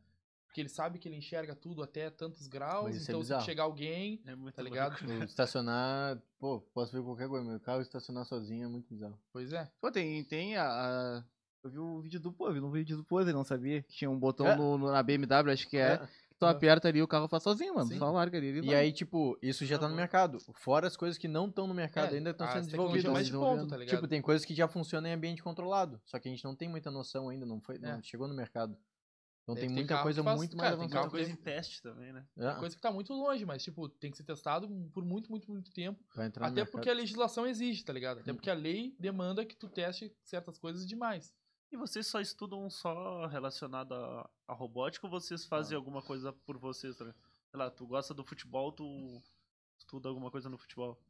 [0.47, 3.43] porque ele sabe que ele enxerga tudo até tantos graus, é então se bizarro.
[3.45, 4.95] chegar alguém, É muito Tá ligado?
[5.23, 9.19] Estacionar, pô, posso ver qualquer coisa, meu carro estacionar sozinho é muito bizarro.
[9.31, 9.71] Pois é.
[9.81, 11.23] Pô, tem, tem a, a-
[11.63, 13.81] Eu vi o vídeo do Pô, eu vi no vídeo do Pose, não sabia.
[13.83, 14.55] Que tinha um botão É.
[14.55, 15.93] no, no- na BMW, acho que é.
[15.93, 16.07] É.
[16.39, 17.87] Tu aperta ali o carro faz sozinho, mano.
[17.87, 17.97] Sim.
[17.97, 18.47] Só larga ali.
[18.47, 18.75] ele E vai.
[18.75, 20.37] aí, tipo, isso já tá no mercado.
[20.55, 23.11] Fora as coisas que não estão no mercado É, ainda estão as sendo desenvolvidas.
[23.13, 23.95] mais de ponto, tá ligado?
[23.95, 26.01] Tipo, tem coisas que já funcionam em ambiente controlado.
[26.05, 27.79] Só que a gente não tem muita noção ainda, não, foi, É.
[27.79, 28.77] não chegou no mercado.
[29.43, 31.09] Então tem ter muita coisa faz- muito cara, mais tem avançada.
[31.11, 32.25] coisa em teste também, né?
[32.37, 35.51] É, Coisa que tá muito longe, mas, tipo, tem que ser testado por muito, muito,
[35.51, 36.01] muito tempo.
[36.15, 36.71] vai entrar no Até mercado.
[36.71, 38.19] porque a legislação exige, tá ligado?
[38.21, 38.35] Até Hum.
[38.35, 41.33] porque a lei demanda que tu teste certas coisas demais.
[41.73, 46.55] E vocês só estudam só relacionado à, à robótica ou vocês fazem alguma coisa por
[46.55, 46.95] vocês?
[46.95, 47.11] Sei
[47.55, 49.19] lá, tu gosta do futebol, tu
[49.79, 51.01] estuda alguma coisa no futebol.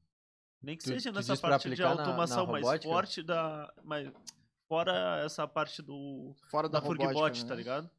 [0.61, 2.90] Nem que Tu- seja tu nessa parte de aplicar na- na automação mais robótica?
[2.94, 3.73] forte da.
[3.84, 4.10] Mas
[4.69, 6.34] fora essa parte do.
[6.49, 7.49] Fora da, Da robótica, Furgbot, né?
[7.49, 7.91] tá ligado?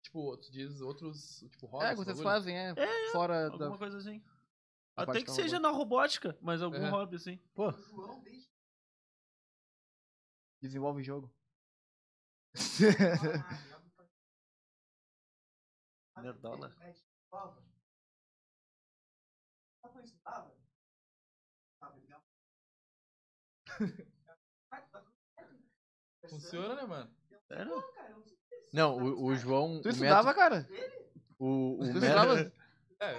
[0.00, 1.88] Tipo, tu diz outros, tipo, hobbies.
[1.88, 2.24] É, que vocês bagulho?
[2.34, 2.74] fazem, é.
[3.10, 3.78] fora Alguma da.
[3.78, 4.20] coisa assim.
[4.96, 6.88] da Até que seja na robótica, mas algum É.
[6.88, 7.36] hobby, assim.
[7.52, 7.72] Pô,
[10.60, 11.32] Desenvolve jogo.
[16.22, 16.74] Nerdola.
[19.80, 20.54] Quando eu estudava?
[21.80, 22.22] Sabe, legal?
[26.28, 27.10] Funciona, né, mano?
[27.46, 27.84] Sério?
[28.72, 29.80] Não, o, o João.
[29.80, 30.68] Tu o estudava, cara?
[31.38, 32.52] o, o Tu método- estudava?
[33.00, 33.14] É,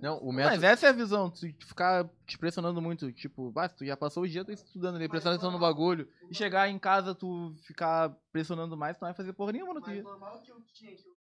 [0.00, 0.66] Não, o Mas método.
[0.66, 4.28] essa é a visão, tu ficar te pressionando muito, tipo, ah, tu já passou o
[4.28, 8.76] dia tu estudando ali, prestando atenção no bagulho, e chegar em casa tu ficar pressionando
[8.76, 10.02] mais, tu não vai fazer porra nenhuma no Mas dia.
[10.02, 11.16] normal que eu tinha, que eu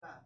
[0.00, 0.24] tá.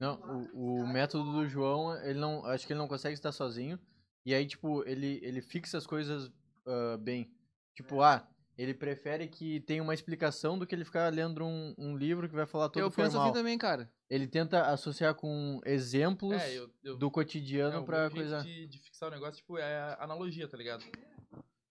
[0.00, 0.20] Não,
[0.52, 2.44] o, o método do João, ele não.
[2.46, 3.78] Acho que ele não consegue estar sozinho.
[4.26, 6.30] E aí, tipo, ele, ele fixa as coisas
[6.66, 7.30] ah, bem.
[7.74, 11.96] Tipo, ah, ele prefere que tenha uma explicação do que ele ficar lendo um, um
[11.96, 13.22] livro que vai falar todo Eu penso formal.
[13.28, 13.90] assim também, cara.
[14.08, 18.42] Ele tenta associar com exemplos é, eu, eu, do é, cotidiano o pra coisa.
[18.42, 20.84] De, de fixar o negócio, tipo, é a analogia, tá ligado?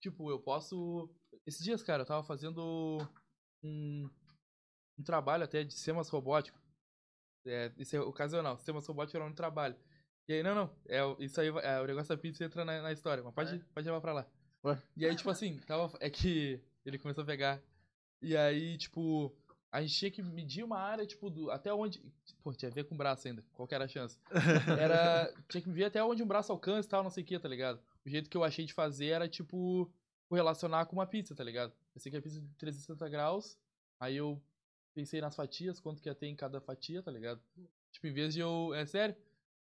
[0.00, 1.08] Tipo, eu posso.
[1.46, 2.98] Esses dias, cara, eu tava fazendo
[3.62, 4.10] um,
[4.98, 6.60] um trabalho até de sistemas robóticos.
[7.46, 9.76] É, isso é ocasional, sistemas robóticos era um trabalho.
[10.26, 12.80] E aí, não, não, é, o- isso aí, é, o negócio da pizza entra na,
[12.80, 14.26] na história, mas pode, pode levar pra lá.
[14.64, 14.78] Ué?
[14.96, 17.62] E aí, tipo assim, tava, é que ele começou a pegar.
[18.20, 19.34] E aí, tipo,
[19.70, 22.00] a gente tinha que medir uma área, tipo, do, até onde.
[22.42, 24.18] Pô, tinha a ver com o braço ainda, qual que era a chance?
[24.80, 25.34] Era.
[25.48, 27.48] Tinha que ver até onde um braço alcança e tal, não sei o que, tá
[27.48, 27.80] ligado?
[28.04, 29.90] O jeito que eu achei de fazer era, tipo,
[30.28, 31.72] correlacionar com uma pizza, tá ligado?
[31.94, 33.58] Eu sei que é pizza de 360 graus,
[33.98, 34.40] aí eu
[34.94, 37.42] pensei nas fatias, quanto que ia ter em cada fatia, tá ligado?
[37.90, 38.72] Tipo, em vez de eu.
[38.74, 39.16] É sério?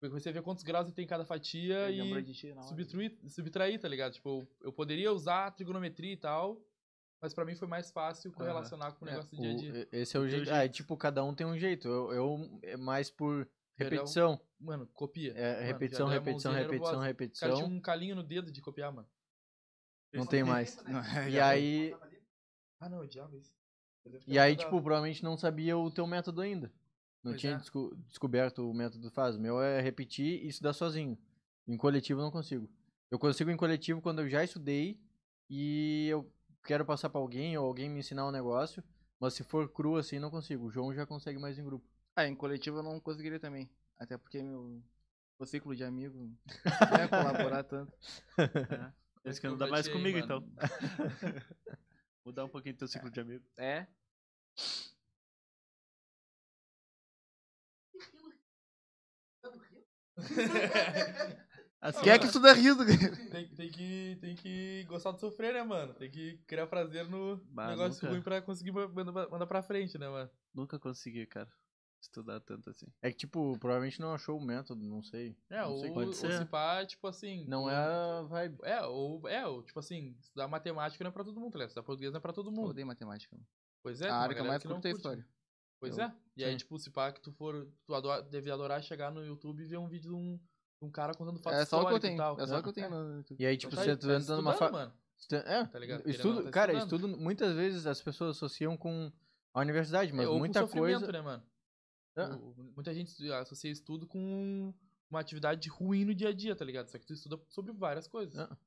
[0.01, 2.61] Eu comecei a ver quantos graus tem em cada fatia e Lembrou de ti na
[2.61, 2.69] hora.
[2.69, 4.13] subtrair, subtrair, tá ligado?
[4.13, 6.61] Tipo, eu, eu poderia usar a trigonometria e tal,
[7.21, 9.71] mas pra mim foi mais fácil correlacionar com o É, negócio do dia a dia.
[9.91, 10.51] O- esse é o jeito.
[10.51, 11.87] Ah, é tipo, cada um tem um jeito.
[11.87, 13.47] Eu, eu é mais por
[13.77, 14.39] repetição.
[14.59, 15.31] Mano, copia.
[15.33, 16.77] É, Mano, repetição, repetição, repetição, nervosa.
[16.77, 17.65] O cara tinha repetição.
[17.65, 19.07] um calinho no dedo de copiar, mano.
[20.13, 20.75] Não tem mais.
[20.87, 21.95] Não, E aí,
[22.79, 23.53] Ah, não, odiava isso.
[24.25, 26.67] E aí, tipo, provavelmente não sabia o teu método ainda.
[27.23, 27.57] Não Pois tinha é.
[27.57, 29.35] desco- descoberto o método faz.
[29.35, 31.17] O meu é repetir e estudar sozinho.
[31.67, 32.67] Em coletivo eu não consigo.
[33.11, 34.97] Eu consigo em coletivo quando eu já estudei
[35.49, 36.31] e eu
[36.63, 38.83] quero passar pra alguém ou alguém me ensinar um negócio.
[39.19, 40.67] Mas se for cru assim, não consigo.
[40.67, 41.85] O João já consegue mais em grupo.
[42.15, 43.69] Ah, em coletivo eu não conseguiria também.
[43.97, 44.81] Até porque meu,
[45.39, 47.07] meu ciclo de amigo não ia
[47.53, 47.93] colaborar tanto.
[49.25, 50.25] Esse que não dá mais aí, comigo, mano.
[50.25, 50.43] então.
[52.25, 53.43] Mudar um pouquinho teu ciclo de amigo.
[53.57, 53.87] É.
[61.81, 62.83] Assim, Quem é que estuda rindo?
[63.31, 65.93] Tem, tem que, tem que gostar de sofrer, né, mano?
[65.93, 68.09] Tem que criar prazer no Bah, negócio nunca.
[68.09, 70.29] ruim pra conseguir ma- mandar, mandar pra frente, né, mano?
[70.53, 71.49] Nunca consegui, cara,
[72.01, 72.85] estudar tanto assim.
[73.01, 75.37] É que, tipo, provavelmente não achou o método, não sei.
[75.49, 76.37] É, Não ou, sei ou pode ser.
[76.37, 77.45] se pá, tipo assim.
[77.47, 78.57] Não é a vibe.
[78.63, 81.69] É, ou, é, ou, tipo assim, estudar matemática não é pra todo mundo, tá ligado?
[81.69, 82.71] Estudar português não é pra todo Eu mundo.
[82.71, 83.39] odeio matemática.
[83.81, 84.97] Pois é, a tem uma área que eu galera mais não curto é curte.
[84.99, 85.27] história.
[85.79, 86.15] Pois Eu- é.
[86.35, 86.57] E aí, sim.
[86.57, 87.71] tipo, se pá que tu for.
[87.85, 90.37] Tu adora, deve adorar chegar no YouTube e ver um vídeo de um,
[90.81, 92.17] um cara contando fatos É só o que eu e tenho.
[92.17, 92.39] tal.
[92.39, 92.63] É só o Não.
[92.63, 93.25] que eu tenho no.
[93.37, 94.71] E aí, tipo, Tá você tá tá entrando numa estudando, fa...
[94.71, 94.93] mano.
[95.31, 96.09] É, Tá ligado?
[96.09, 99.11] estudo, tá cara, estudo, muitas vezes as pessoas associam com
[99.53, 101.11] a universidade, mas É, ou com muita sofrimento, coisa.
[101.11, 101.43] né, mano?
[102.15, 102.35] Ah.
[102.37, 104.73] O- Muita gente associa estudo com
[105.11, 106.87] uma atividade ruim no dia a dia, tá ligado?
[106.89, 108.37] Só que tu estuda sobre várias coisas.
[108.39, 108.57] Ah.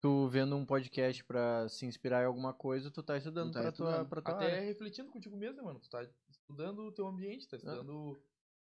[0.00, 3.62] Tu vendo um podcast pra se inspirar em alguma coisa, tu tá estudando Tu tá
[3.62, 4.08] pra, tua, estudando.
[4.08, 4.60] pra tua Até área.
[4.60, 5.80] refletindo contigo mesmo, né, mano?
[5.80, 8.16] Tu tá estudando o teu ambiente, tá estudando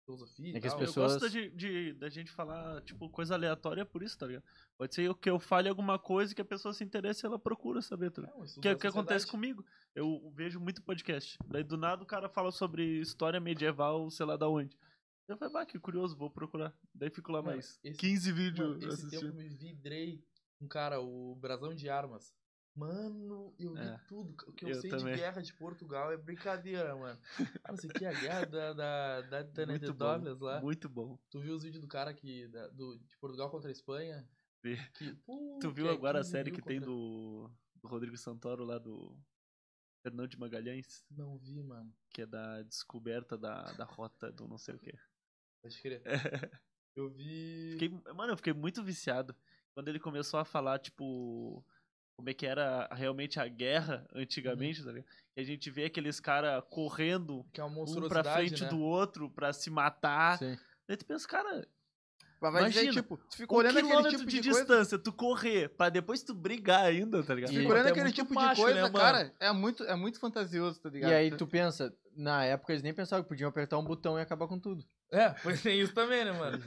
[0.10, 0.82] filosofia É que as tal.
[0.82, 4.26] Eu pessoas- gosto da, de, de- da gente falar, tipo, coisa aleatória por isso, tá
[4.28, 4.44] ligado?
[4.78, 7.82] Pode ser que eu fale alguma coisa que a pessoa se interesse e ela procura
[7.82, 8.44] saber, tá ligado?
[8.44, 9.64] É, Que é da o que acontece comigo.
[9.94, 11.38] Eu vejo muito podcast.
[11.46, 14.76] Daí do nada o cara fala sobre história medieval, sei lá da onde.
[15.28, 16.74] Eu falei, bah, que curioso, vou procurar.
[16.94, 19.28] Daí fico lá Mano, mais esse- 15 vídeos Mano, esse tempo assistindo.
[19.28, 20.24] eu me vidrei
[20.60, 22.34] um cara, o Brasão de Armas.
[22.80, 24.32] Mano, eu vi É, tudo.
[24.48, 25.14] O que eu, eu sei também.
[25.14, 27.20] de guerra de Portugal é brincadeira, mano.
[27.66, 30.62] Ah, não sei o que, a guerra da, da, da Tenente Muito Douglas lá.
[30.62, 31.20] muito bom.
[31.30, 34.26] Tu viu os vídeos do cara que, da- do, de Portugal contra a Espanha?
[34.64, 34.78] Vi.
[34.94, 37.52] Que, pô, Tu viu que agora a 15 série que tem contra- do,
[37.82, 39.18] do Rodrigo Santoro lá do
[40.02, 41.06] Fernando de Magalhães?
[41.12, 41.94] Não vi, mano.
[42.10, 44.98] Que é da descoberta da, da rota do não sei o quê.
[45.62, 46.02] Pode crer.
[46.96, 47.72] Eu vi.
[47.74, 49.34] Fiquei, mano, eu fiquei muito viciado.
[49.74, 51.64] Quando ele começou a falar, tipo,
[52.20, 55.06] como é que era realmente a guerra antigamente, tá ligado?
[55.34, 58.70] Que a gente vê aqueles caras correndo Que é uma um pra frente né?
[58.70, 60.38] do outro pra se matar.
[60.38, 60.58] Sim.
[60.86, 61.66] Daí tu pensa, cara,
[62.42, 64.60] Mas vai dizer, Imagina, tipo, tu fica Um olhando aquele tipo de, de, coisa.
[64.66, 67.54] distância, tu correr, pra depois tu brigar ainda, tá ligado?
[67.54, 69.34] E- Fica olhando é aquele tipo macho, de coisa, né, cara.
[69.40, 71.12] É muito, é muito fantasioso, tá ligado?
[71.12, 74.22] E aí tu pensa, na época eles nem pensavam que podiam apertar um botão e
[74.22, 74.84] acabar com tudo.
[75.10, 76.60] É, pois tem isso também, né, mano?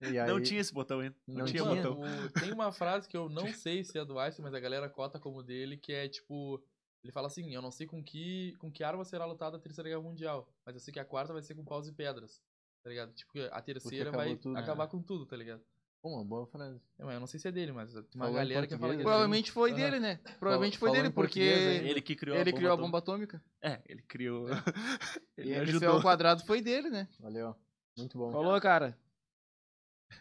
[0.00, 1.16] E aí, Não tinha esse botão ainda.
[1.26, 1.74] Não, Não tinha tinha.
[1.74, 2.00] botão.
[2.00, 4.88] O- tem uma frase que eu não sei se é do Einstein, mas a galera
[4.88, 6.62] cota como dele, que é tipo.
[7.02, 9.88] Ele fala assim, eu não sei com que, com que arma será lutada a terceira
[9.88, 12.42] guerra mundial, mas eu sei que a quarta vai ser com paus e pedras,
[12.82, 13.12] tá ligado?
[13.12, 14.60] Tipo, a terceira vai tudo, né?
[14.60, 15.62] acabar com tudo, tá ligado?
[16.02, 16.80] Pô, uma boa frase.
[16.98, 18.94] É, mas eu não sei se é dele, mas tem uma Falou galera que fala
[18.94, 19.78] que é Provavelmente foi Aham.
[19.80, 20.20] dele, né?
[20.38, 21.40] Provavelmente foi falou dele, em porque.
[21.40, 22.86] Ele que criou ele a bomba criou a atômica.
[22.86, 23.44] bomba atômica.
[23.62, 24.46] É, ele criou.
[25.38, 25.88] E ele MCL ajudou.
[25.90, 27.08] ao quadrado foi dele, né?
[27.20, 27.54] Valeu.
[27.96, 28.32] Muito bom.
[28.32, 28.98] Falou, cara.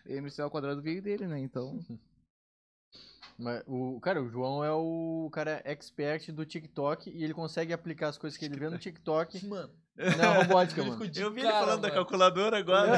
[0.05, 1.39] MCL ao quadrado veio dele, né?
[1.39, 1.80] Então.
[3.38, 8.07] Mas o, cara, o João é o cara expert do TikTok e ele consegue aplicar
[8.07, 9.73] as coisas que ele vê no TikTok Mano,
[10.17, 11.03] na robótica, ele mano.
[11.03, 11.99] Eu vi ele cara, falando da mano.
[11.99, 12.91] calculadora agora.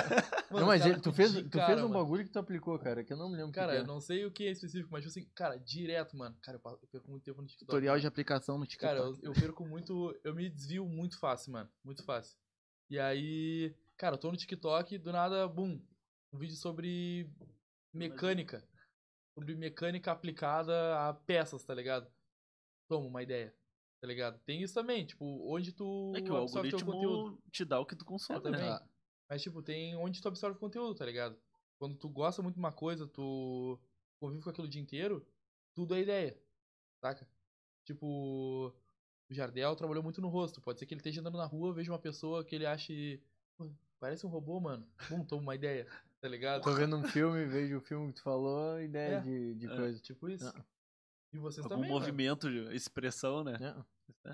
[0.52, 2.04] Mano, não, mas cara ele, tu fez, tu cara, fez um mano.
[2.04, 3.84] bagulho que tu aplicou, cara, que eu não me lembro o que Cara, que eu
[3.84, 3.88] é.
[3.88, 6.36] não sei o que é específico, mas tipo assim, cara, direto, mano.
[6.44, 7.68] Cara, eu eu perco muito tempo no TikTok.
[7.68, 8.02] Tutorial mano.
[8.02, 8.96] de aplicação no TikTok.
[8.96, 10.16] Cara, eu, eu perco muito.
[10.24, 11.70] Eu me desvio muito fácil, mano.
[11.84, 12.38] Muito fácil.
[12.92, 15.82] E aí, cara, eu tô no TikTok, do nada, bum.
[16.38, 17.28] Um vídeo sobre
[17.92, 18.64] mecânica.
[19.34, 22.08] Sobre mecânica aplicada a peças, tá ligado?
[22.88, 23.56] Toma uma ideia,
[24.00, 24.40] tá ligado?
[24.46, 28.06] Tem isso também, tipo, onde tu É que o algoritmo te dá o que tu
[28.06, 28.62] consome, É, também.
[28.62, 28.88] né?
[29.28, 31.36] Mas, tipo, tem onde tu absorve conteúdo, tá ligado?
[31.80, 33.80] Quando tu gosta muito de uma coisa, tu
[34.20, 35.28] convive com aquilo o dia inteiro,
[35.74, 36.40] tudo é ideia,
[37.02, 37.28] saca?
[37.84, 38.68] Tipo,
[39.28, 40.62] o Jardel trabalhou muito no rosto.
[40.62, 43.24] Pode ser que ele esteja andando na rua, veja uma pessoa que ele ache.
[43.58, 44.88] "Pô, Parece um robô, mano.
[45.10, 45.88] Bum, toma uma ideia,
[46.22, 46.64] tá ligado?
[46.64, 49.20] Tô vendo um filme, vejo o filme que tu falou, ideia É.
[49.22, 49.76] de, de É.
[49.76, 50.00] coisa.
[50.00, 50.48] Tipo isso.
[50.48, 50.66] Ah.
[51.34, 53.58] E vocês Algum também, movimento, de expressão, né?
[54.26, 54.32] É.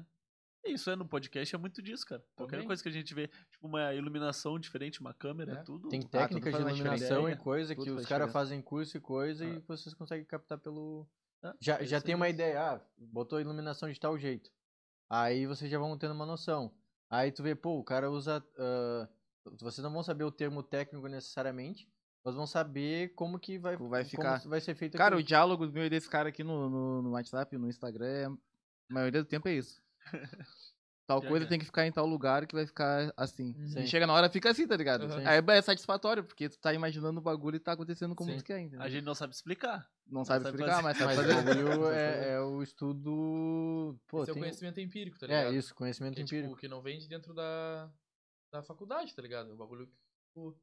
[0.66, 2.24] É Isso é no podcast, é muito disso, cara.
[2.36, 2.68] Qualquer Também.
[2.68, 5.64] coisa que a gente vê, tipo uma iluminação diferente, uma câmera, É.
[5.64, 5.90] tudo.
[5.90, 8.96] Tem tudo técnicas de faz uma iluminação e coisa Tudo que os caras fazem curso
[8.96, 9.62] e coisa e Ah.
[9.68, 11.06] vocês conseguem captar pelo.
[11.44, 14.50] Ah, Já, é já tem uma ideia, ah, botou a iluminação de tal jeito.
[15.10, 16.74] Aí vocês já vão tendo uma noção.
[17.10, 18.42] Aí tu vê, pô, o cara usa.
[18.58, 19.10] ah,
[19.60, 21.88] vocês não vão saber o termo técnico necessariamente,
[22.24, 24.40] mas vão saber como que vai, vai ficar.
[24.48, 25.28] vai ser feito Cara, o aquilo.
[25.28, 29.22] diálogo meu e desse cara aqui no, no, no WhatsApp, no Instagram, é- a maioria
[29.24, 29.82] do tempo é isso.
[31.06, 31.50] Tal coisa é.
[31.50, 33.54] tem que ficar em tal lugar que vai ficar assim.
[33.60, 33.68] Uhum.
[33.68, 33.80] Sim.
[33.82, 35.04] E chega na hora, fica assim, tá ligado?
[35.06, 35.28] Uhum.
[35.28, 38.38] Aí é satisfatório, porque tu tá imaginando o bagulho e tá acontecendo como Sim.
[38.38, 38.82] tu quer, entendeu?
[38.82, 39.86] A gente não sabe explicar.
[40.08, 40.84] Não sabe sabe explicar, fazer.
[40.84, 41.64] mas sabe Mas o fazer.
[41.66, 44.00] bagulho é, é o estudo.
[44.08, 45.54] Pô, Esse é o tem- conhecimento empírico, tá ligado?
[45.54, 46.50] É isso, conhecimento Que, é, empírico.
[46.52, 47.92] tipo, que não vem de dentro da,
[48.54, 49.50] da faculdade, tá ligado?
[49.50, 50.56] É o bagulho que, tipo,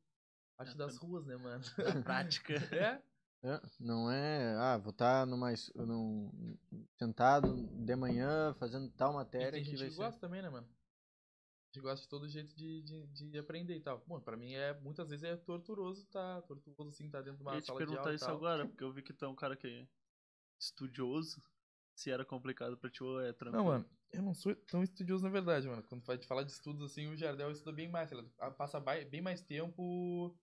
[0.56, 1.62] parte É, das tá- ruas, né, mano?
[1.78, 2.54] Na prática.
[2.74, 3.02] É,
[3.42, 6.30] É, não é, ah, vou estar numa, es- num,
[6.98, 10.02] sentado de manhã fazendo tal E matéria tem que gente vai que ser.
[10.02, 10.66] gosta também, né, mano?
[10.66, 14.02] A gente gosta de todo jeito de, de, de aprender e tal.
[14.06, 16.42] Bom, pra mim é, muitas vezes é torturoso, tá?
[16.42, 18.24] Torturoso, assim, tá dentro de Eu uma ia te sala de perguntar aula e isso
[18.26, 18.36] tal.
[18.36, 19.88] agora, porque eu vi que tu é um cara que é
[20.58, 21.42] estudioso.
[22.00, 23.62] Se era complicado pra ti ou é tranquilo.
[23.62, 25.82] Não, mano, eu não sou tão estudioso na verdade, mano.
[25.82, 28.32] Quando vai falar de estudos assim, o Jardel estuda bem mais, tá ligado?
[28.38, 30.34] Ah, Passa bem mais tempo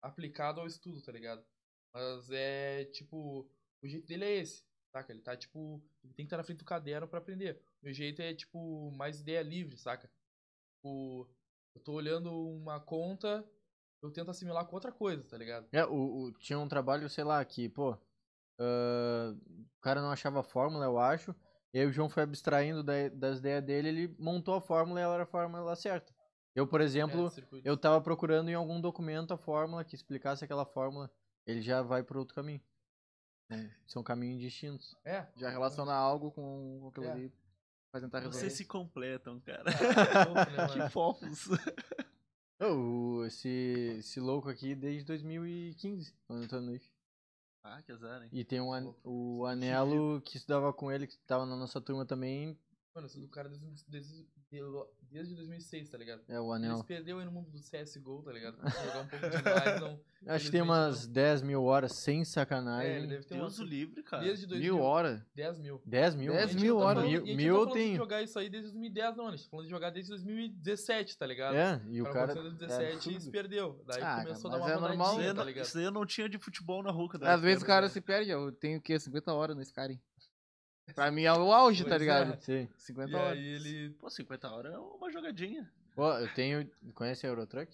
[0.00, 1.44] aplicado ao estudo, tá ligado?
[1.92, 3.46] Mas é tipo,
[3.82, 5.12] o jeito dele é esse, saca?
[5.12, 7.62] Ele tá tipo, ele tem que estar na frente do caderno pra aprender.
[7.82, 10.10] O meu jeito é tipo, mais ideia livre, saca?
[10.76, 11.28] Tipo,
[11.74, 13.46] eu tô olhando uma conta,
[14.02, 15.68] eu tento assimilar com outra coisa, tá ligado?
[15.72, 17.98] É, o, o- tinha um trabalho, sei lá, que, pô,
[18.58, 19.34] ah,
[19.76, 21.34] o cara não achava a fórmula, eu acho.
[21.74, 25.02] E aí o João foi abstraindo da- das ideias dele, ele montou a fórmula e
[25.02, 26.14] ela era a fórmula certa.
[26.54, 30.66] Eu, por exemplo, É, eu tava procurando em algum documento a fórmula que explicasse aquela
[30.66, 31.10] fórmula.
[31.46, 32.60] Ele já vai por outro caminho.
[33.50, 34.94] São- São caminhos distintos.
[35.04, 37.10] É, Já relaciona algo com aquilo É.
[37.12, 37.32] ali
[37.90, 38.38] pra tentar resolver.
[38.38, 39.64] Vocês se completam, cara.
[39.64, 39.72] né,
[40.86, 41.48] que fofos.
[42.60, 46.91] Ô, esse, esse louco aqui desde 2015, quando eu tô no IF.
[47.64, 48.28] Ah, que azar, hein?
[48.32, 52.04] E tem um, an- o Anelo que estudava com ele, que tava na nossa turma
[52.04, 52.58] também.
[52.94, 54.26] Mano, eu sou do cara desde, desde,
[55.10, 56.20] desde 2006, tá ligado?
[56.28, 56.84] É o Eles Anel.
[56.84, 58.56] perderam aí no mundo do CSGO, tá ligado?
[58.56, 60.00] Jogar um pouco demais, não.
[60.26, 63.08] Acho que tem umas 10 mil horas sem É, ele sacanagem.
[63.08, 63.58] deve ter Deus umas...
[63.60, 64.22] o livre, cara.
[64.22, 65.22] Desde 2000, Mil horas?
[65.34, 65.82] 10 mil.
[65.86, 66.32] 10 mil?
[66.32, 67.02] 10 A gente mil tá horas.
[67.02, 67.96] falando- Mil- gente mil não tá eu falando de tenho.
[67.96, 69.26] jogar isso aí desde 2010, não.
[69.26, 71.56] A gente tá falando de jogar desde 2017, tá ligado?
[71.56, 72.34] É, e o cara cara.
[72.34, 73.82] começou em é 2017 e se perdeu.
[73.86, 75.18] Daí Ah, começou cara, a dar mas uma é normal.
[75.20, 75.64] Isso tá não, ligado?
[75.64, 77.18] isso daí eu não tinha de futebol na Ruca.
[77.26, 79.00] Às vezes o cara se perde, eu tenho o quê?
[79.00, 79.98] 50 horas no Skyrim.
[80.94, 82.04] Pra mim é o auge, tá Pois é.
[82.04, 82.40] ligado?
[82.42, 82.68] Sim.
[82.76, 83.32] 50 E horas.
[83.38, 83.90] aí ele...
[83.98, 85.70] Pô, 50 horas é uma jogadinha.
[85.96, 86.68] Ó, eu tenho.
[86.94, 87.72] Conhece a Eurotruck?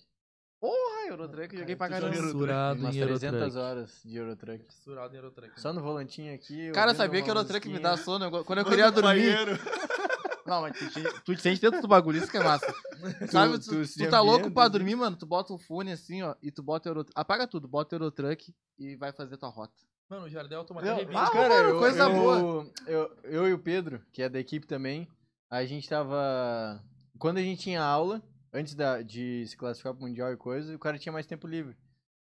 [0.60, 2.14] Porra, Eurotruck, joguei pra tu caramba.
[2.14, 3.58] joga Fissurado Umas em 300 Eurotruck.
[3.58, 4.64] horas de Eurotruck.
[4.66, 5.60] Fissurado em Eurotruck.
[5.60, 6.70] Só no volantinho aqui.
[6.72, 7.96] Cara, ouvindo sabia uma que Eurotruck me musiquinha.
[7.96, 8.24] dá sono?
[8.24, 9.36] Eu- Quando eu queria dormir,
[10.46, 12.72] Não, mas tu, te- tu te sente dentro do bagulho, isso que é massa.
[13.30, 14.72] Sabe, tu, tu tu, tá louco ambienta, pra assim.
[14.72, 17.06] dormir, mano, tu bota o fone assim, ó, e tu bota o Euro...
[17.14, 19.74] Apaga tudo, bota o Eurotruck e vai fazer tua rota.
[20.08, 21.22] Mano, o Jardel toma Não, até revista.
[21.22, 22.70] ah, cara, mano, eu, coisa eu, boa.
[22.86, 25.06] Eu, eu e o Pedro, que é da equipe também,
[25.50, 26.82] a gente tava.
[27.18, 28.22] Quando a gente tinha aula,
[28.52, 31.76] antes da, de se classificar pro Mundial e coisa, o cara tinha mais tempo livre.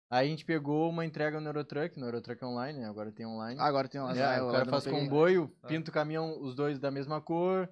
[0.09, 2.87] Aí a gente pegou uma entrega no Eurotruck, no Eurotruck online, né?
[2.89, 3.59] Agora tem online.
[3.59, 4.17] Ah, agora tem uma...
[4.17, 5.69] É, ah, o cara faz comboio, Ah.
[5.69, 7.67] pinta o caminhão, os dois da mesma cor,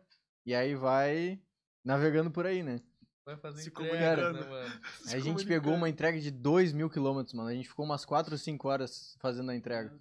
[0.47, 1.39] e aí vai
[1.85, 2.81] navegando por aí, né?
[3.31, 4.41] Vai fazer Se entregas, comunicando.
[4.45, 4.81] né, mano?
[5.07, 7.49] Aí a gente pegou uma entrega de 2 mil quilômetros, mano.
[7.49, 9.93] A gente ficou umas 4 ou 5 horas fazendo a entrega.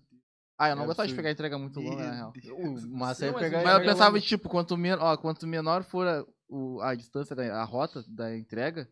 [0.57, 2.33] Ah, eu não É gostava de pegar entrega muito longa, na real.
[2.53, 4.21] O massa é Não, mas pegar Mas eu Entrega pensava, longa.
[4.21, 8.35] tipo, quanto, men ó, quanto menor for a, o- a distância, da, a rota da
[8.35, 8.89] entrega,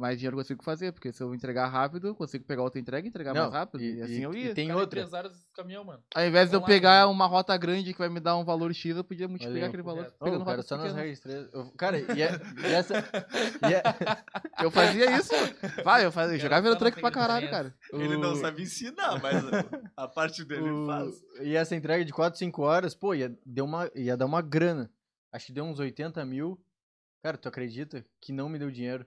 [0.00, 0.92] mais dinheiro eu consigo fazer.
[0.92, 3.82] Porque se eu entregar rápido, eu consigo pegar outra entrega e entregar Não, mais rápido.
[3.82, 4.54] E, assim eu ia.
[4.54, 5.08] tem Cara, outra.
[5.54, 6.02] caminhão, mano.
[6.14, 7.12] Ao invés de eu pegar né?
[7.12, 9.82] uma rota grande que vai me dar um valor X, eu podia multiplicar Olha aquele
[9.82, 11.48] valor cara, só nas três.
[11.52, 12.94] Eu- Cara, e, é, e essa.
[13.68, 15.32] e é- Eu fazia isso.
[15.84, 17.74] Vai, eu, fazia, eu jogava Eurotruck na pra caralho, cara.
[17.92, 19.44] Ele não sabe ensinar, mas
[19.96, 21.14] a parte dele o- faz.
[21.42, 24.90] E essa entrega de 4, 5 horas, pô, ia, deu uma, ia dar uma grana.
[25.32, 26.60] Acho que deu uns 80 mil.
[27.22, 29.06] Cara, tu acredita que não me deu dinheiro?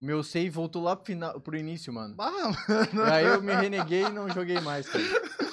[0.00, 2.14] Meu save voltou lá pro, final, pro início, mano.
[2.18, 2.52] Ah,
[2.94, 5.02] E aí eu me reneguei e não joguei mais, cara.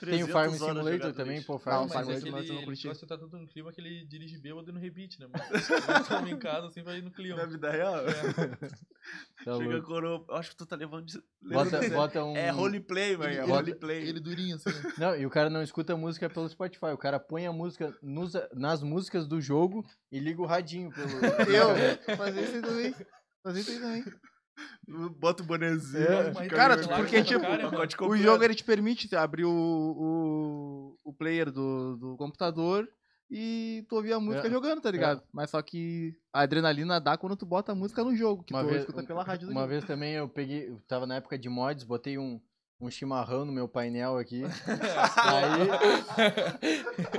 [0.00, 2.40] Tem o 300 Farm Simulator também, pô, Farm Não, mas é Simulator.
[2.42, 2.88] ele, eu não curti.
[2.88, 5.44] gosta de estar tanto no clima que ele dirige bêbado no rebite, né, mano?
[5.54, 7.36] Ele toma em casa assim pra ir no clima.
[7.36, 7.96] Na vida real.
[9.44, 10.24] Tá Chega coroa.
[10.28, 11.04] Eu acho que tu tá levando.
[11.06, 12.36] de- Bota, levando- bota um...
[12.36, 13.30] É roleplay, mano.
[13.32, 14.06] É roleplay.
[14.08, 14.92] Ele durinho assim, né?
[14.98, 16.86] Não, e o cara não escuta música pelo Spotify.
[16.94, 21.10] O cara põe a música nos- nas músicas do jogo e liga o radinho pelo.
[21.10, 22.94] eu fazia isso aí também.
[23.44, 24.04] Aí também.
[25.18, 26.02] Bota o bonezinho.
[26.02, 26.48] É.
[26.48, 31.50] Cara, porque, cara, tipo, pacote O jogo ele te permite abrir o, o, o player
[31.50, 32.86] do, do computador
[33.30, 34.50] e tu ouvir a música É.
[34.50, 35.22] jogando, tá ligado?
[35.32, 38.62] Mas só que a adrenalina dá quando tu bota a música no jogo, que Uma
[38.64, 39.70] tu vez, escuta pela rádio do uma jogo.
[39.70, 42.40] vez também eu peguei, eu tava na época de mods, botei um,
[42.80, 44.42] um chimarrão no meu painel aqui.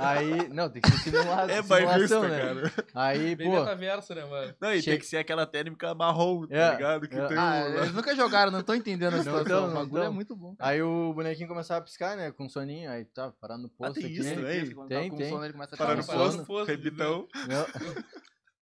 [0.00, 2.40] aí, não, tem que ser simulado, É simulação, bairrista, né?
[2.40, 2.72] cara.
[2.94, 4.54] Aí, Bem pô, metaverso, né, mano?
[4.60, 7.08] Não, e tem Chega- que ser aquela térmica marrom, tá É, ligado?
[7.08, 7.26] Que é.
[7.26, 7.78] tem Ah, o...
[7.78, 9.44] eles nunca jogaram, não estão entendendo a Não situação.
[9.46, 10.12] tão, o bagulho é tão.
[10.12, 10.54] muito bom.
[10.58, 14.04] aí o bonequinho começava a piscar, né, com soninho, aí tá, parar no posto tem
[14.06, 14.18] aqui.
[14.18, 14.52] isso, né?
[14.52, 14.74] Tem, tá
[15.10, 15.30] com tem.
[15.30, 17.26] sono, ele começa a Parar no no posto, posto, rebitão.
[17.48, 17.66] Não,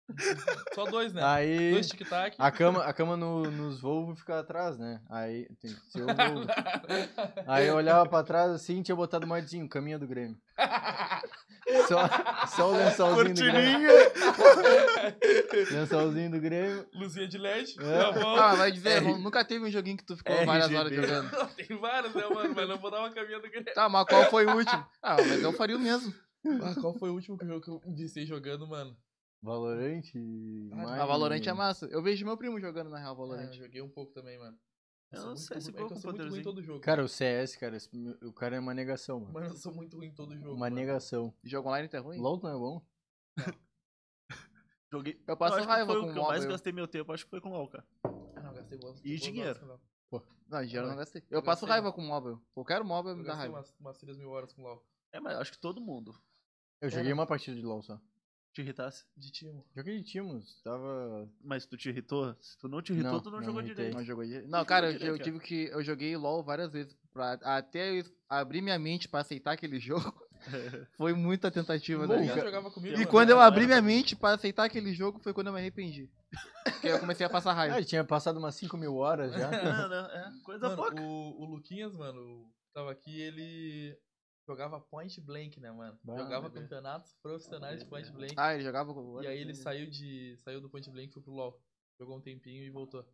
[0.74, 1.22] Só dois, né?
[1.24, 2.34] Aí, Dois tic-tac.
[2.38, 5.00] a cama, a cama no, nos Volvo fica atrás, né?
[5.10, 6.46] Aí, tem que ser o Volvo.
[7.46, 10.36] Aí eu olhava pra trás assim, tinha botado um modzinho, caminha do Grêmio.
[11.86, 12.08] Só,
[12.46, 13.90] só o lençolzinho do Grêmio.
[15.70, 16.86] Lençolzinho do Grêmio.
[16.94, 17.76] Luzinha de LED.
[17.80, 18.38] É.
[18.38, 21.30] Ah, vai dizer, nu- nunca teve um joguinho que tu ficou várias horas jogando.
[21.54, 22.54] Tem vários, né, mano?
[22.54, 23.74] Mas não vou dar uma caminhada do Grêmio.
[23.74, 24.86] Tá, mas qual foi o último?
[25.02, 26.12] Ah, mas eu faria o mesmo.
[26.62, 28.96] Ah, qual foi o último jogo que eu viciei jogando, mano?
[29.42, 30.18] Valorante.
[30.74, 31.86] A Valorant é massa.
[31.86, 33.46] Eu vejo meu primo jogando na real Ah, Valorant.
[33.48, 34.58] eu joguei um pouco também, mano.
[35.10, 36.80] Eu sou não muito sei se ruim- é eu sou muito ruim em todo jogo.
[36.80, 37.90] Cara, o CS, cara, esse-
[38.22, 39.32] o cara é uma negação, mano.
[39.32, 40.50] Mano, eu sou muito ruim em todo jogo.
[40.50, 40.76] Uma mano.
[40.76, 41.32] negação.
[41.44, 42.18] Jogo online tá ruim?
[42.18, 42.86] LOL não é bom?
[44.92, 45.22] Joguei.
[45.26, 46.50] Eu passo acho que raiva foi com o que eu mais eu.
[46.50, 47.86] gastei meu tempo, acho que foi com LOL, cara.
[48.04, 49.00] Ah, não, gastei boas.
[49.04, 49.58] E dinheiro?
[49.60, 49.80] com LoL.
[50.48, 51.20] Não, dinheiro eu não gastei.
[51.30, 52.40] Eu Eu passo gastei, raiva com móvel.
[52.54, 53.58] Qualquer móvel Eu me dá gastei raiva.
[53.58, 54.82] umas, umas 3 mil horas com LoL.
[55.12, 56.14] É, mas acho que todo mundo
[56.80, 58.00] Eu joguei uma partida de LOL só.
[58.52, 59.04] Te irritasse.
[59.16, 59.64] De timo.
[59.76, 61.28] Joguei de Timos, tava.
[61.42, 62.34] Mas tu te irritou?
[62.40, 63.76] Se tu não te irritou, Não, tu não, não jogou irritei.
[63.76, 63.96] direito.
[63.98, 64.48] Não jogou direito.
[64.48, 65.64] Não, cara, eu, direito, eu tive que.
[65.66, 66.96] Eu joguei LOL várias vezes.
[67.12, 70.12] Pra, até eu abrir minha mente pra aceitar aquele jogo.
[70.96, 72.20] Foi muita tentativa, Bom, né?
[72.20, 73.00] Ninguém cara- jogava comigo.
[73.00, 76.08] E quando eu abri minha mente pra aceitar aquele jogo foi quando eu me arrependi.
[76.64, 77.76] Porque eu comecei a passar Ah, raiva.
[77.76, 79.50] ele tinha passado umas 5 mil horas já.
[79.50, 81.00] Não, não, é coisa Mano, pouca.
[81.02, 83.98] o, o Luquinhas, mano, tava aqui, ele
[84.48, 85.98] jogava point blank, né, mano?
[86.02, 88.34] Bah, jogava campeonatos profissionais de point blank.
[88.36, 89.22] Ah, ele jogava com.
[89.22, 90.36] e aí ele saiu de.
[90.38, 91.60] saiu do point blank e foi pro LoL.
[92.00, 93.04] Jogou um tempinho e voltou.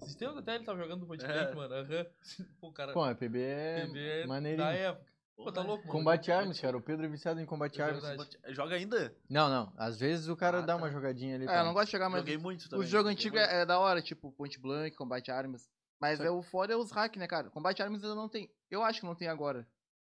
[0.00, 1.28] Esses tempos até ele tava jogando do point É.
[1.28, 1.74] blank, mano.
[1.74, 2.06] Aham.
[2.60, 2.92] Pô, cara.
[2.92, 4.64] Pô, a PB é PB é maneirinho.
[4.64, 5.16] da época.
[5.36, 5.92] Pô, tá louco, mano.
[5.98, 6.76] Combate Arms, cara.
[6.78, 8.02] O Pedro é viciado em Combate É Arms.
[8.48, 9.14] Joga ainda?
[9.28, 9.70] Não, não.
[9.76, 10.76] Às vezes o cara Ah, dá tá.
[10.76, 11.44] uma jogadinha ali.
[11.44, 11.58] É, tá?
[11.58, 12.20] eu não gosto de jogar, mas.
[12.20, 12.84] Joguei muito também.
[12.84, 13.52] Os jogos joguei antigos muito.
[13.52, 15.68] é, é da hora, tipo Point Blank, Combate Arms.
[16.00, 17.50] Mas Só é o foda é os hack, né, cara?
[17.50, 18.50] Combate Arms ainda não tem.
[18.70, 19.66] Eu acho que não tem agora.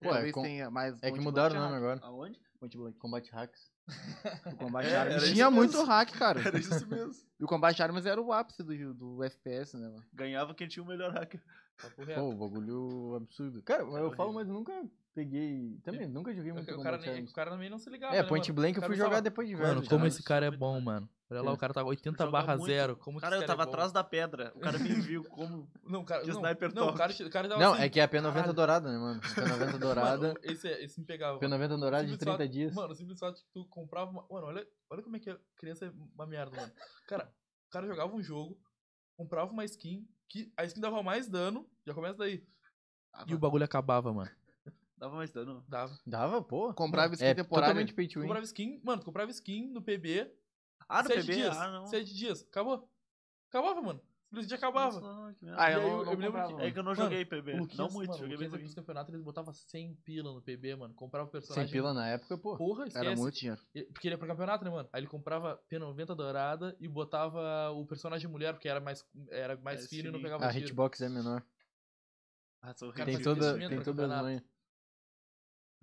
[0.01, 0.99] Pô, é Talvez com- tenha, mas.
[1.03, 2.01] É que mudaram o nome agora.
[2.03, 2.39] Aonde?
[2.39, 2.51] hack.
[2.59, 2.99] Point Blank.
[2.99, 3.71] Combate Hacks.
[4.53, 5.51] O Combate É, Arms tinha mesmo.
[5.53, 6.41] muito hack, cara.
[6.41, 7.13] Era isso mesmo.
[7.41, 10.05] E o Combate Arms era o ápice do, do FPS, né, mano?
[10.13, 11.41] Ganhava quem tinha o melhor reto.
[12.15, 13.63] Pô, o bagulho absurdo.
[13.63, 14.13] Cara, eu horrível.
[14.13, 14.73] falo, mas eu nunca
[15.15, 15.79] peguei.
[15.83, 18.15] Também, nunca joguei muito o, cara nem, o cara também não se ligava.
[18.15, 18.61] É, né, Point mano?
[18.63, 19.89] Blank eu fui jogar depois de Mano, velho.
[19.89, 20.09] como já.
[20.09, 21.09] esse cara é bom, mano.
[21.31, 21.55] Olha lá, É.
[21.55, 22.67] o cara tava 80 Joga barra muito.
[22.67, 22.97] 0.
[22.97, 24.53] Como que Cara, esse eu tava é atrás da pedra.
[24.57, 25.71] O cara me viu como.
[25.85, 26.99] Não, cara, de não, sniper não, o top.
[26.99, 28.53] cara, o cara tava Não, assim, é que é a P90 caralho.
[28.53, 29.21] dourada, né, mano?
[29.23, 30.29] A P90 dourada.
[30.29, 31.39] Mano, esse, é- esse me pegava.
[31.39, 32.75] P90 dourada de Simples 30 fato- dias.
[32.75, 34.27] Mano, o simples fato que tu comprava uma...
[34.29, 36.73] Mano, olha, olha como é que a criança é uma merda, mano.
[37.07, 37.33] Cara,
[37.69, 38.61] o cara jogava um jogo,
[39.17, 42.45] comprava uma skin, que a skin dava mais dano, já começa daí.
[43.27, 44.31] E o bagulho acabava, mano.
[44.97, 45.65] Dava mais dano.
[45.69, 45.99] Dava.
[46.07, 46.75] Dava, pô.
[46.75, 47.69] Comprava skin É temporária.
[47.73, 48.27] totalmente pay to win.
[48.27, 50.31] Comprava skin, mano, comprava skin no PB,
[50.91, 51.33] Ah, no sete PB?
[51.35, 51.57] dias.
[51.57, 51.87] Ah, não.
[51.87, 52.43] Sete dias.
[52.43, 52.91] Acabou.
[53.49, 54.01] Acabava, mano.
[54.29, 55.01] Simplesmente acabava.
[55.01, 55.37] Nossa.
[55.57, 56.63] Ah, eu aí não, eu- não eu me lembro que-.
[56.63, 57.53] É que eu não Mano, joguei PB.
[57.59, 58.67] Luquinhas, não muito, mano, joguei bem pouquinho.
[58.69, 60.95] nos campeonatos, eles botavam 100 pila no PB, mano.
[60.95, 61.73] Comprava personagem.
[61.73, 62.57] pila na época, pô.
[62.57, 63.05] Porra, esquece.
[63.07, 63.61] Era muito dinheiro.
[63.93, 64.89] Porque ele ia pro campeonato, né, mano?
[64.93, 69.85] Aí ele comprava P90 dourada e botava o personagem mulher, porque era mais, era mais
[69.85, 70.65] É, fino e não pegava A tiro.
[70.67, 71.43] hitbox é menor.
[72.63, 72.73] Ah,
[73.05, 74.23] Tem toda, tem as campeonato.
[74.25, 74.43] manhas.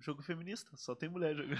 [0.00, 1.58] Jogo feminista, só tem mulher jogando.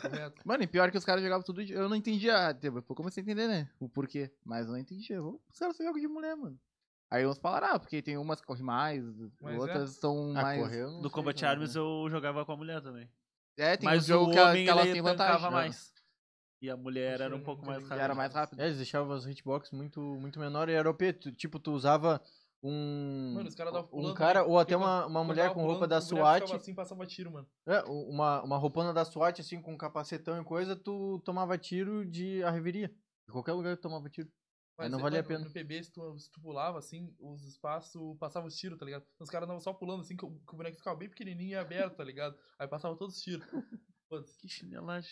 [0.00, 0.42] Correto.
[0.44, 1.72] Mano, e pior que os caras jogavam tudo de...
[1.72, 2.52] Eu não entendia.
[2.52, 3.68] Depois eu comecei a entender, né?
[3.80, 4.30] O porquê.
[4.44, 5.20] Mas eu não entendia.
[5.22, 6.58] Os caras só jogam de mulher, mano.
[7.10, 9.04] Aí uns falaram, ah, porque tem umas que correm mais,
[9.40, 9.58] Mas é.
[9.58, 10.60] outras são Ah, mais.
[10.70, 11.80] No sei Combat é, Arms né?
[11.80, 13.08] eu jogava com a mulher também.
[13.56, 15.50] É, tem Mas um jogo o que, a- homem que têm tancava vantagem.
[15.52, 15.92] mais.
[16.62, 18.02] E a mulher era um pouco mais E rápida.
[18.02, 18.60] era mais rápido.
[18.60, 21.12] É, eles deixavam as hitbox muito, muito menor e era OP.
[21.36, 22.20] Tipo, tu usava
[22.62, 23.32] um.
[23.34, 25.98] Mano, os caras davam um pulando cara, ou até uma, uma mulher com roupa da
[25.98, 26.54] o SWAT.
[26.54, 27.46] assim, passava tiro, mano.
[27.66, 32.42] É, uma, uma roupona da SWAT, assim, com capacetão e coisa, tu tomava tiro de
[32.42, 32.88] arreveria.
[33.26, 34.28] De qualquer lugar tu tomava tiro.
[34.78, 35.44] Aí não valia a pena.
[35.44, 39.06] No PB, se tu, se tu pulava, assim, os espaços passavam os tiros, tá ligado?
[39.18, 41.54] Os caras andavam só pulando, assim, que o, que o boneco ficava bem pequenininho e
[41.54, 42.36] aberto, tá ligado?
[42.58, 43.46] Aí passava todos os tiros.
[44.38, 45.10] Que chinelagem.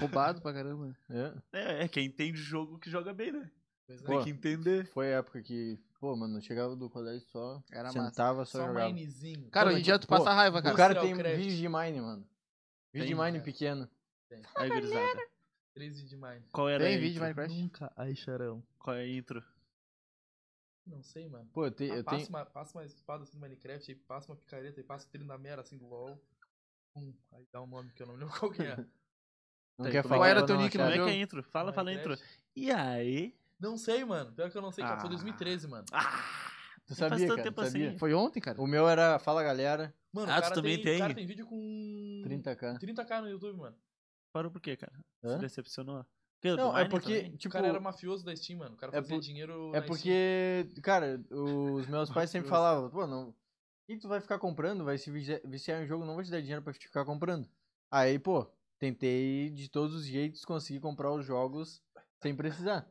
[0.00, 0.96] Roubado pra caramba.
[1.08, 1.34] É.
[1.52, 3.50] É, é quem entende jogo que joga bem, né?
[3.86, 4.04] Pois é.
[4.04, 4.86] Pô, Tem que entender.
[4.86, 8.10] Foi a época que, pô, mano, eu chegava do colégio só, Era massa.
[8.10, 8.92] sentava, só, Só jogava.
[8.92, 9.48] minezinho.
[9.50, 10.76] Cara, hoje em dia tu pô, passa raiva, O cara.
[10.76, 11.36] cara Industrial tem Craft.
[11.42, 12.28] vídeo de mine, mano.
[12.92, 13.44] Vídeo de Tem, mine cara.
[13.44, 13.90] pequeno.
[14.54, 15.22] Aí, gurizada.
[15.72, 16.44] 13 de maio.
[16.52, 17.24] Qual era Tem a vídeo de intro?
[17.24, 17.62] Minecraft?
[17.62, 18.62] Nunca, ai, charão.
[18.78, 19.42] Qual é a intro?
[20.86, 21.48] Não sei, mano.
[21.54, 22.28] Pô, eu, te, Ah, eu passa, tenho.
[22.28, 25.26] uma, passa uma espada assim do Minecraft, aí passa uma picareta, aí passa o trilho
[25.26, 26.20] da mera assim do LoL.
[26.96, 28.76] Hum, aí dá um nome que eu não lembro qual que é.
[29.76, 30.28] Não Tem, quer falar.
[30.28, 30.84] é era pra teu nick no.
[30.84, 31.42] Como é que é a intro?
[31.42, 32.16] Fala, fala a intro.
[32.54, 33.34] E aí?
[33.58, 34.32] Não sei, mano.
[34.32, 34.98] Pior que eu não sei, cara.
[35.00, 35.10] Foi Ah.
[35.10, 35.84] 2013, mano.
[35.92, 36.22] Ah!
[36.86, 37.42] Tu sabia, tanto cara?
[37.42, 37.88] tempo tu sabia?
[37.88, 37.98] assim.
[37.98, 38.60] Foi ontem, cara.
[38.60, 40.96] O meu era Fala Galera, Mano, Ah, o tu cara também tem, tem?
[40.96, 42.78] O cara tem vídeo com 30k.
[42.78, 43.76] 30k no YouTube, mano.
[44.32, 44.92] Parou por quê, cara?
[45.24, 45.34] Hã?
[45.36, 46.04] Se decepcionou?
[46.40, 47.34] Porque Não, é porque, também?
[47.34, 48.74] o tipo, cara era mafioso da Steam, mano.
[48.74, 53.06] O cara é fazia por- dinheiro é porque, cara, os meus pais sempre falavam, pô,
[53.06, 53.34] não, o
[53.88, 54.84] que tu vai ficar comprando?
[54.84, 57.48] Vai se vici- viciar em jogo, não vou te dar dinheiro pra te ficar comprando.
[57.90, 58.46] Aí, pô,
[58.78, 61.82] tentei de todos os jeitos conseguir comprar os jogos
[62.22, 62.86] sem precisar.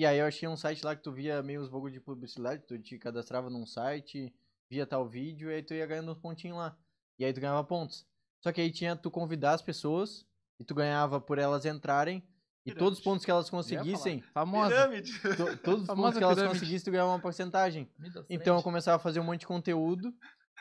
[0.00, 2.62] E aí eu achei um site lá que tu via meio os bagulho de publicidade,
[2.66, 4.34] tu te cadastrava num site,
[4.70, 6.74] via tal vídeo, e aí tu ia ganhando uns pontinhos lá.
[7.18, 8.06] E aí tu ganhava pontos.
[8.42, 10.24] Só que aí tinha tu convidar as pessoas,
[10.58, 12.26] e tu ganhava por elas entrarem,
[12.64, 13.04] e todos os Pirâmide.
[13.04, 14.70] pontos que elas conseguissem, Famosa.
[14.74, 15.12] Pirâmide.
[15.36, 16.58] to- todos os pontos que elas pirâmide.
[16.60, 17.86] conseguissem, tu ganhava uma porcentagem.
[18.30, 20.14] Então eu começava a fazer um monte de conteúdo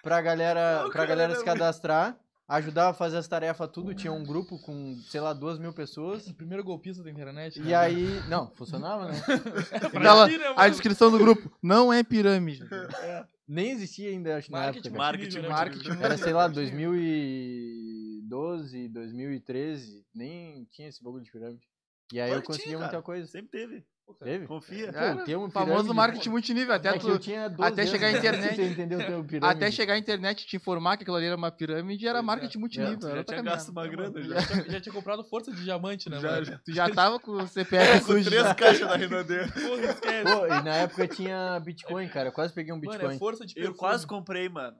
[0.04, 4.24] pra galera, Não, pra galera se cadastrar, ajudava a fazer as tarefas tudo, tinha um
[4.24, 6.28] grupo com, sei lá, duas mil pessoas.
[6.28, 7.62] O primeiro golpista da internet.
[7.62, 8.08] E aí.
[8.28, 9.18] Não, funcionava, né?
[9.94, 12.64] Aquela- A descrição do grupo não é pirâmide.
[13.48, 15.00] Nem existia ainda, acho, na Marketing, época.
[15.00, 15.12] cara.
[15.18, 15.48] Marketing, né?
[15.50, 21.68] marketing, Era, sei lá, 2012, 2013, nem tinha esse bagulho de pirâmide.
[22.14, 23.26] E aí eu conseguia tinha, muita coisa.
[23.28, 23.84] Sempre teve.
[24.10, 24.48] Pô, Teve?
[24.48, 24.88] Confia.
[24.88, 26.74] Pô, Cara, o termo famoso marketing multinível.
[26.74, 28.56] Até, É tu, eu tinha 12 até chegar a antes internet.
[28.76, 29.40] pirâmide.
[29.46, 32.22] até chegar a internet e te informar que aquilo ali era uma pirâmide, era é.
[32.22, 33.16] marketing multinível.
[33.16, 34.40] Já tinha gasto uma É, grana mano, já.
[34.40, 34.48] já.
[34.48, 36.46] tinha, já tinha comprado força de diamante, né, Já, mano?
[36.46, 36.58] já.
[36.58, 38.26] Tu já tava com o CPF Com sujo.
[38.30, 38.56] três já.
[38.56, 39.48] caixas da Renadeira.
[39.52, 40.24] Porra, esquece.
[40.34, 42.30] Pô, e na época tinha Bitcoin, cara.
[42.30, 43.16] Eu quase peguei um Mano, Bitcoin.
[43.16, 44.76] é força de Eu quase comprei, mano.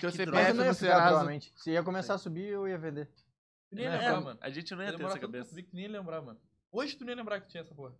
[0.00, 1.52] Teu que CPF não ia ficar, provavelmente.
[1.56, 3.08] Se ia começar a subir, eu ia vender.
[3.72, 4.38] Nem ia É, lembrar, mano.
[4.42, 5.56] A gente não Ia ter essa cabeça.
[5.72, 6.38] nem ia lembrar, mano.
[6.70, 7.92] Hoje tu nem ia lembrar que tinha essa porra.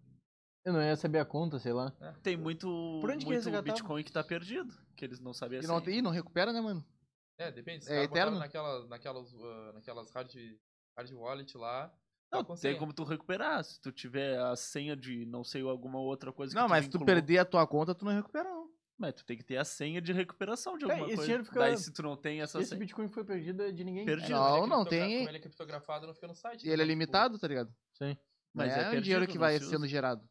[0.65, 1.91] Eu não ia saber a conta, sei lá.
[2.23, 2.67] Tem muito,
[3.01, 3.63] Por onde que muito resgatava?
[3.63, 4.73] Bitcoin que tá perdido.
[4.97, 5.69] Que eles não sabem E assim.
[5.69, 6.85] não, ih, não recupera, né, mano?
[7.37, 7.85] É, depende.
[7.85, 8.39] Se É é eterno?
[8.39, 10.31] naquela, naquelas, uh, naquelas hard,
[10.97, 11.93] hard wallet lá.
[12.31, 13.63] Não, tá com tem como tu recuperar.
[13.65, 16.91] Se tu tiver a senha de não sei alguma outra coisa que Não, mas se
[16.91, 18.71] tu perder a tua conta, tu não recupera, não.
[18.97, 21.23] Mas tu tem que ter a senha de recuperação de É, alguma esse coisa.
[21.27, 22.79] dinheiro fica- Daí se tu não tem essa Esse senha.
[22.79, 24.05] Bitcoin que foi perdido é de ninguém.
[24.07, 24.33] Perdido.
[24.37, 26.63] Como ele é Não, não, tem- Como ele é criptografado, não fica no site.
[26.65, 26.83] E ele é né?
[26.85, 27.75] Tipo, limitado, tá ligado?
[27.95, 28.17] Sim.
[28.55, 30.23] Mas é, é o perdido, dinheiro que não vai se sendo gerado.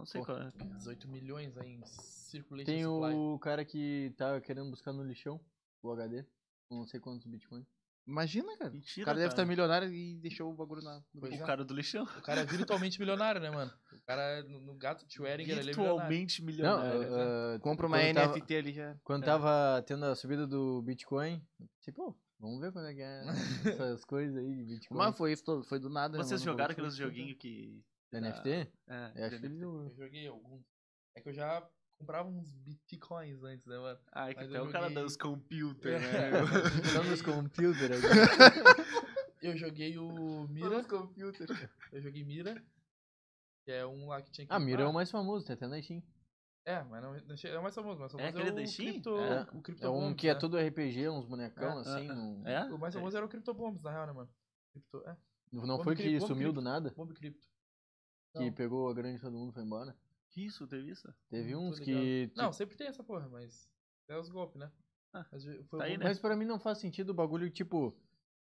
[0.00, 0.26] Não sei Pô.
[0.26, 0.50] qual é.
[0.76, 3.14] 18 milhões aí em circulation Tem supply.
[3.14, 5.40] o cara que tá querendo buscar no lixão
[5.82, 6.24] o HD.
[6.68, 7.64] com Não sei quantos Bitcoin.
[8.06, 8.70] Imagina, cara.
[8.70, 10.96] Mentira, o cara deve estar milionário e deixou o bagulho na.
[11.14, 11.40] no Pois.
[11.40, 12.02] O cara do lixão.
[12.04, 13.70] O cara é virtualmente milionário, né, mano?
[13.92, 16.08] O cara, no, no gato de Schweringer, ele é milionário.
[16.08, 17.14] Virtualmente Não, milionário.
[17.14, 18.96] ah, Compra uma Quando tava- NFT ali já.
[19.04, 19.26] quando É.
[19.26, 21.40] tava tendo a subida do Bitcoin,
[21.82, 23.22] tipo, Vamos ver quando é que é
[23.94, 24.96] essas coisas aí de Bitcoin.
[24.96, 26.16] Mas foi foi do nada.
[26.16, 26.52] né, Vocês mano?
[26.52, 27.84] jogaram aqueles joguinhos que.
[28.12, 28.48] NFT?
[28.88, 29.60] É, Eu acho que ele NFT.
[29.60, 29.82] jogou.
[29.84, 30.64] Eu joguei alguns.
[31.14, 33.98] É que eu já comprava uns bitcoins antes, né, mano?
[34.12, 36.30] Ah, é que Mas até o cara joguei- dos computers, É.
[36.30, 36.38] né?
[36.92, 38.02] Só nos computers.
[39.42, 40.84] Eu joguei o Mira.
[41.92, 42.62] Eu joguei Mira.
[43.64, 44.52] Que é um lá que tinha que.
[44.52, 46.02] Ah, Mira é o mais famoso, tem até na Steam.
[46.66, 47.98] É, mas não, é o mais famoso.
[48.00, 48.92] mas o mais famoso aquele é da o Steam?
[48.92, 49.42] Cripto, É.
[49.52, 50.40] o Crypto É um Bombs, que é né?
[50.40, 52.08] todo RPG, uns bonecão É, assim.
[52.10, 52.64] é, num- É?
[52.72, 54.30] O mais famoso era o Crypto Bombs, na real, né, mano?
[54.72, 55.16] Crypto, é.
[55.52, 56.92] Não Bomb foi que sumiu do nada?
[56.96, 57.48] Bomb Crypto.
[58.32, 58.52] Que Não.
[58.52, 59.96] pegou a grande todo mundo e foi embora?
[60.30, 61.12] Que isso, teve isso?
[61.28, 62.28] Teve Não uns que.
[62.28, 63.68] tipo, Não, sempre tem essa porra, mas.
[64.08, 64.70] É os golpes, né?
[65.12, 66.04] Ah, Mas foi tá o aí, né?
[66.04, 67.92] Mas pra mim não faz sentido o bagulho, tipo,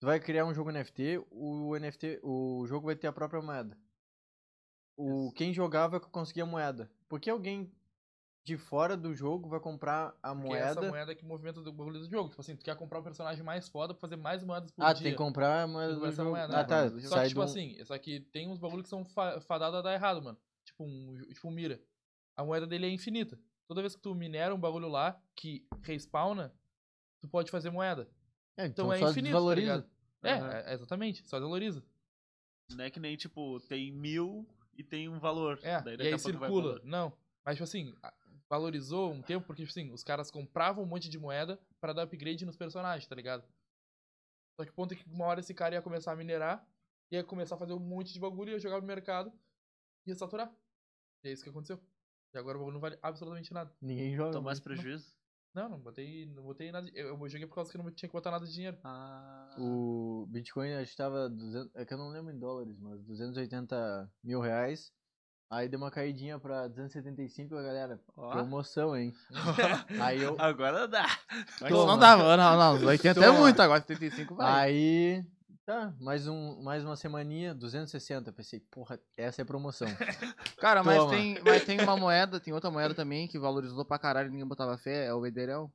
[0.01, 3.79] tu vai criar um jogo NFT, o NFT, o jogo vai ter a própria moeda.
[4.97, 6.91] O quem jogar vai conseguir a moeda.
[7.09, 7.71] Por que alguém
[8.47, 10.89] de fora do jogo vai comprar a Porque é essa moeda?
[10.89, 12.29] moeda que movimenta o bagulho do jogo.
[12.29, 14.93] Tipo assim, tu quer comprar um personagem mais foda pra fazer mais moedas por Ah,
[14.93, 15.03] dia.
[15.03, 16.31] tem que comprar a moeda que do jogo.
[16.31, 16.65] moeda, ah, né?
[16.65, 16.89] tá.
[17.01, 17.45] Só que, tipo do...
[17.45, 20.39] assim, só que tem uns bagulhos que são fa fadados a dar errado, mano.
[20.65, 21.83] Tipo um, tipo um mira.
[22.37, 23.37] A moeda dele é infinita.
[23.67, 26.55] Toda vez que tu minera um bagulho lá que respawna,
[27.21, 28.09] tu pode fazer moeda.
[28.57, 29.83] É, Então, então, é só infinito, desvaloriza.
[30.21, 30.29] tá?
[30.31, 31.29] É, é, exatamente.
[31.29, 31.83] Só valoriza.
[32.71, 35.59] Não é que nem, tipo, tem mil e tem um valor.
[35.65, 36.81] É, Daí e aí a pouco vai circula.
[36.85, 37.13] Não.
[37.45, 37.95] Mas, tipo assim,
[38.49, 42.03] valorizou um tempo porque, tipo assim, os caras compravam um monte de moeda pra dar
[42.03, 43.45] upgrade nos personagens, tá ligado?
[44.59, 46.67] Só que o ponto é que uma hora esse cara ia começar a minerar,
[47.11, 49.33] ia começar a fazer um monte de bagulho, ia jogar no mercado,
[50.07, 50.53] ia saturar.
[51.25, 51.81] E é isso que aconteceu.
[52.35, 53.75] E agora o bagulho não vale absolutamente nada.
[53.81, 54.31] Ninguém joga.
[54.31, 54.65] Então mais muito.
[54.65, 55.15] prejuízo.
[55.55, 56.87] Não, não botei, não botei nada.
[56.91, 58.79] de- Eu, eu joguei por causa que eu não tinha que botar nada de dinheiro.
[58.85, 59.57] Ah.
[59.59, 64.13] O Bitcoin acho que tava 200, é que eu não lembro em dólares, mas 280
[64.23, 64.93] mil reais.
[65.49, 68.01] Aí deu uma caidinha pra 275, a galera.
[68.17, 68.33] Ó.
[68.33, 69.15] Promoção, hein?
[70.03, 70.37] Aí eu.
[70.41, 71.07] Agora dá.
[71.61, 71.93] Mas Toma.
[71.93, 72.75] não dava, não, não.
[72.75, 74.65] Os 80 é muito, agora 75 vai.
[74.65, 75.25] Aí.
[75.65, 78.33] Tá, mais, um, mais uma semaninha, 260.
[78.33, 79.89] Pensei, porra, essa é promoção.
[80.59, 81.11] Cara, mas Toma.
[81.11, 84.47] tem, mas tem uma moeda, tem outra moeda também que valorizou pra caralho e ninguém
[84.47, 85.73] botava fé, é o Ederel.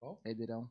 [0.00, 0.20] Qual?
[0.24, 0.70] Ederel.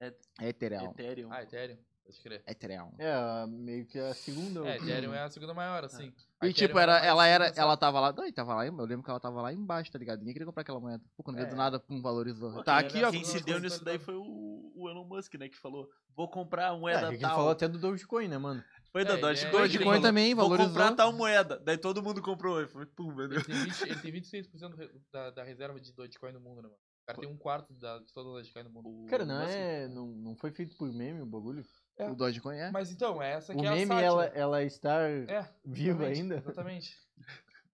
[0.00, 0.14] É-
[0.48, 0.90] Ethereum.
[0.90, 1.32] Ethereum.
[1.32, 1.78] Ah, Ethereum.
[2.04, 2.42] Pode crer.
[2.46, 2.92] Ethereum.
[2.98, 4.60] É, meio que a segunda.
[4.68, 6.12] É, Ethereum é a segunda maior, assim.
[6.38, 8.72] A E tipo, Ethereum era, ela era, ela tava lá, não, e tava lá, eu
[8.84, 10.18] lembro que ela tava lá embaixo, tá ligado?
[10.18, 11.02] Ninguém queria comprar aquela moeda.
[11.16, 11.56] Pô, quando veio do É.
[11.56, 12.52] nada, pum, valorizou.
[12.52, 13.10] Pô, tá aqui, ó.
[13.10, 15.48] Quem se com- deu com- nisso daí foi o, o Elon Musk, né?
[15.48, 17.36] Que falou, vou comprar a É, moeda ele tal.
[17.36, 18.62] falou até do Dogecoin, né, mano?
[18.92, 19.60] Foi da É, ele Dogecoin.
[19.62, 20.68] é- ele Dogecoin também Vou valorizou.
[20.72, 21.58] comprar tal moeda.
[21.64, 22.58] Daí todo mundo comprou.
[22.58, 23.18] Aí foi, pum.
[23.18, 26.68] Ele tem, 20, ele tem 26% re- da, da reserva de Dogecoin no mundo, né,
[26.68, 26.74] mano?
[26.74, 28.88] O cara tem um quarto da, de toda a Dogecoin no mundo.
[29.04, 29.88] O Cara, não Musk- é.
[29.88, 31.64] Não, não foi feito por meme o bagulho?
[31.96, 32.10] É.
[32.10, 32.70] O Dogecoin é.
[32.70, 34.06] Mas então, é essa O que é a meme, sátira.
[34.06, 36.36] ela, ela estar É, viva ainda?
[36.36, 36.96] Exatamente.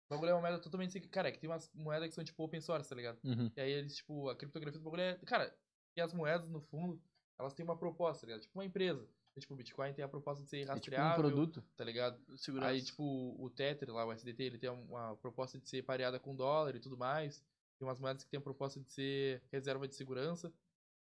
[0.09, 1.03] O bagulho é uma moeda totalmente sem...
[1.03, 3.19] Cara, é que tem umas moedas que são tipo open source, tá ligado?
[3.25, 3.51] Uhum.
[3.57, 5.15] E aí eles, tipo, a criptografia do bagulho é...
[5.27, 5.53] Cara,
[5.97, 7.03] e as moedas, no fundo,
[7.39, 8.43] elas têm uma proposta, tá ligado?
[8.43, 9.07] Tipo uma empresa.
[9.37, 11.65] E, tipo, o Bitcoin tem a proposta de ser É tipo um rastreável, produto.
[11.77, 12.19] tá ligado?
[12.39, 12.71] Segurança.
[12.71, 13.03] Aí, tipo,
[13.39, 16.81] o Tether lá, o SDT, ele tem uma proposta de ser pareada com dólar e
[16.81, 17.45] tudo mais.
[17.79, 20.49] Tem umas moedas que tem a proposta de ser reserva de segurança.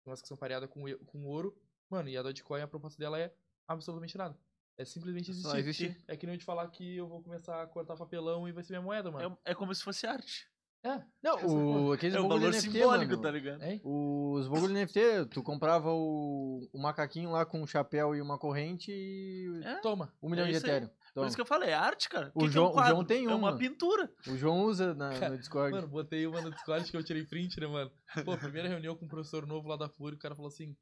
[0.02, 1.56] Tem umas que são pareadas com, com ouro.
[1.90, 3.32] Mano, e a Dogecoin, a proposta dela é
[3.68, 4.36] absolutamente nada.
[4.76, 5.84] É simplesmente Só existir.
[5.86, 6.04] existir.
[6.08, 8.64] É que nem eu te falar que eu vou começar a cortar papelão e vai
[8.64, 9.38] ser minha moeda, mano.
[9.44, 10.48] É, é como se fosse arte.
[10.82, 11.00] É.
[11.22, 11.36] Não,
[11.88, 13.22] o, aqueles É bagulho valor NFT, simbólico, mano.
[13.22, 13.62] tá ligado?
[13.62, 13.80] É.
[13.84, 18.90] Os bagulho NFT, tu comprava o, o macaquinho lá com um chapéu e uma corrente
[18.92, 19.76] e É.
[19.80, 20.12] Toma.
[20.22, 20.56] um milhão É de.
[20.56, 20.90] Ethereum.
[21.14, 22.32] Por isso que eu falei, é arte, cara.
[22.34, 23.58] O que que é João- um o João tem É um, uma mano.
[23.58, 24.12] pintura.
[24.26, 25.72] O João usa na- Cara, no Discord.
[25.72, 27.90] Mano, botei uma no Discord que eu tirei print, né, mano?
[28.24, 30.76] Pô, primeira reunião com um professor novo lá da FURI, o cara falou assim: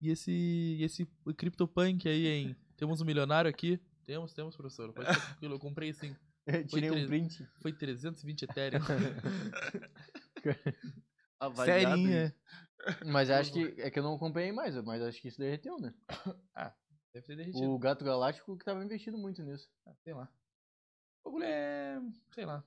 [0.00, 1.06] E esse, e esse
[1.36, 2.56] CryptoPunk aí, hein?
[2.76, 3.78] Temos um milionário aqui?
[4.04, 4.92] Temos, temos, professor.
[4.92, 6.16] Pode ficar tranquilo, eu comprei sim.
[6.46, 7.46] Eu tirei um print.
[7.60, 8.80] Foi 320 Ethereum.
[11.38, 12.34] Avaliado Serinha.
[13.06, 13.80] Mas acho que.
[13.80, 15.94] É que eu não acompanhei mais, mas acho que isso derreteu, né?
[17.12, 17.70] Deve ter derretido.
[17.70, 19.68] O Gato Galáctico que tava investindo muito nisso.
[19.86, 20.28] Ah, sei lá.
[21.24, 22.00] O bagulho é.
[22.34, 22.64] Sei lá.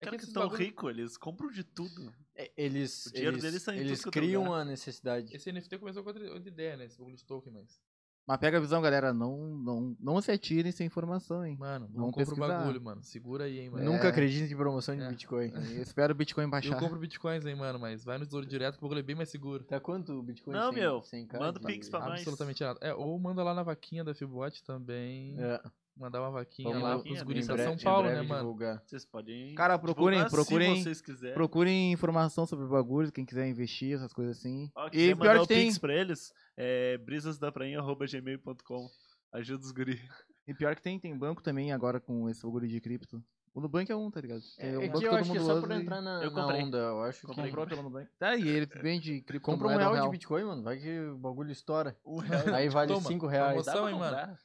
[0.00, 2.12] É que esses estão bagulho- ricos, eles compram de tudo.
[2.36, 5.34] É, Eles, O dinheiro eles, deles tá em tudo eles é criam a necessidade.
[5.34, 6.84] Esse NFT começou com outra, outra ideia, né?
[6.86, 7.80] Esse bagulho de token, mas.
[8.26, 9.12] Mas pega a visão, galera.
[9.12, 11.54] Não, não, não se atirem sem informação, hein?
[11.58, 13.02] Mano, não Vamos compra o bagulho, mano.
[13.04, 13.84] Segura aí, hein, mano.
[13.84, 14.08] Nunca É.
[14.08, 15.08] acredite em promoção de É.
[15.10, 15.52] Bitcoin.
[15.78, 16.80] Eu espero o Bitcoin Eu baixar.
[16.80, 19.28] compro bitcoins, hein, mano, mas vai no tesouro direto que o bagulho é bem mais
[19.28, 19.62] seguro.
[19.64, 20.54] Tá quanto o Bitcoin?
[20.54, 22.12] Não, Cem- meu, cem k manda Pix pra nós.
[22.20, 22.78] Absolutamente nada.
[22.82, 25.36] É, ou manda lá na vaquinha da Fibot também.
[25.38, 25.62] É,
[25.96, 28.40] Mandar uma vaquinha vamos lá pros guris breve- São em Paulo, né, breve mano?
[28.40, 28.82] divulgar.
[28.84, 29.54] Vocês podem.
[29.54, 31.34] Cara, procurem, procurem- Se vocês quiserem.
[31.34, 34.68] Procurem informação sobre bagulho, quem quiser investir, essas coisas assim.
[34.74, 35.66] Ó, e pior mandar que o tem.
[35.66, 38.88] Pix pra eles, é brisasdaprainha.gmail.com.
[39.32, 40.00] Ajuda os guri.
[40.46, 43.22] E pior que tem, tem banco também agora com esse bagulho de cripto.
[43.54, 44.42] O Nubank é um, tá ligado?
[44.58, 46.30] É, um é banco que eu todo acho que é só e entrar na, Eu
[46.32, 46.62] na comprei.
[46.64, 46.76] onda.
[46.78, 48.10] Eu acho que Comprou pelo Nubank.
[48.18, 50.06] Tá, e ele vende compra um real, real.
[50.06, 50.62] de Bitcoin, mano.
[50.64, 51.96] Vai que o bagulho estoura.
[52.04, 52.52] Um real.
[52.52, 53.62] Aí vale Toma, 5 reais.
[53.64, 53.88] promoção.
[53.88, 54.36] Hein, mano?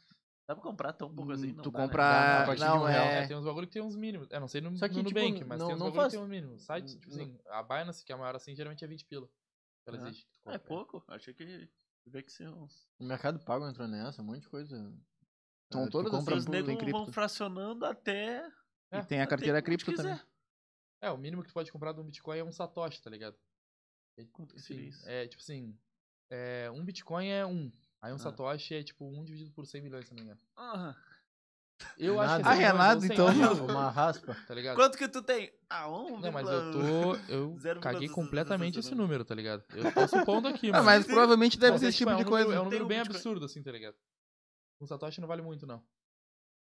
[0.49, 1.53] Dá pra comprar tão pouco assim?
[1.53, 1.85] Não tu dá, né?
[1.85, 2.45] Dá, compra.
[2.47, 3.05] partir de Não, um real.
[3.05, 3.27] É, é.
[3.27, 4.27] tem uns bagulho que tem uns mínimos.
[4.31, 6.01] É, não sei no, Só que, no tipo, Nubank, mas não- tem uns não bagulho
[6.01, 6.63] faz- que tem uns mínimos.
[6.63, 9.29] Site, tipo não- assim, a Binance, que é a maior assim, geralmente é 20 pila.
[9.85, 10.01] Ela Ah.
[10.07, 10.27] existe.
[10.47, 11.03] É pouco.
[11.07, 11.69] Achei que
[12.03, 12.89] tiver que ser uns.
[12.99, 14.75] O Mercado Pago entrou nessa, um monte de coisa.
[15.71, 18.43] São É, todas compra Os assim, por- negros vão fracionando até.
[18.91, 20.19] E tem a carteira cripto também.
[20.99, 23.37] É, o mínimo que tu pode comprar de um Bitcoin é um Satoshi, tá ligado?
[24.31, 25.07] Quanto que seria Enfim, isso?
[25.07, 25.77] é tipo assim,
[26.31, 27.71] é, um Bitcoin é um.
[28.01, 28.19] Aí um Ah.
[28.19, 30.39] Satoshi é tipo um dividido por 100 milhões, se não me engano.
[30.55, 30.95] Ah,
[31.97, 32.33] Eu Nada.
[32.33, 33.11] acho que Ah, é 100 é milhões nada, ou 100
[33.53, 33.65] então.
[33.67, 34.35] Uma raspa.
[34.47, 34.75] Tá ligado?
[34.75, 35.49] Quanto que tu tem?
[35.69, 36.19] Ah, um.
[36.19, 37.15] Não, mas eu tô.
[37.31, 37.79] Eu 0,000000.
[37.79, 39.63] caguei completamente esse número, tá ligado?
[39.73, 40.85] Eu tô supondo aqui, Ah, mano.
[40.85, 42.57] mas provavelmente deve ser é, esse tipo, tipo é um de número- coisa.
[42.57, 43.95] É um número bem absurdo, assim, tá ligado?
[44.81, 45.81] Um Satoshi não vale muito, não.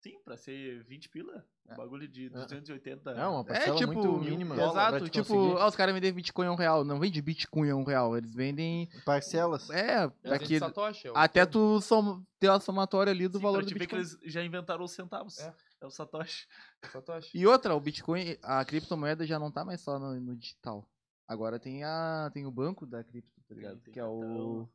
[0.01, 1.45] Sim, pra ser 20 pila.
[1.69, 1.77] Um É.
[1.77, 3.11] bagulho de 280.
[3.11, 4.55] É uma É parcela tipo, muito mínima.
[4.55, 5.61] exato, tipo, conseguir.
[5.61, 6.85] ah, os caras vendem Bitcoin a um real.
[6.85, 8.89] Não vende Bitcoin a um real, eles vendem.
[9.05, 9.69] Parcelas.
[9.71, 13.39] É, É daqui, de Satoshi, é o até tu som, ter a somatória ali do
[13.39, 13.99] Sim, valor pra do ver que Bitcoin.
[14.01, 15.39] eles já inventaram os centavos.
[15.41, 15.53] É.
[15.81, 16.47] É, o Satoshi.
[16.93, 17.37] Satoshi.
[17.37, 20.89] E outra, o Bitcoin, a criptomoeda já não tá mais só no, no digital.
[21.27, 23.79] Agora tem a tem o banco da cripto, tá ligado?
[23.81, 24.69] tem que é o cartão.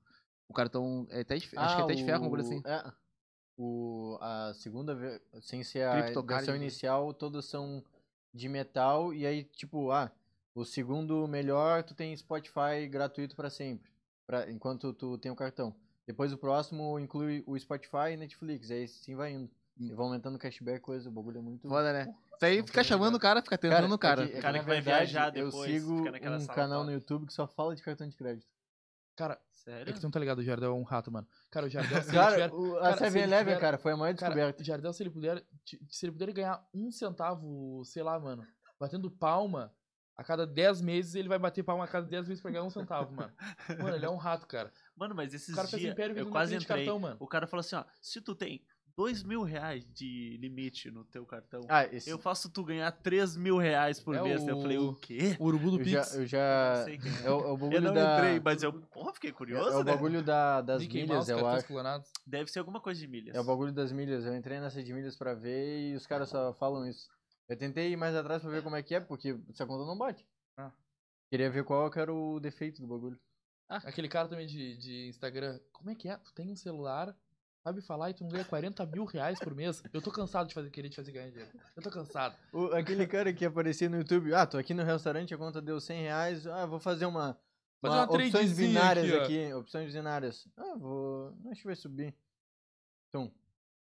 [0.47, 2.61] o cartão, é até de, acho que é até de ferro, um bagulho assim.
[2.65, 2.91] É,
[3.57, 4.97] o, a segunda,
[5.41, 7.83] sem ser a versão inicial, todas são
[8.33, 9.13] de metal.
[9.13, 10.11] E aí, tipo, ah,
[10.55, 13.91] o segundo melhor, tu tem Spotify gratuito pra sempre.
[14.25, 15.75] Pra, enquanto tu tem o cartão.
[16.05, 18.69] Depois o próximo inclui o Spotify e Netflix.
[18.71, 19.49] Aí sim vai indo.
[19.79, 19.87] Hum.
[19.87, 21.67] E vai aumentando o cashback, coisa, o bagulho é muito.
[21.67, 22.13] Foda, né?
[22.35, 24.23] Isso aí Não fica chamando o cara, fica tentando o cara.
[24.23, 26.83] é que- é que, Cara que vai verdade, viajar depois, Eu sigo um sala canal
[26.83, 28.47] no YouTube que só fala de cartão de crédito.
[29.15, 29.89] Cara, Sério?
[29.89, 31.27] é que tu não tá ligado, o Jardel é um rato, mano.
[31.51, 32.53] Cara, o Jardel, se ele Cara, tiver...
[32.53, 34.61] o, cara, a se ele 7-Eleven, tiver- cara, foi a maior descoberta.
[34.61, 35.45] o Jardel, se ele puder,
[35.89, 38.45] se ele puder ganhar um centavo, sei lá, mano,
[38.79, 39.73] batendo palma,
[40.15, 42.69] a cada 10 meses ele vai bater palma a cada 10 meses pra ganhar um
[42.69, 43.33] centavo, mano.
[43.79, 44.71] Mano, ele é um rato, cara.
[44.95, 46.67] Mano, mas esses O cara fez dias império eu quase entrei.
[46.85, 47.17] cartão, mano.
[47.19, 48.63] O cara falou assim, ó, se tu tem
[48.95, 53.35] 2 mil reais de limite no teu cartão, Ah, esse, eu faço tu ganhar 3
[53.35, 54.43] mil reais por É mês.
[54.43, 55.35] o- Eu falei, o quê?
[55.39, 56.13] O urubu do eu já, Pix.
[56.15, 57.25] eu Eu já não sei quem é.
[57.25, 59.69] é o, é o bagulho Eu não da entrei, mas eu, porra, fiquei é, curioso,
[59.69, 59.91] é o né?
[59.91, 61.67] bagulho da, das Mickey milhas, Mouse, eu acho.
[61.67, 62.11] clonados.
[62.27, 63.35] Deve ser alguma coisa de milhas.
[63.35, 64.25] É o bagulho das milhas.
[64.25, 67.07] Eu entrei nessa de milhas pra ver e os caras só falam isso.
[67.49, 69.97] Eu tentei ir mais atrás pra ver como é que é, porque essa conta não
[69.97, 70.23] bate.
[70.57, 70.71] Ah.
[71.31, 73.19] Queria ver qual que era o defeito do bagulho.
[73.67, 75.59] Aquele cara também de, de Instagram.
[75.71, 76.15] Como é que é?
[76.17, 77.15] Tu tem um celular,
[77.63, 79.81] sabe falar e tu não ganha 40 mil reais por mês?
[79.93, 81.51] Eu tô cansado de fazer, querer te fazer ganhar dinheiro.
[81.75, 82.35] Eu tô cansado.
[82.51, 85.79] O- aquele cara que aparecia no YouTube, ah, tô aqui no restaurante, a conta deu
[85.79, 87.39] 100 reais, ah, vou fazer uma,
[87.81, 90.47] Fazer uma uma opções tradezinha binárias aqui, aqui, opções binárias.
[90.57, 92.13] Ah, vou, acho que vai subir.
[93.09, 93.31] Então,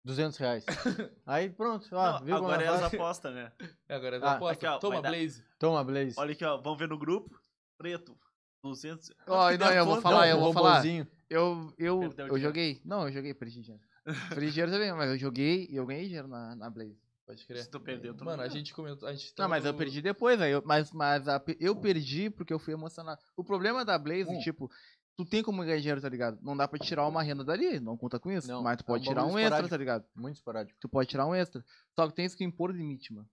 [0.03, 0.65] 200 reais.
[1.25, 3.51] Aí pronto, ó, Não, agora é é as apostas, né?
[3.87, 4.53] É, agora é Ah, aposta.
[4.53, 5.43] aqui, ó, Toma, vai dar- Blaze.
[5.59, 6.15] Toma, Blaze.
[6.17, 7.39] Olha aqui, ó, vamos ver no grupo.
[7.77, 8.17] Preto,
[8.63, 9.11] 200.
[9.27, 10.85] Ó, que não, eu vou falar, Não, eu vou falar.
[11.29, 12.81] Eu, eu, Perdeu eu joguei.
[12.83, 13.83] Não, eu joguei, perdi dinheiro.
[14.29, 16.99] perdi dinheiro também, mas eu joguei e eu ganhei dinheiro na, na Blaze.
[17.25, 17.61] Pode crer.
[17.61, 19.07] Se tu perdeu, tu Mano, a gente comentou.
[19.07, 22.51] A gente Não, mas eu perdi depois, aí eu, mas, mas a eu perdi porque
[22.51, 23.21] eu fui emocionado.
[23.37, 24.39] O problema da Blaze, Hum.
[24.39, 24.67] tipo,
[25.15, 26.39] tu tem como ganhar dinheiro, tá ligado?
[26.41, 28.47] Não dá pra tirar uma renda dali, não conta com isso.
[28.47, 30.05] Não, mas tu é pode um tirar um extra, tá ligado?
[30.15, 30.79] Muito esporádico.
[30.81, 31.63] Tu pode tirar um extra.
[31.93, 33.29] Só que tem isso que impor limite, mano.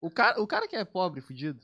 [0.00, 1.60] O cara, o cara que é pobre, fudido,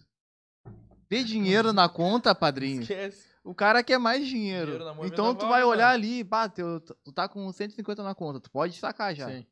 [1.17, 2.83] dê dinheiro na conta, padrinho.
[2.83, 3.33] Esquece.
[3.45, 4.73] O cara quer mais dinheiro.
[4.79, 8.39] Dinheiro é então tu vai olhar ali, pá, teu, tu tá com 150 na conta,
[8.41, 9.29] tu pode sacar já.
[9.29, 9.45] Sim.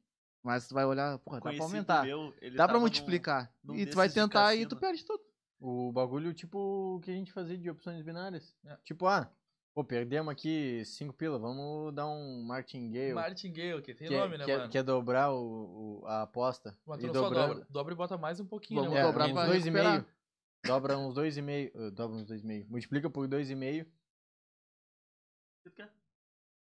[0.43, 2.05] Mas tu vai olhar, porra, dá pra aumentar.
[2.05, 3.53] meu, ele dá pra tava num- multiplicar.
[3.63, 5.21] num e tu vai tentar e tu perde tudo.
[5.61, 8.55] O bagulho, tipo, o que a gente fazia de opções binárias.
[8.65, 8.77] É.
[8.83, 9.31] Tipo, ah,
[9.75, 13.13] pô, perdemos aqui 5 pila, vamos dar um martingale.
[13.13, 14.71] Martin Gale, que tem que, nome, é, né, que, é, mano?
[14.71, 16.75] que é dobrar o, o- a aposta.
[16.87, 17.67] Mas E dobra.
[17.69, 20.07] Dobra e bota mais um pouquinho, Vamos né, É, dobrar uns pra dois e meio.
[20.65, 21.71] Dobra uns dois e meio.
[21.75, 22.67] uh, dobra uns dois e meio.
[22.69, 23.91] Multiplica por dois e meio.
[25.65, 25.93] Tu quer?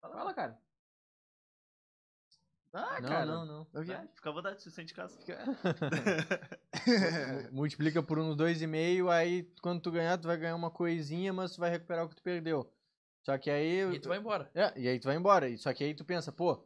[0.01, 0.61] Fala, cara.
[2.73, 3.27] Ah, não, cara.
[3.27, 3.67] não, não.
[3.73, 4.07] Eu Vai.
[4.15, 5.19] Fica à vontade, se sente em casa.
[7.51, 10.71] Mu- Multiplica por uns dois e meio, aí quando tu ganhar, tu vai ganhar uma
[10.71, 12.73] coisinha, mas tu vai recuperar o que tu perdeu.
[13.23, 13.81] Só que aí...
[13.93, 14.51] E tu vai embora.
[14.55, 15.55] É, e aí tu vai embora.
[15.59, 16.65] Só que aí tu pensa, pô,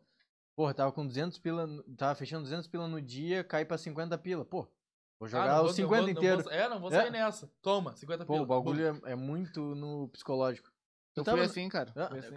[0.54, 4.44] porra, tava com 200 pila, tava fechando 200 pila no dia, cai pra 50 pila.
[4.44, 4.68] Pô,
[5.30, 6.42] vou Ah, jogar vou- os não 50 vou- não inteiro.
[6.42, 6.96] vou- é, não vou É.
[7.02, 7.50] sair nessa.
[7.62, 8.44] Toma, 50 Pô, pila.
[8.44, 10.70] o bagulho é, é muito no psicológico.
[11.16, 11.92] Eu tava fui assim, cara.
[11.94, 12.34] Ah, Fui assim.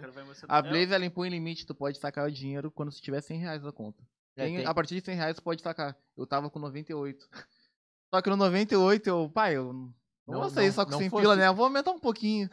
[0.48, 3.62] A Blaze, ela impõe limite, tu pode sacar o dinheiro quando você tiver 100 reais
[3.62, 4.02] na conta.
[4.36, 5.96] É, Tem- tem- A partir de 100 reais tu pode sacar.
[6.16, 7.28] Eu tava com 98.
[8.14, 9.92] Só que no 98 eu, pai, eu não
[10.28, 11.48] Não- vou sair não- só com não 100 fosse- pila, né?
[11.48, 12.48] Eu vou aumentar um pouquinho.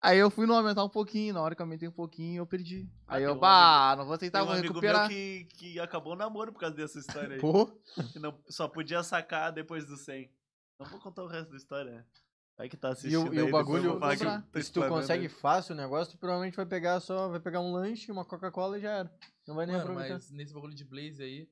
[0.00, 2.46] Aí eu fui no aumentar um pouquinho, na hora que eu aumentei um pouquinho, eu
[2.46, 2.88] perdi.
[3.08, 5.08] Ah, Aí eu, bah, não vou aceitar, Tem um vou amigo recuperar.
[5.08, 7.40] meu que, que acabou o namoro por causa dessa história aí.
[7.40, 7.66] Pô,
[8.12, 10.30] Que não, só podia sacar depois do 100.
[10.78, 12.04] Não vou contar o resto da história, né?
[12.56, 14.94] Vai que tá E assistindo o, e aí, o bagulho, eu vou se- tu explanando
[14.94, 15.28] consegue aí.
[15.28, 18.82] fácil o negócio, tu provavelmente vai pegar só, vai pegar um lanche, uma Coca-Cola e
[18.82, 19.18] já era.
[19.46, 20.14] Não vai nem Mano, aproveitar.
[20.14, 21.48] mas nesse bagulho de Blaze aí,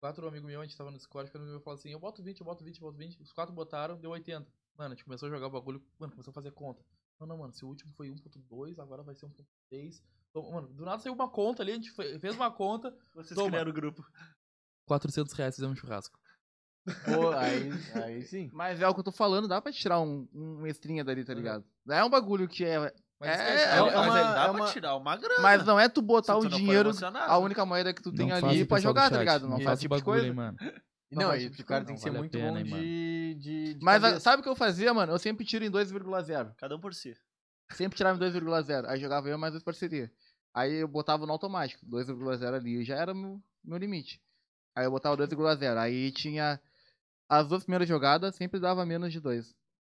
[0.00, 2.40] quatro amigos meus, a gente tava no Discord, quando meu falou assim, eu boto 20,
[2.40, 3.20] eu boto 20, eu boto 20.
[3.20, 4.46] Os quatro botaram, deu 80.
[4.78, 6.82] Mano, a gente começou a jogar o bagulho, mano, começou a fazer conta.
[7.20, 10.02] Não, não, mano, se o último foi 1.2, agora vai ser 1.3.
[10.30, 13.34] Então, mano, do nada saiu uma conta ali, a gente fe- fez uma conta, Vocês
[13.36, 13.48] Toma.
[13.50, 14.04] criaram o grupo.
[14.86, 16.18] 400 reais fizemos um churrasco.
[17.04, 17.70] Pô, aí,
[18.04, 18.48] aí sim.
[18.52, 21.32] mas é o que eu tô falando, dá pra tirar um, um extrinha dali, tá
[21.32, 21.38] Uhum.
[21.38, 21.64] ligado?
[21.84, 22.78] Não é um bagulho que é.
[23.18, 25.40] Mas É, é é, uma- mas é aí- uma- dá pra tirar uma grana.
[25.42, 26.90] Mas não é tu botar o dinheiro,
[27.26, 29.48] a única moeda que tu tem Não ali pra jogar, tá ligado?
[29.48, 30.26] Não faz esse tipo de coisa.
[30.26, 30.56] hein, mano.
[31.10, 32.64] Não, Não, e tipo o de cara tem que ser muito pena, bom hein,
[33.34, 34.20] de, de, de Mas a- cabeça.
[34.20, 35.12] sabe o que eu fazia, mano?
[35.12, 36.54] Eu sempre tiro em 2,0.
[36.56, 37.16] Cada um por si.
[37.72, 38.86] Sempre tirava em 2,0.
[38.88, 40.10] Aí jogava eu mais duas parcerias.
[40.54, 41.84] Aí eu botava no automático.
[41.86, 44.22] 2,0 ali já era meu, meu limite.
[44.74, 45.76] Aí eu botava 2,0.
[45.78, 46.60] Aí tinha.
[47.28, 49.54] As duas primeiras jogadas sempre dava menos de 2.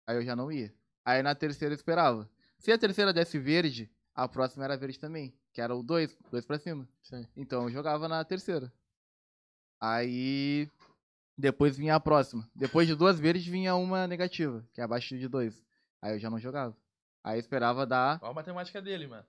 [0.07, 0.73] Aí eu já não ia.
[1.05, 2.29] Aí na terceira eu esperava.
[2.59, 5.35] Se a terceira desse verde, a próxima era verde também.
[5.53, 6.89] Que era o 2, 2 pra cima.
[7.03, 7.27] Sim.
[7.37, 8.73] Então eu jogava na terceira.
[9.81, 10.71] Aí.
[11.39, 12.49] Depois vinha a próxima.
[12.55, 15.63] Depois de duas verdes vinha uma negativa, que é abaixo de 2.
[16.03, 16.77] Aí eu já não jogava.
[17.23, 18.19] Aí eu esperava dar.
[18.23, 19.25] Olha a matemática dele, mano.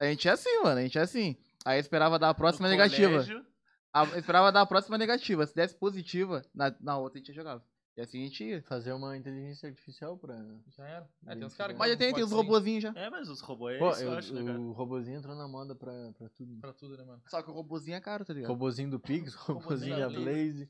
[0.00, 0.78] A gente é assim, mano.
[0.78, 1.36] A gente é assim.
[1.64, 3.10] Aí eu esperava dar a próxima No negativa.
[3.12, 3.44] colégio,
[3.92, 5.46] A, eu esperava dar a próxima negativa.
[5.46, 7.64] Se desse positiva, na, na outra a gente jogava.
[7.96, 8.62] E assim a gente ia.
[8.62, 10.34] Fazer uma inteligência artificial pra...
[10.76, 11.08] Já era.
[11.26, 12.36] É, tem uns caras que Mas já tem, tem os sim.
[12.36, 12.92] robozinhos já.
[12.96, 14.58] É, mas os robôs é Pô, isso, eu eu- acho, né, cara?
[14.60, 16.58] o robozinho entrou na moda pra, pra tudo.
[16.60, 17.22] Pra tudo, né, mano?
[17.28, 18.48] Só que o robozinho é caro, tá ligado?
[18.48, 19.34] Robozinho do Pix,
[19.90, 20.68] robozinho da da Blaze.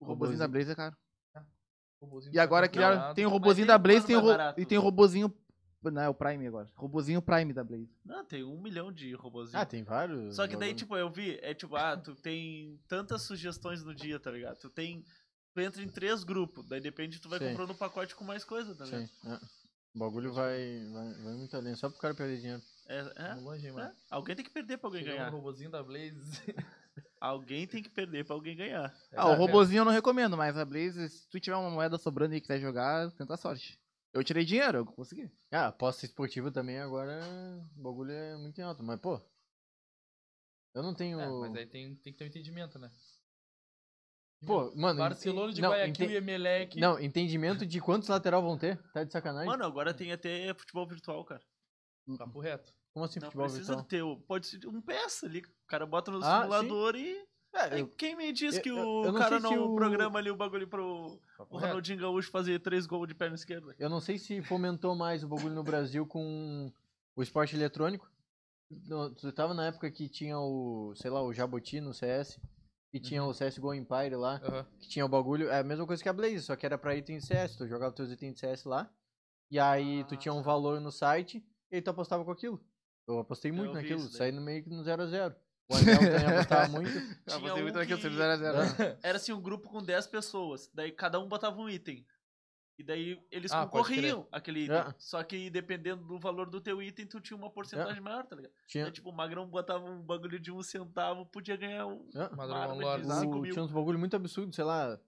[0.00, 0.96] O robozinho da Blaze é caro.
[2.00, 3.14] Robozinho E agora criaram.
[3.14, 4.60] Tem o robozinho tem da um Blaze tem o mais ro- barato.
[4.60, 5.34] e tem o robozinho.
[5.82, 6.68] Não, é o Prime agora.
[6.74, 7.88] Robozinho Prime da Blaze.
[8.04, 9.54] Não, tem um milhão de robôzinhos.
[9.54, 10.34] Ah, tem vários.
[10.34, 14.18] Só que daí, tipo, eu vi, é tipo, ah, tu tem tantas sugestões no dia,
[14.18, 14.58] tá ligado?
[14.58, 15.04] Tu tem.
[15.54, 17.50] Tu entra em três grupos, daí depende, tu vai Sim.
[17.50, 19.06] comprando um pacote com mais coisa, tá ligado?
[19.06, 19.38] Sim, é.
[19.94, 20.58] O bagulho vai,
[20.92, 22.62] vai, vai muito além, só pro cara perder dinheiro.
[22.88, 23.92] É, é, longe, é.
[24.10, 25.30] Alguém tem que perder pra alguém Chegamos ganhar.
[25.30, 26.20] no robozinho da Blaze.
[27.20, 28.94] Alguém tem que perder pra alguém ganhar.
[29.14, 32.34] Ah, o robozinho eu não recomendo, mas a Blaze, se tu tiver uma moeda sobrando
[32.34, 33.78] e quiser jogar, tenta a sorte.
[34.12, 35.30] Eu tirei dinheiro, eu consegui.
[35.50, 37.20] Ah, aposta esportiva também agora
[37.76, 39.20] o bagulho é muito em alto, mas pô.
[40.74, 41.18] Eu não tenho.
[41.18, 42.90] É, mas aí tem, tem que ter um entendimento, né?
[44.46, 44.98] Pô, mano.
[44.98, 46.78] Barcelona de não, Guayaquil ente- e Emelec.
[46.78, 48.76] Não, entendimento de quantos lateral vão ter?
[48.92, 49.48] Tá de sacanagem?
[49.48, 51.42] Mano, agora tem até futebol virtual, cara.
[52.18, 52.72] Papo reto.
[52.96, 53.86] Como assim Não futebol precisa virtual?
[53.86, 54.02] ter.
[54.02, 55.40] o- Pode ser um PS ali.
[55.40, 57.14] O cara bota no Ah, simulador e.
[57.52, 59.54] É, Aí eu- quem me diz eu- que eu- o eu não cara sei se
[59.54, 61.44] não o- programa ali o bagulho pro o.
[61.58, 63.76] Ronaldinho Gaúcho fazer três gols de perna esquerda?
[63.78, 66.72] Eu não sei se fomentou mais o bagulho no Brasil com
[67.14, 68.10] o esporte eletrônico.
[68.70, 72.40] No- Tu tava na época que tinha o, sei lá, o Jaboti no CS.
[72.94, 73.28] E tinha Uhum.
[73.28, 74.36] o CSGO Empire lá.
[74.42, 74.66] Aham.
[74.80, 75.50] Que tinha o bagulho.
[75.50, 77.58] É a mesma coisa que a Blaze, só que era pra item CS.
[77.58, 78.90] Tu jogava teus itens de CS lá.
[79.50, 82.58] E aí tu tinha um valor no site e aí tu apostava com aquilo.
[83.06, 85.34] Eu apostei muito Eu naquilo, saí no meio que no 0 a 0
[85.68, 86.90] O Anel também apostava muito.
[86.90, 89.68] Eu Tinha gostei muito um daquilo, que- sempre 0 a 0 Era assim um grupo
[89.68, 90.70] com 10 pessoas.
[90.72, 92.06] Daí cada um botava um item.
[92.78, 94.76] E daí eles Ah, concorriam aquele item.
[94.76, 94.94] É.
[94.98, 98.52] Só que dependendo do valor do teu item, tu tinha uma porcentagem maior, tá ligado?
[98.68, 102.18] Tinha, Daí, tipo, o Magrão botava um bagulho de um centavo, podia ganhar um, é.
[102.28, 103.06] uma Madrugão arma Lords.
[103.08, 103.52] de O- 5 mil.
[103.52, 105.00] tinha uns bagulho muito absurdo, sei lá,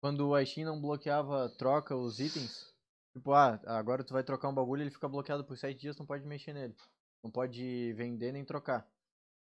[0.00, 2.74] quando o Aishin não bloqueava troca os itens.
[3.12, 6.06] Tipo, ah, agora tu vai trocar um bagulho, ele fica bloqueado por 7 dias, não
[6.06, 6.74] pode mexer nele.
[7.22, 8.86] Não pode vender nem trocar.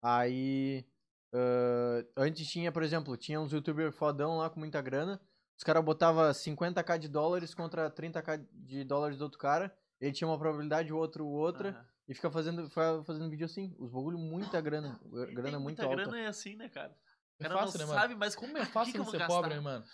[0.03, 0.87] Aí.
[1.33, 5.21] ah, antes tinha, por exemplo, tinha uns youtubers fodão lá com muita grana.
[5.57, 9.77] Os caras botavam 50k de dólares contra 30k de dólares do outro cara.
[10.01, 11.71] Ele tinha uma probabilidade, o outro outra.
[11.71, 11.87] Aham.
[12.09, 13.75] E fica fazendo, fica fazendo vídeo assim.
[13.79, 14.99] Os bagulho, muita grana.
[15.33, 15.97] Grana muito muita alta.
[15.97, 16.93] grana é assim, né, cara?
[17.39, 18.01] O É cara fácil, não né, mano?
[18.01, 19.27] sabe, mas Como é que fácil ser gastar?
[19.29, 19.85] pobre, né, mano?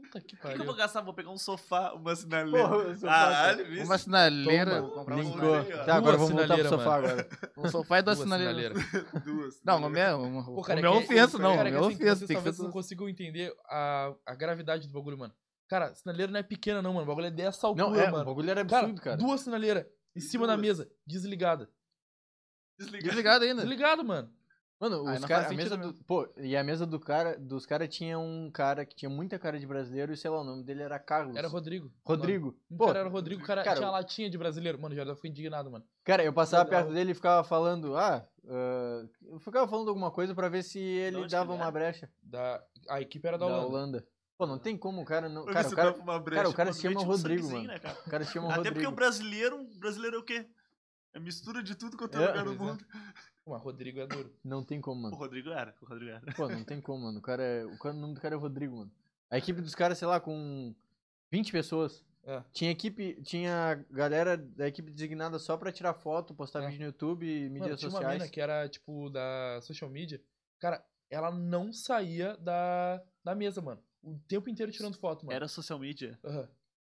[0.00, 0.58] Puta que O que, que pariu.
[0.58, 1.00] eu vou gastar?
[1.02, 2.68] Vou pegar um sofá, uma sinaleira.
[2.68, 3.84] Porra, o sofá, Caralho, viu?
[3.84, 4.80] Uma sinaleira.
[4.82, 5.84] Toma, comprar um aí, ó.
[5.84, 7.06] Tá, agora vamos voltar pro sofá mano.
[7.08, 7.28] agora.
[7.56, 8.78] Um sofá e duas Duas sinaleiras.
[8.84, 9.22] sinaleiras.
[9.24, 9.60] Duas.
[9.64, 10.14] Não, não é.
[10.16, 11.54] Um, Pô, o cara, meu é que- ofensa, não.
[11.56, 12.16] Cara, O é meu assim, ofensa.
[12.26, 12.62] vocês talvez ser.
[12.62, 15.34] não consigam entender a, a gravidade do bagulho, mano.
[15.68, 17.04] Cara, sinaleira não é pequena, não, mano.
[17.04, 18.24] O bagulho é dessa altura, Não, é, o mano.
[18.24, 19.16] bagulho era Cara, absurdo, cara.
[19.16, 20.66] duas sinaleiras em cima da Duas.
[20.66, 21.70] mesa, desligada.
[22.78, 23.08] Desligar.
[23.10, 23.60] Desligado ainda.
[23.62, 24.32] Desligado, mano.
[24.80, 27.86] Mano, Aí os cara, a mesa do, pô, e a mesa do cara, dos caras
[27.94, 30.80] tinha um cara que tinha muita cara de brasileiro e sei lá, o nome dele
[30.82, 31.36] era Carlos.
[31.36, 31.92] Era Rodrigo.
[32.02, 32.56] Rodrigo.
[32.70, 34.80] O Pô, cara era Rodrigo, o cara, cara, tinha latinha de brasileiro.
[34.80, 35.84] Mano, já ficou indignado, mano.
[36.02, 36.80] cara, eu passava Legal.
[36.80, 40.78] perto dele e ficava falando, ah, ah, eu ficava falando alguma coisa pra ver se
[40.78, 41.70] ele dava uma era?
[41.70, 43.66] brecha Da, a equipe era da da Holanda.
[43.68, 44.06] Holanda.
[44.38, 46.80] Pô, não tem como o cara não, cara, o cara, brecha, cara, o cara se
[46.80, 47.66] chama Rodrigo, mano.
[47.66, 47.98] né, cara?
[48.06, 48.92] o cara se chama Até porque Rodrigo.
[48.92, 50.46] o brasileiro, o brasileiro é o quê?
[51.12, 52.64] É mistura de tudo quanto É, é lugar pois é.
[52.64, 52.86] mundo.
[53.54, 54.32] Mas Rodrigo é duro.
[54.44, 55.16] Não tem como, O mano.
[55.16, 56.32] Rodrigo era, o Rodrigo era.
[56.34, 57.18] Pô, não tem como, mano.
[57.18, 57.64] O cara é.
[57.64, 58.90] O, cara, o nome do cara é Rodrigo, mano.
[59.30, 60.74] A equipe dos caras, sei lá, com
[61.30, 62.04] 20 pessoas.
[62.24, 62.42] É.
[62.52, 63.20] Tinha equipe.
[63.22, 66.66] Tinha galera da equipe designada só pra tirar foto, postar É.
[66.66, 68.18] vídeo no YouTube e Mano, mídias tinha uma sociais.
[68.22, 70.20] mina que era, tipo, da social media.
[70.58, 73.82] Cara, ela não saía da, da mesa, mano.
[74.02, 75.34] O tempo inteiro tirando foto, mano.
[75.34, 76.18] Era social media.
[76.24, 76.48] Aham.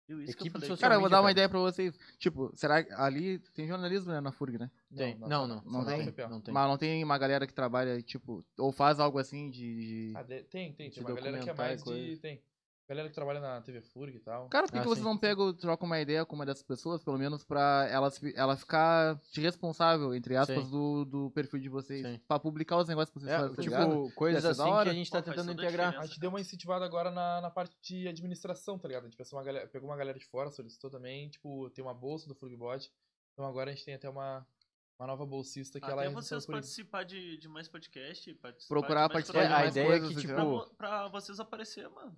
[0.08, 0.76] Viu isso Equipe que eu falei?
[0.76, 1.32] Cara, eu vou dar uma cara.
[1.32, 1.97] ideia pra vocês.
[2.18, 4.70] Tipo, será que ali tem jornalismo, né, na FURG, né?
[4.94, 5.16] Tem.
[5.16, 5.62] Não, não.
[5.64, 6.08] Não na tem?
[6.08, 6.28] UFPA.
[6.28, 6.52] Não tem.
[6.52, 10.10] Mas não tem uma galera que trabalha, tipo, ou faz algo assim de.
[10.10, 10.89] de- Ah, de- tem, tem.
[10.90, 12.16] De Tem uma galera que é mais de.
[12.18, 12.42] Tem.
[12.89, 14.49] Galera que trabalha na TV FURG e tal.
[14.49, 15.05] Cara, por que, Ah, que vocês sim.
[15.11, 19.19] não pegam, trocam uma ideia com uma dessas pessoas, pelo menos pra ela, ela ficar
[19.33, 20.70] de responsável, entre aspas, Sim.
[20.70, 22.05] do, do perfil de vocês?
[22.05, 22.20] Sim.
[22.27, 24.12] Pra publicar os negócios que vocês É, fazem, tá tipo, ligado?
[24.15, 24.91] coisas assim que hora.
[24.91, 25.99] a gente tá Pô, tentando a integrar.
[25.99, 29.05] A gente deu uma incentivada agora na, na parte de administração, tá ligado?
[29.05, 31.94] A gente pensou uma galera, pegou uma galera de fora, solicitou também, tipo, tem uma
[31.94, 32.93] bolsa do Flugbot.
[33.33, 34.44] Então agora a gente tem até uma,
[34.99, 39.07] uma nova bolsista que ela Até é vocês participar de, de mais podcast, participar Procurar
[39.09, 40.51] de mais participar de É, a mais ideia é coisas, que, assim, tipo, Pra, né?
[40.51, 42.15] vo- pra vocês aparecer, mano.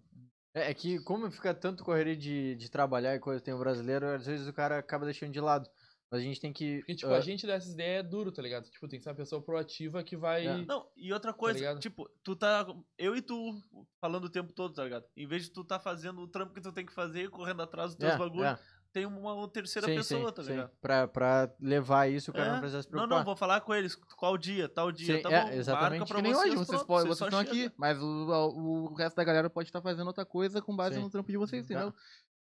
[0.55, 4.07] É, é que como fica tanto correria de, de trabalhar e coisa, tem o brasileiro,
[4.07, 5.69] às vezes o cara acaba deixando de lado.
[6.11, 6.79] Mas a gente tem que.
[6.79, 8.71] Porque, tipo, ah, a gente dessa ideia é duro, tá ligado?
[8.71, 10.47] Tipo, tem que ser uma pessoa proativa que vai.
[10.47, 10.59] É.
[10.59, 11.81] Não, e outra coisa, ligado?
[11.81, 12.65] tipo, tu tá.
[12.97, 13.61] Eu e tu
[14.01, 15.05] falando o tempo todo, tá ligado?
[15.17, 17.91] Em vez de tu tá fazendo o trampo que tu tem que fazer, correndo atrás
[17.91, 18.59] dos teus é, bagulhos, é.
[18.95, 20.51] Tem uma terceira Sim, pessoa, sim, tá sim.
[20.53, 20.71] ligado?
[20.81, 22.53] Pra, pra levar isso, o cara É.
[22.53, 23.19] não precisa se Não, preocupar.
[23.19, 23.97] não, vou falar com eles.
[23.97, 25.51] Qual dia, tal dia, Sim, tá é, bom.
[25.51, 25.99] exatamente.
[25.99, 28.95] Marca pra Que nem vocês, hoje, vocês, pronto, podem, vocês estão aqui, mas o, o
[28.95, 31.75] resto da galera pode estar fazendo outra coisa com base no trampo de vocês, Tá.
[31.75, 31.93] entendeu?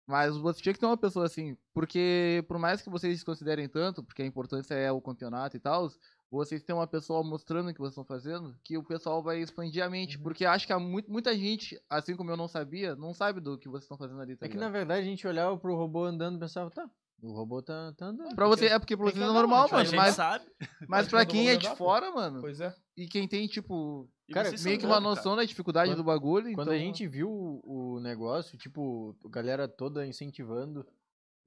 [0.06, 4.04] Mas você tinha que ter uma pessoa assim, porque por mais que vocês considerem tanto,
[4.04, 5.90] porque a importância é o campeonato e tal,
[6.34, 9.82] vocês têm uma pessoa mostrando o que vocês estão fazendo, que o pessoal vai expandir
[9.84, 10.16] a mente.
[10.16, 10.22] Uhum.
[10.22, 13.58] Porque acho que há muito, muita gente, assim como eu não sabia, não sabe do
[13.58, 14.70] que vocês estão fazendo ali, tá É que ligado?
[14.70, 16.88] na verdade a gente olhava pro robô andando e pensava, tá,
[17.22, 18.34] o robô tá, tá andando.
[18.34, 19.90] Pra você, é porque pra tem vocês é um, normal, tipo, a mano.
[19.90, 20.44] gente Mas, sabe.
[20.88, 21.84] mas pra quem mundo é de andar, pô.
[21.84, 22.74] fora, mano, Pois é.
[22.96, 26.68] e quem tem, tipo, Cara, meio que uma noção da dificuldade Quando- do bagulho, Quando
[26.68, 26.74] então...
[26.74, 30.84] a gente viu o, o negócio, tipo, a galera toda incentivando,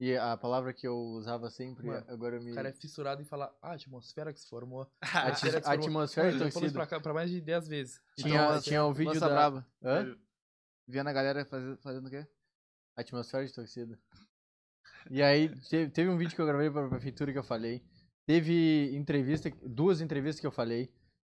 [0.00, 2.52] e a palavra que eu usava sempre, Mano, agora eu me...
[2.52, 4.90] O cara é fissurado em falar, ah, a atmosfera que se formou.
[5.00, 5.84] a, atmosfera a formou.
[5.86, 6.72] atmosfera Mano, isso torcida.
[6.78, 8.00] pra, cá- pra mais de 10 vezes.
[8.16, 9.34] Tinha, Então, assim, tinha o vídeo Lança da...
[9.34, 9.66] brava.
[9.82, 10.16] Hã?
[10.86, 12.26] Vendo a galera fazer, fazendo o quê?
[12.96, 13.98] Atmosfera de torcida.
[15.10, 17.82] E aí, teve, teve um vídeo que eu gravei pra prefeitura que eu falei.
[18.26, 20.92] Teve entrevista, duas entrevistas que eu falei.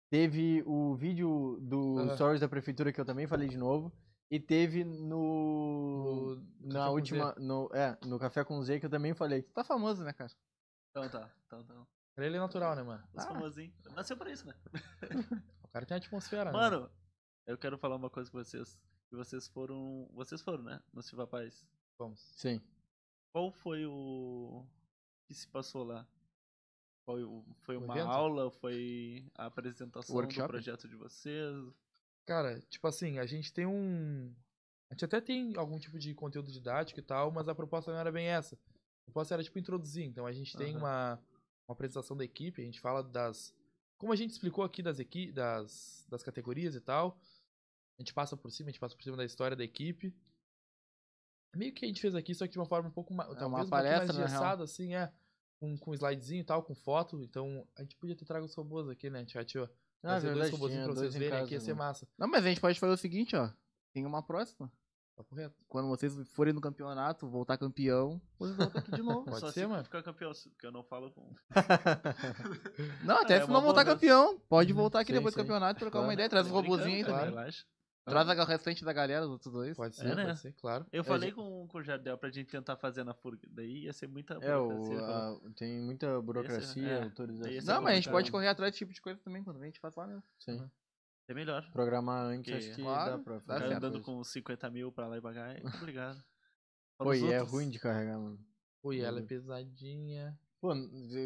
[0.09, 2.15] Teve o vídeo do Aham.
[2.15, 3.91] Stories da prefeitura que eu também falei de novo.
[4.29, 6.35] E teve no.
[6.59, 7.33] No na última.
[7.37, 9.43] No, é, no Café com Z que eu também falei.
[9.43, 10.31] Tá famoso, né, cara?
[10.89, 11.87] Então tá, então tá.
[12.15, 13.03] Pra ele é natural, né, mano?
[13.13, 13.75] Os famosinhos.
[13.93, 14.55] Nasceu pra isso, né?
[15.63, 16.57] O cara tem atmosfera, né?
[16.57, 16.89] Mano,
[17.45, 18.79] eu quero falar uma coisa com vocês.
[19.09, 20.09] Que vocês foram.
[20.13, 20.81] Vocês foram, né?
[20.93, 21.67] No Silva Paz.
[21.99, 22.21] Vamos.
[22.37, 22.61] Sim.
[23.33, 24.65] Qual foi o.
[25.27, 26.07] que se passou lá?
[27.05, 27.21] Foi,
[27.63, 28.09] foi uma evento?
[28.09, 28.49] aula?
[28.49, 30.47] Foi a apresentação Workshop?
[30.47, 31.53] do projeto de vocês?
[32.25, 34.33] Cara, tipo assim, a gente tem um.
[34.89, 37.99] A gente até tem algum tipo de conteúdo didático e tal, mas a proposta não
[37.99, 38.55] era bem essa.
[38.55, 40.05] A proposta era, tipo, introduzir.
[40.05, 41.19] Então a gente tem uma,
[41.67, 43.53] uma apresentação da equipe, a gente fala das.
[43.97, 47.17] Como a gente explicou aqui das, equi das, das categorias e tal.
[47.97, 50.13] A gente passa por cima, a gente passa por cima da história da equipe.
[51.55, 53.31] Meio que a gente fez aqui, só que de uma forma um pouco mais.
[53.31, 54.27] É talvez uma um palestra, mais na real.
[54.27, 55.13] engessada, assim, é.
[55.57, 57.21] Com, com slidezinho e tal, com foto.
[57.21, 59.19] Então a gente podia ter trago os robôs aqui, né?
[59.19, 59.69] A gente já tinha
[60.05, 61.79] Ah, trazer dois robôzinhos pra vocês verem aqui, ia ser né?
[61.79, 62.07] massa.
[62.17, 63.49] Não, mas a gente pode fazer o seguinte, ó.
[63.93, 64.71] Tem uma próxima.
[65.15, 65.55] Papo reto.
[65.69, 69.23] Quando vocês forem no campeonato, voltar campeão, vocês voltam aqui de novo.
[69.23, 69.83] Pode Só ser, se mano.
[69.85, 71.33] ficar campeão, porque eu não falo com.
[73.03, 75.43] Não, até É, se uma não voltar campeão, pode voltar aqui Sim, depois do sim.
[75.43, 76.13] campeonato, trocar uma Claro.
[76.13, 77.29] ideia, traz os Brincando, robozinhos aí também.
[77.29, 77.63] Relaxa.
[78.05, 79.75] Traz a- o restante da galera, os outros dois.
[79.75, 80.25] Pode É, ser, né?
[80.25, 80.85] pode ser, claro.
[80.91, 83.47] Eu É, falei com, com o Jardel pra gente tentar fazer na FURG.
[83.49, 84.95] Daí ia ser muita É, burocracia.
[84.95, 85.41] o, falou.
[85.47, 87.75] a- tem muita burocracia, é, autorização.
[87.75, 89.79] Não, mas a gente pode correr atrás desse tipo de coisa também, quando a gente
[89.79, 90.23] faz lá mesmo.
[90.39, 90.69] Sim.
[91.27, 91.67] É melhor.
[91.71, 93.39] Programar antes, Porque- acho que Claro, dá pra.
[93.39, 95.55] Ficar andando com 50 mil pra lá e pagar.
[95.57, 96.23] É complicado.
[96.99, 98.39] Pô, e é ruim de carregar, mano.
[98.83, 100.39] Pô, e ela é pesadinha.
[100.61, 100.69] Pô,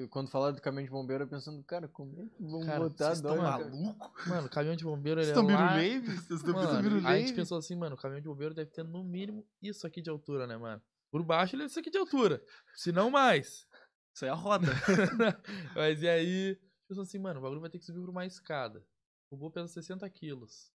[0.10, 3.06] quando falaram do caminhão de bombeiro, eu pensando, cara, como é que vão Cara, botar
[3.06, 3.70] Vocês dói, estão cara?
[3.70, 4.28] malucos?
[4.28, 5.76] Mano, o caminhão de bombeiro, ele Vocês é estão lá...
[5.76, 7.08] Vocês estão Mano, Birulave?
[7.08, 10.02] a gente pensou assim, mano, o caminhão de bombeiro deve ter no mínimo isso aqui
[10.02, 10.82] de altura, né, mano?
[11.12, 12.44] Por baixo ele é isso aqui de altura.
[12.76, 13.66] Se não mais.
[14.14, 14.68] Isso aí é a roda.
[15.76, 18.84] Mas e aí, pensou assim, mano, o bagulho vai ter que subir por uma escada.
[19.32, 20.72] O robô pesa 60 quilos.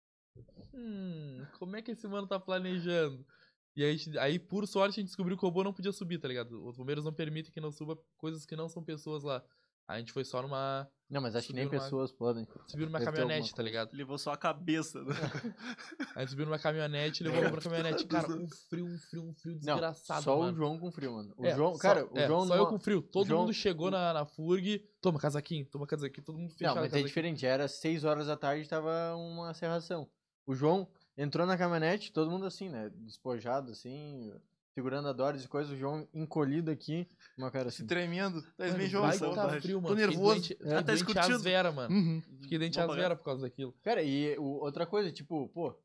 [0.73, 3.25] Hum, como é que esse mano tá planejando?
[3.75, 6.27] E aí, aí, por sorte, a gente descobriu que o robô não podia subir, tá
[6.27, 6.65] ligado?
[6.67, 9.41] Os bombeiros não permitem que não suba coisas que não são pessoas lá.
[9.87, 10.87] A gente foi só numa.
[11.09, 12.47] Não, mas acho que nem numa- pessoas podem.
[12.67, 13.93] Subiu numa caminhonete, tá ligado?
[13.93, 15.03] Levou só a cabeça.
[15.03, 15.13] Né?
[16.15, 18.05] A gente subiu numa caminhonete e levou pra caminhonete.
[18.05, 20.51] Cara, um frio, um frio, um frio Não, desgraçado, só mano.
[20.53, 21.33] o João com frio, mano.
[21.35, 23.01] O É, João, só- cara, o é, João Só eu com frio.
[23.01, 24.79] Todo João- mundo chegou na, na FURG.
[25.01, 26.23] Toma casaquinho, toma casaquinho.
[26.25, 26.75] Todo mundo fechado.
[26.75, 27.45] Não, mas é diferente.
[27.45, 30.09] Era 6 horas da tarde tava uma serração.
[30.45, 30.87] O João
[31.21, 32.89] entrou na caminhonete, todo mundo assim, né?
[32.95, 34.33] Despojado, assim,
[34.73, 35.73] segurando a Doris e coisa.
[35.73, 37.87] O João encolhido aqui, uma cara Se assim.
[37.87, 38.41] tremendo.
[38.57, 39.33] Tá Mano, meio vai João.
[39.35, 39.95] tá frio, mano.
[39.95, 40.23] Tô nervoso.
[40.35, 40.57] doente- É.
[40.67, 41.35] Fiquei Tá escutindo?
[41.35, 41.93] às veras, mano.
[41.95, 42.21] Uhum.
[42.41, 43.73] Fiquei doente Vou às veras por causa daquilo.
[43.83, 45.75] Cara, e o- outra coisa, tipo, pô,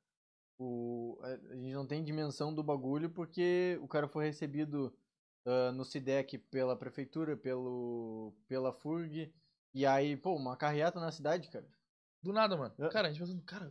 [0.58, 4.92] o, a gente não tem dimensão do bagulho porque o cara foi recebido
[5.44, 9.32] ah, no SIDEC pela prefeitura, pelo, pela FURG.
[9.74, 11.66] E aí, pô, uma carreata na cidade, cara.
[12.23, 12.74] Do nada, mano.
[12.78, 12.89] É.
[12.89, 13.70] Cara, a gente pensando, cara.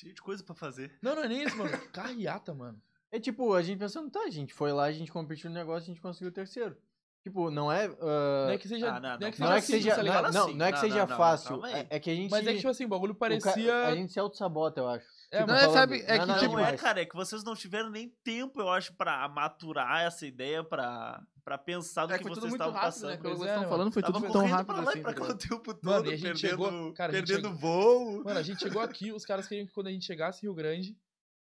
[0.00, 0.96] Cheio de coisa pra fazer.
[1.02, 1.70] Não, não é nem isso, mano.
[1.92, 2.80] Carreata, mano.
[3.10, 5.82] É tipo, a gente pensando, tá, a gente foi lá, a gente competiu no negócio,
[5.82, 6.74] a gente conseguiu o terceiro.
[7.22, 7.84] Tipo, não é.
[7.84, 8.88] ah, Não é que seja.
[8.94, 10.32] Ah, não, não, é que não seja, é que seja, simples, tá não, ligado?
[10.32, 11.66] não, Assim, não é que não, seja não, não, fácil.
[11.66, 12.30] É, é que a gente.
[12.30, 13.86] Mas é que, tipo assim, o bagulho o ca- parecia.
[13.88, 15.04] A gente se auto-sabota, eu acho.
[15.30, 17.14] É, Tipo, Não, é, falando, sabe, é que, não, tipo, Não é, cara, é que
[17.14, 22.14] vocês não tiveram nem tempo, eu acho, pra maturar essa ideia, pra, pra pensar do
[22.14, 22.80] É que que tudo vocês estavam né?
[22.80, 23.10] passando.
[23.16, 24.98] Que Pois vocês é, estão falando, foi tudo tão rápido pra lá assim.
[24.98, 25.34] e pra cá ligado?
[25.36, 28.24] o tempo todo, Mano, e a gente perdendo, chegou- cara, a gente perdendo chegou- voo.
[28.24, 30.54] Mano, a gente chegou aqui, os caras queriam que quando a gente chegasse em Rio
[30.54, 30.96] Grande,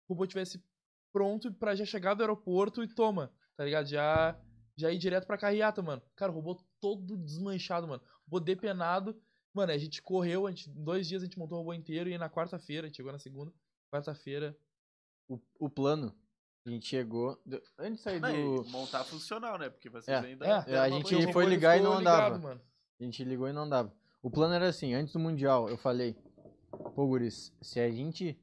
[0.10, 0.62] o robô tivesse
[1.14, 3.86] pronto pra já chegar do aeroporto e toma, tá ligado?
[3.88, 4.36] Já,
[4.80, 6.02] já ir direto pra carreata, mano.
[6.16, 8.02] Cara, o robô todo desmanchado, mano.
[8.26, 9.20] Robô depenado.
[9.54, 12.10] Mano, a gente correu, a gente, em dois dias a gente montou o robô inteiro
[12.10, 13.52] e na quarta-feira, a gente chegou na segunda,
[13.92, 14.56] quarta-feira.
[15.28, 16.16] O, o plano,
[16.66, 17.42] a gente chegou.
[17.78, 18.68] Antes de sair Não, do.
[18.68, 19.70] e montar funcional, né?
[19.70, 20.46] Porque vocês É, ainda.
[20.46, 22.38] é, a uma gente foi ligar e não andava.
[22.38, 22.62] mano.
[23.00, 23.94] A gente ligou e não dava.
[24.22, 26.16] O plano era assim, antes do Mundial, eu falei,
[26.94, 28.38] pô, Guris, se a gente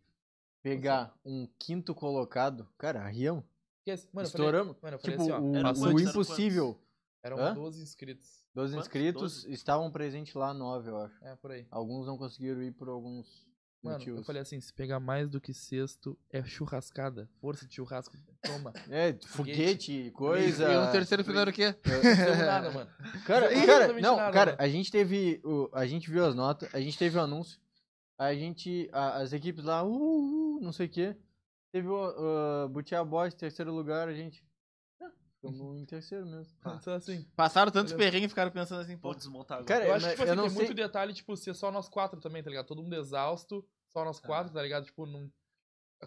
[0.62, 3.44] pegar um quinto colocado, cara, arriamos.
[3.86, 4.08] Esquece.
[4.12, 4.76] Mano, eu Estouramos.
[4.78, 5.40] Falei, mano, eu falei Tipo, assim, ó.
[5.40, 6.10] o, era o quantos?
[6.10, 6.78] Impossível.
[7.22, 7.54] Eram Hã?
[7.54, 8.44] 12 inscritos.
[8.54, 8.86] Dos Quantos?
[8.86, 11.24] inscritos estavam presentes lá, nove, eu acho.
[11.24, 11.66] É, por aí.
[11.70, 13.26] Alguns não conseguiram ir por alguns
[13.82, 14.18] Mano, motivos.
[14.20, 17.28] eu falei assim, se pegar mais do que sexto, é churrascada.
[17.40, 18.72] Força de churrasco, toma.
[18.90, 20.72] É, foguete, coisa.
[20.72, 21.74] E o terceiro fizeram o quê?
[21.84, 22.90] Não nada, mano.
[23.26, 24.62] Cara, Não, cara, não, nada, cara, mano.
[24.62, 25.40] a gente teve.
[25.44, 27.60] O, a gente viu as notas, a gente teve o anúncio,
[28.16, 28.88] a gente.
[28.92, 29.88] a- as equipes lá, uh,
[30.56, 31.16] uh, não sei o quê.
[31.76, 34.42] Teve o uh, Butia Boys, terceiro lugar, a gente.
[34.98, 36.50] Ah, ficamos em terceiro mesmo.
[36.80, 38.10] Então, assim, Passaram tantos Beleza.
[38.10, 39.12] perrengues e ficaram pensando assim, pô.
[39.14, 39.68] Desmontar agora.
[39.68, 41.70] Cara, eu acho que, tipo assim, eu não tem sei- muito detalhe, tipo, ser só
[41.70, 42.64] nós quatro também, tá ligado?
[42.64, 44.86] Todo mundo exausto, só nós quatro, tá ligado?
[44.86, 45.30] Tipo, não...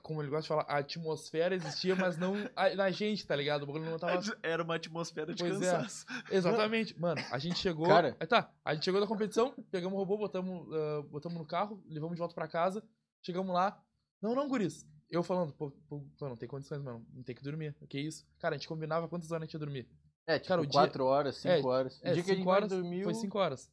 [0.01, 3.61] Como ele gosta de falar, a atmosfera existia, mas não a- na gente, tá ligado?
[3.61, 4.19] O bagulho não tava...
[4.41, 5.71] Era uma atmosfera de Pois é.
[5.71, 6.03] cansaço.
[6.31, 6.99] Exatamente.
[6.99, 7.85] Mano, a gente chegou...
[7.85, 8.17] Cara.
[8.19, 11.79] Aí tá, a gente chegou da competição, pegamos o robô, botamos, ah, botamos no carro,
[11.87, 12.83] levamos de volta pra casa,
[13.23, 13.79] chegamos lá.
[14.19, 14.83] Não, não, guris.
[15.09, 17.05] Eu falando, pô, pô, não tem condições, mano.
[17.13, 17.75] Não tem que dormir.
[17.87, 18.27] Que isso?
[18.39, 19.87] Cara, a gente combinava quantas horas a gente ia dormir.
[20.27, 21.99] É, tipo, Cara, o dia- quatro horas, cinco horas.
[22.03, 23.03] É, o dia que a gente horas, dormiu.
[23.03, 23.71] foi 5 horas.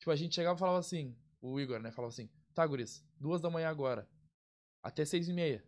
[0.00, 3.40] Tipo, a gente chegava e falava assim, o Igor, né, falava assim, tá, guris, duas
[3.40, 4.08] da manhã agora,
[4.82, 5.64] até seis e meia.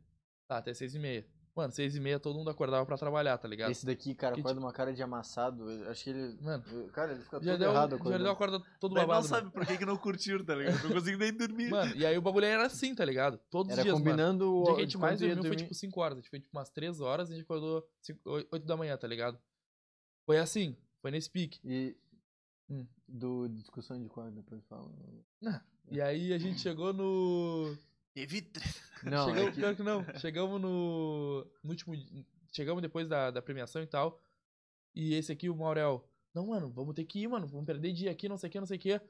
[0.48, 1.24] Tá, até seis e meia.
[1.56, 3.70] Mano, seis e meia todo mundo acordava pra trabalhar, tá ligado?
[3.70, 5.70] Esse daqui, cara, Que acorda uma cara de amassado.
[5.70, 6.36] eu Acho que ele.
[6.42, 8.22] Mano, Cara, ele fica já todo deu, errado já acordando.
[8.24, 10.82] deu a corda todo Mas não babado, sabe por que, que não curtiram, tá ligado?
[10.82, 11.70] Não consigo nem dormir.
[11.70, 11.90] mano.
[11.90, 13.38] Mano, e aí o bagulho era assim, tá ligado?
[13.50, 14.04] Todos os Era dias, mano.
[14.04, 14.64] combinando O o.
[14.64, 16.18] dia que a gente mais dormiu foi tipo 5 horas.
[16.18, 17.86] A gente foi tipo umas 3 horas e a gente acordou
[18.50, 19.38] 8 da manhã, tá ligado?
[20.26, 21.60] Foi assim, foi nesse pique.
[21.64, 21.96] E.
[22.68, 22.84] Hum.
[23.06, 24.90] Do discussão de quarto, depois fala.
[25.90, 27.76] E aí a gente chegou no.
[28.14, 28.64] Teve tre-
[29.04, 30.04] Não, Chegamos, é que- pior que não.
[30.18, 31.94] Chegamos no, no último.
[32.52, 34.18] Chegamos depois da, da premiação e tal.
[34.94, 36.08] E esse aqui, o Maurel.
[36.32, 37.46] Não, mano, vamos ter que ir, mano.
[37.46, 39.00] Vamos perder dia aqui, não sei o que, não sei o que.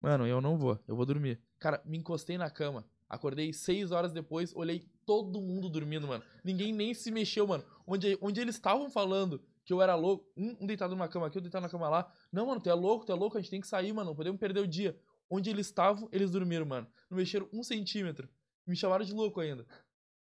[0.00, 0.78] Mano, eu não vou.
[0.86, 1.40] Eu vou dormir.
[1.58, 2.84] Cara, me encostei na cama.
[3.08, 6.24] Acordei seis horas depois, olhei todo mundo dormindo, mano.
[6.44, 7.64] Ninguém nem se mexeu, mano.
[7.86, 11.36] Onde, onde eles estavam falando que eu era louco, um, um deitado numa cama aqui,
[11.36, 12.10] outro deitado na cama lá.
[12.32, 14.10] Não, mano, tu é louco, tu é louco, a gente tem que sair, mano.
[14.10, 14.98] Não podemos perder o dia.
[15.28, 16.86] Onde eles estavam, eles dormiram, mano.
[17.10, 18.28] Não mexeram um centímetro.
[18.66, 19.66] Me chamaram de louco ainda.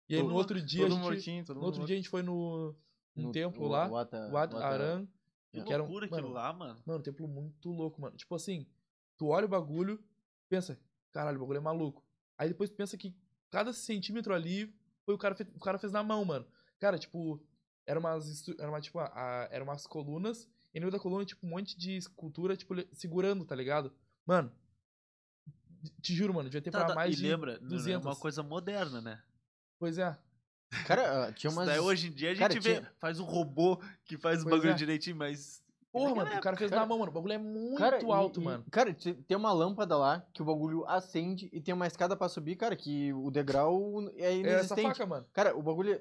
[0.08, 1.86] E aí Todo no outro dia, a Todo gente, mortinho, todo no outro morto.
[1.88, 2.74] dia a gente foi no,
[3.14, 5.08] num no- templo o- lá, o Ata- Wat o Ata- Aran.
[5.50, 6.82] Que que era um- loucura aquilo mano, lá, mano.
[6.86, 8.16] Mano, um templo muito louco, mano.
[8.16, 8.66] Tipo assim,
[9.16, 10.02] tu olha o bagulho,
[10.48, 10.78] pensa,
[11.12, 12.04] caralho, o bagulho é maluco.
[12.36, 13.14] Aí depois tu pensa que
[13.50, 14.72] cada centímetro ali
[15.04, 16.46] foi o cara, o cara fez na mão, mano.
[16.78, 17.42] Cara, tipo,
[17.86, 21.24] era umas, era uma, tipo, a, a- era umas colunas, e no meio da coluna,
[21.24, 23.92] tipo, um monte de escultura, tipo, segurando, tá ligado?
[24.26, 24.52] Mano,
[26.02, 28.06] te juro, mano, devia ter Tá, pra tá, mais e de lembra, não é 200.
[28.06, 29.22] uma coisa moderna, né?
[29.78, 30.16] Pois é.
[30.86, 31.66] Cara, ah, tinha Isso umas.
[31.66, 34.44] daí hoje em dia a gente Cara, vê, tinha- faz um robô que faz o
[34.44, 34.74] Pois bagulho é.
[34.74, 35.62] direitinho, mas.
[35.90, 37.10] Porra, mano, o cara fez cara- na mão, mano.
[37.10, 38.64] O bagulho é muito Cara, alto, e- mano.
[38.70, 42.28] Cara, te- tem uma lâmpada lá que o bagulho acende e tem uma escada pra
[42.28, 44.34] subir, cara, que o degrau é É essa
[44.74, 44.88] inexistente.
[44.88, 45.26] faca, mano.
[45.32, 45.98] Cara, o bagulho.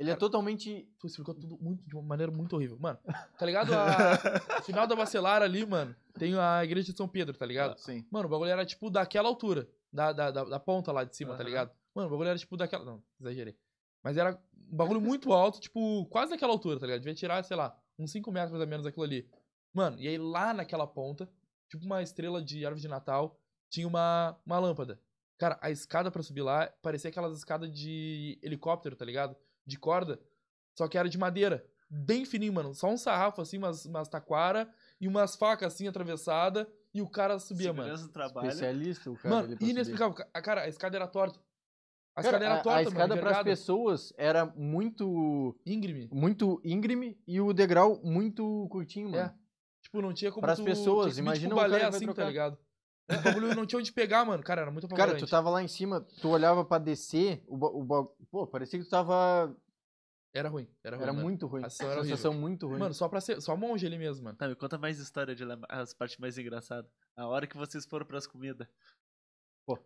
[0.00, 0.88] Ele é totalmente.
[0.98, 2.78] Tu explicou tudo muito, de uma maneira muito horrível.
[2.80, 2.98] Mano,
[3.38, 3.70] tá ligado?
[3.74, 3.84] A...
[4.56, 7.76] no final da Bacelar ali, mano, tem a igreja de São Pedro, tá ligado?
[7.78, 8.06] Sim.
[8.10, 9.68] Mano, o bagulho era tipo daquela altura.
[9.92, 11.44] Da, da, da, da ponta lá de cima, tá Aham.
[11.44, 11.70] ligado?
[11.94, 12.82] Mano, o bagulho era tipo daquela.
[12.82, 13.54] Não, exagerei.
[14.02, 14.40] Mas era
[14.72, 17.00] um bagulho muito alto, tipo, quase daquela altura, tá ligado?
[17.00, 19.28] Devia tirar, sei lá, uns 5 metros mais ou menos aquilo ali.
[19.74, 21.30] Mano, e aí lá naquela ponta,
[21.68, 23.38] tipo uma estrela de árvore de Natal,
[23.68, 24.98] tinha uma, uma lâmpada.
[25.36, 29.36] Cara, a escada pra subir lá parecia aquelas escadas de helicóptero, tá ligado?
[29.70, 30.20] De corda.
[30.76, 31.64] Só que era de madeira.
[31.88, 32.74] Bem fininho, mano.
[32.74, 34.68] Só um sarrafo, assim, umas, umas taquara
[35.00, 36.68] e umas facas, assim, atravessada.
[36.92, 37.82] E o cara subia, mano.
[37.84, 38.48] Segurança do trabalho.
[38.48, 39.34] Especialista, o cara.
[39.34, 39.70] Mano, subir.
[39.70, 40.26] inexplicável.
[40.34, 41.38] A, cara, a escada era torta.
[42.16, 43.20] A Cara, escada era torta, a escada mano.
[43.20, 43.44] pras envergada.
[43.44, 45.56] pessoas era muito.
[45.64, 46.08] Íngreme.
[46.12, 49.22] Muito íngreme e o degrau muito curtinho, mano.
[49.22, 49.34] É.
[49.82, 50.64] Tipo, não tinha como Pras tu...
[50.64, 52.58] pessoas, subir, imagina tipo, um cara balé assim, tá ligado?
[53.18, 54.42] O bagulho não tinha onde pegar, mano.
[54.42, 55.24] Cara, era muito Cara, apavorante.
[55.26, 58.90] tu tava lá em cima, tu olhava pra descer, o, o pô, parecia que tu
[58.90, 59.54] tava.
[60.32, 60.68] Era ruim.
[60.84, 61.24] Era ruim, Era mano.
[61.24, 61.64] muito ruim.
[61.64, 62.78] A sensação era sensação muito ruim.
[62.78, 63.40] Mano, só pra ser...
[63.40, 64.36] Só monge ali mesmo, mano.
[64.38, 66.88] Tá, me conta mais história de lembra- as partes mais engraçadas.
[67.16, 68.68] A hora que vocês foram pras comidas.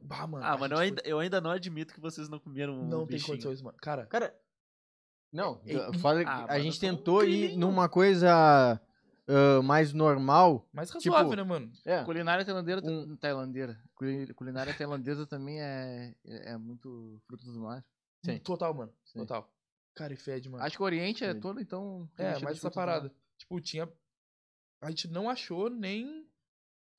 [0.03, 0.45] Bah, mano.
[0.45, 3.17] Ah, mano, eu ainda, eu ainda não admito que vocês não comeram um Não tem
[3.17, 3.33] bichinho.
[3.37, 3.77] condições, mano.
[3.81, 4.35] Cara, Cara,
[5.33, 8.79] não, É, é, fala, ah, a mano, gente tentou ir numa coisa
[9.29, 10.69] ah, mais normal.
[10.73, 11.73] mais razoável, tipo, né, mano?
[11.85, 13.81] É, Culinária tailandeira, Um- tailandeira.
[13.95, 17.85] Culi- Culinária tailandesa também é, é é muito fruto do mar.
[18.25, 18.39] Sim.
[18.39, 18.93] Total, mano.
[19.05, 19.19] Sim.
[19.21, 19.51] Total.
[19.95, 20.65] Cara, e fede, mano.
[20.65, 21.41] Acho que o Oriente é Sim.
[21.41, 22.09] todo, então.
[22.19, 23.13] É, mais de essa parada.
[23.39, 23.89] Tipo, tinha.
[24.81, 26.27] A gente não achou nem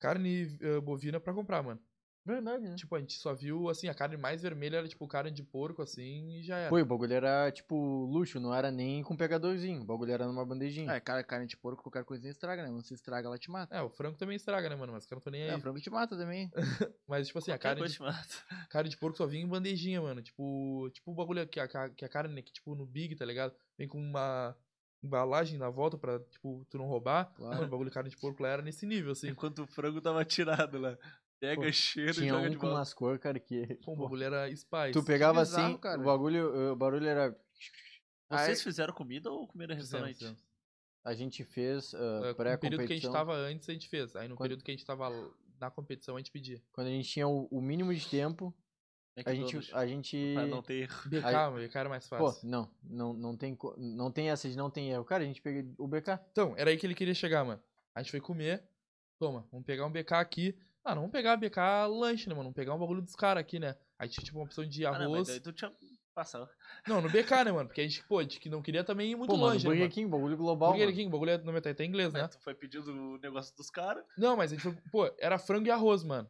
[0.00, 1.80] carne eh, bovina pra comprar, mano.
[2.26, 2.74] Verdade, né?
[2.74, 5.82] Tipo, a gente só viu, assim, a carne mais vermelha era, tipo, carne de porco,
[5.82, 6.68] assim, e já era.
[6.68, 9.82] Pô, e o bagulho era tipo luxo, não era nem com pegadorzinho.
[9.82, 10.92] O bagulho era numa bandejinha.
[10.92, 12.70] É, cara, carne de porco, qualquer coisinha estraga, né?
[12.70, 13.74] Não se estraga, ela te mata.
[13.74, 14.92] É, o frango também estraga, né, mano?
[14.92, 15.50] Mas os caras não tô nem aí.
[15.50, 16.50] É, frango te mata também.
[17.06, 18.28] Mas, tipo assim, a Qualquer carne coisa de, te mata.
[18.68, 20.20] carne de porco só vinha em bandejinha, mano.
[20.22, 23.54] Tipo, tipo o bagulho que a, que a carne, que, tipo, no Big, tá ligado?
[23.78, 24.56] Vem com uma
[25.02, 27.32] embalagem na volta pra, tipo, tu não roubar.
[27.34, 27.54] Claro.
[27.54, 29.28] Mano, o bagulho de carne de porco lá era nesse nível, assim.
[29.28, 30.98] Enquanto o frango tava tirado lá.
[31.38, 32.78] Pega, Pô, cheira e Tinha joga um de com volta.
[32.78, 33.66] umas cores, cara, que.
[33.84, 34.92] Pô, o bagulho era spice.
[34.92, 36.00] tu pegava bizarro, assim, cara.
[36.00, 37.30] o bagulho, o barulho era.
[38.30, 40.18] Vocês Aí- fizeram comida ou comeram em Fizemos, restaurante?
[40.18, 40.46] fizemos.
[41.04, 43.12] A gente fez uh, É, No período que a gente pré-competição.
[43.12, 44.16] tava antes, a gente fez.
[44.16, 45.08] Aí no Quando- período que a gente tava
[45.60, 46.60] na competição, a gente pedia.
[46.72, 48.52] Quando a gente tinha o, o mínimo de tempo,
[49.24, 49.56] a gente.
[49.72, 51.08] A gente Pra não ter erro.
[51.08, 52.48] BK, mano, BK era mais Pô, fácil.
[52.48, 55.04] não, não, não tem, co- não tem essa de não tem erro.
[55.04, 56.18] Cara, a gente pega o BK.
[56.32, 57.62] Então, era aí que ele queria chegar, mano.
[57.94, 58.64] A gente foi comer.
[59.18, 60.58] Toma, vamos pegar um BK aqui.
[60.86, 61.58] Ah, não vamos pegar BK
[61.90, 62.44] lanche, né, mano?
[62.44, 63.74] Vamos pegar um bagulho dos caras aqui, né?
[63.98, 65.28] Aí tinha tipo uma opção de Ah, não, mas arroz.
[65.28, 65.70] daí tu tinha
[66.14, 66.48] passado.
[66.86, 67.66] Não, no BK, né, mano?
[67.68, 69.64] Porque a gente, pô, a gente que não queria também ir muito Pô, mano, longe,
[69.64, 69.92] né, Burger mano?
[69.92, 70.70] King, bagulho global.
[70.70, 70.96] Burger mano.
[70.96, 72.28] King, o bagulho é, até em inglês, né?
[72.28, 74.04] Tu foi pedindo o negócio dos caras.
[74.16, 76.28] Não, mas a gente foi, pô, era frango e arroz, mano.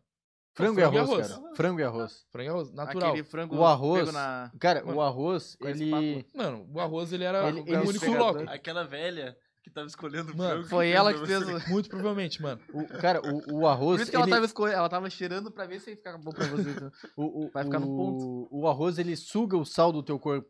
[0.55, 1.29] Frango, frango e arroz, arroz.
[1.29, 1.55] cara.
[1.55, 2.27] Frango e arroz.
[2.33, 3.11] Frango e arroz, natural.
[3.11, 4.51] Aquele frango O arroz- na...
[4.59, 6.27] Cara, Mano, o arroz, ele.
[6.35, 8.49] Mano, o arroz ele era Ele- o ele único dois.
[8.49, 9.37] Aquela velha
[9.69, 10.69] que tava escolhendo o Mano, frango.
[10.69, 11.45] Foi fez ela que você.
[11.45, 11.71] fez o...
[11.71, 12.61] Muito provavelmente, mano.
[12.73, 13.97] O, cara, o, o arroz.
[13.99, 16.17] Por isso que ela ele- tava escolhendo, ela tava cheirando pra ver se ia ficar
[16.19, 16.81] bom pra vocês.
[16.81, 16.91] né?
[17.17, 20.47] o, o, vai ficar no o- O arroz, ele suga o sal do teu corpo.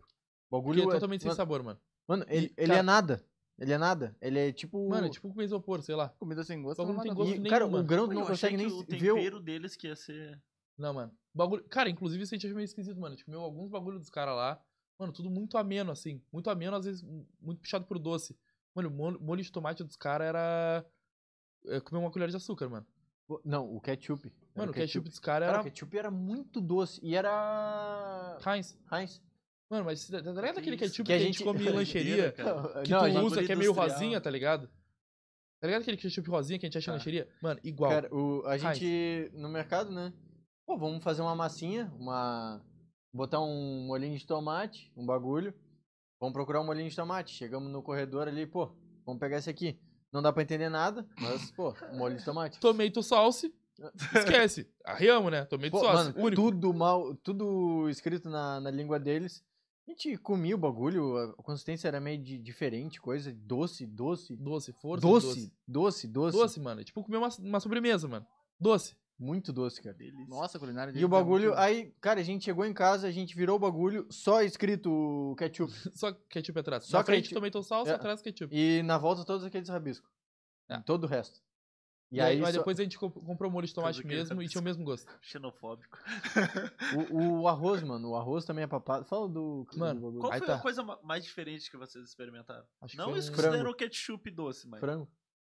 [0.51, 1.81] O Porque bagulho é totalmente sem mano, sabor, mano.
[2.07, 3.25] Mano, ele, E, ele cara- é nada.
[3.59, 4.15] Ele é nada.
[4.20, 4.86] Ele é tipo.
[4.89, 6.11] Mano, é tipo comer isopor, sei lá.
[6.19, 7.83] Comida sem gosto, Bagulho não não tem gosto E, nenhum, cara, mano.
[7.83, 9.12] o grão não achei consegue nem que o ver.
[9.12, 10.39] o- tempero deles que ia ser...
[10.77, 11.11] Não, mano.
[11.35, 11.65] Bagulho...
[11.70, 13.15] Cara, inclusive isso a gente achou meio esquisito, mano.
[13.15, 14.61] A gente comeu alguns bagulhos dos caras lá.
[14.99, 16.23] Mano, tudo muito ameno, assim.
[16.33, 17.03] Muito ameno, às vezes
[17.41, 18.36] muito puxado pro doce.
[18.77, 20.87] Mano, o molho, molho de tomate dos caras era.
[21.67, 22.87] é, comer uma colher de açúcar, mano.
[23.45, 24.29] Não, o ketchup.
[24.29, 25.61] Era Mano, o ketchup dos caras Cara, era.
[25.63, 27.01] o ketchup era muito doce.
[27.03, 28.39] E era.
[28.47, 28.79] Heinz.
[28.93, 29.21] Heinz.
[29.69, 31.71] Mano, mas tá ligado Que aquele ketchup Que a que a gente gente- come em
[31.75, 32.31] lancheria?
[32.33, 33.97] Que Não, tu a gente- usa, que é meio industrial.
[33.99, 34.69] rosinha, tá ligado?
[35.61, 36.93] Tá ligado aquele ketchup rosinha que a gente acha Tá.
[36.93, 37.29] na lancheria?
[37.43, 37.91] Mano, igual.
[37.91, 38.79] Cara, o, a Heinz.
[38.79, 40.13] gente no mercado, né?
[40.67, 42.63] Pô, vamos fazer uma massinha, uma.
[43.13, 45.53] Botar um molhinho de tomate, um bagulho.
[46.20, 47.35] Vamos procurar um molhinho de tomate.
[47.35, 48.73] Chegamos no corredor ali, pô,
[49.05, 49.78] vamos pegar esse aqui.
[50.12, 52.59] Não dá pra entender nada, mas, pô, um molho de tomate.
[52.59, 53.55] Tomato sauce.
[54.15, 54.70] Esquece.
[54.85, 55.47] Arriamos, né?
[55.70, 55.70] Sauce.
[55.83, 56.43] mano, único.
[56.43, 59.45] tudo mal, tudo escrito na, na língua deles.
[59.86, 64.35] A gente comia o bagulho, a consistência era meio de, diferente, coisa doce, doce.
[64.35, 65.07] Doce, força.
[65.07, 65.53] Doce, doce.
[65.67, 66.39] doce, doce.
[66.39, 66.81] Doce, mano.
[66.81, 68.27] É tipo comer uma, uma sobremesa, mano.
[68.59, 68.97] Doce.
[69.19, 69.97] Muito doce, cara.
[70.28, 73.07] Nossa, culinária E deles o bagulho, é muito- aí, cara, a gente chegou em casa,
[73.07, 75.73] a gente virou o bagulho, só escrito ketchup.
[75.97, 76.85] Só ketchup atrás.
[76.85, 77.41] Só Na frente, ketchup.
[77.51, 77.95] tomato sauce, É.
[77.95, 78.55] atrás ketchup.
[78.55, 80.11] E na volta todos aqueles rabiscos.
[80.69, 80.78] É.
[80.81, 81.41] Todo o resto.
[82.12, 84.61] E aí, mas só- depois a gente comp- comprou molho de tomate mesmo e tinha
[84.61, 85.11] o mesmo gosto.
[85.23, 85.99] Xenofóbico.
[87.11, 89.05] o, o arroz, mano, o arroz também é papado.
[89.07, 89.67] Fala do.
[89.77, 90.20] Mano, bagulho.
[90.20, 90.57] Qual Aí foi tá.
[90.57, 92.65] a coisa ma- mais diferente que vocês experimentaram?
[92.81, 94.78] Acho que Não foi isso considerou ketchup doce, mas...
[94.81, 95.09] frango.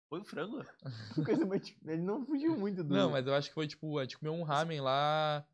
[0.09, 0.65] Foi o frango?
[1.25, 2.95] Coisa mais- Ele não fugiu muito do.
[2.95, 5.45] Não, mas eu acho que foi tipo, a gente comeu um ramen lá.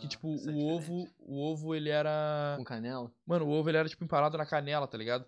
[0.00, 2.54] Que, tipo, isso é o ovo, o ovo, ele era...
[2.58, 3.12] Com canela.
[3.24, 5.24] Mano, o ovo, ele era, tipo, empanado na canela, tá ligado?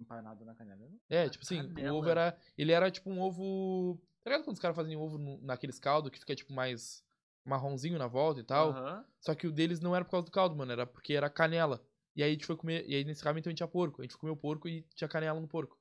[0.00, 0.80] Empanado na canela.
[0.88, 0.96] né?
[1.08, 1.92] É, tipo assim, canela.
[1.94, 2.38] o ovo era...
[2.56, 4.00] Ele era, tipo, um ovo...
[4.24, 7.04] Tá ligado quando os caras fazem ovo no- naqueles caldo que fica, tipo, mais
[7.44, 8.70] marronzinho na volta e tal?
[8.70, 9.04] Aham.
[9.20, 10.72] Só que o deles não era por causa do caldo, mano.
[10.72, 11.82] Era porque era canela.
[12.14, 12.84] E aí a gente foi comer...
[12.88, 14.00] E aí nesse caso também tinha porco.
[14.00, 15.78] A gente o porco e tinha canela no porco.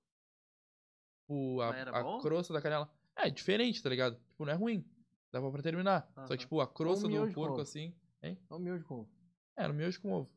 [1.26, 2.90] Tipo, a, a crosta da canela...
[3.16, 4.16] É, diferente, tá ligado?
[4.30, 4.86] Tipo, não é ruim.
[5.32, 6.08] Dava pra terminar.
[6.28, 7.62] Só que, tipo, a crosta do porco, ovo.
[7.62, 7.94] assim...
[8.24, 9.10] Olha o miojo com ovo.
[9.58, 10.32] Era miojo com ovo.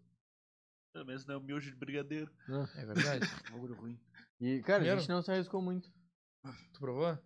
[0.92, 2.30] Pelo menos não é o miojo de brigadeiro.
[2.76, 3.26] É verdade.
[3.52, 4.00] Bagulho ruim.
[4.40, 5.00] E, cara, a Primeiro?
[5.00, 5.92] gente não se arriscou muito.
[6.72, 7.18] tu provou?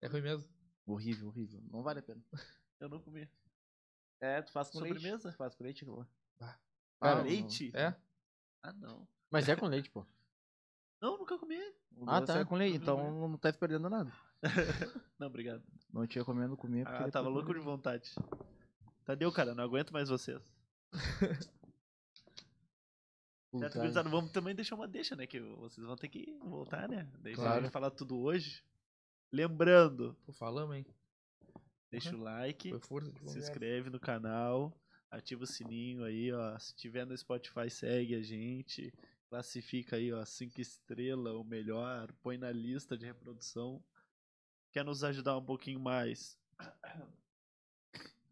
[0.00, 0.48] É ruim mesmo.
[0.86, 1.60] Horrível, horrível.
[1.70, 2.22] Não vale a pena.
[2.80, 3.28] Eu não comi.
[4.20, 5.28] É, tu faz com Sobremesa?
[5.28, 5.36] leite.
[5.36, 6.08] Faz com leite, aquilo lá.
[6.40, 6.58] Ah,
[7.00, 7.70] Cara, leite?
[7.74, 7.94] É?
[8.62, 9.06] Ah, não.
[9.30, 10.06] Mas é com leite, pô.
[11.02, 11.58] Não, nunca comi.
[11.96, 12.38] O Ah, tá.
[12.38, 14.10] é com leite, então não tá se perdendo nada.
[15.18, 15.62] Não, obrigado.
[15.92, 18.14] Não tinha comendo, porque Ah, tava louco de vontade.
[19.04, 20.40] Tadeu, cara, não aguento mais vocês.
[23.58, 24.08] Certo, gurizada?
[24.08, 25.26] Vamos também deixar uma deixa, né?
[25.26, 27.06] Que vocês vão ter que voltar, né?
[27.18, 27.62] Deixa a Claro.
[27.64, 28.64] gente falar tudo hoje.
[29.30, 30.86] Lembrando, Pô, falamos, hein?
[31.90, 33.38] deixa o like, se conversa.
[33.38, 34.74] inscreve no canal,
[35.10, 36.58] ativa o sininho aí, ó.
[36.58, 38.92] Se tiver no Spotify, segue a gente.
[39.32, 43.82] Classifica aí, ó, cinco estrelas, ou melhor, põe na lista de reprodução.
[44.70, 46.38] Quer nos ajudar um pouquinho mais?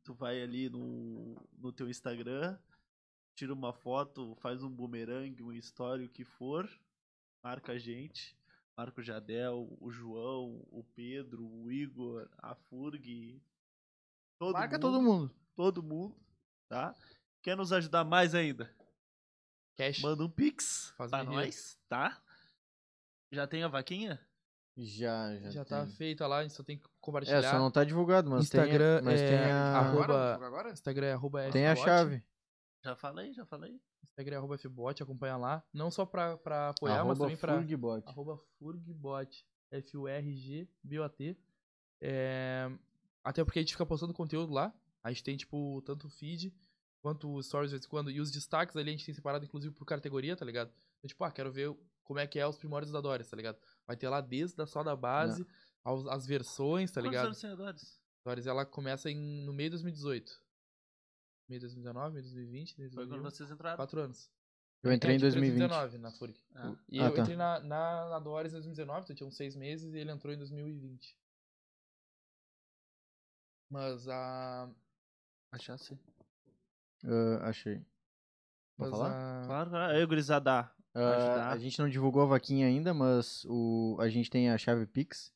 [0.04, 2.58] Tu vai ali no, no teu Instagram,
[3.34, 6.68] tira uma foto, faz um boomerang, um story, o que for,
[7.42, 8.36] marca a gente.
[8.76, 13.42] Marca o Jadel, o João, o Pedro, o Igor, a Furg.
[14.38, 15.34] Todo Marca mundo, todo mundo.
[15.56, 16.16] Todo mundo,
[16.68, 16.94] tá?
[17.40, 18.70] Quer nos ajudar mais ainda?
[19.80, 20.00] Cash.
[20.02, 22.20] Manda um pix Faz pra nós, tá?
[23.32, 24.20] Já tem a vaquinha?
[24.76, 25.50] Já, já.
[25.50, 25.94] Já tá tem.
[25.94, 27.38] feita lá, a gente só tem que compartilhar.
[27.38, 30.70] É, só não tá divulgado, mas Instagram tem, mas é tem a, arroba- Agora?
[30.70, 32.22] Instagram é arroba tem a chave.
[32.84, 33.80] Já falei, já falei.
[34.04, 35.62] Instagram é arroba fbot, acompanha lá.
[35.72, 37.54] Não só pra, pra apoiar, mas Arroba também pra...
[37.56, 38.08] Furgbot.
[38.08, 39.46] Arroba furgbot.
[39.70, 41.36] F-U-R-G-B-O-T.
[42.00, 42.70] É...
[43.22, 44.74] Até porque a gente fica postando conteúdo lá.
[45.02, 46.54] A gente tem, tipo, tanto feed
[47.00, 48.10] quanto os stories de vez em quando.
[48.10, 50.72] E os destaques ali a gente tem separado, inclusive, por categoria, tá ligado?
[50.98, 53.58] Então, tipo, ah, quero ver como é que é os primórdios da Doris, tá ligado?
[53.86, 55.46] Vai ter lá desde a só da base,
[55.84, 57.26] aos, as versões, tá Quantos ligado?
[57.26, 58.00] anos tem a Doris?
[58.24, 60.30] Doris, ela começa em, no meio de 2018.
[61.48, 63.30] Meio de 2019, meio de 2020, meio de Foi quando 2021.
[63.36, 63.76] vocês entraram.
[63.76, 64.30] Quatro anos.
[64.82, 65.58] Eu entrei É, em tipo, 2020.
[65.68, 66.40] 2019 na FURG.
[66.54, 66.76] Ah.
[66.88, 67.20] E Ah, eu tá.
[67.22, 70.32] entrei na, na, na Doris em 2019, então tinha uns seis meses, e ele entrou
[70.32, 71.18] em 2020.
[73.70, 74.70] Mas a.
[75.52, 75.98] Achasse.
[77.04, 77.80] Ah, achei.
[78.76, 79.10] Pode falar?
[79.42, 79.46] a.
[79.46, 79.94] Claro, claro.
[79.94, 80.70] Aí, gurizada.
[80.92, 81.52] Ajudar.
[81.52, 85.32] a gente não divulgou a vaquinha ainda, mas o, a gente tem a chave Pix,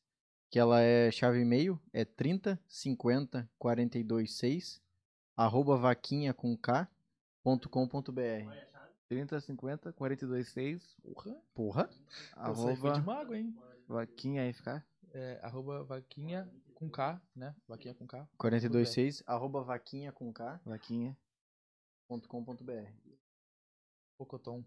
[0.49, 4.81] que ela é chave e-mail, é 30 50 42 6,
[5.37, 6.87] arroba vaquinha com K,
[7.41, 8.45] ponto com ponto br.
[9.07, 10.97] 30, 50, 42, 6.
[11.03, 11.89] Porra, Porra.
[12.35, 13.55] aí foi de Arroba mago, hein?
[13.87, 14.83] vaquinha FK.
[15.13, 17.55] É, arroba vaquinha com K, né?
[17.67, 18.27] Vaquinha com K.
[18.37, 21.15] 42 6, arroba vaquinha com K, Vaquinha.
[22.07, 22.87] Ponto com ponto br.
[24.17, 24.63] Pocotom.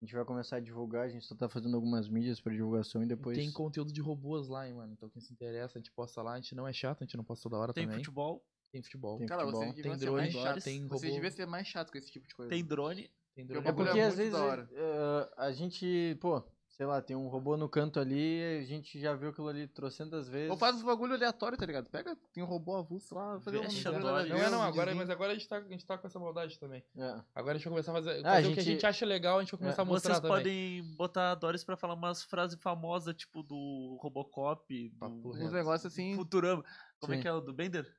[0.00, 3.02] A gente vai começar a divulgar, a gente só tá fazendo algumas mídias pra divulgação
[3.02, 3.36] e depois...
[3.36, 4.92] Tem conteúdo de robôs lá, hein, mano.
[4.92, 6.34] Então quem se interessa, a gente posta lá.
[6.34, 7.98] A gente não é chato, a gente não posta toda hora Tem também.
[7.98, 9.18] futebol, Tem futebol.
[9.18, 9.62] Tem Cara, futebol.
[9.72, 10.64] vocês Tem drone, mais chatos.
[10.64, 11.14] tem Vocês robô.
[11.14, 12.50] deviam ser mais chatos com esse tipo de coisa.
[12.50, 13.10] tem drone.
[13.34, 13.66] Tem drone.
[13.66, 14.68] É porque é às vezes da hora.
[14.70, 16.42] eh, a gente, pô,
[16.76, 20.28] sei lá, tem um robô no canto ali, a gente já viu aquilo ali trocentas
[20.28, 20.50] vezes.
[20.50, 21.88] Ou faz uns bagulho aleatório, tá ligado?
[21.88, 24.28] Pega, tem um robô avulso lá, fazer um bagulho.
[24.28, 26.58] Não é não, agora, mas agora a gente, tá, a gente tá com essa maldade
[26.58, 26.84] também.
[26.94, 27.20] É.
[27.34, 28.86] Agora a gente vai começar a fazer, Ah, a fazer o que a gente- gente
[28.86, 30.36] acha legal, a gente vai começar a mostrar Vocês também.
[30.82, 35.30] podem botar a Doris pra falar umas frases famosas, tipo do Robocop, do.
[35.30, 36.14] Uns negócios assim.
[36.14, 36.62] Futurama.
[37.00, 37.22] Como é Sim.
[37.22, 37.90] que é o do Bender?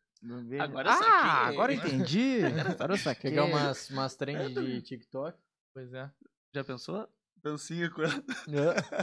[0.60, 1.54] Agora eu ah, saquei.
[1.54, 2.40] agora eu entendi.
[2.80, 3.30] Agora eu saquei.
[3.32, 5.38] Pegar umas, umas trends de TikTok.
[5.74, 6.10] Pois é.
[6.54, 7.08] Já pensou?
[7.52, 8.24] Dancinha com ela.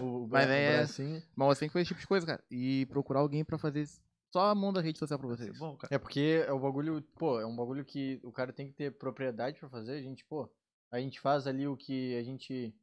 [0.02, 1.22] o, o Mas é- bracinho.
[1.34, 2.44] Mas você tem que fazer esse tipo de coisa, cara.
[2.50, 3.86] E procurar alguém pra fazer
[4.32, 5.56] só a mão da rede social pra vocês.
[5.58, 5.94] Bom, cara.
[5.94, 8.90] É porque é o bagulho, pô, é um bagulho que o cara tem que ter
[8.92, 9.92] propriedade pra fazer.
[9.92, 10.50] A gente, pô,
[10.92, 12.74] a gente faz ali o que a gente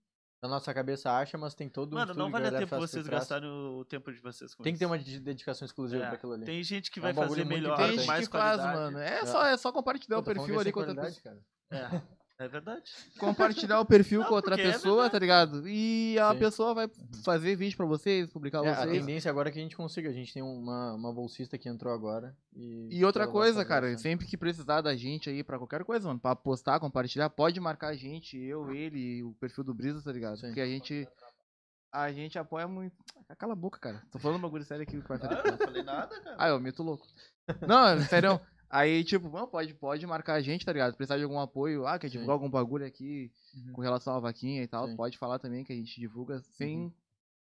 [0.43, 2.81] na nossa cabeça acha, mas tem todo um Mano, estudo não vale a tempo faz
[2.81, 4.91] vocês gastarem o tempo de vocês com Tem que ter isso.
[4.91, 6.45] uma de- dedicação exclusiva É, pra aquilo ali.
[6.45, 8.79] Tem gente que É vai um bagulho fazer melhor, Tem gente mais que faz, qualidade.
[8.93, 8.97] mano.
[8.97, 11.21] É, Só, é só compartilhar Pô, o perfil ali com outra pessoa.
[11.21, 11.39] cara.
[11.69, 12.01] É,
[12.43, 12.83] é verdade.
[13.19, 15.11] Compartilhar o perfil Não, com outra porque é pessoa, verdade.
[15.11, 15.67] tá ligado?
[15.67, 16.39] E a Sim.
[16.39, 16.89] pessoa vai
[17.23, 18.91] fazer vídeo pra vocês, publicar É, a vocês.
[18.99, 20.09] tendência agora é que a gente consiga.
[20.09, 22.35] A gente tem uma, uma bolsista que entrou agora.
[22.55, 26.07] E, E outra coisa, cara, essa- sempre que precisar da gente aí pra qualquer coisa,
[26.07, 30.11] mano, pra postar, compartilhar, pode marcar a gente, eu, ele, o perfil do Brisa, tá
[30.11, 30.37] ligado?
[30.37, 30.47] Sim.
[30.47, 31.07] Porque a gente.
[31.93, 32.95] A gente apoia muito.
[33.37, 34.01] Cala a boca, cara.
[34.09, 35.33] Tô falando um bagulho sério aqui que vai fazer.
[35.35, 36.35] Ah, eu não falei nada, cara.
[36.39, 37.05] Ah, eu meto louco.
[37.67, 38.39] Não, sério.
[38.73, 40.95] Aí, tipo, pode, pode marcar a gente, tá ligado?
[40.95, 42.13] Precisar de algum apoio, ah, quer Sim.
[42.13, 43.73] divulgar algum bagulho aqui Uhum.
[43.73, 44.95] com relação à vaquinha e tal, Sim.
[44.95, 46.93] pode falar também que a gente divulga sem.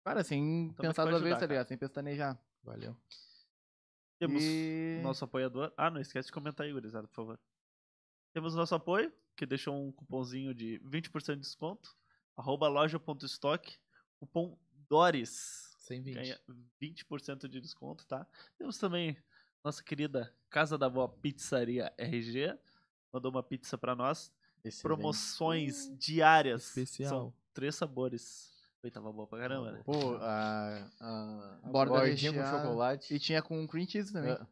[0.03, 1.67] Cara, sem Também pensar duas vezes, tá ligado?
[1.67, 2.37] Sem pestanejar.
[2.61, 2.93] Valeu.
[4.19, 5.71] Temos E- nosso apoiador.
[5.77, 7.39] Ah, não esquece de comentar aí, gurizada, por favor.
[8.33, 11.95] Temos nosso apoio, que deixou um cupomzinho de 20% de desconto.
[12.35, 13.77] Arroba loja.stock.
[14.19, 14.57] Cupom
[14.89, 15.73] DORES.
[15.79, 16.15] Sem 20.
[16.15, 16.39] Ganha
[16.81, 18.25] 20% de desconto, tá?
[18.57, 19.17] Temos também
[19.63, 22.55] nossa querida Casa da Vó Pizzaria RG.
[23.11, 24.31] Mandou uma pizza pra nós.
[24.63, 24.83] Excelente.
[24.83, 26.67] Promoções diárias.
[26.67, 27.09] Especial.
[27.09, 28.53] São três sabores.
[28.79, 29.81] Foi, tava boa pra caramba, né?
[29.83, 32.63] Pô, a, a, a Borda bordinha com recheada.
[32.67, 33.13] chocolate.
[33.15, 34.31] E tinha com cream cheese também.
[34.31, 34.45] É,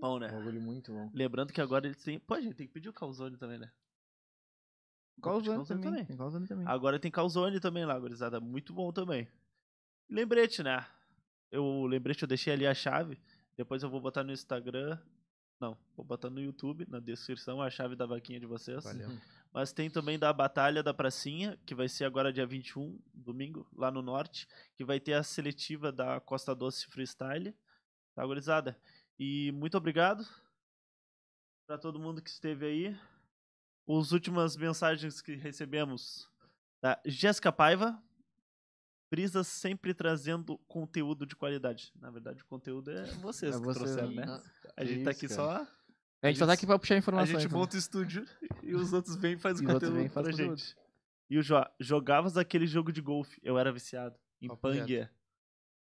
[0.00, 0.28] Bom, né?
[0.28, 1.10] um bagulho muito bom.
[1.12, 2.20] Lembrando que agora eles têm.
[2.20, 3.72] Pô, gente, tem que pedir o calzone também, né?
[5.20, 5.90] Calzone Calzone também.
[5.90, 6.04] também.
[6.06, 6.66] Tem calzone também.
[6.68, 8.38] Agora tem calzone também lá, gurizada.
[8.40, 9.26] Muito bom também.
[10.08, 10.86] Lembrete, né?
[11.50, 13.20] Eu lembrete, eu deixei ali a chave.
[13.58, 14.96] Depois eu vou botar no Instagram.
[15.60, 18.84] Não, vou botar no YouTube, na descrição, a chave da vaquinha de vocês.
[18.84, 19.08] Valeu.
[19.52, 23.90] Mas tem também da Batalha da Pracinha, que vai ser agora dia 21, domingo, lá
[23.90, 24.46] no norte.
[24.76, 27.52] Que vai ter a seletiva da Costa Doce Freestyle.
[28.14, 28.80] Tá, gurizada?
[29.18, 30.24] E muito obrigado
[31.66, 33.00] para todo mundo que esteve aí.
[33.88, 36.30] As últimas mensagens que recebemos
[36.80, 38.00] da Jéssica Paiva.
[39.10, 41.92] Brisa sempre trazendo conteúdo de qualidade.
[41.98, 44.24] Na verdade, o conteúdo é vocês É que você, trouxeram, né?
[44.28, 45.34] Ah, A gente isso, tá aqui cara.
[45.34, 45.66] só
[46.22, 47.40] A gente só tá aqui pra puxar a informações.
[47.42, 47.58] gente né?
[47.58, 48.26] monta o estúdio
[48.62, 50.56] e os outros vêm e fazem conteúdo vêm e pra conteúdo.
[50.58, 50.76] gente.
[51.30, 53.40] E o Jó, jogavas aquele jogo de golfe.
[53.42, 54.18] Eu era viciado.
[54.40, 55.10] Em Panguia.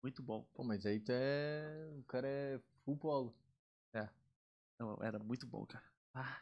[0.02, 0.46] Muito bom.
[0.54, 1.90] Pô, mas aí tu é.
[1.98, 3.34] O cara é full polo.
[4.78, 5.84] Não, era muito bom, cara.
[6.14, 6.38] Ah.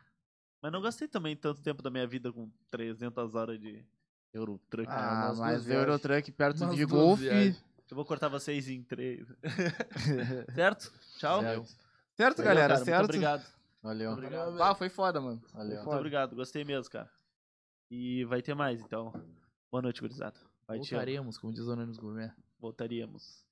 [0.62, 3.84] Mas não gastei também tanto tempo da minha vida com 300 horas de
[4.32, 4.88] Eurotruck.
[4.90, 5.70] Ah, umas duas mas.
[5.70, 7.64] Eurotruck perto Umas de viagens.
[7.90, 9.26] Eu vou cortar vocês em três.
[10.54, 10.92] certo?
[11.18, 11.40] Tchau.
[11.40, 11.68] Certo.
[12.14, 12.84] Certo, Valeu, galera, cara.
[12.84, 12.98] certo?
[12.98, 13.46] Muito obrigado.
[13.82, 14.10] Valeu.
[14.10, 14.62] Muito obrigado.
[14.62, 15.42] Ah, foi foda, mano.
[15.54, 15.76] Valeu.
[15.76, 16.36] Muito obrigado.
[16.36, 17.10] Gostei mesmo, cara.
[17.90, 19.12] E vai ter mais, então.
[19.70, 20.38] Boa noite, gurizada.
[20.66, 20.78] Vai.
[20.78, 22.30] Voltaremos, como diz o Anônimos Gourmet.
[22.58, 23.47] Voltaríamos.